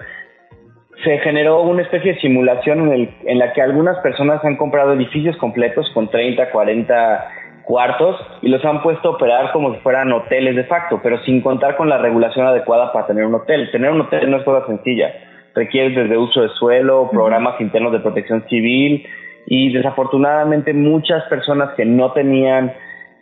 se 1.05 1.18
generó 1.18 1.62
una 1.62 1.82
especie 1.82 2.14
de 2.14 2.20
simulación 2.20 2.80
en, 2.88 2.92
el- 2.92 3.11
en 3.26 3.38
la 3.38 3.53
que 3.53 3.62
algunas 3.62 3.98
personas 3.98 4.44
han 4.44 4.57
comprado 4.57 4.94
edificios 4.94 5.36
completos 5.36 5.88
con 5.94 6.09
30, 6.11 6.51
40 6.51 7.28
cuartos 7.70 8.16
y 8.42 8.48
los 8.48 8.64
han 8.64 8.82
puesto 8.82 9.08
a 9.08 9.12
operar 9.12 9.52
como 9.52 9.72
si 9.72 9.78
fueran 9.78 10.10
hoteles 10.10 10.56
de 10.56 10.64
facto, 10.64 10.98
pero 11.00 11.22
sin 11.22 11.40
contar 11.40 11.76
con 11.76 11.88
la 11.88 11.98
regulación 11.98 12.44
adecuada 12.44 12.92
para 12.92 13.06
tener 13.06 13.24
un 13.24 13.36
hotel. 13.36 13.70
Tener 13.70 13.92
un 13.92 14.00
hotel 14.00 14.28
no 14.28 14.38
es 14.38 14.42
cosa 14.42 14.66
sencilla. 14.66 15.14
Requiere 15.54 15.90
desde 15.90 16.18
uso 16.18 16.42
de 16.42 16.48
suelo, 16.48 17.08
programas 17.12 17.60
internos 17.60 17.92
de 17.92 18.00
protección 18.00 18.44
civil 18.48 19.06
y 19.46 19.72
desafortunadamente 19.72 20.74
muchas 20.74 21.22
personas 21.28 21.70
que 21.76 21.84
no 21.84 22.10
tenían 22.10 22.72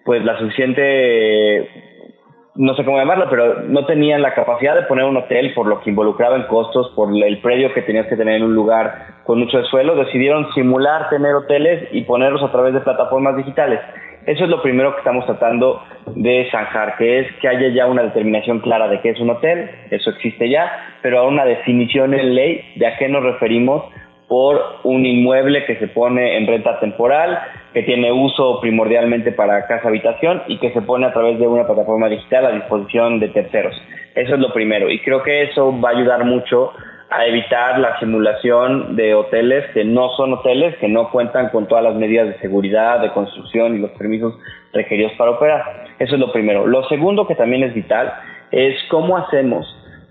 pues 0.06 0.24
la 0.24 0.38
suficiente 0.38 1.68
no 2.54 2.74
sé 2.74 2.84
cómo 2.84 2.96
llamarlo, 2.96 3.26
pero 3.30 3.62
no 3.68 3.84
tenían 3.84 4.22
la 4.22 4.34
capacidad 4.34 4.74
de 4.74 4.82
poner 4.82 5.04
un 5.04 5.16
hotel 5.16 5.52
por 5.54 5.66
lo 5.66 5.80
que 5.80 5.90
involucraba 5.90 6.36
en 6.36 6.44
costos, 6.44 6.90
por 6.96 7.10
el 7.14 7.38
predio 7.40 7.72
que 7.74 7.82
tenías 7.82 8.06
que 8.06 8.16
tener 8.16 8.36
en 8.36 8.44
un 8.44 8.54
lugar 8.54 9.22
con 9.24 9.38
mucho 9.38 9.58
de 9.58 9.64
suelo, 9.64 9.94
decidieron 9.94 10.50
simular 10.54 11.08
tener 11.10 11.34
hoteles 11.34 11.88
y 11.92 12.02
ponerlos 12.02 12.42
a 12.42 12.50
través 12.50 12.74
de 12.74 12.80
plataformas 12.80 13.36
digitales. 13.36 13.78
Eso 14.28 14.44
es 14.44 14.50
lo 14.50 14.60
primero 14.60 14.92
que 14.92 14.98
estamos 14.98 15.24
tratando 15.24 15.82
de 16.14 16.50
zanjar, 16.50 16.98
que 16.98 17.20
es 17.20 17.32
que 17.40 17.48
haya 17.48 17.68
ya 17.68 17.86
una 17.86 18.02
determinación 18.02 18.58
clara 18.58 18.86
de 18.86 19.00
qué 19.00 19.08
es 19.08 19.20
un 19.20 19.30
hotel, 19.30 19.70
eso 19.90 20.10
existe 20.10 20.50
ya, 20.50 20.70
pero 21.00 21.20
ahora 21.20 21.30
una 21.30 21.44
definición 21.46 22.12
en 22.12 22.34
ley 22.34 22.60
de 22.76 22.86
a 22.88 22.98
qué 22.98 23.08
nos 23.08 23.22
referimos 23.22 23.84
por 24.28 24.60
un 24.84 25.06
inmueble 25.06 25.64
que 25.64 25.76
se 25.76 25.88
pone 25.88 26.36
en 26.36 26.46
renta 26.46 26.78
temporal, 26.78 27.38
que 27.72 27.84
tiene 27.84 28.12
uso 28.12 28.60
primordialmente 28.60 29.32
para 29.32 29.66
casa 29.66 29.88
habitación 29.88 30.42
y 30.46 30.58
que 30.58 30.74
se 30.74 30.82
pone 30.82 31.06
a 31.06 31.12
través 31.14 31.38
de 31.38 31.46
una 31.46 31.66
plataforma 31.66 32.10
digital 32.10 32.44
a 32.44 32.52
disposición 32.52 33.20
de 33.20 33.28
terceros. 33.28 33.74
Eso 34.14 34.34
es 34.34 34.40
lo 34.40 34.52
primero 34.52 34.90
y 34.90 34.98
creo 34.98 35.22
que 35.22 35.44
eso 35.44 35.72
va 35.80 35.88
a 35.88 35.92
ayudar 35.92 36.26
mucho 36.26 36.74
a 37.10 37.26
evitar 37.26 37.78
la 37.78 37.98
simulación 37.98 38.94
de 38.96 39.14
hoteles 39.14 39.64
que 39.72 39.84
no 39.84 40.10
son 40.10 40.34
hoteles, 40.34 40.76
que 40.76 40.88
no 40.88 41.10
cuentan 41.10 41.48
con 41.48 41.66
todas 41.66 41.82
las 41.82 41.94
medidas 41.94 42.28
de 42.28 42.38
seguridad, 42.38 43.00
de 43.00 43.10
construcción 43.12 43.76
y 43.76 43.78
los 43.78 43.92
permisos 43.92 44.34
requeridos 44.72 45.12
para 45.12 45.30
operar. 45.30 45.86
Eso 45.98 46.14
es 46.14 46.20
lo 46.20 46.30
primero. 46.32 46.66
Lo 46.66 46.86
segundo 46.88 47.26
que 47.26 47.34
también 47.34 47.62
es 47.62 47.74
vital 47.74 48.12
es 48.50 48.76
cómo 48.90 49.16
hacemos 49.16 49.66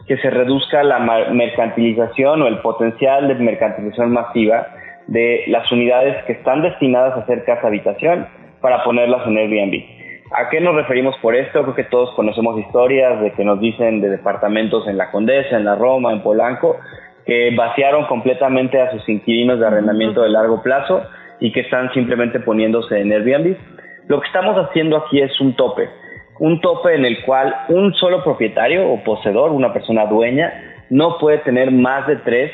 que 0.08 0.18
se 0.18 0.30
reduzca 0.30 0.84
la 0.84 1.00
mercantilización 1.00 2.42
o 2.42 2.48
el 2.48 2.60
potencial 2.60 3.28
de 3.28 3.36
mercantilización 3.36 4.12
masiva 4.12 4.68
de 5.08 5.44
las 5.48 5.72
unidades 5.72 6.24
que 6.26 6.34
están 6.34 6.62
destinadas 6.62 7.14
a 7.14 7.22
hacer 7.22 7.44
casa 7.46 7.68
habitación 7.68 8.28
para 8.62 8.84
ponerlas 8.84 9.28
en 9.28 9.38
Airbnb. 9.38 9.97
¿A 10.32 10.50
qué 10.50 10.60
nos 10.60 10.76
referimos 10.76 11.16
por 11.20 11.36
esto? 11.36 11.62
Creo 11.62 11.76
que 11.76 11.86
todos 11.86 12.14
conocemos 12.14 12.60
historias 12.60 13.22
de 13.22 13.32
que 13.32 13.46
nos 13.46 13.62
dicen 13.62 14.02
de 14.02 14.10
departamentos 14.10 14.86
en 14.88 14.98
la 14.98 15.10
Condesa, 15.10 15.56
en 15.56 15.64
la 15.64 15.76
Roma, 15.76 16.12
en 16.12 16.22
Polanco, 16.22 16.78
que 17.26 17.56
vaciaron 17.56 18.06
completamente 18.08 18.82
a 18.82 18.92
sus 18.92 19.08
inquilinos 19.08 19.60
de 19.60 19.68
arrendamiento 19.68 20.22
de 20.22 20.30
largo 20.30 20.62
plazo 20.62 21.04
y 21.40 21.54
que 21.54 21.62
están 21.62 21.94
simplemente 21.94 22.42
poniéndose 22.42 23.00
en 23.00 23.12
Airbnb. 23.12 23.56
Lo 24.08 24.20
que 24.20 24.28
estamos 24.28 24.58
haciendo 24.58 24.98
aquí 24.98 25.22
es 25.22 25.40
un 25.40 25.56
tope, 25.56 25.90
un 26.40 26.60
tope 26.60 26.96
en 26.96 27.06
el 27.06 27.24
cual 27.24 27.56
un 27.70 27.94
solo 27.94 28.22
propietario 28.24 28.90
o 28.90 29.04
poseedor, 29.04 29.52
una 29.52 29.72
persona 29.72 30.08
dueña, 30.08 30.54
no 30.90 31.18
puede 31.20 31.38
tener 31.40 31.72
más 31.72 32.06
de 32.06 32.18
tres 32.18 32.52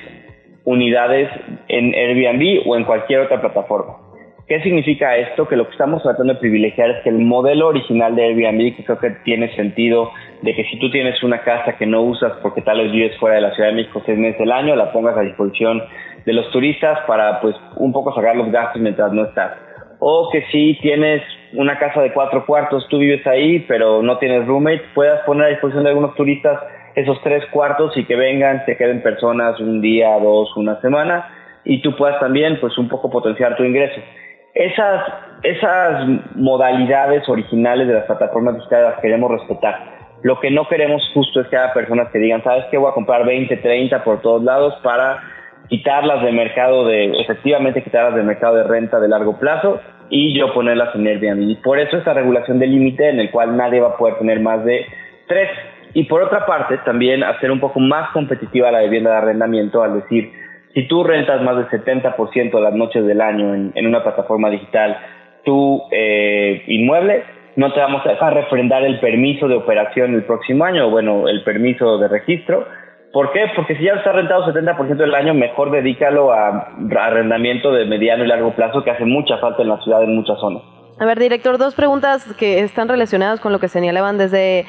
unidades 0.63 1.29
en 1.67 1.93
Airbnb 1.93 2.67
o 2.67 2.75
en 2.75 2.83
cualquier 2.83 3.21
otra 3.21 3.41
plataforma. 3.41 4.02
¿Qué 4.47 4.61
significa 4.61 5.15
esto? 5.15 5.47
Que 5.47 5.55
lo 5.55 5.65
que 5.65 5.71
estamos 5.71 6.03
tratando 6.03 6.33
de 6.33 6.39
privilegiar 6.39 6.89
es 6.89 7.03
que 7.03 7.09
el 7.09 7.19
modelo 7.19 7.67
original 7.67 8.13
de 8.13 8.25
Airbnb, 8.25 8.75
que 8.75 8.83
creo 8.83 8.99
que 8.99 9.11
tiene 9.23 9.55
sentido, 9.55 10.11
de 10.41 10.53
que 10.53 10.65
si 10.65 10.77
tú 10.79 10.91
tienes 10.91 11.23
una 11.23 11.43
casa 11.43 11.77
que 11.77 11.85
no 11.85 12.01
usas 12.01 12.33
porque 12.41 12.61
tal 12.61 12.79
vez 12.79 12.91
vives 12.91 13.17
fuera 13.19 13.35
de 13.35 13.41
la 13.41 13.55
Ciudad 13.55 13.69
de 13.69 13.75
México 13.75 14.03
seis 14.05 14.17
meses 14.17 14.39
del 14.39 14.51
año, 14.51 14.75
la 14.75 14.91
pongas 14.91 15.17
a 15.17 15.21
disposición 15.21 15.81
de 16.25 16.33
los 16.33 16.51
turistas 16.51 16.99
para 17.07 17.39
pues 17.39 17.55
un 17.77 17.93
poco 17.93 18.13
sacar 18.13 18.35
los 18.35 18.51
gastos 18.51 18.81
mientras 18.81 19.13
no 19.13 19.23
estás. 19.23 19.53
O 19.99 20.29
que 20.29 20.43
si 20.51 20.77
tienes 20.81 21.21
una 21.53 21.79
casa 21.79 22.01
de 22.01 22.11
cuatro 22.11 22.45
cuartos, 22.45 22.85
tú 22.89 22.97
vives 22.97 23.25
ahí, 23.25 23.59
pero 23.59 24.01
no 24.03 24.17
tienes 24.17 24.45
roommate, 24.45 24.83
puedas 24.93 25.21
poner 25.21 25.45
a 25.45 25.49
disposición 25.51 25.85
de 25.85 25.89
algunos 25.91 26.15
turistas 26.15 26.59
esos 26.95 27.21
tres 27.23 27.45
cuartos 27.45 27.95
y 27.95 28.03
que 28.03 28.17
vengan, 28.17 28.65
se 28.65 28.75
queden 28.75 29.01
personas 29.01 29.57
un 29.61 29.79
día, 29.79 30.19
dos, 30.19 30.55
una 30.57 30.81
semana, 30.81 31.29
y 31.63 31.81
tú 31.81 31.95
puedas 31.95 32.19
también 32.19 32.59
pues 32.59 32.77
un 32.77 32.89
poco 32.89 33.09
potenciar 33.09 33.55
tu 33.55 33.63
ingreso. 33.63 34.01
Esas, 34.53 35.01
esas 35.41 36.07
modalidades 36.35 37.27
originales 37.27 37.87
de 37.87 37.95
las 37.95 38.05
plataformas 38.05 38.55
digitales 38.55 38.91
las 38.91 39.01
queremos 39.01 39.31
respetar. 39.31 39.93
Lo 40.21 40.39
que 40.39 40.51
no 40.51 40.67
queremos 40.67 41.01
justo 41.13 41.41
es 41.41 41.47
que 41.47 41.57
haya 41.57 41.73
personas 41.73 42.09
que 42.11 42.19
digan, 42.19 42.43
¿sabes 42.43 42.65
qué? 42.69 42.77
Voy 42.77 42.89
a 42.89 42.93
comprar 42.93 43.25
20, 43.25 43.57
30 43.57 44.03
por 44.03 44.21
todos 44.21 44.43
lados 44.43 44.75
para 44.83 45.19
quitarlas 45.69 46.23
del 46.23 46.35
mercado 46.35 46.85
de, 46.85 47.19
efectivamente 47.19 47.83
quitarlas 47.83 48.15
del 48.15 48.25
mercado 48.25 48.55
de 48.55 48.63
renta 48.63 48.99
de 48.99 49.07
largo 49.07 49.39
plazo 49.39 49.81
y 50.09 50.37
yo 50.37 50.53
ponerlas 50.53 50.93
en 50.95 51.07
Airbnb. 51.07 51.61
Por 51.61 51.79
eso 51.79 51.97
esta 51.97 52.13
regulación 52.13 52.59
del 52.59 52.71
límite 52.71 53.09
en 53.09 53.19
el 53.19 53.31
cual 53.31 53.57
nadie 53.57 53.81
va 53.81 53.89
a 53.89 53.97
poder 53.97 54.19
tener 54.19 54.39
más 54.39 54.63
de 54.63 54.85
tres. 55.27 55.49
Y 55.95 56.03
por 56.03 56.21
otra 56.21 56.45
parte, 56.45 56.77
también 56.85 57.23
hacer 57.23 57.51
un 57.51 57.59
poco 57.59 57.79
más 57.79 58.11
competitiva 58.11 58.71
la 58.71 58.81
vivienda 58.81 59.11
de 59.11 59.17
arrendamiento 59.17 59.83
al 59.83 60.01
decir, 60.01 60.31
si 60.73 60.87
tú 60.87 61.03
rentas 61.03 61.41
más 61.41 61.55
del 61.57 61.67
70% 61.67 62.51
de 62.51 62.61
las 62.61 62.73
noches 62.73 63.05
del 63.05 63.21
año 63.21 63.53
en, 63.53 63.71
en 63.75 63.87
una 63.87 64.03
plataforma 64.03 64.49
digital, 64.49 64.97
tu 65.43 65.83
eh, 65.91 66.63
inmueble, 66.67 67.23
no 67.55 67.71
te 67.73 67.79
vamos 67.79 68.05
a 68.05 68.09
dejar 68.09 68.33
refrendar 68.33 68.83
el 68.83 68.99
permiso 68.99 69.47
de 69.47 69.55
operación 69.55 70.15
el 70.15 70.23
próximo 70.23 70.65
año, 70.65 70.89
bueno, 70.89 71.27
el 71.27 71.43
permiso 71.43 71.97
de 71.97 72.07
registro. 72.07 72.65
¿Por 73.11 73.31
qué? 73.31 73.45
Porque 73.55 73.75
si 73.75 73.83
ya 73.83 73.93
está 73.93 74.11
rentado 74.11 74.51
70% 74.51 74.95
del 74.95 75.13
año, 75.13 75.35
mejor 75.35 75.69
dedícalo 75.69 76.31
a 76.31 76.69
arrendamiento 76.99 77.71
de 77.71 77.85
mediano 77.85 78.23
y 78.23 78.27
largo 78.27 78.55
plazo, 78.55 78.83
que 78.83 78.89
hace 78.89 79.05
mucha 79.05 79.37
falta 79.37 79.61
en 79.61 79.69
la 79.69 79.79
ciudad 79.81 80.03
en 80.03 80.15
muchas 80.15 80.39
zonas. 80.39 80.63
A 80.99 81.05
ver, 81.05 81.19
director, 81.19 81.59
dos 81.59 81.75
preguntas 81.75 82.33
que 82.39 82.59
están 82.59 82.87
relacionadas 82.87 83.39
con 83.39 83.51
lo 83.51 83.59
que 83.59 83.67
señalaban 83.67 84.17
desde, 84.17 84.65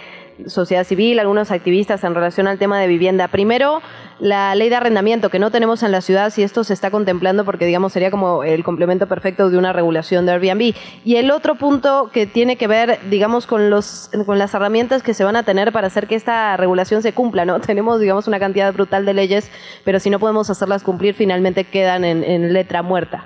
sociedad 0.46 0.84
civil, 0.84 1.18
algunos 1.18 1.50
activistas 1.50 2.04
en 2.04 2.14
relación 2.14 2.46
al 2.46 2.58
tema 2.58 2.80
de 2.80 2.86
vivienda. 2.86 3.28
Primero, 3.28 3.80
la 4.18 4.54
ley 4.54 4.68
de 4.68 4.76
arrendamiento 4.76 5.28
que 5.28 5.38
no 5.38 5.50
tenemos 5.50 5.82
en 5.82 5.92
la 5.92 6.00
ciudad, 6.00 6.30
si 6.30 6.42
esto 6.42 6.64
se 6.64 6.72
está 6.72 6.90
contemplando, 6.90 7.44
porque 7.44 7.66
digamos 7.66 7.92
sería 7.92 8.10
como 8.10 8.44
el 8.44 8.64
complemento 8.64 9.06
perfecto 9.06 9.50
de 9.50 9.58
una 9.58 9.72
regulación 9.72 10.26
de 10.26 10.32
Airbnb. 10.32 10.74
Y 11.04 11.16
el 11.16 11.30
otro 11.30 11.56
punto 11.56 12.10
que 12.12 12.26
tiene 12.26 12.56
que 12.56 12.66
ver, 12.66 12.98
digamos, 13.10 13.46
con, 13.46 13.70
los, 13.70 14.10
con 14.26 14.38
las 14.38 14.54
herramientas 14.54 15.02
que 15.02 15.14
se 15.14 15.24
van 15.24 15.36
a 15.36 15.42
tener 15.42 15.72
para 15.72 15.88
hacer 15.88 16.06
que 16.06 16.14
esta 16.14 16.56
regulación 16.56 17.02
se 17.02 17.12
cumpla, 17.12 17.44
¿no? 17.44 17.60
Tenemos, 17.74 18.00
digamos, 18.00 18.28
una 18.28 18.38
cantidad 18.38 18.72
brutal 18.72 19.04
de 19.04 19.14
leyes, 19.14 19.50
pero 19.84 19.98
si 19.98 20.10
no 20.10 20.18
podemos 20.18 20.50
hacerlas 20.50 20.82
cumplir, 20.82 21.14
finalmente 21.14 21.64
quedan 21.64 22.04
en, 22.04 22.52
letra 22.52 22.82
muerta. 22.82 23.24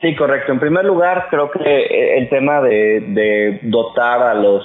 Sí, 0.00 0.14
correcto. 0.14 0.52
En 0.52 0.60
primer 0.60 0.84
lugar, 0.84 1.28
creo 1.30 1.50
que 1.50 1.60
eh, 1.60 2.18
el 2.18 2.28
tema 2.28 2.60
de 2.60 3.60
dotar 3.62 4.22
a 4.22 4.34
los 4.34 4.62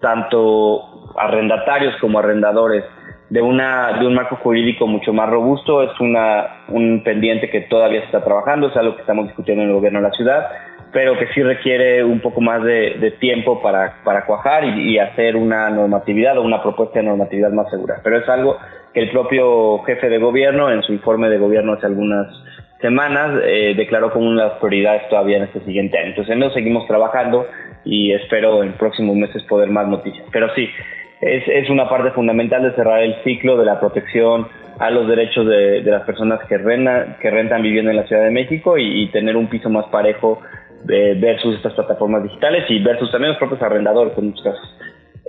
tanto 0.00 1.12
arrendatarios 1.16 1.94
como 2.00 2.18
arrendadores 2.18 2.84
de 3.30 3.42
una 3.42 3.98
de 3.98 4.06
un 4.06 4.14
marco 4.14 4.36
jurídico 4.36 4.86
mucho 4.86 5.12
más 5.12 5.28
robusto 5.28 5.82
es 5.82 5.90
una 6.00 6.64
un 6.68 7.02
pendiente 7.02 7.50
que 7.50 7.62
todavía 7.62 8.00
se 8.00 8.06
está 8.06 8.24
trabajando, 8.24 8.68
es 8.68 8.76
algo 8.76 8.94
que 8.94 9.02
estamos 9.02 9.26
discutiendo 9.26 9.62
en 9.62 9.70
el 9.70 9.74
gobierno 9.74 10.00
de 10.00 10.08
la 10.08 10.14
ciudad, 10.14 10.48
pero 10.92 11.18
que 11.18 11.26
sí 11.34 11.42
requiere 11.42 12.02
un 12.04 12.20
poco 12.20 12.40
más 12.40 12.62
de, 12.62 13.14
tiempo 13.20 13.60
para, 13.60 14.02
para 14.04 14.24
cuajar 14.24 14.64
y, 14.64 14.94
y, 14.94 14.98
hacer 14.98 15.36
una 15.36 15.68
normatividad 15.68 16.38
o 16.38 16.42
una 16.42 16.62
propuesta 16.62 17.00
de 17.00 17.06
normatividad 17.06 17.50
más 17.50 17.68
segura. 17.70 18.00
Pero 18.02 18.18
es 18.18 18.28
algo 18.28 18.56
que 18.94 19.00
el 19.00 19.10
propio 19.10 19.80
jefe 19.84 20.08
de 20.08 20.18
gobierno 20.18 20.70
en 20.70 20.82
su 20.82 20.92
informe 20.92 21.28
de 21.28 21.38
gobierno 21.38 21.74
hace 21.74 21.86
algunas 21.86 22.26
semanas 22.80 23.40
eh, 23.44 23.74
declaró 23.76 24.12
como 24.12 24.28
una 24.28 24.44
de 24.44 24.48
las 24.50 24.58
prioridades 24.58 25.08
todavía 25.08 25.38
en 25.38 25.44
este 25.44 25.60
siguiente 25.60 25.98
año. 25.98 26.08
Entonces 26.10 26.34
en 26.34 26.42
eso 26.42 26.54
seguimos 26.54 26.86
trabajando 26.86 27.46
y 27.84 28.12
espero 28.12 28.62
en 28.62 28.72
próximos 28.72 29.16
meses 29.16 29.42
poder 29.44 29.70
más 29.70 29.88
noticias. 29.88 30.26
Pero 30.32 30.54
sí, 30.54 30.68
es, 31.20 31.44
es 31.48 31.70
una 31.70 31.88
parte 31.88 32.10
fundamental 32.10 32.62
de 32.62 32.72
cerrar 32.72 33.02
el 33.02 33.16
ciclo 33.24 33.56
de 33.56 33.64
la 33.64 33.80
protección 33.80 34.46
a 34.78 34.90
los 34.90 35.08
derechos 35.08 35.46
de, 35.46 35.82
de 35.82 35.90
las 35.90 36.02
personas 36.02 36.40
que, 36.48 36.56
rentan, 36.56 37.16
que 37.20 37.30
rentan 37.30 37.62
viviendo 37.62 37.90
en 37.90 37.96
la 37.96 38.06
Ciudad 38.06 38.22
de 38.22 38.30
México 38.30 38.78
y, 38.78 39.08
tener 39.08 39.36
un 39.36 39.48
piso 39.48 39.68
más 39.68 39.86
parejo 39.86 40.40
de 40.84 41.14
versus 41.14 41.56
estas 41.56 41.74
plataformas 41.74 42.22
digitales 42.22 42.64
y 42.68 42.82
versus 42.82 43.10
también 43.10 43.30
los 43.30 43.38
propios 43.38 43.60
arrendadores 43.62 44.16
en 44.16 44.26
muchos 44.26 44.44
casos. 44.44 44.77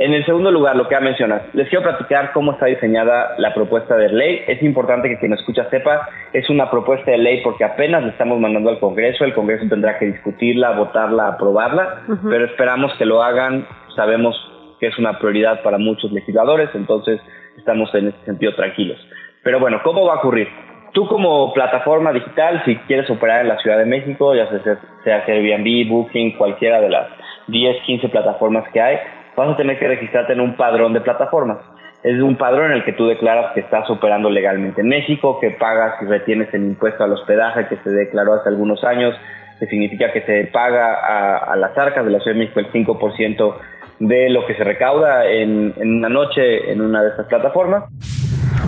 En 0.02 0.14
el 0.14 0.26
segundo 0.26 0.50
lugar, 0.50 0.78
lo 0.78 0.88
que 0.88 0.96
ha 0.96 1.02
mencionado, 1.02 1.42
les 1.52 1.68
quiero 1.68 1.84
platicar 1.84 2.32
cómo 2.32 2.54
está 2.54 2.68
diseñada 2.68 3.36
la 3.38 3.54
propuesta 3.54 3.98
de 3.98 4.08
ley. 4.08 4.44
Es 4.48 4.64
importante 4.64 5.10
que 5.10 5.20
quien 5.20 5.34
escucha 5.34 5.70
sepa, 5.70 6.08
es 6.32 6.50
una 6.50 6.72
propuesta 6.72 7.12
de 7.12 7.18
ley 7.18 7.42
porque 7.44 7.66
apenas 7.66 8.04
la 8.04 8.12
estamos 8.12 8.40
mandando 8.40 8.70
al 8.70 8.80
Congreso, 8.80 9.26
el 9.26 9.34
Congreso 9.34 9.66
tendrá 9.68 10.00
que 10.00 10.06
discutirla, 10.06 10.72
votarla, 10.72 11.28
aprobarla, 11.28 12.04
uh 12.08 12.12
-huh. 12.14 12.30
pero 12.30 12.46
esperamos 12.46 12.94
que 12.94 13.04
lo 13.04 13.22
hagan, 13.22 13.68
sabemos 13.94 14.38
que 14.80 14.88
es 14.88 14.98
una 14.98 15.20
prioridad 15.20 15.62
para 15.64 15.78
muchos 15.78 16.14
legisladores, 16.14 16.70
entonces 16.76 17.20
estamos 17.58 17.94
en 17.94 18.08
ese 18.08 18.24
sentido 18.24 18.56
tranquilos. 18.56 18.98
Pero 19.44 19.60
bueno, 19.60 19.82
¿cómo 19.84 20.06
va 20.06 20.14
a 20.14 20.18
ocurrir? 20.20 20.48
Tú 20.94 21.08
como 21.08 21.54
plataforma 21.54 22.14
digital, 22.14 22.62
si 22.64 22.78
quieres 22.88 23.10
operar 23.10 23.42
en 23.42 23.50
la 23.50 23.58
Ciudad 23.58 23.78
de 23.78 23.86
México, 23.86 24.34
ya 24.34 24.48
sea, 24.48 24.80
sea 25.04 25.24
Airbnb, 25.28 25.90
Booking, 25.90 26.38
cualquiera 26.38 26.80
de 26.80 26.90
las 26.90 27.08
10, 27.48 27.82
15 27.84 28.08
plataformas 28.08 28.64
que 28.72 28.80
hay, 28.80 28.98
vas 29.40 29.54
a 29.54 29.58
tener 29.58 29.80
que 29.80 29.88
registrarte 29.88 30.34
en 30.34 30.42
un 30.42 30.56
padrón 30.56 30.94
de 30.94 31.02
plataformas. 31.02 31.58
Es 32.04 32.22
un 32.22 32.38
padrón 32.38 32.72
en 32.72 32.78
el 32.78 32.86
que 32.86 32.94
tú 32.94 33.08
declaras 33.08 33.54
que 33.54 33.62
estás 33.62 33.90
operando 33.90 34.30
legalmente 34.30 34.82
en 34.82 34.88
México, 34.88 35.40
que 35.40 35.52
pagas 35.52 36.02
y 36.02 36.06
retienes 36.06 36.54
el 36.54 36.64
impuesto 36.64 37.04
al 37.04 37.14
hospedaje 37.14 37.68
que 37.68 37.78
se 37.78 37.90
declaró 37.90 38.34
hace 38.34 38.50
algunos 38.50 38.84
años, 38.84 39.16
que 39.60 39.66
significa 39.68 40.12
que 40.14 40.22
se 40.22 40.46
paga 40.52 41.44
a, 41.52 41.56
las 41.56 41.78
arcas 41.78 42.06
de 42.06 42.12
la 42.12 42.20
Ciudad 42.20 42.36
de 42.36 42.40
México 42.40 42.60
el 42.60 42.72
5% 42.72 43.56
de 44.00 44.30
lo 44.30 44.46
que 44.46 44.56
se 44.56 44.64
recauda 44.64 45.26
en 45.26 45.74
una 45.78 46.10
noche 46.10 46.72
en 46.72 46.82
una 46.82 47.02
de 47.02 47.10
estas 47.10 47.28
plataformas. 47.28 47.84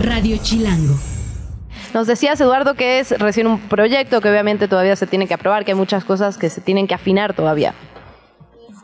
Radio 0.02 0.36
Chilango. 0.42 0.94
Nos 1.94 2.06
decías, 2.06 2.40
Eduardo, 2.40 2.74
que 2.74 2.98
es 2.98 3.18
recién 3.18 3.46
un 3.46 3.58
proyecto 3.60 4.20
que 4.22 4.30
obviamente 4.30 4.68
todavía 4.68 4.96
se 4.96 5.06
tiene 5.06 5.26
que 5.26 5.34
aprobar, 5.34 5.64
que 5.64 5.72
hay 5.72 5.76
muchas 5.76 6.04
cosas 6.04 6.38
que 6.38 6.48
se 6.48 6.62
tienen 6.62 6.86
que 6.86 6.94
afinar 6.94 7.34
todavía. 7.34 7.74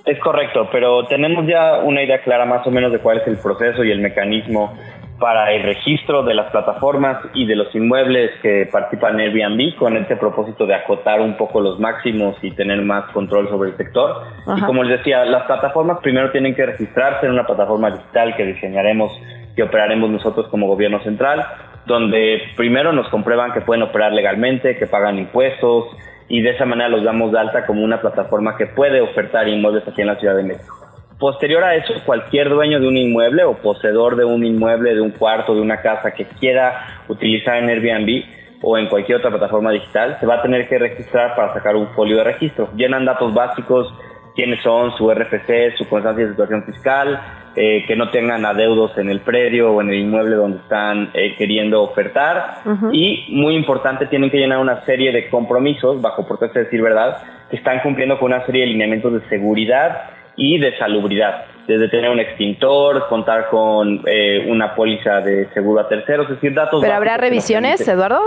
Es 0.09 0.19
correcto, 0.21 0.71
pero 0.73 1.05
tenemos 1.05 1.47
ya 1.47 1.81
una 1.81 2.03
idea 2.03 2.23
clara 2.23 2.47
más 2.47 2.67
o 2.67 2.71
menos 2.71 2.91
de 2.91 2.99
cuál 2.99 3.19
es 3.19 3.27
el 3.27 3.37
proceso 3.37 3.85
y 3.85 3.91
el 3.91 4.01
mecanismo 4.01 4.73
para 5.19 5.53
el 5.53 5.65
registro 5.65 6.23
de 6.23 6.33
las 6.33 6.51
plataformas 6.51 7.19
y 7.35 7.45
de 7.45 7.55
los 7.55 7.75
inmuebles 7.75 8.31
que 8.41 8.67
participan 8.73 9.21
en 9.21 9.27
Airbnb 9.27 9.77
con 9.77 9.99
este 9.99 10.17
propósito 10.17 10.65
de 10.65 10.77
acotar 10.77 11.21
un 11.21 11.37
poco 11.37 11.61
los 11.61 11.79
máximos 11.79 12.37
y 12.41 12.53
tener 12.53 12.81
más 12.81 13.05
control 13.13 13.51
sobre 13.51 13.69
el 13.69 13.77
sector. 13.77 14.23
Ajá. 14.47 14.57
Y 14.57 14.63
como 14.63 14.83
les 14.83 14.97
decía, 14.99 15.27
las 15.27 15.43
plataformas 15.43 15.99
primero 16.01 16.31
tienen 16.31 16.55
que 16.55 16.65
registrarse 16.65 17.27
en 17.27 17.33
una 17.33 17.45
plataforma 17.45 17.91
digital 17.91 18.35
que 18.35 18.47
diseñaremos 18.47 19.13
y 19.55 19.61
operaremos 19.61 20.09
nosotros 20.09 20.49
como 20.49 20.69
gobierno 20.69 21.03
central, 21.03 21.45
donde 21.85 22.41
primero 22.57 22.95
nos 22.95 23.11
comprueban 23.11 23.53
que 23.53 23.61
pueden 23.61 23.83
operar 23.83 24.13
legalmente, 24.13 24.79
que 24.79 24.87
pagan 24.87 25.19
impuestos, 25.19 25.85
y 26.29 26.43
de 26.43 26.51
esa 26.51 26.65
manera 26.65 26.89
los 26.89 27.05
damos 27.05 27.33
de 27.33 27.39
alta 27.39 27.67
como 27.67 27.83
una 27.83 28.01
plataforma 28.01 28.57
que 28.57 28.67
puede 28.67 29.01
ofertar 29.01 29.49
inmuebles 29.49 29.87
aquí 29.87 30.03
en 30.03 30.09
la 30.09 30.17
Ciudad 30.17 30.37
de 30.37 30.43
México. 30.43 30.77
Posterior 31.19 31.65
a 31.65 31.75
eso, 31.75 31.95
cualquier 32.07 32.49
dueño 32.49 32.79
de 32.79 32.87
un 32.87 32.97
inmueble 32.97 33.43
o 33.43 33.55
poseedor 33.55 34.15
de 34.15 34.25
un 34.25 34.45
inmueble, 34.45 34.95
de 34.95 35.01
un 35.01 35.11
cuarto, 35.11 35.55
de 35.55 35.61
una 35.61 35.81
casa 35.81 36.13
que 36.13 36.25
quiera 36.25 37.03
utilizar 37.09 37.57
en 37.57 37.69
Airbnb 37.69 38.25
o 38.63 38.79
en 38.79 38.89
cualquier 38.89 39.19
otra 39.19 39.31
plataforma 39.31 39.73
digital, 39.73 40.17
se 40.21 40.27
va 40.27 40.37
a 40.37 40.43
tener 40.43 40.69
que 40.69 40.79
registrar 40.79 41.35
para 41.35 41.53
sacar 41.55 41.75
un 41.75 41.89
folio 41.89 42.19
de 42.19 42.25
registro. 42.25 42.69
Llenan 42.77 43.05
datos 43.05 43.35
básicos, 43.35 43.93
quiénes 44.37 44.63
son, 44.63 44.97
su 44.97 45.13
RFC, 45.13 45.77
su 45.77 45.89
constancia 45.89 46.25
de 46.25 46.31
situación 46.31 46.63
fiscal, 46.65 47.21
eh, 47.61 47.85
que 47.89 47.97
no 47.97 48.11
tengan 48.11 48.47
adeudos 48.47 48.97
en 48.99 49.11
el 49.11 49.21
predio 49.21 49.73
o 49.73 49.81
en 49.81 49.89
el 49.89 49.97
inmueble 49.97 50.37
donde 50.37 50.59
están 50.59 51.11
eh, 51.13 51.35
queriendo 51.37 51.83
ofertar. 51.83 52.61
Uh 52.65 52.69
-huh. 52.69 52.91
Y 52.93 53.27
muy 53.31 53.57
importante, 53.57 54.07
tienen 54.07 54.31
que 54.31 54.39
llenar 54.39 54.59
una 54.59 54.85
serie 54.85 55.11
de 55.11 55.29
compromisos, 55.29 56.01
bajo 56.01 56.25
protesta 56.25 56.61
de 56.61 56.67
decir 56.67 56.81
verdad, 56.81 57.19
que 57.51 57.57
están 57.57 57.81
cumpliendo 57.81 58.17
con 58.21 58.33
una 58.33 58.47
serie 58.47 58.61
de 58.61 58.69
lineamientos 58.69 59.13
de 59.13 59.29
seguridad 59.29 60.03
y 60.37 60.59
de 60.61 60.79
salubridad. 60.79 61.47
Desde 61.67 61.89
tener 61.89 62.11
un 62.11 62.21
extintor, 62.21 63.09
contar 63.09 63.49
con 63.51 64.03
eh, 64.07 64.47
una 64.49 64.77
póliza 64.77 65.21
de 65.21 65.49
seguro 65.53 65.81
a 65.81 65.89
terceros, 65.89 66.27
es 66.31 66.37
decir, 66.37 66.55
datos. 66.55 66.81
¿Pero 66.81 66.95
habrá 66.95 67.17
revisiones, 67.17 67.87
Eduardo? 67.89 68.21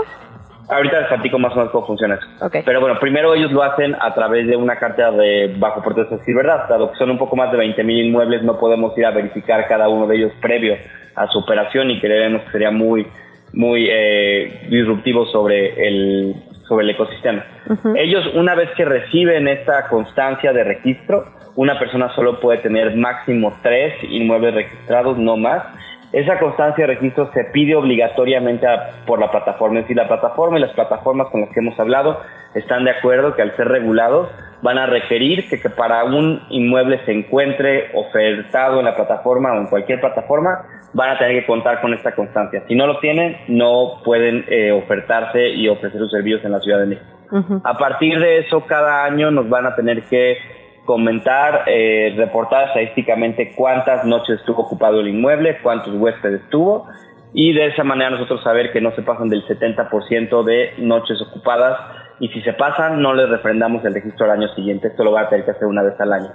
Ahorita 0.68 1.00
les 1.00 1.08
platico 1.08 1.38
más 1.38 1.52
o 1.52 1.56
menos 1.56 1.72
cómo 1.72 1.86
funciona 1.86 2.14
eso. 2.14 2.46
Okay. 2.46 2.62
Pero 2.64 2.80
bueno, 2.80 2.98
primero 3.00 3.34
ellos 3.34 3.52
lo 3.52 3.62
hacen 3.62 3.96
a 4.00 4.14
través 4.14 4.46
de 4.46 4.56
una 4.56 4.76
carta 4.76 5.10
de 5.10 5.54
bajo 5.58 5.82
protesta 5.82 6.16
de 6.16 6.34
verdad. 6.34 6.68
Dado 6.68 6.92
que 6.92 6.98
son 6.98 7.10
un 7.10 7.18
poco 7.18 7.36
más 7.36 7.50
de 7.50 7.58
20 7.58 7.82
mil 7.84 8.06
inmuebles, 8.06 8.42
no 8.42 8.58
podemos 8.58 8.96
ir 8.96 9.06
a 9.06 9.10
verificar 9.10 9.66
cada 9.68 9.88
uno 9.88 10.06
de 10.06 10.16
ellos 10.16 10.32
previo 10.40 10.76
a 11.14 11.26
su 11.26 11.38
operación 11.38 11.90
y 11.90 12.00
creemos 12.00 12.42
que 12.42 12.52
sería 12.52 12.70
muy, 12.70 13.06
muy 13.52 13.88
eh, 13.90 14.66
disruptivo 14.70 15.26
sobre 15.26 15.88
el, 15.88 16.34
sobre 16.68 16.84
el 16.84 16.90
ecosistema. 16.90 17.44
Uh 17.68 17.72
-huh. 17.74 17.98
Ellos, 17.98 18.24
una 18.34 18.54
vez 18.54 18.70
que 18.76 18.84
reciben 18.84 19.48
esta 19.48 19.88
constancia 19.88 20.52
de 20.52 20.64
registro, 20.64 21.24
una 21.56 21.78
persona 21.78 22.14
solo 22.14 22.40
puede 22.40 22.58
tener 22.58 22.96
máximo 22.96 23.52
tres 23.62 23.94
inmuebles 24.04 24.54
registrados, 24.54 25.18
no 25.18 25.36
más 25.36 25.64
esa 26.12 26.38
constancia 26.38 26.86
de 26.86 26.94
registro 26.94 27.30
se 27.32 27.44
pide 27.44 27.74
obligatoriamente 27.74 28.66
a, 28.66 28.90
por 29.06 29.18
la 29.18 29.30
plataforma. 29.30 29.78
Es 29.78 29.84
decir, 29.84 29.96
la 29.96 30.08
plataforma 30.08 30.58
y 30.58 30.60
las 30.60 30.72
plataformas 30.72 31.28
con 31.28 31.40
las 31.40 31.50
que 31.50 31.60
hemos 31.60 31.78
hablado 31.80 32.20
están 32.54 32.84
de 32.84 32.90
acuerdo 32.90 33.34
que 33.34 33.42
al 33.42 33.56
ser 33.56 33.68
regulados 33.68 34.28
van 34.60 34.78
a 34.78 34.86
requerir 34.86 35.48
que, 35.48 35.60
que 35.60 35.70
para 35.70 36.04
un 36.04 36.42
inmueble 36.50 37.00
se 37.04 37.12
encuentre 37.12 37.90
ofertado 37.94 38.78
en 38.78 38.84
la 38.84 38.94
plataforma 38.94 39.52
o 39.54 39.56
en 39.58 39.66
cualquier 39.66 40.00
plataforma, 40.00 40.64
van 40.92 41.10
a 41.10 41.18
tener 41.18 41.40
que 41.40 41.46
contar 41.46 41.80
con 41.80 41.94
esta 41.94 42.14
constancia. 42.14 42.62
Si 42.68 42.74
no 42.74 42.86
lo 42.86 42.98
tienen, 43.00 43.38
no 43.48 44.02
pueden 44.04 44.44
eh, 44.48 44.70
ofertarse 44.70 45.48
y 45.48 45.68
ofrecer 45.68 45.98
sus 45.98 46.10
servicios 46.10 46.44
en 46.44 46.52
la 46.52 46.60
Ciudad 46.60 46.78
de 46.80 46.86
México. 46.86 47.08
Uh 47.30 47.38
-huh. 47.38 47.60
A 47.64 47.78
partir 47.78 48.20
de 48.20 48.40
eso, 48.40 48.60
cada 48.66 49.04
año 49.04 49.30
nos 49.30 49.48
van 49.48 49.66
a 49.66 49.74
tener 49.74 50.02
que 50.02 50.36
comentar, 50.84 51.64
eh, 51.66 52.14
reportar 52.16 52.68
estadísticamente 52.68 53.52
cuántas 53.54 54.04
noches 54.04 54.40
estuvo 54.40 54.62
ocupado 54.62 55.00
el 55.00 55.08
inmueble, 55.08 55.58
cuántos 55.62 55.94
huéspedes 55.94 56.48
tuvo 56.50 56.88
y 57.34 57.52
de 57.52 57.66
esa 57.66 57.84
manera 57.84 58.10
nosotros 58.10 58.42
saber 58.42 58.72
que 58.72 58.80
no 58.80 58.92
se 58.92 59.02
pasan 59.02 59.28
del 59.28 59.46
70% 59.46 60.44
de 60.44 60.74
noches 60.78 61.20
ocupadas 61.22 61.78
y 62.20 62.28
si 62.28 62.42
se 62.42 62.52
pasan 62.52 63.00
no 63.00 63.14
les 63.14 63.28
refrendamos 63.28 63.84
el 63.84 63.94
registro 63.94 64.26
al 64.26 64.38
año 64.38 64.48
siguiente, 64.54 64.88
esto 64.88 65.02
lo 65.02 65.12
va 65.12 65.22
a 65.22 65.28
tener 65.28 65.44
que 65.44 65.52
hacer 65.52 65.66
una 65.66 65.82
vez 65.82 65.98
al 66.00 66.12
año. 66.12 66.30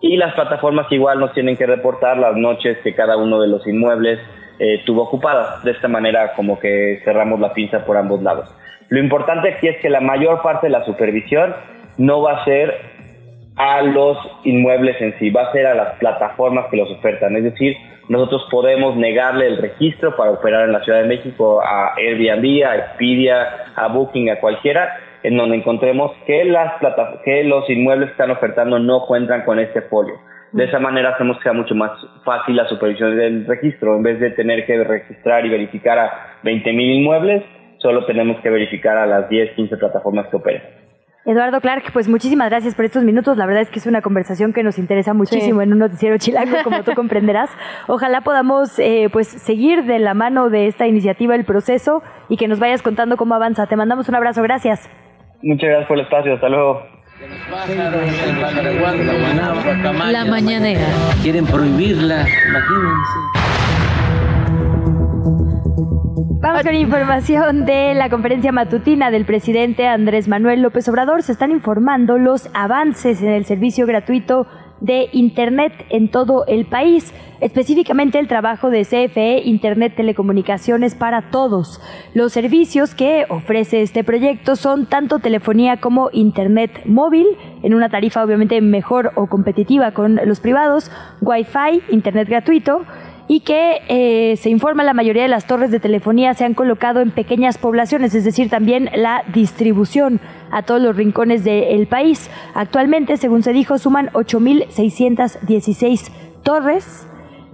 Y 0.00 0.16
las 0.16 0.34
plataformas 0.34 0.90
igual 0.90 1.20
nos 1.20 1.32
tienen 1.32 1.56
que 1.56 1.66
reportar 1.66 2.18
las 2.18 2.36
noches 2.36 2.78
que 2.82 2.94
cada 2.94 3.16
uno 3.16 3.40
de 3.40 3.48
los 3.48 3.66
inmuebles 3.66 4.18
eh, 4.58 4.82
tuvo 4.84 5.04
ocupadas, 5.04 5.62
de 5.64 5.70
esta 5.70 5.88
manera 5.88 6.34
como 6.34 6.58
que 6.58 7.00
cerramos 7.04 7.40
la 7.40 7.54
pinza 7.54 7.84
por 7.84 7.96
ambos 7.96 8.22
lados. 8.22 8.54
Lo 8.88 8.98
importante 8.98 9.54
aquí 9.54 9.68
es 9.68 9.80
que 9.80 9.88
la 9.88 10.00
mayor 10.00 10.42
parte 10.42 10.66
de 10.66 10.72
la 10.72 10.84
supervisión 10.84 11.54
no 11.96 12.22
va 12.22 12.32
a 12.32 12.44
ser 12.44 12.93
a 13.56 13.82
los 13.82 14.18
inmuebles 14.44 15.00
en 15.00 15.18
sí, 15.18 15.30
va 15.30 15.42
a 15.42 15.52
ser 15.52 15.66
a 15.66 15.74
las 15.74 15.94
plataformas 15.98 16.66
que 16.70 16.76
los 16.76 16.90
ofertan. 16.90 17.36
Es 17.36 17.44
decir, 17.44 17.76
nosotros 18.08 18.46
podemos 18.50 18.96
negarle 18.96 19.46
el 19.46 19.58
registro 19.58 20.16
para 20.16 20.32
operar 20.32 20.64
en 20.64 20.72
la 20.72 20.82
Ciudad 20.82 21.02
de 21.02 21.08
México 21.08 21.62
a 21.62 21.94
Airbnb, 21.96 22.66
a 22.66 22.76
Expedia, 22.76 23.48
a 23.76 23.88
Booking, 23.88 24.30
a 24.30 24.40
cualquiera, 24.40 24.96
en 25.22 25.36
donde 25.36 25.56
encontremos 25.56 26.12
que, 26.26 26.44
las 26.44 26.74
plata 26.80 27.20
que 27.24 27.44
los 27.44 27.68
inmuebles 27.70 28.08
que 28.08 28.12
están 28.12 28.30
ofertando 28.30 28.78
no 28.78 29.06
cuentan 29.06 29.44
con 29.44 29.58
este 29.58 29.82
folio. 29.82 30.14
De 30.52 30.64
esa 30.64 30.78
manera 30.78 31.10
hacemos 31.10 31.38
que 31.38 31.44
sea 31.44 31.52
mucho 31.52 31.74
más 31.74 31.92
fácil 32.24 32.56
la 32.56 32.68
supervisión 32.68 33.16
del 33.16 33.46
registro. 33.46 33.96
En 33.96 34.02
vez 34.02 34.20
de 34.20 34.30
tener 34.30 34.66
que 34.66 34.84
registrar 34.84 35.46
y 35.46 35.48
verificar 35.48 35.98
a 35.98 36.40
20.000 36.44 36.98
inmuebles, 36.98 37.42
solo 37.78 38.04
tenemos 38.04 38.40
que 38.40 38.50
verificar 38.50 38.96
a 38.96 39.06
las 39.06 39.28
10, 39.28 39.52
15 39.56 39.76
plataformas 39.78 40.28
que 40.28 40.36
operan. 40.36 40.83
Eduardo 41.26 41.60
Clark, 41.62 41.84
pues 41.94 42.06
muchísimas 42.06 42.50
gracias 42.50 42.74
por 42.74 42.84
estos 42.84 43.02
minutos. 43.02 43.38
La 43.38 43.46
verdad 43.46 43.62
es 43.62 43.70
que 43.70 43.78
es 43.78 43.86
una 43.86 44.02
conversación 44.02 44.52
que 44.52 44.62
nos 44.62 44.78
interesa 44.78 45.14
muchísimo 45.14 45.62
en 45.62 45.72
un 45.72 45.78
noticiero 45.78 46.18
chilango, 46.18 46.58
como 46.62 46.82
tú 46.82 46.92
comprenderás. 46.94 47.50
Ojalá 47.88 48.20
podamos 48.20 48.78
eh, 48.78 49.08
pues 49.10 49.28
seguir 49.28 49.84
de 49.84 49.98
la 49.98 50.12
mano 50.12 50.50
de 50.50 50.66
esta 50.66 50.86
iniciativa 50.86 51.34
el 51.34 51.44
proceso 51.44 52.02
y 52.28 52.36
que 52.36 52.46
nos 52.46 52.60
vayas 52.60 52.82
contando 52.82 53.16
cómo 53.16 53.34
avanza. 53.34 53.66
Te 53.66 53.76
mandamos 53.76 54.08
un 54.10 54.16
abrazo, 54.16 54.42
gracias. 54.42 54.90
Muchas 55.42 55.68
gracias 55.68 55.88
por 55.88 55.98
el 55.98 56.04
espacio, 56.04 56.34
hasta 56.34 56.48
luego. 56.50 56.82
La 60.10 60.24
mañanera. 60.26 60.86
Quieren 61.22 61.46
prohibirla, 61.46 62.26
imagínense. 62.48 63.43
Vamos 66.44 66.62
con 66.62 66.74
información 66.74 67.64
de 67.64 67.94
la 67.94 68.10
conferencia 68.10 68.52
matutina 68.52 69.10
del 69.10 69.24
presidente 69.24 69.86
Andrés 69.86 70.28
Manuel 70.28 70.60
López 70.60 70.86
Obrador. 70.90 71.22
Se 71.22 71.32
están 71.32 71.50
informando 71.50 72.18
los 72.18 72.50
avances 72.52 73.22
en 73.22 73.30
el 73.30 73.46
servicio 73.46 73.86
gratuito 73.86 74.46
de 74.82 75.08
Internet 75.12 75.72
en 75.88 76.10
todo 76.10 76.44
el 76.46 76.66
país, 76.66 77.14
específicamente 77.40 78.18
el 78.18 78.28
trabajo 78.28 78.68
de 78.68 78.82
CFE 78.82 79.40
Internet 79.46 79.94
Telecomunicaciones 79.96 80.94
para 80.94 81.30
Todos. 81.30 81.80
Los 82.12 82.34
servicios 82.34 82.94
que 82.94 83.24
ofrece 83.30 83.80
este 83.80 84.04
proyecto 84.04 84.54
son 84.54 84.84
tanto 84.84 85.20
telefonía 85.20 85.78
como 85.78 86.10
Internet 86.12 86.82
móvil, 86.84 87.26
en 87.62 87.72
una 87.72 87.88
tarifa 87.88 88.22
obviamente 88.22 88.60
mejor 88.60 89.12
o 89.14 89.28
competitiva 89.28 89.92
con 89.92 90.20
los 90.26 90.40
privados, 90.40 90.90
Wi-Fi, 91.22 91.84
Internet 91.88 92.28
gratuito, 92.28 92.84
y 93.28 93.40
que 93.40 93.80
eh, 93.88 94.36
se 94.36 94.50
informa 94.50 94.84
la 94.84 94.92
mayoría 94.92 95.22
de 95.22 95.28
las 95.28 95.46
torres 95.46 95.70
de 95.70 95.80
telefonía 95.80 96.34
se 96.34 96.44
han 96.44 96.54
colocado 96.54 97.00
en 97.00 97.10
pequeñas 97.10 97.56
poblaciones, 97.58 98.14
es 98.14 98.24
decir, 98.24 98.50
también 98.50 98.90
la 98.94 99.24
distribución 99.32 100.20
a 100.50 100.62
todos 100.62 100.82
los 100.82 100.96
rincones 100.96 101.44
del 101.44 101.86
país. 101.86 102.30
Actualmente, 102.54 103.16
según 103.16 103.42
se 103.42 103.52
dijo, 103.52 103.78
suman 103.78 104.10
8.616 104.12 106.10
torres 106.42 107.06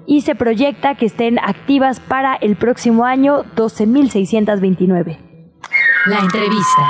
y 0.06 0.22
se 0.22 0.34
proyecta 0.34 0.96
que 0.96 1.06
estén 1.06 1.38
activas 1.38 2.00
para 2.00 2.34
el 2.34 2.56
próximo 2.56 3.04
año 3.04 3.44
12.629. 3.54 5.18
La 6.06 6.18
entrevista. 6.18 6.82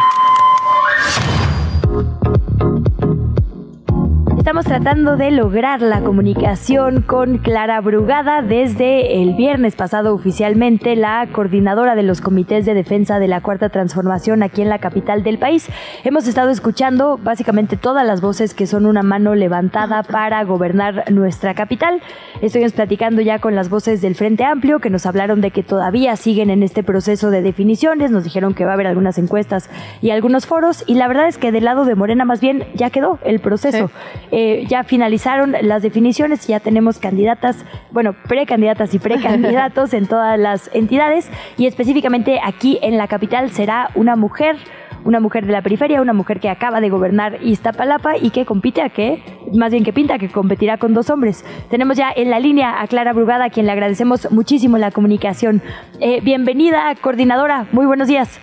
Estamos 4.51 4.67
tratando 4.67 5.17
de 5.17 5.31
lograr 5.31 5.81
la 5.81 6.01
comunicación 6.01 7.03
con 7.03 7.39
Clara 7.39 7.81
Brugada 7.81 8.43
desde 8.43 9.23
el 9.23 9.35
viernes 9.35 9.77
pasado 9.77 10.13
oficialmente, 10.13 10.97
la 10.97 11.29
coordinadora 11.31 11.95
de 11.95 12.03
los 12.03 12.21
comités 12.21 12.67
de 12.67 12.75
defensa 12.75 13.21
de 13.21 13.29
la 13.29 13.43
Cuarta 13.43 13.69
Transformación 13.69 14.43
aquí 14.43 14.61
en 14.61 14.69
la 14.69 14.81
capital 14.81 15.23
del 15.23 15.39
país. 15.39 15.69
Hemos 16.03 16.27
estado 16.27 16.51
escuchando 16.51 17.17
básicamente 17.17 17.77
todas 17.77 18.05
las 18.05 18.21
voces 18.21 18.53
que 18.53 18.67
son 18.67 18.87
una 18.87 19.05
mano 19.05 19.37
levantada 19.37 20.03
para 20.03 20.43
gobernar 20.43 21.13
nuestra 21.13 21.55
capital. 21.55 22.03
Estuvimos 22.43 22.73
platicando 22.73 23.23
ya 23.23 23.39
con 23.39 23.55
las 23.55 23.71
voces 23.71 24.01
del 24.01 24.17
Frente 24.17 24.43
Amplio 24.43 24.81
que 24.81 24.91
nos 24.91 25.07
hablaron 25.07 25.41
de 25.41 25.53
que 25.53 25.63
todavía 25.63 26.17
siguen 26.17 26.51
en 26.51 26.65
este 26.65 26.83
proceso 26.83 27.31
de 27.31 27.41
definiciones, 27.41 28.11
nos 28.11 28.25
dijeron 28.25 28.55
que 28.55 28.65
va 28.65 28.73
a 28.73 28.75
haber 28.75 28.89
algunas 28.89 29.17
encuestas 29.17 29.71
y 30.03 30.11
algunos 30.11 30.47
foros 30.47 30.83
y 30.89 30.95
la 30.95 31.07
verdad 31.07 31.29
es 31.29 31.39
que 31.39 31.53
del 31.53 31.67
lado 31.67 31.85
de 31.85 31.95
Morena 31.95 32.25
más 32.25 32.41
bien 32.41 32.65
ya 32.75 32.91
quedó 32.91 33.21
el 33.23 33.39
proceso. 33.39 33.93
Eh, 34.43 34.65
ya 34.67 34.85
finalizaron 34.85 35.55
las 35.61 35.83
definiciones 35.83 36.49
y 36.49 36.53
ya 36.53 36.61
tenemos 36.61 36.99
candidatas, 36.99 37.62
bueno, 37.91 38.15
precandidatas 38.27 38.95
y 38.95 38.99
precandidatos 38.99 39.93
en 39.93 40.07
todas 40.07 40.39
las 40.39 40.75
entidades 40.75 41.31
y 41.59 41.67
específicamente 41.67 42.41
aquí 42.43 42.79
en 42.81 42.97
la 42.97 43.07
capital 43.07 43.51
será 43.51 43.91
una 43.95 44.17
mujer 44.17 44.57
una 45.05 45.21
mujer 45.21 45.45
de 45.45 45.53
la 45.53 45.61
periferia, 45.61 46.01
una 46.01 46.15
mujer 46.15 46.41
que 46.41 46.49
acaba 46.49 46.81
de 46.81 46.89
gobernar 46.89 47.43
Iztapalapa 47.43 48.17
y 48.17 48.31
que 48.31 48.47
compite 48.47 48.81
a 48.81 48.89
que, 48.89 49.23
más 49.53 49.73
bien 49.73 49.85
que 49.85 49.93
pinta, 49.93 50.19
que 50.19 50.29
competirá 50.31 50.79
con 50.79 50.95
dos 50.95 51.11
hombres. 51.11 51.45
Tenemos 51.71 51.97
ya 51.99 52.11
en 52.15 52.31
la 52.31 52.39
línea 52.39 52.81
a 52.83 52.87
Clara 52.87 53.12
Brugada, 53.12 53.47
a 53.47 53.51
quien 53.51 53.67
le 53.67 53.73
agradecemos 53.73 54.31
muchísimo 54.31 54.77
la 54.79 54.91
comunicación. 54.91 55.62
Eh, 56.01 56.21
bienvenida, 56.23 56.95
coordinadora, 57.01 57.67
muy 57.73 57.87
buenos 57.87 58.09
días. 58.09 58.41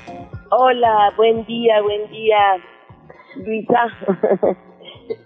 Hola, 0.49 1.11
buen 1.15 1.45
día, 1.45 1.81
buen 1.81 2.09
día, 2.09 2.37
Luisa. 3.35 4.57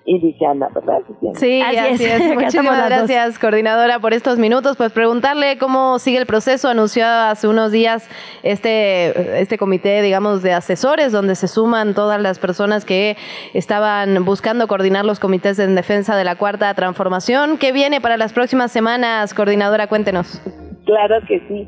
y 0.05 0.19
Luciana, 0.19 0.69
¿verdad? 0.73 1.01
Sí, 1.35 1.61
así, 1.61 1.77
Así 1.77 2.05
es. 2.05 2.33
Muchísimas 2.35 2.87
gracias, 2.87 3.39
coordinadora, 3.39 3.99
por 3.99 4.13
estos 4.13 4.37
minutos. 4.37 4.77
Pues 4.77 4.91
preguntarle 4.91 5.57
cómo 5.57 5.99
sigue 5.99 6.17
el 6.17 6.25
proceso. 6.25 6.69
Anunció 6.69 7.05
hace 7.05 7.47
unos 7.47 7.71
días 7.71 8.09
este, 8.43 9.39
este 9.41 9.57
comité, 9.57 10.01
digamos, 10.01 10.41
de 10.43 10.53
asesores, 10.53 11.11
donde 11.11 11.35
se 11.35 11.47
suman 11.47 11.93
todas 11.93 12.21
las 12.21 12.39
personas 12.39 12.85
que 12.85 13.15
estaban 13.53 14.23
buscando 14.25 14.67
coordinar 14.67 15.05
los 15.05 15.19
comités 15.19 15.59
en 15.59 15.75
defensa 15.75 16.15
de 16.15 16.23
la 16.23 16.35
cuarta 16.35 16.73
transformación. 16.73 17.57
¿Qué 17.57 17.71
viene 17.71 18.01
para 18.01 18.17
las 18.17 18.33
próximas 18.33 18.71
semanas, 18.71 19.33
coordinadora? 19.33 19.87
Cuéntenos. 19.87 20.41
Claro 20.85 21.15
que 21.27 21.39
sí. 21.47 21.67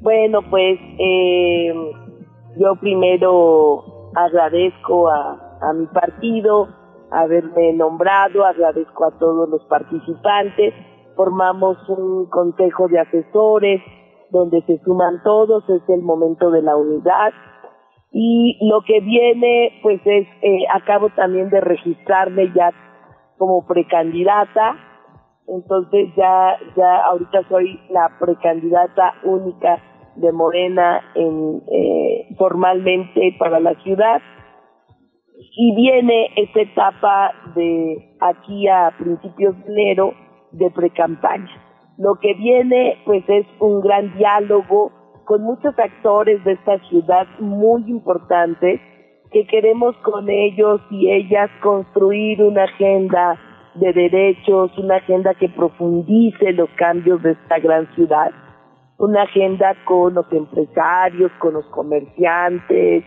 Bueno, 0.00 0.40
pues 0.50 0.78
eh, 0.98 1.72
yo 2.58 2.76
primero 2.80 4.10
agradezco 4.14 5.08
a, 5.10 5.58
a 5.60 5.72
mi 5.72 5.86
partido 5.86 6.77
haberme 7.10 7.72
nombrado, 7.72 8.44
agradezco 8.44 9.04
a 9.06 9.18
todos 9.18 9.48
los 9.48 9.62
participantes. 9.64 10.74
Formamos 11.16 11.76
un 11.88 12.26
consejo 12.26 12.88
de 12.88 13.00
asesores 13.00 13.82
donde 14.30 14.62
se 14.62 14.78
suman 14.84 15.22
todos, 15.22 15.68
es 15.68 15.82
el 15.88 16.02
momento 16.02 16.50
de 16.50 16.62
la 16.62 16.76
unidad. 16.76 17.32
Y 18.12 18.58
lo 18.68 18.82
que 18.82 19.00
viene, 19.00 19.80
pues 19.82 20.00
es, 20.04 20.26
eh, 20.42 20.64
acabo 20.72 21.10
también 21.10 21.50
de 21.50 21.60
registrarme 21.60 22.52
ya 22.54 22.70
como 23.36 23.66
precandidata, 23.66 24.76
entonces 25.46 26.08
ya, 26.16 26.58
ya 26.76 26.96
ahorita 27.06 27.48
soy 27.48 27.80
la 27.90 28.10
precandidata 28.18 29.14
única 29.24 29.78
de 30.16 30.32
Morena 30.32 31.00
en, 31.14 31.62
eh, 31.70 32.34
formalmente 32.36 33.34
para 33.38 33.60
la 33.60 33.74
ciudad 33.82 34.20
y 35.38 35.74
viene 35.74 36.30
esta 36.36 36.60
etapa 36.60 37.32
de 37.54 38.16
aquí 38.20 38.66
a 38.68 38.92
principios 38.98 39.56
de 39.64 39.72
enero 39.72 40.14
de 40.52 40.70
precampaña. 40.70 41.50
Lo 41.96 42.16
que 42.16 42.34
viene 42.34 42.98
pues 43.04 43.24
es 43.28 43.46
un 43.60 43.80
gran 43.80 44.16
diálogo 44.16 44.92
con 45.24 45.42
muchos 45.42 45.78
actores 45.78 46.42
de 46.44 46.52
esta 46.52 46.78
ciudad 46.88 47.26
muy 47.38 47.82
importantes 47.88 48.80
que 49.30 49.46
queremos 49.46 49.94
con 49.98 50.28
ellos 50.28 50.80
y 50.90 51.10
ellas 51.10 51.50
construir 51.62 52.42
una 52.42 52.64
agenda 52.64 53.38
de 53.74 53.92
derechos, 53.92 54.76
una 54.78 54.96
agenda 54.96 55.34
que 55.34 55.48
profundice 55.48 56.52
los 56.52 56.70
cambios 56.70 57.22
de 57.22 57.32
esta 57.32 57.58
gran 57.58 57.86
ciudad, 57.94 58.30
una 58.96 59.22
agenda 59.22 59.76
con 59.84 60.14
los 60.14 60.26
empresarios, 60.32 61.30
con 61.38 61.54
los 61.54 61.66
comerciantes, 61.66 63.04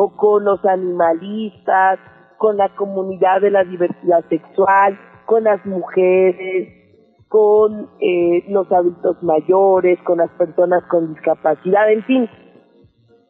o 0.00 0.10
con 0.14 0.44
los 0.44 0.64
animalistas, 0.64 1.98
con 2.36 2.56
la 2.56 2.68
comunidad 2.76 3.40
de 3.40 3.50
la 3.50 3.64
diversidad 3.64 4.24
sexual, 4.28 4.96
con 5.26 5.42
las 5.42 5.66
mujeres, 5.66 6.68
con 7.26 7.90
eh, 8.00 8.44
los 8.48 8.70
adultos 8.70 9.20
mayores, 9.24 9.98
con 10.04 10.18
las 10.18 10.30
personas 10.38 10.84
con 10.84 11.14
discapacidad, 11.14 11.90
en 11.90 12.04
fin, 12.04 12.30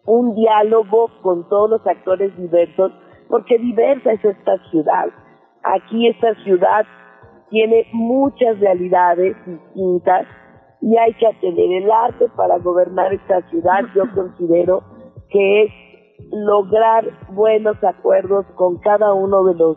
un 0.05 0.35
diálogo 0.35 1.09
con 1.23 1.49
todos 1.49 1.71
los 1.71 1.87
actores 1.87 2.37
diversos, 2.37 2.93
porque 3.31 3.59
diversa 3.59 4.13
es 4.13 4.25
esta 4.27 4.59
ciudad. 4.71 5.07
Aquí 5.63 6.07
esta 6.07 6.35
ciudad 6.45 6.85
tiene 7.49 7.87
muchas 7.95 8.61
realidades 8.61 9.35
distintas 9.47 10.27
y 10.83 10.99
hay 10.99 11.15
que 11.15 11.29
atender 11.29 11.83
el 11.83 11.91
arte 11.91 12.27
para 12.37 12.59
gobernar 12.59 13.15
esta 13.15 13.41
ciudad. 13.49 13.85
Yo 13.95 14.03
considero 14.15 14.83
que 15.31 15.63
es 15.63 15.88
lograr 16.31 17.05
buenos 17.31 17.83
acuerdos 17.83 18.47
con 18.55 18.79
cada 18.79 19.13
uno 19.15 19.45
de 19.45 19.55
los 19.55 19.77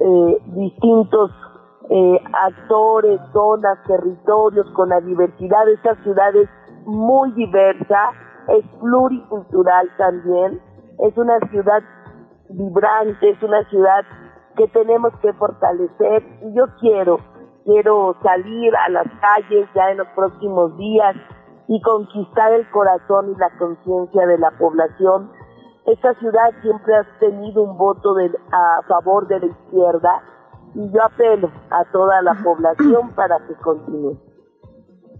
eh, 0.00 0.42
distintos 0.46 1.30
eh, 1.90 2.18
actores, 2.32 3.20
zonas, 3.32 3.78
territorios, 3.86 4.66
con 4.72 4.88
la 4.88 5.00
diversidad 5.00 5.66
de 5.66 5.94
ciudad 6.02 6.34
es 6.34 6.48
muy 6.86 7.32
diversa, 7.32 8.10
es 8.48 8.64
pluricultural 8.78 9.90
también, 9.98 10.60
es 10.98 11.16
una 11.16 11.38
ciudad 11.50 11.82
vibrante, 12.48 13.30
es 13.30 13.42
una 13.42 13.62
ciudad 13.68 14.04
que 14.56 14.68
tenemos 14.68 15.12
que 15.20 15.32
fortalecer. 15.34 16.22
Y 16.42 16.54
yo 16.54 16.64
quiero, 16.80 17.18
quiero 17.64 18.16
salir 18.22 18.74
a 18.76 18.88
las 18.88 19.06
calles 19.20 19.68
ya 19.74 19.90
en 19.90 19.98
los 19.98 20.08
próximos 20.14 20.76
días 20.78 21.16
y 21.68 21.80
conquistar 21.82 22.52
el 22.52 22.68
corazón 22.70 23.32
y 23.32 23.38
la 23.38 23.50
conciencia 23.58 24.26
de 24.26 24.38
la 24.38 24.50
población 24.52 25.30
esta 25.86 26.14
ciudad 26.14 26.50
siempre 26.62 26.94
ha 26.96 27.18
tenido 27.18 27.62
un 27.62 27.76
voto 27.76 28.14
de, 28.14 28.30
a 28.52 28.80
favor 28.88 29.26
de 29.28 29.40
la 29.40 29.46
izquierda 29.46 30.22
y 30.74 30.90
yo 30.90 31.02
apelo 31.04 31.50
a 31.70 31.84
toda 31.92 32.22
la 32.22 32.34
población 32.42 33.14
para 33.14 33.38
que 33.46 33.54
continúe. 33.54 34.18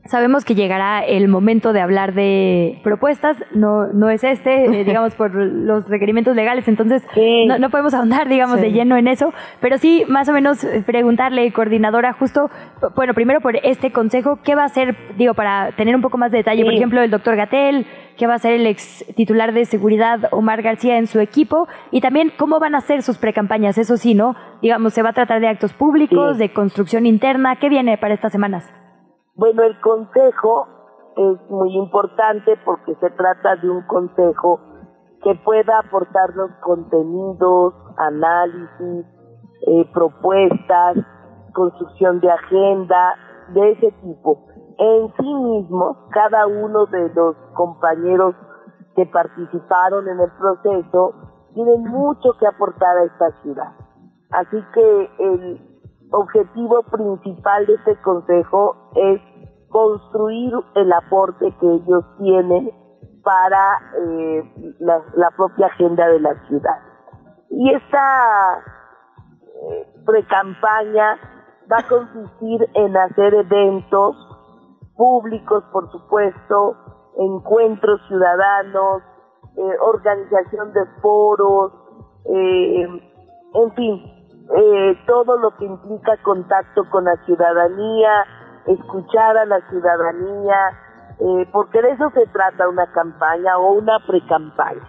Sabemos 0.07 0.45
que 0.45 0.55
llegará 0.55 1.03
el 1.03 1.29
momento 1.29 1.73
de 1.73 1.81
hablar 1.81 2.13
de 2.13 2.79
propuestas, 2.85 3.39
no, 3.55 3.87
no 3.87 4.11
es 4.11 4.23
este, 4.23 4.81
eh, 4.81 4.85
digamos, 4.85 5.15
por 5.15 5.35
los 5.35 5.89
requerimientos 5.89 6.37
legales, 6.37 6.69
entonces 6.69 7.03
no, 7.47 7.59
no, 7.59 7.71
podemos 7.71 7.95
ahondar, 7.95 8.29
digamos, 8.29 8.61
de 8.61 8.71
lleno 8.71 8.99
en 8.99 9.09
eso, 9.09 9.33
pero 9.61 9.79
sí 9.79 10.05
más 10.07 10.29
o 10.29 10.33
menos 10.33 10.63
eh, 10.63 10.83
preguntarle, 10.85 11.51
coordinadora, 11.53 12.13
justo, 12.13 12.51
bueno, 12.95 13.15
primero 13.15 13.41
por 13.41 13.57
este 13.57 13.93
consejo, 13.93 14.41
¿qué 14.45 14.55
va 14.55 14.63
a 14.63 14.67
hacer, 14.67 14.95
digo, 15.17 15.33
para 15.33 15.73
tener 15.73 15.97
un 15.97 16.03
poco 16.03 16.19
más 16.19 16.33
de 16.33 16.39
detalle, 16.39 16.65
por 16.65 16.75
ejemplo, 16.75 17.01
el 17.01 17.11
doctor 17.11 17.37
Gatel, 17.37 17.87
qué 18.17 18.27
va 18.27 18.35
a 18.35 18.37
hacer 18.37 18.53
el 18.53 18.67
ex 18.67 19.05
titular 19.15 19.53
de 19.53 19.65
seguridad 19.65 20.29
Omar 20.31 20.63
García 20.63 20.99
en 20.99 21.07
su 21.07 21.21
equipo 21.21 21.67
y 21.91 22.01
también 22.01 22.33
cómo 22.39 22.59
van 22.61 22.75
a 22.75 22.81
ser 22.81 23.03
sus 23.03 23.19
precampañas, 23.19 23.79
eso 23.79 23.97
sí, 23.97 24.15
¿no? 24.15 24.35
Digamos, 24.63 24.93
se 24.93 25.03
va 25.03 25.11
a 25.11 25.13
tratar 25.15 25.41
de 25.41 25.49
actos 25.49 25.73
públicos, 25.73 26.39
de 26.39 26.53
construcción 26.53 27.07
interna, 27.07 27.57
¿qué 27.57 27.69
viene 27.69 27.99
para 27.99 28.15
estas 28.15 28.33
semanas? 28.33 28.73
Bueno, 29.37 29.63
el 29.63 29.81
consejo 29.81 30.69
es 31.17 31.51
muy 31.51 31.77
importante 31.77 32.57
porque 32.65 32.95
se 33.01 33.11
trata 33.11 33.57
de 33.57 33.69
un 33.69 33.83
consejo 33.87 34.61
que 35.23 35.35
pueda 35.37 35.79
aportarnos 35.79 36.51
contenidos, 36.63 37.75
análisis, 37.97 39.07
eh, 39.67 39.91
propuestas, 39.93 40.99
construcción 41.53 42.21
de 42.21 42.31
agenda, 42.31 43.17
de 43.55 43.73
ese 43.73 43.93
tipo. 44.03 44.47
En 44.79 45.13
sí 45.17 45.35
mismos, 45.35 45.97
cada 46.11 46.47
uno 46.47 46.87
de 46.87 47.13
los 47.15 47.37
compañeros 47.55 48.35
que 48.97 49.07
participaron 49.07 50.09
en 50.09 50.21
el 50.21 50.31
proceso 50.33 51.15
tienen 51.55 51.85
mucho 51.85 52.33
que 52.39 52.47
aportar 52.47 52.97
a 52.99 53.05
esta 53.05 53.43
ciudad. 53.43 53.73
Así 54.31 54.57
que 54.75 55.11
el 55.19 55.75
objetivo 56.11 56.83
principal 56.85 57.67
de 57.67 57.75
este 57.75 57.97
consejo 58.03 58.91
es 58.95 59.21
construir 59.69 60.53
el 60.75 60.93
aporte 60.93 61.53
que 61.61 61.67
ellos 61.67 62.05
tienen 62.19 62.71
para 63.23 63.81
eh, 63.99 64.77
la, 64.81 65.31
propia 65.37 65.67
agenda 65.67 66.07
de 66.09 66.21
la 66.21 66.35
ciudad. 66.47 66.79
Y 67.51 67.73
esta 67.73 68.63
eh, 69.41 70.03
pre-campaña 70.05 71.17
va 71.71 71.79
a 71.79 71.89
consistir 71.89 72.69
en 72.75 72.97
hacer 72.97 73.35
eventos 73.35 74.34
públicos, 74.97 75.65
por 75.73 75.91
supuesto, 75.91 76.77
encuentros 77.19 78.01
ciudadanos, 78.09 79.03
eh, 79.57 79.77
organización 79.81 80.73
de 80.73 80.81
foros, 81.01 81.73
en 82.27 83.73
fin, 83.77 84.15
eh, 84.57 84.99
todo 85.07 85.39
lo 85.39 85.57
que 85.57 85.65
implica 85.65 86.17
contacto 86.23 86.85
con 86.91 87.05
la 87.05 87.17
ciudadanía, 87.25 88.27
escuchar 88.67 89.39
a 89.39 89.47
la 89.47 89.61
ciudadanía, 89.71 90.57
eh, 91.19 91.49
porque 91.53 91.81
de 91.81 91.93
eso 91.93 92.11
se 92.11 92.27
trata 92.27 92.69
una 92.69 92.91
campaña 92.93 93.57
o 93.59 93.73
una 93.73 93.99
precampaña. 94.07 94.83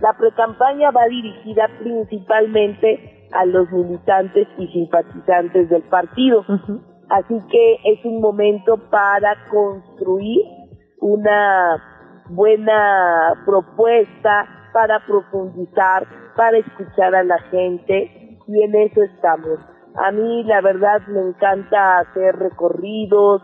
La 0.00 0.12
precampaña 0.12 0.90
va 0.90 1.06
dirigida 1.06 1.68
principalmente 1.78 3.28
a 3.32 3.46
los 3.46 3.70
militantes 3.70 4.46
y 4.58 4.66
simpatizantes 4.68 5.68
del 5.70 5.82
partido. 5.84 6.44
Así 7.10 7.38
que 7.50 7.78
es 7.84 8.04
un 8.04 8.20
momento 8.20 8.76
para 8.90 9.34
construir 9.50 10.42
una 11.00 11.82
buena 12.28 13.32
propuesta, 13.46 14.46
para 14.72 15.00
profundizar, 15.06 16.06
para 16.36 16.58
escuchar 16.58 17.14
a 17.14 17.24
la 17.24 17.38
gente 17.50 18.38
y 18.46 18.62
en 18.62 18.74
eso 18.74 19.02
estamos. 19.02 19.58
A 19.96 20.12
mí 20.12 20.44
la 20.44 20.60
verdad 20.60 21.00
me 21.08 21.20
encanta 21.20 22.00
hacer 22.00 22.36
recorridos, 22.36 23.42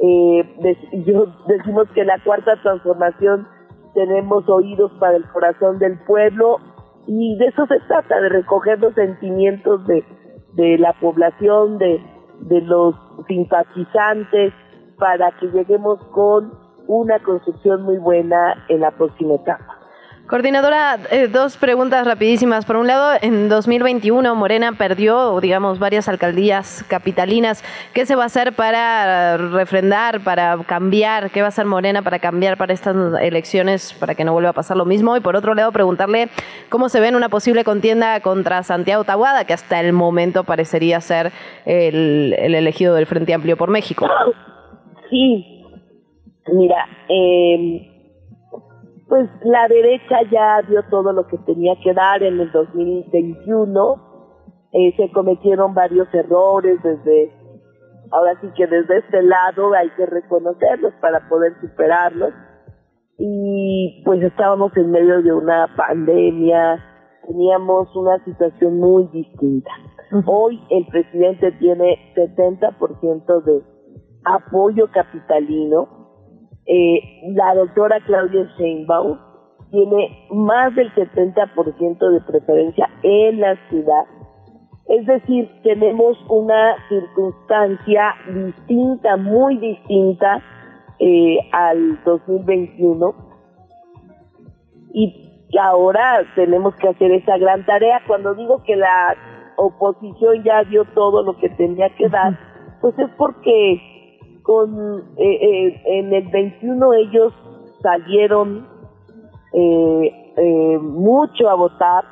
eh, 0.00 0.76
yo 1.06 1.26
decimos 1.46 1.88
que 1.94 2.04
la 2.04 2.18
cuarta 2.24 2.60
transformación 2.62 3.46
tenemos 3.94 4.48
oídos 4.48 4.90
para 4.98 5.16
el 5.16 5.24
corazón 5.28 5.78
del 5.78 5.98
pueblo 6.04 6.58
y 7.06 7.36
de 7.38 7.46
eso 7.46 7.66
se 7.66 7.78
trata, 7.86 8.20
de 8.20 8.28
recoger 8.28 8.80
los 8.80 8.94
sentimientos 8.94 9.86
de, 9.86 10.04
de 10.54 10.78
la 10.78 10.92
población, 10.94 11.78
de, 11.78 12.00
de 12.44 12.60
los 12.62 12.94
simpatizantes, 13.26 14.52
para 14.98 15.32
que 15.32 15.46
lleguemos 15.48 15.98
con 16.12 16.52
una 16.86 17.18
construcción 17.18 17.82
muy 17.82 17.98
buena 17.98 18.64
en 18.68 18.80
la 18.80 18.90
próxima 18.90 19.34
etapa. 19.34 19.83
Coordinadora, 20.26 20.98
eh, 21.10 21.28
dos 21.28 21.58
preguntas 21.58 22.06
rapidísimas. 22.06 22.64
Por 22.64 22.76
un 22.76 22.86
lado, 22.86 23.18
en 23.20 23.50
2021 23.50 24.34
Morena 24.34 24.72
perdió, 24.72 25.38
digamos, 25.38 25.78
varias 25.78 26.08
alcaldías 26.08 26.82
capitalinas. 26.88 27.62
¿Qué 27.92 28.06
se 28.06 28.16
va 28.16 28.22
a 28.22 28.26
hacer 28.26 28.54
para 28.54 29.36
refrendar, 29.36 30.20
para 30.24 30.56
cambiar? 30.66 31.30
¿Qué 31.30 31.42
va 31.42 31.48
a 31.48 31.48
hacer 31.48 31.66
Morena 31.66 32.00
para 32.00 32.20
cambiar 32.20 32.56
para 32.56 32.72
estas 32.72 32.96
elecciones, 33.20 33.92
para 33.92 34.14
que 34.14 34.24
no 34.24 34.32
vuelva 34.32 34.48
a 34.50 34.52
pasar 34.54 34.78
lo 34.78 34.86
mismo? 34.86 35.14
Y 35.14 35.20
por 35.20 35.36
otro 35.36 35.54
lado, 35.54 35.70
preguntarle 35.72 36.30
cómo 36.70 36.88
se 36.88 37.00
ve 37.00 37.08
en 37.08 37.16
una 37.16 37.28
posible 37.28 37.62
contienda 37.62 38.18
contra 38.20 38.62
Santiago 38.62 39.04
Taguada, 39.04 39.44
que 39.44 39.52
hasta 39.52 39.78
el 39.78 39.92
momento 39.92 40.44
parecería 40.44 41.02
ser 41.02 41.32
el, 41.66 42.34
el 42.38 42.54
elegido 42.54 42.94
del 42.94 43.04
Frente 43.04 43.34
Amplio 43.34 43.58
por 43.58 43.68
México. 43.68 44.08
Sí, 45.10 45.62
mira, 46.46 46.88
eh 47.10 47.90
pues 49.14 49.30
la 49.44 49.68
derecha 49.68 50.22
ya 50.28 50.60
dio 50.62 50.82
todo 50.90 51.12
lo 51.12 51.28
que 51.28 51.38
tenía 51.38 51.76
que 51.84 51.94
dar 51.94 52.20
en 52.24 52.40
el 52.40 52.50
2021. 52.50 53.94
Eh, 54.72 54.92
se 54.96 55.12
cometieron 55.12 55.72
varios 55.72 56.12
errores 56.12 56.82
desde, 56.82 57.32
ahora 58.10 58.32
sí 58.40 58.48
que 58.56 58.66
desde 58.66 58.98
este 58.98 59.22
lado 59.22 59.72
hay 59.72 59.88
que 59.90 60.04
reconocerlos 60.04 60.94
para 61.00 61.28
poder 61.28 61.52
superarlos. 61.60 62.32
Y 63.16 64.02
pues 64.04 64.20
estábamos 64.20 64.76
en 64.76 64.90
medio 64.90 65.22
de 65.22 65.32
una 65.32 65.68
pandemia, 65.76 66.84
teníamos 67.24 67.94
una 67.94 68.18
situación 68.24 68.80
muy 68.80 69.06
distinta. 69.12 69.70
Hoy 70.26 70.60
el 70.70 70.88
presidente 70.88 71.52
tiene 71.52 72.12
70% 72.16 73.44
de 73.44 73.62
apoyo 74.24 74.90
capitalino, 74.90 76.03
eh, 76.66 77.20
la 77.34 77.54
doctora 77.54 78.00
Claudia 78.06 78.48
Sheinbaum 78.56 79.18
tiene 79.70 80.26
más 80.30 80.74
del 80.74 80.92
70% 80.94 82.10
de 82.10 82.20
preferencia 82.20 82.88
en 83.02 83.40
la 83.40 83.56
ciudad. 83.68 84.04
Es 84.86 85.06
decir, 85.06 85.50
tenemos 85.62 86.16
una 86.28 86.76
circunstancia 86.88 88.14
distinta, 88.32 89.16
muy 89.16 89.56
distinta 89.58 90.42
eh, 90.98 91.38
al 91.52 92.02
2021 92.04 93.14
y 94.92 95.30
ahora 95.58 96.22
tenemos 96.34 96.74
que 96.76 96.88
hacer 96.88 97.10
esa 97.10 97.36
gran 97.38 97.64
tarea. 97.66 98.02
Cuando 98.06 98.34
digo 98.34 98.62
que 98.62 98.76
la 98.76 99.16
oposición 99.56 100.44
ya 100.44 100.64
dio 100.64 100.84
todo 100.94 101.22
lo 101.22 101.36
que 101.38 101.48
tenía 101.48 101.88
que 101.96 102.08
dar, 102.08 102.38
pues 102.80 102.96
es 102.98 103.10
porque 103.16 103.93
con 104.44 105.02
eh, 105.16 105.24
eh, 105.24 105.82
en 105.86 106.12
el 106.12 106.28
21 106.28 106.92
ellos 106.94 107.32
salieron 107.82 108.68
eh, 109.52 110.32
eh, 110.36 110.78
mucho 110.78 111.48
a 111.48 111.54
votar 111.54 112.04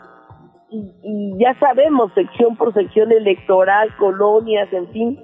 y, 0.71 0.79
y, 1.03 1.39
ya 1.39 1.55
sabemos 1.61 2.11
sección 2.15 2.57
por 2.57 2.73
sección 2.73 3.13
electoral, 3.13 3.95
colonias, 3.99 4.73
en 4.73 4.89
fin, 4.89 5.21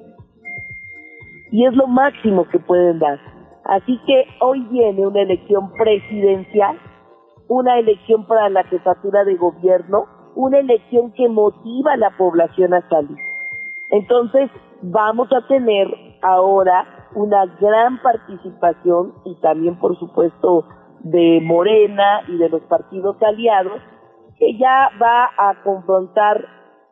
y 1.51 1.65
es 1.65 1.73
lo 1.75 1.87
máximo 1.87 2.47
que 2.49 2.59
pueden 2.59 2.99
dar. 2.99 3.19
Así 3.65 3.99
que 4.07 4.27
hoy 4.41 4.61
viene 4.71 5.07
una 5.07 5.23
elección 5.23 5.73
presidencial, 5.73 6.79
una 7.49 7.79
elección 7.79 8.27
para 8.27 8.51
la 8.51 8.65
jefatura 8.65 9.25
de 9.25 9.37
gobierno, 9.37 10.05
una 10.35 10.59
elección 10.59 11.13
que 11.13 11.27
motiva 11.31 11.95
a 11.95 11.97
la 11.97 12.11
población 12.19 12.75
a 12.75 12.87
salir. 12.91 13.17
Entonces, 13.91 14.51
vamos 14.83 15.33
a 15.33 15.47
tener 15.49 15.89
ahora 16.21 16.98
una 17.15 17.47
gran 17.61 18.01
participación 18.03 19.15
y 19.25 19.35
también 19.41 19.79
por 19.79 19.99
supuesto 19.99 20.67
de 21.01 21.41
Morena 21.43 22.23
y 22.29 22.37
de 22.39 22.49
los 22.49 22.63
partidos 22.63 23.17
aliados 23.23 23.81
que 24.39 24.57
ya 24.57 24.91
va 25.01 25.31
a 25.37 25.63
confrontar 25.63 26.45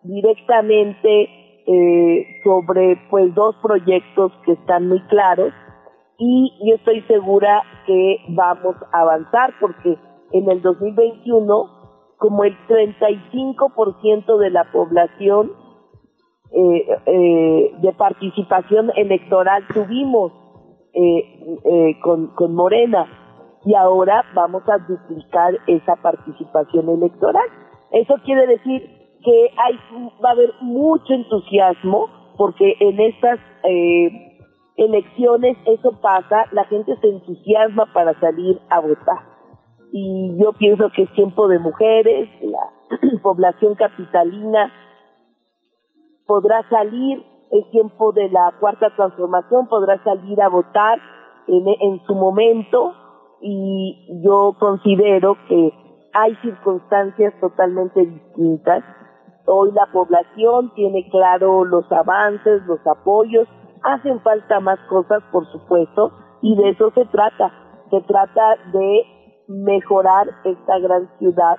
directamente 0.03 1.29
eh, 1.67 2.41
sobre 2.45 2.97
pues 3.11 3.35
dos 3.35 3.57
proyectos 3.63 4.33
que 4.45 4.53
están 4.53 4.89
muy 4.89 5.01
claros. 5.09 5.53
Y 6.19 6.53
yo 6.65 6.77
estoy 6.77 7.03
segura 7.03 7.63
que 7.87 8.19
vamos 8.29 8.77
a 8.93 9.01
avanzar 9.01 9.53
porque 9.61 9.99
en 10.33 10.51
el 10.51 10.63
2021 10.63 11.77
como 12.19 12.45
el 12.45 12.57
35% 12.67 14.39
de 14.39 14.51
la 14.51 14.65
población 14.73 15.53
eh, 16.53 16.87
eh, 17.07 17.73
de 17.81 17.93
participación 17.93 18.91
electoral 18.97 19.65
tuvimos 19.73 20.33
eh, 20.95 21.99
con, 22.03 22.29
con 22.29 22.55
Morena 22.55 23.07
y 23.65 23.75
ahora 23.75 24.25
vamos 24.35 24.63
a 24.69 24.79
duplicar 24.79 25.59
esa 25.67 25.97
participación 25.97 26.89
electoral. 26.89 27.47
Eso 27.91 28.15
quiere 28.25 28.47
decir 28.47 28.83
que 29.25 29.51
hay, 29.57 29.75
va 30.25 30.31
a 30.31 30.33
haber 30.33 30.53
mucho 30.61 31.13
entusiasmo 31.13 32.09
porque 32.37 32.77
en 32.79 33.01
estas 33.01 33.41
eh, 33.65 34.39
elecciones 34.77 35.57
eso 35.67 36.01
pasa, 36.01 36.47
la 36.53 36.65
gente 36.67 36.97
se 37.01 37.09
entusiasma 37.09 37.87
para 37.93 38.19
salir 38.21 38.61
a 38.71 38.81
votar. 38.81 39.19
Y 39.93 40.37
yo 40.39 40.53
pienso 40.53 40.91
que 40.95 41.03
es 41.03 41.13
tiempo 41.15 41.49
de 41.49 41.59
mujeres, 41.59 42.29
la 42.43 43.19
población 43.23 43.75
capitalina 43.75 44.73
podrá 46.27 46.69
salir, 46.69 47.25
es 47.51 47.71
tiempo 47.71 48.13
de 48.13 48.29
la 48.29 48.53
cuarta 48.59 48.95
transformación, 48.95 49.69
podrá 49.69 50.03
salir 50.03 50.41
a 50.43 50.49
votar 50.49 50.99
en, 51.47 51.67
en 51.69 52.05
su 52.07 52.15
momento 52.15 52.93
y 53.41 54.23
yo 54.25 54.57
considero 54.59 55.37
que 55.49 55.73
hay 56.13 56.35
circunstancias 56.37 57.35
totalmente 57.41 58.05
distintas. 58.05 58.83
Hoy 59.47 59.71
la 59.73 59.87
población 59.93 60.73
tiene 60.75 61.09
claro 61.11 61.65
los 61.65 61.91
avances, 61.93 62.63
los 62.67 62.85
apoyos, 62.87 63.47
hacen 63.85 64.21
falta 64.23 64.59
más 64.61 64.79
cosas, 64.89 65.23
por 65.31 65.47
supuesto, 65.53 66.13
y 66.43 66.57
de 66.57 66.71
eso 66.71 66.91
se 66.95 67.05
trata. 67.07 67.53
Se 67.91 68.01
trata 68.01 68.57
de 68.73 69.03
mejorar 69.47 70.27
esta 70.45 70.79
gran 70.79 71.09
ciudad, 71.19 71.57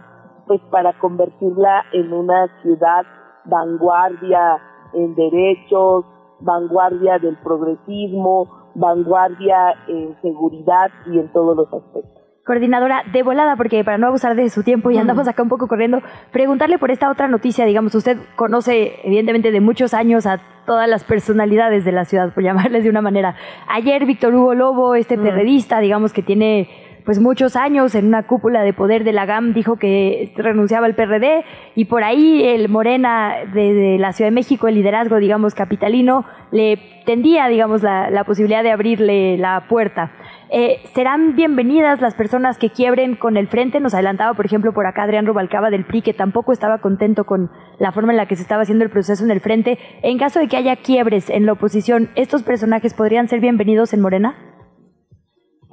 pues 0.47 0.59
para 0.71 0.97
convertirla 0.99 1.85
en 1.93 2.11
una 2.11 2.47
ciudad 2.61 3.05
vanguardia 3.47 4.59
en 4.93 5.15
derechos, 5.15 6.05
vanguardia 6.39 7.19
del 7.19 7.37
progresismo, 7.37 8.71
vanguardia 8.75 9.73
en 9.87 10.15
seguridad 10.21 10.91
y 11.11 11.19
en 11.19 11.31
todos 11.31 11.57
los 11.57 11.73
aspectos. 11.73 12.17
Coordinadora, 12.45 13.03
de 13.11 13.23
volada, 13.23 13.57
porque 13.57 13.83
para 13.83 13.97
no 13.97 14.07
abusar 14.07 14.37
de 14.37 14.49
su 14.49 14.63
tiempo 14.63 14.89
y 14.89 14.97
andamos 14.97 15.27
acá 15.27 15.43
un 15.43 15.49
poco 15.49 15.67
corriendo, 15.67 16.01
preguntarle 16.31 16.77
por 16.79 16.91
esta 16.91 17.11
otra 17.11 17.27
noticia, 17.27 17.65
digamos, 17.65 17.93
usted 17.93 18.17
conoce 18.37 19.01
evidentemente 19.03 19.51
de 19.51 19.59
muchos 19.59 19.93
años 19.93 20.25
a 20.25 20.39
todas 20.65 20.87
las 20.87 21.03
personalidades 21.03 21.83
de 21.83 21.91
la 21.91 22.05
ciudad, 22.05 22.33
por 22.33 22.43
llamarles 22.45 22.85
de 22.85 22.89
una 22.89 23.01
manera. 23.01 23.35
Ayer 23.67 24.05
Víctor 24.05 24.33
Hugo 24.33 24.53
Lobo, 24.53 24.95
este 24.95 25.17
periodista, 25.17 25.79
digamos 25.79 26.13
que 26.13 26.23
tiene 26.23 26.69
pues 27.07 27.21
muchos 27.21 27.55
años 27.55 27.95
en 27.95 28.05
una 28.05 28.23
cúpula 28.23 28.63
de 28.63 28.73
poder 28.73 29.05
de 29.05 29.13
la 29.13 29.25
GAM 29.25 29.53
dijo 29.53 29.77
que 29.77 30.33
renunciaba 30.35 30.87
al 30.87 30.95
PRD 30.95 31.45
y 31.73 31.85
por 31.85 32.03
ahí 32.03 32.43
el 32.43 32.67
Morena 32.67 33.45
de, 33.53 33.95
la 33.97 34.11
Ciudad 34.11 34.29
de 34.29 34.35
México, 34.35 34.67
el 34.67 34.75
liderazgo, 34.75 35.15
digamos, 35.15 35.55
capitalino, 35.55 36.25
le 36.51 36.77
tendía, 37.05 37.47
digamos, 37.47 37.81
la, 37.81 38.25
posibilidad 38.25 38.61
de 38.61 38.71
abrirle 38.71 39.37
la 39.37 39.69
puerta. 39.69 40.11
Eh, 40.49 40.81
¿Serán 40.93 41.37
bienvenidas 41.37 42.01
las 42.01 42.13
personas 42.13 42.57
que 42.57 42.71
quiebren 42.71 43.15
con 43.15 43.37
el 43.37 43.47
frente? 43.47 43.79
Nos 43.79 43.93
adelantaba, 43.93 44.33
por 44.33 44.45
ejemplo, 44.45 44.73
por 44.73 44.85
acá 44.85 45.03
Adrián 45.03 45.25
Rubalcaba 45.25 45.69
del 45.69 45.85
PRI, 45.85 46.01
que 46.01 46.13
tampoco 46.13 46.51
estaba 46.51 46.79
contento 46.79 47.23
con 47.23 47.49
la 47.79 47.93
forma 47.93 48.11
en 48.11 48.17
la 48.17 48.25
que 48.25 48.35
se 48.35 48.41
estaba 48.41 48.63
haciendo 48.63 48.83
el 48.83 48.91
proceso 48.91 49.23
en 49.23 49.31
el 49.31 49.39
frente. 49.39 49.79
En 50.01 50.17
caso 50.17 50.39
de 50.39 50.49
que 50.49 50.57
haya 50.57 50.75
quiebres 50.75 51.29
en 51.29 51.45
la 51.45 51.53
oposición, 51.53 52.09
¿estos 52.15 52.43
personajes 52.43 52.93
podrían 52.93 53.29
ser 53.29 53.39
bienvenidos 53.39 53.93
en 53.93 54.01
Morena? 54.01 54.46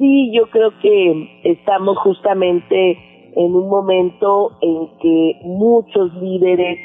Sí, 0.05 0.31
yo 0.35 0.51
creo 0.51 0.71
que 0.83 1.41
estamos 1.45 1.97
justamente 1.97 2.99
en 3.37 3.55
un 3.55 3.71
momento 3.71 4.51
en 4.61 4.99
que 4.99 5.41
muchos 5.45 6.13
líderes 6.17 6.79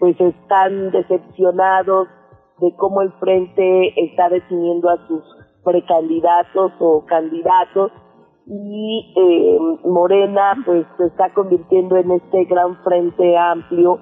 pues 0.00 0.18
están 0.18 0.90
decepcionados 0.90 2.08
de 2.60 2.74
cómo 2.76 3.02
el 3.02 3.12
frente 3.20 3.92
está 4.02 4.30
definiendo 4.30 4.88
a 4.88 5.06
sus 5.06 5.22
precandidatos 5.62 6.72
o 6.80 7.04
candidatos. 7.04 7.92
Y 8.46 9.12
eh, 9.18 9.58
Morena 9.84 10.56
pues 10.64 10.86
se 10.96 11.08
está 11.08 11.28
convirtiendo 11.34 11.98
en 11.98 12.10
este 12.12 12.44
gran 12.46 12.82
frente 12.84 13.36
amplio 13.36 14.00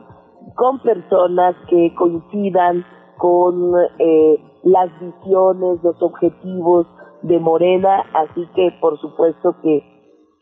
con 0.54 0.78
personas 0.78 1.56
que 1.68 1.92
coincidan 1.96 2.84
con 3.18 3.72
eh, 3.98 4.38
las 4.62 4.90
visiones, 5.00 5.82
los 5.82 6.00
objetivos 6.00 6.86
de 7.22 7.38
Morena, 7.38 8.04
así 8.14 8.46
que 8.54 8.72
por 8.80 8.98
supuesto 9.00 9.56
que, 9.62 9.84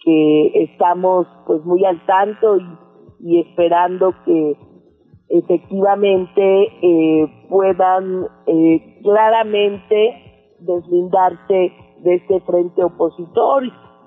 que 0.05 0.63
estamos 0.65 1.27
pues 1.47 1.65
muy 1.65 1.85
al 1.85 2.05
tanto 2.07 2.59
y, 3.21 3.41
esperando 3.41 4.15
que 4.25 4.57
efectivamente 5.29 6.69
eh, 6.83 7.47
puedan 7.49 8.27
eh, 8.47 9.01
claramente 9.03 10.57
deslindarse 10.61 11.73
de 12.03 12.15
este 12.15 12.41
frente 12.41 12.85
opositor. 12.85 13.65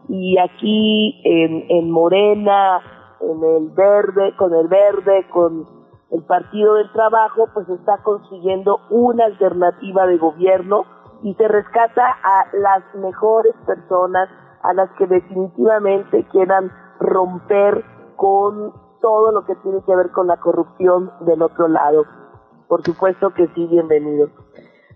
Y 0.07 0.37
aquí 0.37 1.21
en, 1.23 1.65
en 1.69 1.91
Morena, 1.91 2.81
en 3.21 3.43
el 3.43 3.69
verde, 3.69 4.35
con 4.37 4.53
el 4.53 4.67
verde, 4.67 5.25
con 5.29 5.67
el 6.11 6.23
Partido 6.23 6.75
del 6.75 6.91
Trabajo, 6.91 7.47
pues 7.53 7.69
está 7.69 8.01
consiguiendo 8.03 8.79
una 8.89 9.25
alternativa 9.25 10.07
de 10.07 10.17
gobierno 10.17 10.85
y 11.23 11.33
se 11.35 11.47
rescata 11.47 12.17
a 12.23 12.47
las 12.53 12.83
mejores 12.95 13.53
personas, 13.65 14.29
a 14.63 14.73
las 14.73 14.89
que 14.97 15.07
definitivamente 15.07 16.25
quieran 16.31 16.71
romper 16.99 17.83
con 18.15 18.73
todo 19.01 19.31
lo 19.31 19.45
que 19.45 19.55
tiene 19.55 19.79
que 19.85 19.95
ver 19.95 20.11
con 20.11 20.27
la 20.27 20.37
corrupción 20.37 21.11
del 21.21 21.41
otro 21.41 21.67
lado. 21.67 22.05
Por 22.67 22.83
supuesto 22.83 23.33
que 23.33 23.47
sí, 23.55 23.67
bienvenido. 23.67 24.29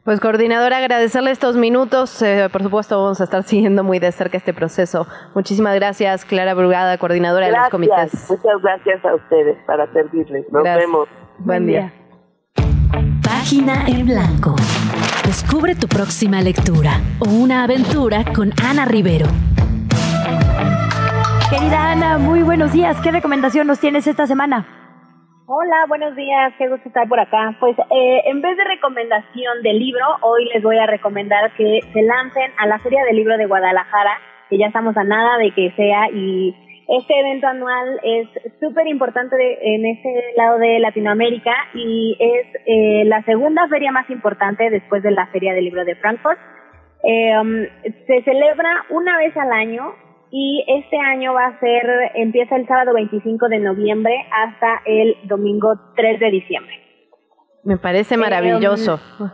Pues 0.03 0.19
coordinadora, 0.19 0.77
agradecerle 0.77 1.31
estos 1.31 1.57
minutos. 1.57 2.21
Eh, 2.21 2.47
por 2.51 2.61
supuesto, 2.61 3.01
vamos 3.01 3.19
a 3.21 3.23
estar 3.23 3.41
siguiendo 3.41 3.83
muy 3.83 3.97
de 3.97 4.11
cerca 4.11 4.37
este 4.37 4.53
proceso. 4.53 5.07
Muchísimas 5.33 5.73
gracias, 5.73 6.25
Clara 6.25 6.53
Brugada, 6.53 6.99
coordinadora 6.99 7.47
de 7.47 7.53
los 7.53 7.69
comités. 7.69 8.29
Muchas 8.29 8.61
gracias 8.61 9.03
a 9.03 9.15
ustedes 9.15 9.57
para 9.65 9.91
servirles. 9.93 10.45
Nos 10.51 10.63
vemos. 10.63 11.09
Buen 11.39 11.65
día. 11.65 11.91
Página 13.23 13.87
en 13.87 14.05
blanco. 14.05 14.55
Descubre 15.35 15.75
tu 15.75 15.89
próxima 15.89 16.41
lectura 16.41 17.01
o 17.19 17.27
una 17.27 17.65
aventura 17.65 18.23
con 18.33 18.51
Ana 18.63 18.85
Rivero. 18.85 19.27
Querida 21.49 21.91
Ana, 21.91 22.17
muy 22.17 22.41
buenos 22.41 22.71
días. 22.71 22.95
¿Qué 23.01 23.11
recomendación 23.11 23.67
nos 23.67 23.81
tienes 23.81 24.07
esta 24.07 24.27
semana? 24.27 24.65
Hola, 25.45 25.87
buenos 25.89 26.15
días. 26.15 26.53
Qué 26.57 26.69
gusto 26.69 26.87
estar 26.87 27.09
por 27.09 27.19
acá. 27.19 27.53
Pues 27.59 27.77
eh, 27.77 28.21
en 28.27 28.41
vez 28.41 28.55
de 28.55 28.63
recomendación 28.63 29.61
de 29.61 29.73
libro, 29.73 30.05
hoy 30.21 30.45
les 30.53 30.63
voy 30.63 30.77
a 30.77 30.85
recomendar 30.85 31.51
que 31.55 31.81
se 31.91 32.01
lancen 32.01 32.51
a 32.57 32.67
la 32.67 32.79
Feria 32.79 33.03
del 33.03 33.17
Libro 33.17 33.37
de 33.37 33.45
Guadalajara, 33.45 34.17
que 34.49 34.57
ya 34.57 34.67
estamos 34.67 34.95
a 34.95 35.03
nada 35.03 35.37
de 35.37 35.51
que 35.51 35.69
sea 35.75 36.11
y 36.13 36.55
este 36.87 37.19
evento 37.19 37.47
anual 37.47 37.99
es 38.03 38.27
súper 38.59 38.87
importante 38.87 39.35
en 39.61 39.85
ese 39.85 40.33
lado 40.37 40.59
de 40.59 40.79
Latinoamérica 40.79 41.53
y 41.73 42.15
es 42.19 42.61
eh, 42.65 43.03
la 43.05 43.23
segunda 43.23 43.67
feria 43.67 43.91
más 43.91 44.09
importante 44.09 44.69
después 44.69 45.01
de 45.01 45.11
la 45.11 45.27
Feria 45.27 45.53
del 45.53 45.65
Libro 45.65 45.83
de 45.83 45.95
Frankfurt. 45.95 46.37
Eh, 47.03 47.37
um, 47.39 47.65
se 48.07 48.23
celebra 48.23 48.85
una 48.89 49.17
vez 49.17 49.35
al 49.37 49.51
año 49.51 49.95
y 50.31 50.63
este 50.67 50.97
año 50.97 51.33
va 51.33 51.45
a 51.45 51.59
ser, 51.59 51.85
empieza 52.15 52.55
el 52.55 52.67
sábado 52.67 52.93
25 52.93 53.47
de 53.47 53.59
noviembre 53.59 54.13
hasta 54.31 54.81
el 54.85 55.17
domingo 55.23 55.73
3 55.95 56.19
de 56.19 56.31
diciembre. 56.31 56.73
Me 57.63 57.77
parece 57.77 58.15
maravilloso. 58.15 58.99
Um, 59.19 59.29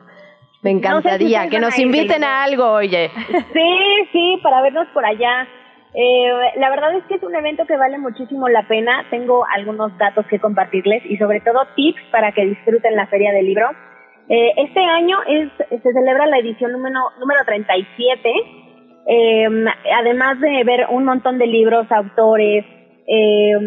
Me 0.62 0.70
encantaría 0.72 1.50
que 1.50 1.60
nos 1.60 1.78
inviten 1.80 2.24
a 2.24 2.44
algo, 2.44 2.72
oye. 2.72 3.10
Sí, 3.52 4.08
sí, 4.12 4.40
para 4.44 4.62
vernos 4.62 4.88
por 4.94 5.04
allá. 5.04 5.48
Eh, 5.94 6.32
la 6.58 6.70
verdad 6.70 6.96
es 6.96 7.04
que 7.06 7.16
es 7.16 7.24
un 7.24 7.36
evento 7.36 7.66
que 7.66 7.78
vale 7.78 7.98
muchísimo 7.98 8.48
la 8.48 8.68
pena. 8.68 9.06
Tengo 9.10 9.46
algunos 9.46 9.98
datos 9.98 10.26
que 10.28 10.40
compartirles 10.40 11.04
y 11.06 11.18
sobre 11.18 11.42
todo 11.42 11.68
tips 11.76 12.02
para 12.12 12.32
que 12.32 12.46
disfruten 12.46 12.96
la 12.96 13.08
feria 13.08 13.32
del 13.34 13.46
libro. 13.46 13.70
Eh, 14.30 14.54
este 14.58 14.80
año 14.80 15.18
es, 15.28 15.50
se 15.70 15.94
celebra 15.94 16.26
la 16.28 16.40
edición 16.40 16.72
número, 16.72 17.00
número 17.20 17.42
37. 17.46 18.32
Eh, 19.08 19.48
además 19.98 20.40
de 20.40 20.64
ver 20.64 20.88
un 20.90 21.04
montón 21.06 21.38
de 21.38 21.48
libros, 21.48 21.92
autores, 21.92 22.64
eh, 23.08 23.58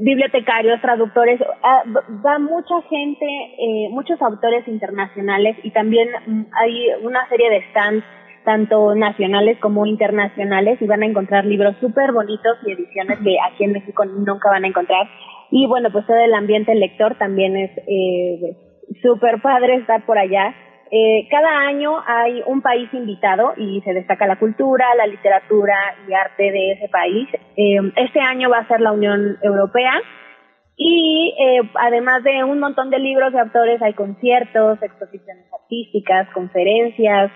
bibliotecarios, 0.00 0.80
traductores, 0.80 1.40
ah, 1.62 1.84
va 2.24 2.38
mucha 2.38 2.82
gente, 2.88 3.24
eh, 3.24 3.88
muchos 3.90 4.20
autores 4.20 4.66
internacionales 4.66 5.56
y 5.62 5.70
también 5.70 6.08
hay 6.52 6.88
una 7.02 7.28
serie 7.28 7.50
de 7.50 7.64
stands 7.70 8.04
tanto 8.46 8.94
nacionales 8.94 9.58
como 9.58 9.84
internacionales 9.84 10.80
y 10.80 10.86
van 10.86 11.02
a 11.02 11.06
encontrar 11.06 11.44
libros 11.44 11.76
súper 11.80 12.12
bonitos 12.12 12.56
y 12.64 12.72
ediciones 12.72 13.18
que 13.18 13.36
aquí 13.40 13.64
en 13.64 13.72
México 13.72 14.04
nunca 14.06 14.48
van 14.48 14.64
a 14.64 14.68
encontrar. 14.68 15.06
Y 15.50 15.66
bueno, 15.66 15.90
pues 15.92 16.06
todo 16.06 16.16
el 16.16 16.32
ambiente 16.32 16.74
lector 16.74 17.16
también 17.16 17.56
es 17.56 17.70
eh, 17.86 18.56
súper 19.02 19.42
padre 19.42 19.74
estar 19.74 20.06
por 20.06 20.16
allá. 20.16 20.54
Eh, 20.90 21.26
cada 21.28 21.66
año 21.66 22.00
hay 22.06 22.42
un 22.46 22.62
país 22.62 22.88
invitado 22.94 23.54
y 23.56 23.80
se 23.80 23.92
destaca 23.92 24.28
la 24.28 24.38
cultura, 24.38 24.86
la 24.96 25.08
literatura 25.08 25.74
y 26.08 26.14
arte 26.14 26.52
de 26.52 26.72
ese 26.72 26.88
país. 26.88 27.28
Eh, 27.56 27.78
este 27.96 28.20
año 28.20 28.48
va 28.48 28.58
a 28.58 28.68
ser 28.68 28.80
la 28.80 28.92
Unión 28.92 29.38
Europea 29.42 30.00
y 30.76 31.34
eh, 31.40 31.70
además 31.74 32.22
de 32.22 32.44
un 32.44 32.60
montón 32.60 32.90
de 32.90 32.98
libros 32.98 33.32
de 33.32 33.40
autores 33.40 33.82
hay 33.82 33.94
conciertos, 33.94 34.80
exposiciones 34.82 35.46
artísticas, 35.52 36.28
conferencias, 36.34 37.32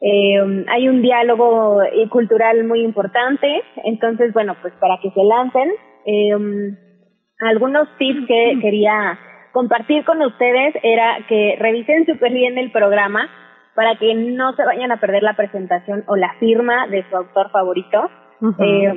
eh, 0.00 0.64
hay 0.68 0.88
un 0.88 1.02
diálogo 1.02 1.82
eh, 1.82 2.08
cultural 2.08 2.64
muy 2.64 2.82
importante, 2.82 3.62
entonces, 3.84 4.32
bueno, 4.32 4.56
pues 4.62 4.72
para 4.80 4.98
que 5.02 5.10
se 5.10 5.24
lancen. 5.24 5.70
Eh, 6.06 6.76
algunos 7.40 7.88
tips 7.98 8.26
que 8.26 8.58
quería 8.60 9.18
compartir 9.52 10.04
con 10.04 10.20
ustedes 10.22 10.74
era 10.82 11.18
que 11.28 11.56
revisen 11.58 12.06
súper 12.06 12.32
bien 12.32 12.58
el 12.58 12.70
programa 12.70 13.28
para 13.74 13.96
que 13.96 14.14
no 14.14 14.54
se 14.54 14.64
vayan 14.64 14.90
a 14.90 15.00
perder 15.00 15.22
la 15.22 15.36
presentación 15.36 16.04
o 16.08 16.16
la 16.16 16.34
firma 16.40 16.88
de 16.88 17.04
su 17.08 17.16
autor 17.16 17.50
favorito. 17.50 18.10
eh, 18.60 18.92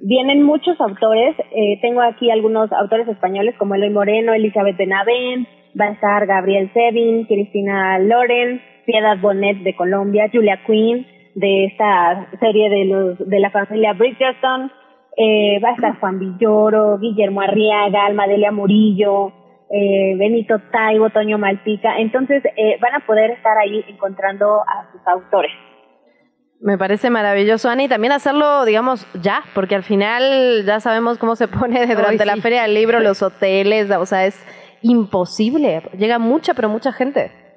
vienen 0.00 0.42
muchos 0.42 0.80
autores, 0.80 1.34
eh, 1.52 1.78
tengo 1.82 2.00
aquí 2.02 2.30
algunos 2.30 2.72
autores 2.72 3.08
españoles 3.08 3.54
como 3.58 3.74
Eloy 3.74 3.90
Moreno, 3.90 4.32
Elizabeth 4.32 4.76
Benavent, 4.76 5.46
va 5.78 5.86
a 5.86 5.92
estar 5.92 6.26
Gabriel 6.26 6.70
Sevin, 6.72 7.24
Cristina 7.26 7.98
Loren, 7.98 8.62
Piedad 8.88 9.18
Bonet 9.18 9.58
de 9.58 9.76
Colombia, 9.76 10.30
Julia 10.32 10.60
Quinn 10.66 11.06
de 11.34 11.66
esta 11.66 12.26
serie 12.40 12.70
de 12.70 12.84
los 12.86 13.18
de 13.18 13.38
la 13.38 13.50
familia 13.50 13.92
Bridgerton, 13.92 14.72
eh, 15.14 15.60
va 15.62 15.68
a 15.68 15.74
estar 15.74 16.00
Juan 16.00 16.18
Villoro, 16.18 16.98
Guillermo 16.98 17.42
Arriaga, 17.42 18.06
Almadelia 18.06 18.50
Murillo, 18.50 19.30
eh, 19.70 20.16
Benito 20.16 20.58
Taibo, 20.72 21.10
Toño 21.10 21.36
Malpica. 21.36 21.98
Entonces 21.98 22.42
eh, 22.56 22.78
van 22.80 22.94
a 22.94 23.04
poder 23.06 23.32
estar 23.32 23.58
ahí 23.58 23.84
encontrando 23.88 24.62
a 24.62 24.90
sus 24.90 25.06
autores. 25.06 25.52
Me 26.58 26.78
parece 26.78 27.10
maravilloso, 27.10 27.68
Ana, 27.68 27.82
y 27.82 27.88
también 27.88 28.12
hacerlo, 28.12 28.64
digamos, 28.64 29.06
ya, 29.20 29.42
porque 29.54 29.74
al 29.74 29.82
final 29.82 30.64
ya 30.64 30.80
sabemos 30.80 31.18
cómo 31.18 31.36
se 31.36 31.46
pone 31.46 31.86
durante 31.94 32.24
la 32.24 32.36
sí. 32.36 32.40
Feria 32.40 32.62
del 32.62 32.72
Libro, 32.72 33.00
los 33.00 33.22
hoteles, 33.22 33.90
o 33.90 34.06
sea, 34.06 34.24
es 34.24 34.42
imposible. 34.80 35.82
Llega 35.98 36.18
mucha, 36.18 36.54
pero 36.54 36.70
mucha 36.70 36.90
gente. 36.90 37.47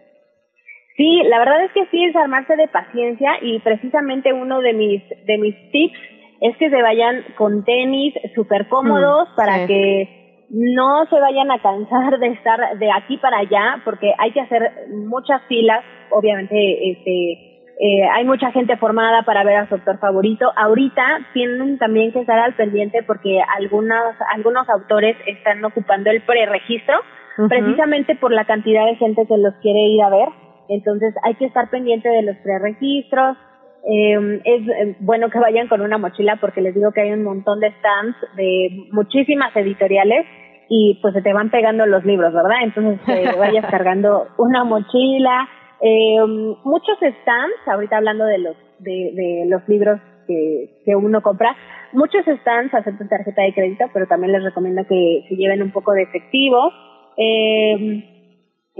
Sí, 1.01 1.23
la 1.25 1.39
verdad 1.39 1.63
es 1.63 1.71
que 1.71 1.87
sí 1.87 2.05
es 2.05 2.15
armarse 2.15 2.55
de 2.55 2.67
paciencia 2.67 3.31
y 3.41 3.57
precisamente 3.59 4.33
uno 4.33 4.61
de 4.61 4.73
mis 4.73 5.01
de 5.25 5.37
mis 5.39 5.55
tips 5.71 5.97
es 6.41 6.55
que 6.57 6.69
se 6.69 6.81
vayan 6.81 7.23
con 7.37 7.63
tenis 7.63 8.13
súper 8.35 8.67
cómodos 8.67 9.29
Mm, 9.31 9.35
para 9.35 9.55
sí. 9.61 9.67
que 9.67 10.45
no 10.51 11.05
se 11.09 11.19
vayan 11.19 11.49
a 11.49 11.59
cansar 11.59 12.19
de 12.19 12.27
estar 12.27 12.77
de 12.77 12.91
aquí 12.91 13.17
para 13.17 13.39
allá 13.39 13.81
porque 13.83 14.13
hay 14.19 14.31
que 14.31 14.41
hacer 14.41 14.61
muchas 15.07 15.41
filas, 15.47 15.83
obviamente 16.11 16.91
este 16.91 17.47
eh, 17.83 18.03
hay 18.13 18.23
mucha 18.25 18.51
gente 18.51 18.77
formada 18.77 19.23
para 19.23 19.43
ver 19.43 19.55
a 19.57 19.67
su 19.67 19.73
autor 19.73 19.97
favorito. 19.97 20.51
Ahorita 20.55 21.01
tienen 21.33 21.79
también 21.79 22.11
que 22.11 22.19
estar 22.19 22.37
al 22.37 22.53
pendiente 22.53 23.01
porque 23.01 23.41
algunos 23.57 24.13
algunos 24.35 24.69
autores 24.69 25.17
están 25.25 25.65
ocupando 25.65 26.11
el 26.11 26.21
preregistro 26.21 26.95
Ujú. 27.39 27.47
precisamente 27.49 28.13
por 28.15 28.31
la 28.33 28.45
cantidad 28.45 28.85
de 28.85 28.97
gente 28.97 29.25
que 29.25 29.37
los 29.37 29.55
quiere 29.63 29.79
ir 29.79 30.03
a 30.03 30.09
ver. 30.09 30.27
Entonces 30.71 31.13
hay 31.23 31.35
que 31.35 31.45
estar 31.45 31.69
pendiente 31.69 32.07
de 32.07 32.21
los 32.23 32.37
preregistros. 32.37 33.37
Eh, 33.83 34.41
es 34.45 34.67
eh, 34.67 34.95
bueno 34.99 35.29
que 35.29 35.39
vayan 35.39 35.67
con 35.67 35.81
una 35.81 35.97
mochila 35.97 36.37
porque 36.39 36.61
les 36.61 36.73
digo 36.73 36.91
que 36.91 37.01
hay 37.01 37.11
un 37.11 37.23
montón 37.23 37.59
de 37.59 37.71
stands 37.79 38.15
de 38.35 38.87
muchísimas 38.91 39.55
editoriales 39.55 40.25
y 40.69 40.99
pues 41.01 41.13
se 41.13 41.21
te 41.21 41.33
van 41.33 41.49
pegando 41.49 41.85
los 41.85 42.05
libros, 42.05 42.33
¿verdad? 42.33 42.63
Entonces 42.63 43.01
te 43.05 43.35
vayas 43.37 43.65
cargando 43.69 44.27
una 44.37 44.63
mochila. 44.63 45.49
Eh, 45.81 46.19
muchos 46.63 46.97
stands, 47.21 47.67
ahorita 47.67 47.97
hablando 47.97 48.25
de 48.25 48.37
los 48.37 48.55
de, 48.79 49.11
de 49.13 49.45
los 49.47 49.67
libros 49.67 49.99
que, 50.25 50.81
que 50.85 50.95
uno 50.95 51.21
compra, 51.21 51.55
muchos 51.91 52.23
stands 52.23 52.73
aceptan 52.73 53.09
tarjeta 53.09 53.41
de 53.41 53.53
crédito, 53.53 53.85
pero 53.93 54.07
también 54.07 54.31
les 54.31 54.43
recomiendo 54.43 54.85
que 54.87 55.25
se 55.27 55.35
lleven 55.35 55.61
un 55.61 55.71
poco 55.71 55.91
de 55.91 56.03
efectivo. 56.03 56.71
Eh, 57.17 58.10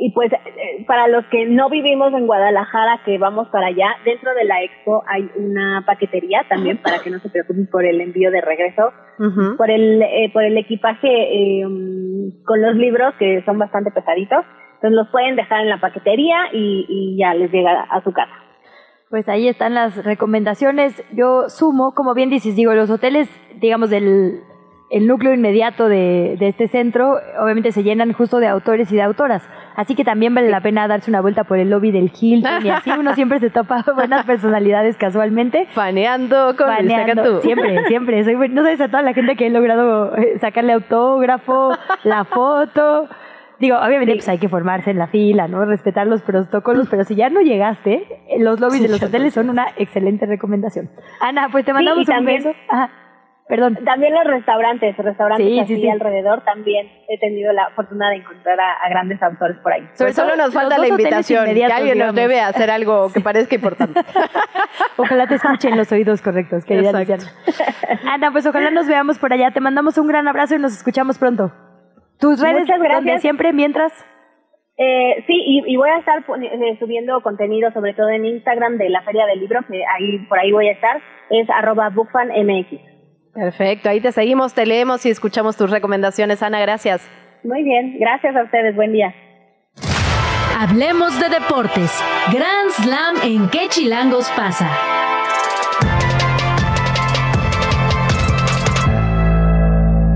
y 0.04 0.10
pues 0.14 0.34
eh, 0.34 0.84
para 0.88 1.08
los 1.08 1.24
que 1.28 1.46
no 1.46 1.70
vivimos 1.70 2.12
en 2.14 2.26
Guadalajara, 2.26 3.02
que 3.06 3.20
vamos 3.20 3.50
para 3.50 3.68
allá, 3.68 3.86
dentro 4.04 4.34
de 4.34 4.46
la 4.46 4.64
expo 4.64 5.04
hay 5.08 5.30
una 5.36 5.84
paquetería 5.86 6.44
también 6.50 6.80
para 6.82 6.98
que 7.04 7.12
no 7.12 7.20
se 7.20 7.30
preocupen 7.30 7.68
por 7.68 7.86
el 7.86 8.02
envío 8.02 8.32
de 8.32 8.42
regreso, 8.42 8.92
por 9.58 9.70
el 9.70 10.02
eh, 10.02 10.32
por 10.34 10.44
el 10.44 10.58
equipaje 10.58 11.08
eh, 11.08 11.62
con 12.44 12.62
los 12.64 12.76
libros 12.78 13.14
que 13.20 13.44
son 13.46 13.60
bastante 13.60 13.92
pesaditos. 13.92 14.44
Entonces 14.74 14.98
los 14.98 15.08
pueden 15.10 15.36
dejar 15.36 15.62
en 15.62 15.70
la 15.70 15.80
paquetería 15.80 16.48
y, 16.52 16.88
y 16.90 17.20
ya 17.20 17.36
les 17.36 17.52
llega 17.52 17.84
a 17.84 18.04
su 18.04 18.12
casa. 18.12 18.34
Pues 19.12 19.30
ahí 19.30 19.48
están 19.48 19.76
las 19.76 20.04
recomendaciones. 20.04 21.04
Yo 21.14 21.48
sumo, 21.48 21.94
como 21.94 22.16
bien 22.16 22.32
dices, 22.32 22.56
digo, 22.56 22.74
los 22.74 22.90
hoteles, 22.90 23.30
digamos, 23.60 23.92
del 23.92 24.40
el 24.92 25.08
núcleo 25.08 25.34
inmediato 25.34 25.88
de, 25.88 26.36
de 26.38 26.48
este 26.50 26.68
centro, 26.68 27.16
obviamente 27.42 27.72
se 27.72 27.82
llenan 27.84 28.12
justo 28.14 28.40
de 28.40 28.48
autores 28.48 28.92
y 28.92 28.96
de 28.96 29.02
autoras. 29.02 29.48
Así 29.76 29.96
que 29.96 30.04
también 30.04 30.36
vale 30.36 30.50
la 30.50 30.60
pena 30.60 30.86
darse 30.90 31.10
una 31.10 31.22
vuelta 31.22 31.46
por 31.46 31.58
el 31.58 31.70
lobby 31.70 31.92
del 31.92 32.12
Hilton 32.20 32.66
y 32.66 32.70
así 32.70 32.92
uno 33.00 33.16
siempre 33.16 33.40
se 33.40 33.50
topa 33.50 33.86
buenas 33.96 34.26
personalidades 34.26 34.98
casualmente. 34.98 35.68
Faneando 35.72 36.56
con 36.58 36.70
el 36.74 36.90
Sacatú. 36.90 37.40
Siempre, 37.42 37.84
siempre. 37.88 38.24
Soy- 38.26 38.50
no 38.50 38.64
sabes 38.64 38.82
a 38.82 38.88
toda 38.90 39.02
la 39.02 39.14
gente 39.14 39.36
que 39.38 39.48
he 39.48 39.50
logrado 39.50 40.16
eh, 40.18 40.38
sacarle 40.40 40.74
autógrafo, 40.74 41.72
la 42.04 42.26
foto. 42.26 43.08
Digo, 43.60 43.78
obviamente 43.78 44.16
pues 44.16 44.28
hay 44.28 44.40
que 44.40 44.50
formarse 44.50 44.90
en 44.90 44.98
la 44.98 45.08
fila, 45.08 45.48
¿no? 45.48 45.64
Respetar 45.66 46.08
los 46.08 46.24
protocolos, 46.24 46.88
pero 46.90 47.04
si 47.04 47.16
ya 47.16 47.30
no 47.30 47.42
llegaste, 47.42 48.08
eh, 48.28 48.40
los 48.40 48.60
lobbies 48.60 48.78
Sí, 48.82 48.88
de 48.88 48.90
los 48.90 49.04
hoteles 49.04 49.34
son 49.36 49.50
una 49.52 49.68
excelente 49.78 50.26
recomendación. 50.26 50.90
Ana, 51.22 51.48
pues 51.52 51.64
te 51.64 51.72
mandamos 51.72 52.00
un 52.08 52.14
también- 52.14 52.44
beso. 52.44 52.56
Ajá, 52.70 52.90
perdón. 53.52 53.78
También 53.84 54.14
los 54.14 54.24
restaurantes, 54.24 54.96
restaurantes 54.96 55.46
Sí, 55.46 55.60
así 55.60 55.76
sí, 55.76 55.82
sí. 55.82 55.90
alrededor, 55.90 56.42
también 56.46 56.88
he 57.10 57.20
tenido 57.20 57.52
la 57.52 57.70
fortuna 57.76 58.10
de 58.10 58.16
encontrar 58.16 58.58
a, 58.58 58.72
a 58.82 58.90
grandes 58.90 59.22
autores 59.22 59.58
por 59.58 59.74
ahí. 59.74 59.86
Sobre 59.94 60.14
solo 60.14 60.38
nos 60.38 60.54
falta 60.54 60.78
la 60.78 60.88
invitación, 60.88 61.54
que 61.54 61.66
alguien 61.66 61.98
nos 61.98 62.16
debe 62.16 62.40
hacer 62.40 62.72
algo 62.72 63.12
que 63.14 63.20
parezca 63.30 63.56
importante. 63.56 64.00
Ojalá 64.98 65.28
te 65.28 65.36
escuchen 65.36 65.76
los 65.76 65.92
oídos 65.92 66.22
correctos, 66.22 66.64
querida. 66.64 66.94
Luciana. 66.94 67.24
Ana, 68.10 68.32
pues 68.32 68.46
ojalá 68.48 68.72
nos 68.72 68.88
veamos 68.88 69.20
por 69.20 69.34
allá. 69.34 69.52
Te 69.52 69.60
mandamos 69.60 69.98
un 69.98 70.08
gran 70.08 70.30
abrazo 70.30 70.56
y 70.56 70.60
nos 70.60 70.72
escuchamos 70.72 71.18
pronto. 71.18 71.52
Tus 72.22 72.40
redes, 72.40 72.62
Muchas 72.62 72.80
gracias. 72.80 73.04
donde 73.04 73.20
siempre, 73.20 73.52
mientras. 73.52 73.92
Eh, 74.78 75.24
sí, 75.28 75.34
y, 75.34 75.74
y 75.74 75.76
voy 75.76 75.90
a 75.90 75.98
estar 75.98 76.20
eh, 76.20 76.78
subiendo 76.80 77.22
contenido, 77.22 77.70
sobre 77.74 77.94
todo 77.94 78.08
en 78.10 78.26
Instagram 78.26 78.78
de 78.78 78.90
la 78.90 79.02
Feria 79.02 79.26
del 79.26 79.42
Libro, 79.42 79.60
que 79.70 79.84
ahí 79.86 80.20
por 80.30 80.40
ahí 80.40 80.54
voy 80.54 80.70
a 80.70 80.72
estar, 80.72 81.02
es 81.30 81.50
arroba 81.50 81.90
bookfanmx. 81.90 82.91
Perfecto, 83.34 83.90
ahí 83.90 84.02
te 84.02 84.12
seguimos, 84.12 84.54
te 84.54 84.66
leemos 84.66 85.06
y 85.06 85.10
escuchamos 85.10 85.56
tus 85.56 85.70
recomendaciones. 85.70 86.44
Ana, 86.44 86.60
gracias. 86.60 87.08
Muy 87.44 87.64
bien, 87.64 87.98
gracias 88.00 88.36
a 88.36 88.44
ustedes, 88.44 88.76
buen 88.76 88.92
día. 88.92 89.14
Hablemos 90.58 91.20
de 91.20 91.30
deportes. 91.30 91.92
Grand 92.32 92.70
Slam 92.72 93.16
en 93.24 93.50
qué 93.50 93.68
chilangos 93.70 94.30
pasa. 94.32 94.70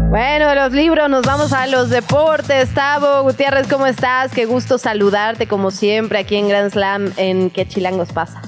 Bueno, 0.10 0.48
de 0.48 0.56
los 0.56 0.72
libros 0.72 1.10
nos 1.10 1.26
vamos 1.26 1.52
a 1.52 1.68
los 1.68 1.90
deportes. 1.90 2.74
Tavo 2.74 3.24
Gutiérrez, 3.24 3.68
¿cómo 3.68 3.86
estás? 3.86 4.34
Qué 4.34 4.46
gusto 4.46 4.78
saludarte 4.78 5.48
como 5.48 5.72
siempre 5.72 6.20
aquí 6.20 6.36
en 6.36 6.48
Grand 6.48 6.72
Slam 6.72 7.12
en 7.18 7.50
¿Qué 7.50 7.68
chilangos 7.68 8.14
pasa? 8.14 8.42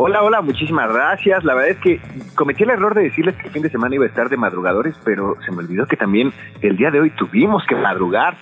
Hola, 0.00 0.22
hola, 0.22 0.42
muchísimas 0.42 0.92
gracias. 0.92 1.42
La 1.42 1.54
verdad 1.54 1.70
es 1.70 1.78
que 1.78 2.00
cometí 2.36 2.62
el 2.62 2.70
error 2.70 2.94
de 2.94 3.02
decirles 3.02 3.34
que 3.34 3.48
el 3.48 3.52
fin 3.52 3.62
de 3.62 3.68
semana 3.68 3.96
iba 3.96 4.04
a 4.04 4.06
estar 4.06 4.28
de 4.28 4.36
madrugadores, 4.36 4.94
pero 5.04 5.34
se 5.44 5.50
me 5.50 5.58
olvidó 5.58 5.86
que 5.86 5.96
también 5.96 6.32
el 6.60 6.76
día 6.76 6.92
de 6.92 7.00
hoy 7.00 7.10
tuvimos 7.10 7.66
que 7.66 7.74
madrugar 7.74 8.36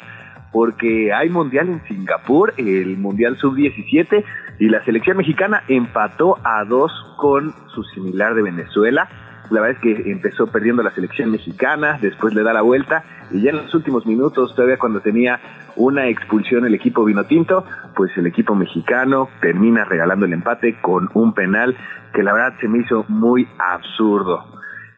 porque 0.53 1.15
hay 1.15 1.31
mundial 1.31 1.71
en 1.71 1.83
Singapur, 1.89 2.53
el 2.59 2.99
mundial 2.99 3.39
sub-17 3.39 4.23
y 4.59 4.69
la 4.69 4.85
selección 4.85 5.17
mexicana 5.17 5.63
empató 5.67 6.37
a 6.45 6.63
dos 6.67 6.93
con 7.17 7.55
su 7.75 7.83
similar 7.85 8.35
de 8.35 8.43
Venezuela. 8.43 9.09
La 9.51 9.61
verdad 9.61 9.77
es 9.77 9.83
que 9.83 10.11
empezó 10.11 10.47
perdiendo 10.49 10.83
la 10.83 10.91
selección 10.91 11.31
mexicana, 11.31 11.99
después 12.01 12.35
le 12.35 12.43
da 12.43 12.53
la 12.53 12.63
vuelta 12.63 13.05
y 13.31 13.43
ya 13.43 13.51
en 13.51 13.57
los 13.57 13.75
últimos 13.75 14.07
minutos, 14.07 14.55
todavía 14.55 14.79
cuando 14.79 15.01
tenía 15.01 15.41
una 15.77 16.09
expulsión 16.09 16.65
el 16.67 16.75
equipo 16.75 17.05
vinotinto, 17.05 17.65
pues 17.95 18.11
el 18.17 18.27
equipo 18.27 18.55
mexicano 18.55 19.29
termina 19.41 19.85
regalando 19.85 20.27
el 20.27 20.33
empate 20.33 20.77
con 20.81 21.11
un 21.15 21.33
penal 21.33 21.77
que 22.13 22.23
la 22.23 22.33
verdad 22.33 22.55
se 22.61 22.69
me 22.69 22.79
hizo 22.79 23.05
muy 23.09 23.47
absurdo. 23.59 24.45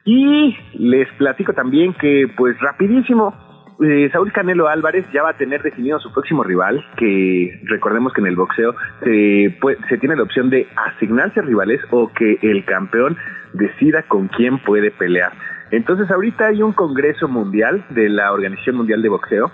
Y 0.05 0.57
les 0.75 1.09
platico 1.19 1.53
también 1.53 1.93
que 1.95 2.33
pues 2.35 2.59
rapidísimo, 2.61 3.35
eh, 3.81 4.09
Saúl 4.13 4.33
Canelo 4.33 4.69
Álvarez 4.69 5.07
ya 5.13 5.23
va 5.23 5.31
a 5.31 5.37
tener 5.37 5.63
definido 5.63 6.01
su 6.01 6.13
próximo 6.13 6.43
rival, 6.43 6.85
que 6.97 7.61
recordemos 7.65 8.13
que 8.13 8.21
en 8.21 8.27
el 8.27 8.37
boxeo 8.37 8.75
se, 9.03 9.57
se 9.89 9.99
tiene 9.99 10.17
la 10.17 10.25
opción 10.25 10.51
de 10.51 10.67
asignarse 10.77 11.41
rivales 11.43 11.81
o 11.91 12.11
que 12.13 12.39
el 12.43 12.65
campeón 12.65 13.17
decida 13.53 14.03
con 14.03 14.29
quién 14.29 14.59
puede 14.59 14.91
pelear. 14.91 15.33
Entonces 15.71 16.11
ahorita 16.11 16.47
hay 16.47 16.63
un 16.63 16.73
congreso 16.73 17.29
mundial 17.29 17.85
de 17.91 18.09
la 18.09 18.33
Organización 18.33 18.77
Mundial 18.77 19.03
de 19.03 19.09
Boxeo, 19.11 19.51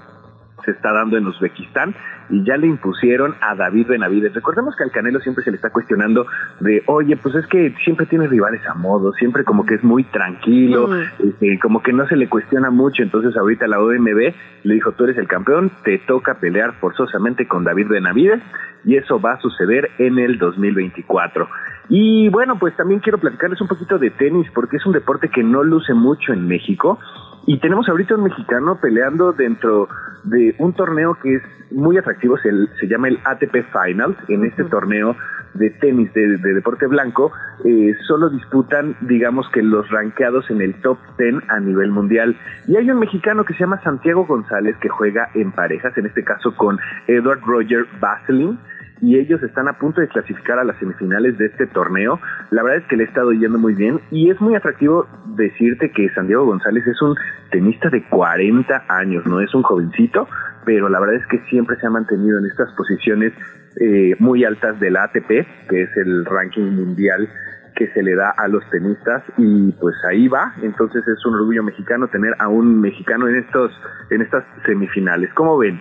se 0.64 0.70
está 0.70 0.92
dando 0.92 1.18
en 1.18 1.26
Uzbekistán 1.26 1.94
y 2.30 2.44
ya 2.44 2.56
le 2.56 2.66
impusieron 2.66 3.34
a 3.40 3.54
David 3.54 3.88
Benavides. 3.88 4.34
Recordemos 4.34 4.74
que 4.76 4.84
al 4.84 4.90
Canelo 4.90 5.20
siempre 5.20 5.44
se 5.44 5.50
le 5.50 5.56
está 5.56 5.70
cuestionando 5.70 6.26
de, 6.60 6.82
oye, 6.86 7.16
pues 7.16 7.34
es 7.34 7.46
que 7.46 7.74
siempre 7.84 8.06
tiene 8.06 8.26
rivales 8.26 8.60
a 8.66 8.74
modo, 8.74 9.12
siempre 9.12 9.44
como 9.44 9.66
que 9.66 9.74
es 9.74 9.84
muy 9.84 10.04
tranquilo, 10.04 10.88
este, 11.18 11.58
como 11.58 11.82
que 11.82 11.92
no 11.92 12.06
se 12.08 12.16
le 12.16 12.28
cuestiona 12.28 12.70
mucho. 12.70 13.02
Entonces 13.02 13.36
ahorita 13.36 13.66
la 13.66 13.80
OMB 13.80 14.34
le 14.62 14.74
dijo, 14.74 14.92
tú 14.92 15.04
eres 15.04 15.18
el 15.18 15.28
campeón, 15.28 15.70
te 15.84 15.98
toca 15.98 16.34
pelear 16.34 16.74
forzosamente 16.80 17.46
con 17.46 17.64
David 17.64 17.88
Benavides 17.88 18.42
y 18.84 18.96
eso 18.96 19.20
va 19.20 19.32
a 19.32 19.40
suceder 19.40 19.90
en 19.98 20.18
el 20.18 20.38
2024. 20.38 21.48
Y 21.88 22.28
bueno, 22.30 22.58
pues 22.58 22.74
también 22.76 23.00
quiero 23.00 23.18
platicarles 23.18 23.60
un 23.60 23.68
poquito 23.68 23.98
de 23.98 24.10
tenis 24.10 24.46
porque 24.54 24.76
es 24.78 24.86
un 24.86 24.92
deporte 24.92 25.28
que 25.28 25.42
no 25.42 25.62
luce 25.62 25.92
mucho 25.92 26.32
en 26.32 26.46
México 26.46 26.98
Y 27.46 27.58
tenemos 27.58 27.88
ahorita 27.88 28.14
un 28.14 28.24
mexicano 28.24 28.78
peleando 28.80 29.32
dentro 29.32 29.88
de 30.24 30.54
un 30.58 30.72
torneo 30.72 31.14
que 31.22 31.36
es 31.36 31.42
muy 31.70 31.98
atractivo, 31.98 32.38
se, 32.38 32.50
se 32.80 32.86
llama 32.86 33.08
el 33.08 33.18
ATP 33.24 33.64
Finals. 33.72 34.16
En 34.28 34.44
este 34.44 34.64
torneo 34.64 35.14
de 35.54 35.70
tenis 35.70 36.12
de, 36.14 36.38
de 36.38 36.54
deporte 36.54 36.86
blanco, 36.86 37.32
eh, 37.64 37.94
solo 38.06 38.28
disputan, 38.30 38.96
digamos 39.02 39.48
que 39.50 39.62
los 39.62 39.88
rankeados 39.90 40.50
en 40.50 40.60
el 40.60 40.74
top 40.80 40.98
10 41.18 41.48
a 41.48 41.60
nivel 41.60 41.90
mundial. 41.90 42.36
Y 42.66 42.76
hay 42.76 42.90
un 42.90 42.98
mexicano 42.98 43.44
que 43.44 43.54
se 43.54 43.60
llama 43.60 43.80
Santiago 43.82 44.26
González 44.26 44.76
que 44.78 44.88
juega 44.88 45.28
en 45.34 45.52
parejas, 45.52 45.96
en 45.96 46.06
este 46.06 46.24
caso 46.24 46.54
con 46.56 46.78
Edward 47.06 47.40
Roger 47.44 47.86
Vaseline 48.00 48.58
y 49.04 49.18
ellos 49.18 49.42
están 49.42 49.68
a 49.68 49.74
punto 49.74 50.00
de 50.00 50.08
clasificar 50.08 50.58
a 50.58 50.64
las 50.64 50.78
semifinales 50.78 51.36
de 51.36 51.46
este 51.46 51.66
torneo. 51.66 52.18
La 52.50 52.62
verdad 52.62 52.78
es 52.82 52.88
que 52.88 52.96
le 52.96 53.04
ha 53.04 53.06
estado 53.06 53.32
yendo 53.32 53.58
muy 53.58 53.74
bien 53.74 54.00
y 54.10 54.30
es 54.30 54.40
muy 54.40 54.54
atractivo 54.54 55.06
decirte 55.36 55.90
que 55.90 56.08
Santiago 56.10 56.46
González 56.46 56.86
es 56.86 57.00
un 57.02 57.14
tenista 57.50 57.90
de 57.90 58.02
40 58.08 58.84
años, 58.88 59.26
no 59.26 59.40
es 59.40 59.54
un 59.54 59.62
jovencito, 59.62 60.26
pero 60.64 60.88
la 60.88 61.00
verdad 61.00 61.16
es 61.16 61.26
que 61.26 61.38
siempre 61.50 61.76
se 61.76 61.86
ha 61.86 61.90
mantenido 61.90 62.38
en 62.38 62.46
estas 62.46 62.72
posiciones 62.72 63.34
eh, 63.78 64.14
muy 64.18 64.44
altas 64.44 64.80
del 64.80 64.96
ATP, 64.96 65.28
que 65.68 65.82
es 65.82 65.96
el 65.96 66.24
ranking 66.24 66.70
mundial 66.72 67.28
que 67.76 67.88
se 67.88 68.02
le 68.02 68.14
da 68.14 68.30
a 68.30 68.48
los 68.48 68.62
tenistas 68.70 69.22
y 69.36 69.72
pues 69.72 69.96
ahí 70.08 70.28
va, 70.28 70.54
entonces 70.62 71.02
es 71.08 71.26
un 71.26 71.34
orgullo 71.34 71.64
mexicano 71.64 72.06
tener 72.06 72.32
a 72.38 72.46
un 72.46 72.80
mexicano 72.80 73.28
en 73.28 73.34
estos 73.34 73.72
en 74.10 74.22
estas 74.22 74.44
semifinales. 74.64 75.34
¿Cómo 75.34 75.58
ven? 75.58 75.80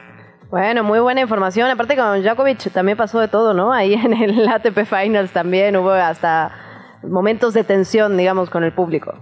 Bueno, 0.53 0.83
muy 0.83 0.99
buena 0.99 1.19
información. 1.19 1.71
Aparte 1.71 1.95
con 1.95 2.21
Djokovic 2.21 2.71
también 2.71 2.95
pasó 2.95 3.19
de 3.19 3.27
todo, 3.27 3.55
¿no? 3.55 3.73
Ahí 3.73 3.95
en 3.95 4.13
el 4.13 4.47
ATP 4.47 4.85
Finals 4.85 5.33
también 5.33 5.75
hubo 5.75 5.89
hasta 5.89 6.51
momentos 7.01 7.55
de 7.55 7.63
tensión, 7.63 8.15
digamos, 8.17 8.51
con 8.51 8.63
el 8.63 8.71
público. 8.71 9.15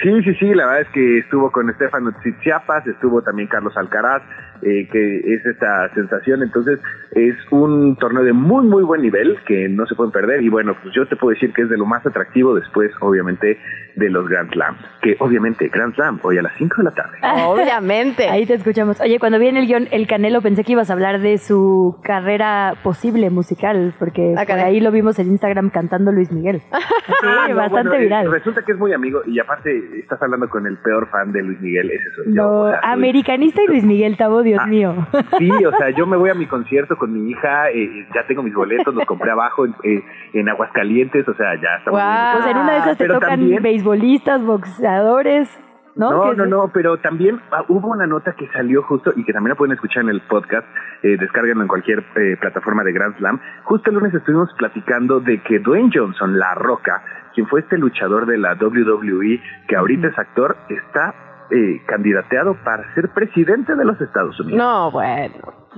Sí, 0.00 0.22
sí, 0.22 0.34
sí, 0.36 0.54
la 0.54 0.66
verdad 0.66 0.82
es 0.82 0.88
que 0.90 1.18
estuvo 1.18 1.50
con 1.50 1.68
Estefano 1.68 2.12
Tsitsipas, 2.20 2.86
estuvo 2.86 3.22
también 3.22 3.48
Carlos 3.48 3.76
Alcaraz, 3.76 4.22
eh, 4.62 4.88
que 4.90 5.18
es 5.34 5.44
esta 5.46 5.92
sensación, 5.94 6.42
entonces 6.42 6.80
es 7.12 7.34
un 7.50 7.96
torneo 7.96 8.22
de 8.24 8.32
muy, 8.32 8.64
muy 8.66 8.82
buen 8.82 9.02
nivel 9.02 9.36
que 9.46 9.68
no 9.68 9.86
se 9.86 9.94
pueden 9.94 10.12
perder 10.12 10.42
y 10.42 10.48
bueno, 10.48 10.76
pues 10.82 10.94
yo 10.94 11.06
te 11.06 11.16
puedo 11.16 11.32
decir 11.34 11.52
que 11.52 11.62
es 11.62 11.68
de 11.68 11.76
lo 11.76 11.86
más 11.86 12.04
atractivo 12.06 12.54
después, 12.54 12.90
obviamente, 13.00 13.58
de 13.96 14.10
los 14.10 14.28
Grand 14.28 14.52
Slams, 14.52 14.78
que 15.02 15.16
obviamente 15.18 15.68
Grand 15.68 15.94
Slam 15.94 16.20
hoy 16.22 16.38
a 16.38 16.42
las 16.42 16.52
5 16.56 16.76
de 16.78 16.84
la 16.84 16.90
tarde. 16.92 17.18
Obviamente. 17.46 18.28
Ahí 18.28 18.46
te 18.46 18.54
escuchamos. 18.54 19.00
Oye, 19.00 19.18
cuando 19.18 19.38
vi 19.38 19.48
en 19.48 19.56
el 19.56 19.66
guion 19.66 19.88
El 19.90 20.06
Canelo 20.06 20.40
pensé 20.40 20.62
que 20.62 20.72
ibas 20.72 20.90
a 20.90 20.92
hablar 20.92 21.20
de 21.20 21.38
su 21.38 21.98
carrera 22.04 22.74
posible 22.82 23.30
musical, 23.30 23.94
porque 23.98 24.34
Ah, 24.36 24.44
por 24.46 24.58
ahí 24.58 24.78
lo 24.80 24.92
vimos 24.92 25.18
en 25.18 25.28
Instagram 25.28 25.70
cantando 25.70 26.12
Luis 26.12 26.30
Miguel. 26.30 26.62
Sí, 27.08 27.26
Ah, 27.26 27.46
no, 27.48 27.56
bastante 27.56 27.88
bueno, 27.88 27.94
eh, 27.94 28.04
viral. 28.04 28.30
Resulta 28.30 28.62
que 28.62 28.72
es 28.72 28.78
muy 28.78 28.92
amigo 28.92 29.22
y 29.26 29.38
aparte 29.40 29.98
estás 29.98 30.22
hablando 30.22 30.48
con 30.48 30.66
el 30.66 30.76
peor 30.76 31.08
fan 31.10 31.32
de 31.32 31.42
Luis 31.42 31.60
Miguel, 31.60 31.90
ese 31.90 32.10
soy 32.14 32.26
yo. 32.26 32.32
No, 32.34 32.60
o 32.62 32.70
sea, 32.70 32.80
soy- 32.80 32.90
americanista 32.92 33.62
y 33.62 33.66
Luis 33.66 33.84
Miguel 33.84 34.16
Tabo, 34.16 34.42
Dios 34.48 34.66
mío. 34.66 34.94
Sí, 35.38 35.50
o 35.64 35.70
sea, 35.76 35.90
yo 35.90 36.06
me 36.06 36.16
voy 36.16 36.30
a 36.30 36.34
mi 36.34 36.46
concierto 36.54 36.96
con 36.96 37.12
mi 37.12 37.30
hija, 37.30 37.70
eh, 37.70 38.06
ya 38.14 38.26
tengo 38.26 38.42
mis 38.42 38.54
boletos, 38.54 38.94
los 38.94 39.04
compré 39.06 39.30
abajo 39.30 39.64
en, 39.66 39.74
eh, 39.84 40.02
en 40.34 40.48
Aguascalientes, 40.48 41.26
o 41.28 41.34
sea, 41.34 41.54
ya 41.54 41.76
estamos 41.78 42.00
muy 42.02 42.32
Pues 42.42 42.46
en 42.50 42.56
una 42.58 42.72
de 42.72 42.78
esas 42.78 42.98
te 42.98 43.04
Pero 43.04 43.14
tocan 43.14 43.30
también- 43.30 43.62
beisbolistas, 43.62 44.42
boxeadores, 44.44 45.48
¿no? 45.96 46.10
No, 46.10 46.32
no, 46.34 46.46
no, 46.46 46.70
pero 46.72 46.98
también 46.98 47.40
ah, 47.50 47.64
hubo 47.68 47.88
una 47.88 48.06
nota 48.06 48.32
que 48.34 48.46
salió 48.48 48.82
justo 48.84 49.12
y 49.16 49.24
que 49.24 49.32
también 49.32 49.50
la 49.50 49.54
pueden 49.56 49.72
escuchar 49.74 50.04
en 50.04 50.10
el 50.10 50.20
podcast, 50.22 50.66
eh, 51.02 51.16
descárganlo 51.18 51.62
en 51.62 51.68
cualquier 51.68 52.04
eh, 52.16 52.36
plataforma 52.40 52.84
de 52.84 52.92
Grand 52.92 53.16
Slam. 53.18 53.40
Justo 53.64 53.90
el 53.90 53.96
lunes 53.96 54.14
estuvimos 54.14 54.48
platicando 54.56 55.18
de 55.20 55.42
que 55.42 55.58
Dwayne 55.58 55.90
Johnson, 55.92 56.38
La 56.38 56.54
Roca, 56.54 57.02
quien 57.34 57.46
fue 57.48 57.60
este 57.60 57.78
luchador 57.78 58.26
de 58.26 58.38
la 58.38 58.54
WWE, 58.54 59.40
que 59.66 59.76
ahorita 59.76 60.06
es 60.08 60.18
actor, 60.18 60.56
está 60.68 61.14
eh, 61.50 61.82
candidateado 61.86 62.56
para 62.64 62.94
ser 62.94 63.08
presidente 63.10 63.74
de 63.74 63.84
los 63.84 64.00
Estados 64.00 64.38
Unidos. 64.40 64.58
No, 64.58 64.90
bueno. 64.90 65.34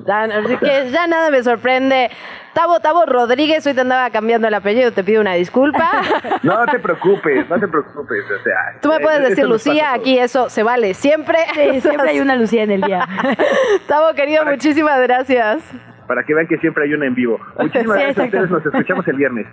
Ya, 0.07 0.23
así 0.23 0.57
que 0.57 0.91
ya 0.91 1.07
nada 1.07 1.31
me 1.31 1.43
sorprende. 1.43 2.11
Tabo, 2.55 2.81
Tabo 2.81 3.07
Rodríguez, 3.07 3.67
hoy 3.67 3.75
te 3.75 3.83
andaba 3.83 4.11
cambiando 4.11 4.49
el 4.49 4.55
apellido, 4.55 4.93
te 4.93 5.05
pido 5.05 5.21
una 5.21 5.35
disculpa. 5.35 5.91
No 6.43 6.65
te 6.67 6.79
preocupes, 6.79 7.49
no 7.49 7.59
te 7.59 7.69
preocupes, 7.69 8.25
o 8.25 8.43
sea. 8.43 8.81
Tú 8.81 8.89
me 8.89 8.97
eh, 8.97 9.01
puedes 9.01 9.21
eso 9.21 9.29
decir 9.29 9.47
Lucía, 9.47 9.93
aquí 9.93 10.19
eso 10.19 10.49
se 10.49 10.63
vale 10.63 10.95
siempre. 10.95 11.39
Sí, 11.53 11.81
siempre 11.81 12.11
hay 12.11 12.21
una 12.21 12.35
Lucía 12.37 12.63
en 12.63 12.71
el 12.71 12.81
día. 12.81 13.07
Tabo, 13.89 14.15
querido, 14.15 14.45
muchísimas 14.45 15.01
gracias. 15.03 15.63
Para 16.07 16.25
que 16.25 16.35
vean 16.35 16.47
que 16.47 16.59
siempre 16.59 16.85
hay 16.85 16.95
una 16.95 17.07
en 17.07 17.15
vivo. 17.15 17.39
Muchísimas 17.59 17.99
Sí, 17.99 18.03
gracias 18.05 18.19
a 18.19 18.25
ustedes, 18.25 18.51
nos 18.51 18.67
escuchamos 18.67 19.07
el 19.07 19.17
viernes. 19.17 19.47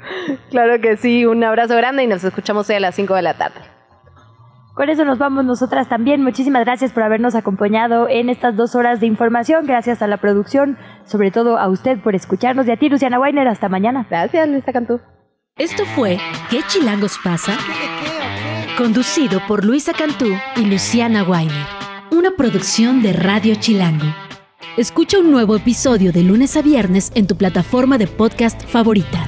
Claro 0.50 0.80
que 0.82 0.98
sí, 0.98 1.26
un 1.26 1.44
abrazo 1.44 1.76
grande 1.76 2.04
y 2.04 2.08
nos 2.08 2.24
escuchamos 2.24 2.70
hoy 2.70 2.78
a 2.78 2.80
las 2.80 2.96
5 2.96 3.14
de 3.16 3.22
la 3.22 3.34
tarde. 3.36 3.60
Con 4.78 4.92
eso 4.92 5.04
nos 5.06 5.18
vamos 5.18 5.44
nosotras 5.44 5.90
también. 5.90 6.22
Muchísimas 6.22 6.64
gracias 6.64 6.92
por 6.92 7.02
habernos 7.02 7.34
acompañado 7.34 8.08
en 8.08 8.30
estas 8.30 8.56
dos 8.56 8.76
horas 8.76 9.00
de 9.00 9.08
información. 9.08 9.66
Gracias 9.66 10.04
a 10.04 10.08
la 10.08 10.18
producción, 10.18 10.78
sobre 11.04 11.32
todo 11.32 11.58
a 11.58 11.68
usted 11.68 12.00
por 12.00 12.14
escucharnos 12.14 12.68
y 12.68 12.72
a 12.72 12.78
ti, 12.78 12.88
Luciana 12.88 13.20
Weiner. 13.20 13.48
Hasta 13.48 13.70
mañana. 13.70 14.06
Gracias, 14.08 14.48
Luisa 14.48 14.72
Cantú. 14.72 15.02
Esto 15.58 15.84
fue 15.84 16.20
¿Qué 16.52 16.60
chilangos 16.68 17.18
pasa? 17.24 17.54
Conducido 18.78 19.42
por 19.48 19.66
Luisa 19.66 19.94
Cantú 19.94 20.28
y 20.56 20.66
Luciana 20.66 21.24
Weiner. 21.24 21.66
Una 22.12 22.30
producción 22.38 23.02
de 23.02 23.14
Radio 23.14 23.56
Chilango. 23.56 24.06
Escucha 24.78 25.18
un 25.18 25.32
nuevo 25.32 25.56
episodio 25.56 26.12
de 26.12 26.22
lunes 26.22 26.56
a 26.56 26.62
viernes 26.62 27.12
en 27.16 27.26
tu 27.26 27.36
plataforma 27.36 27.98
de 27.98 28.06
podcast 28.06 28.64
favorita. 28.68 29.28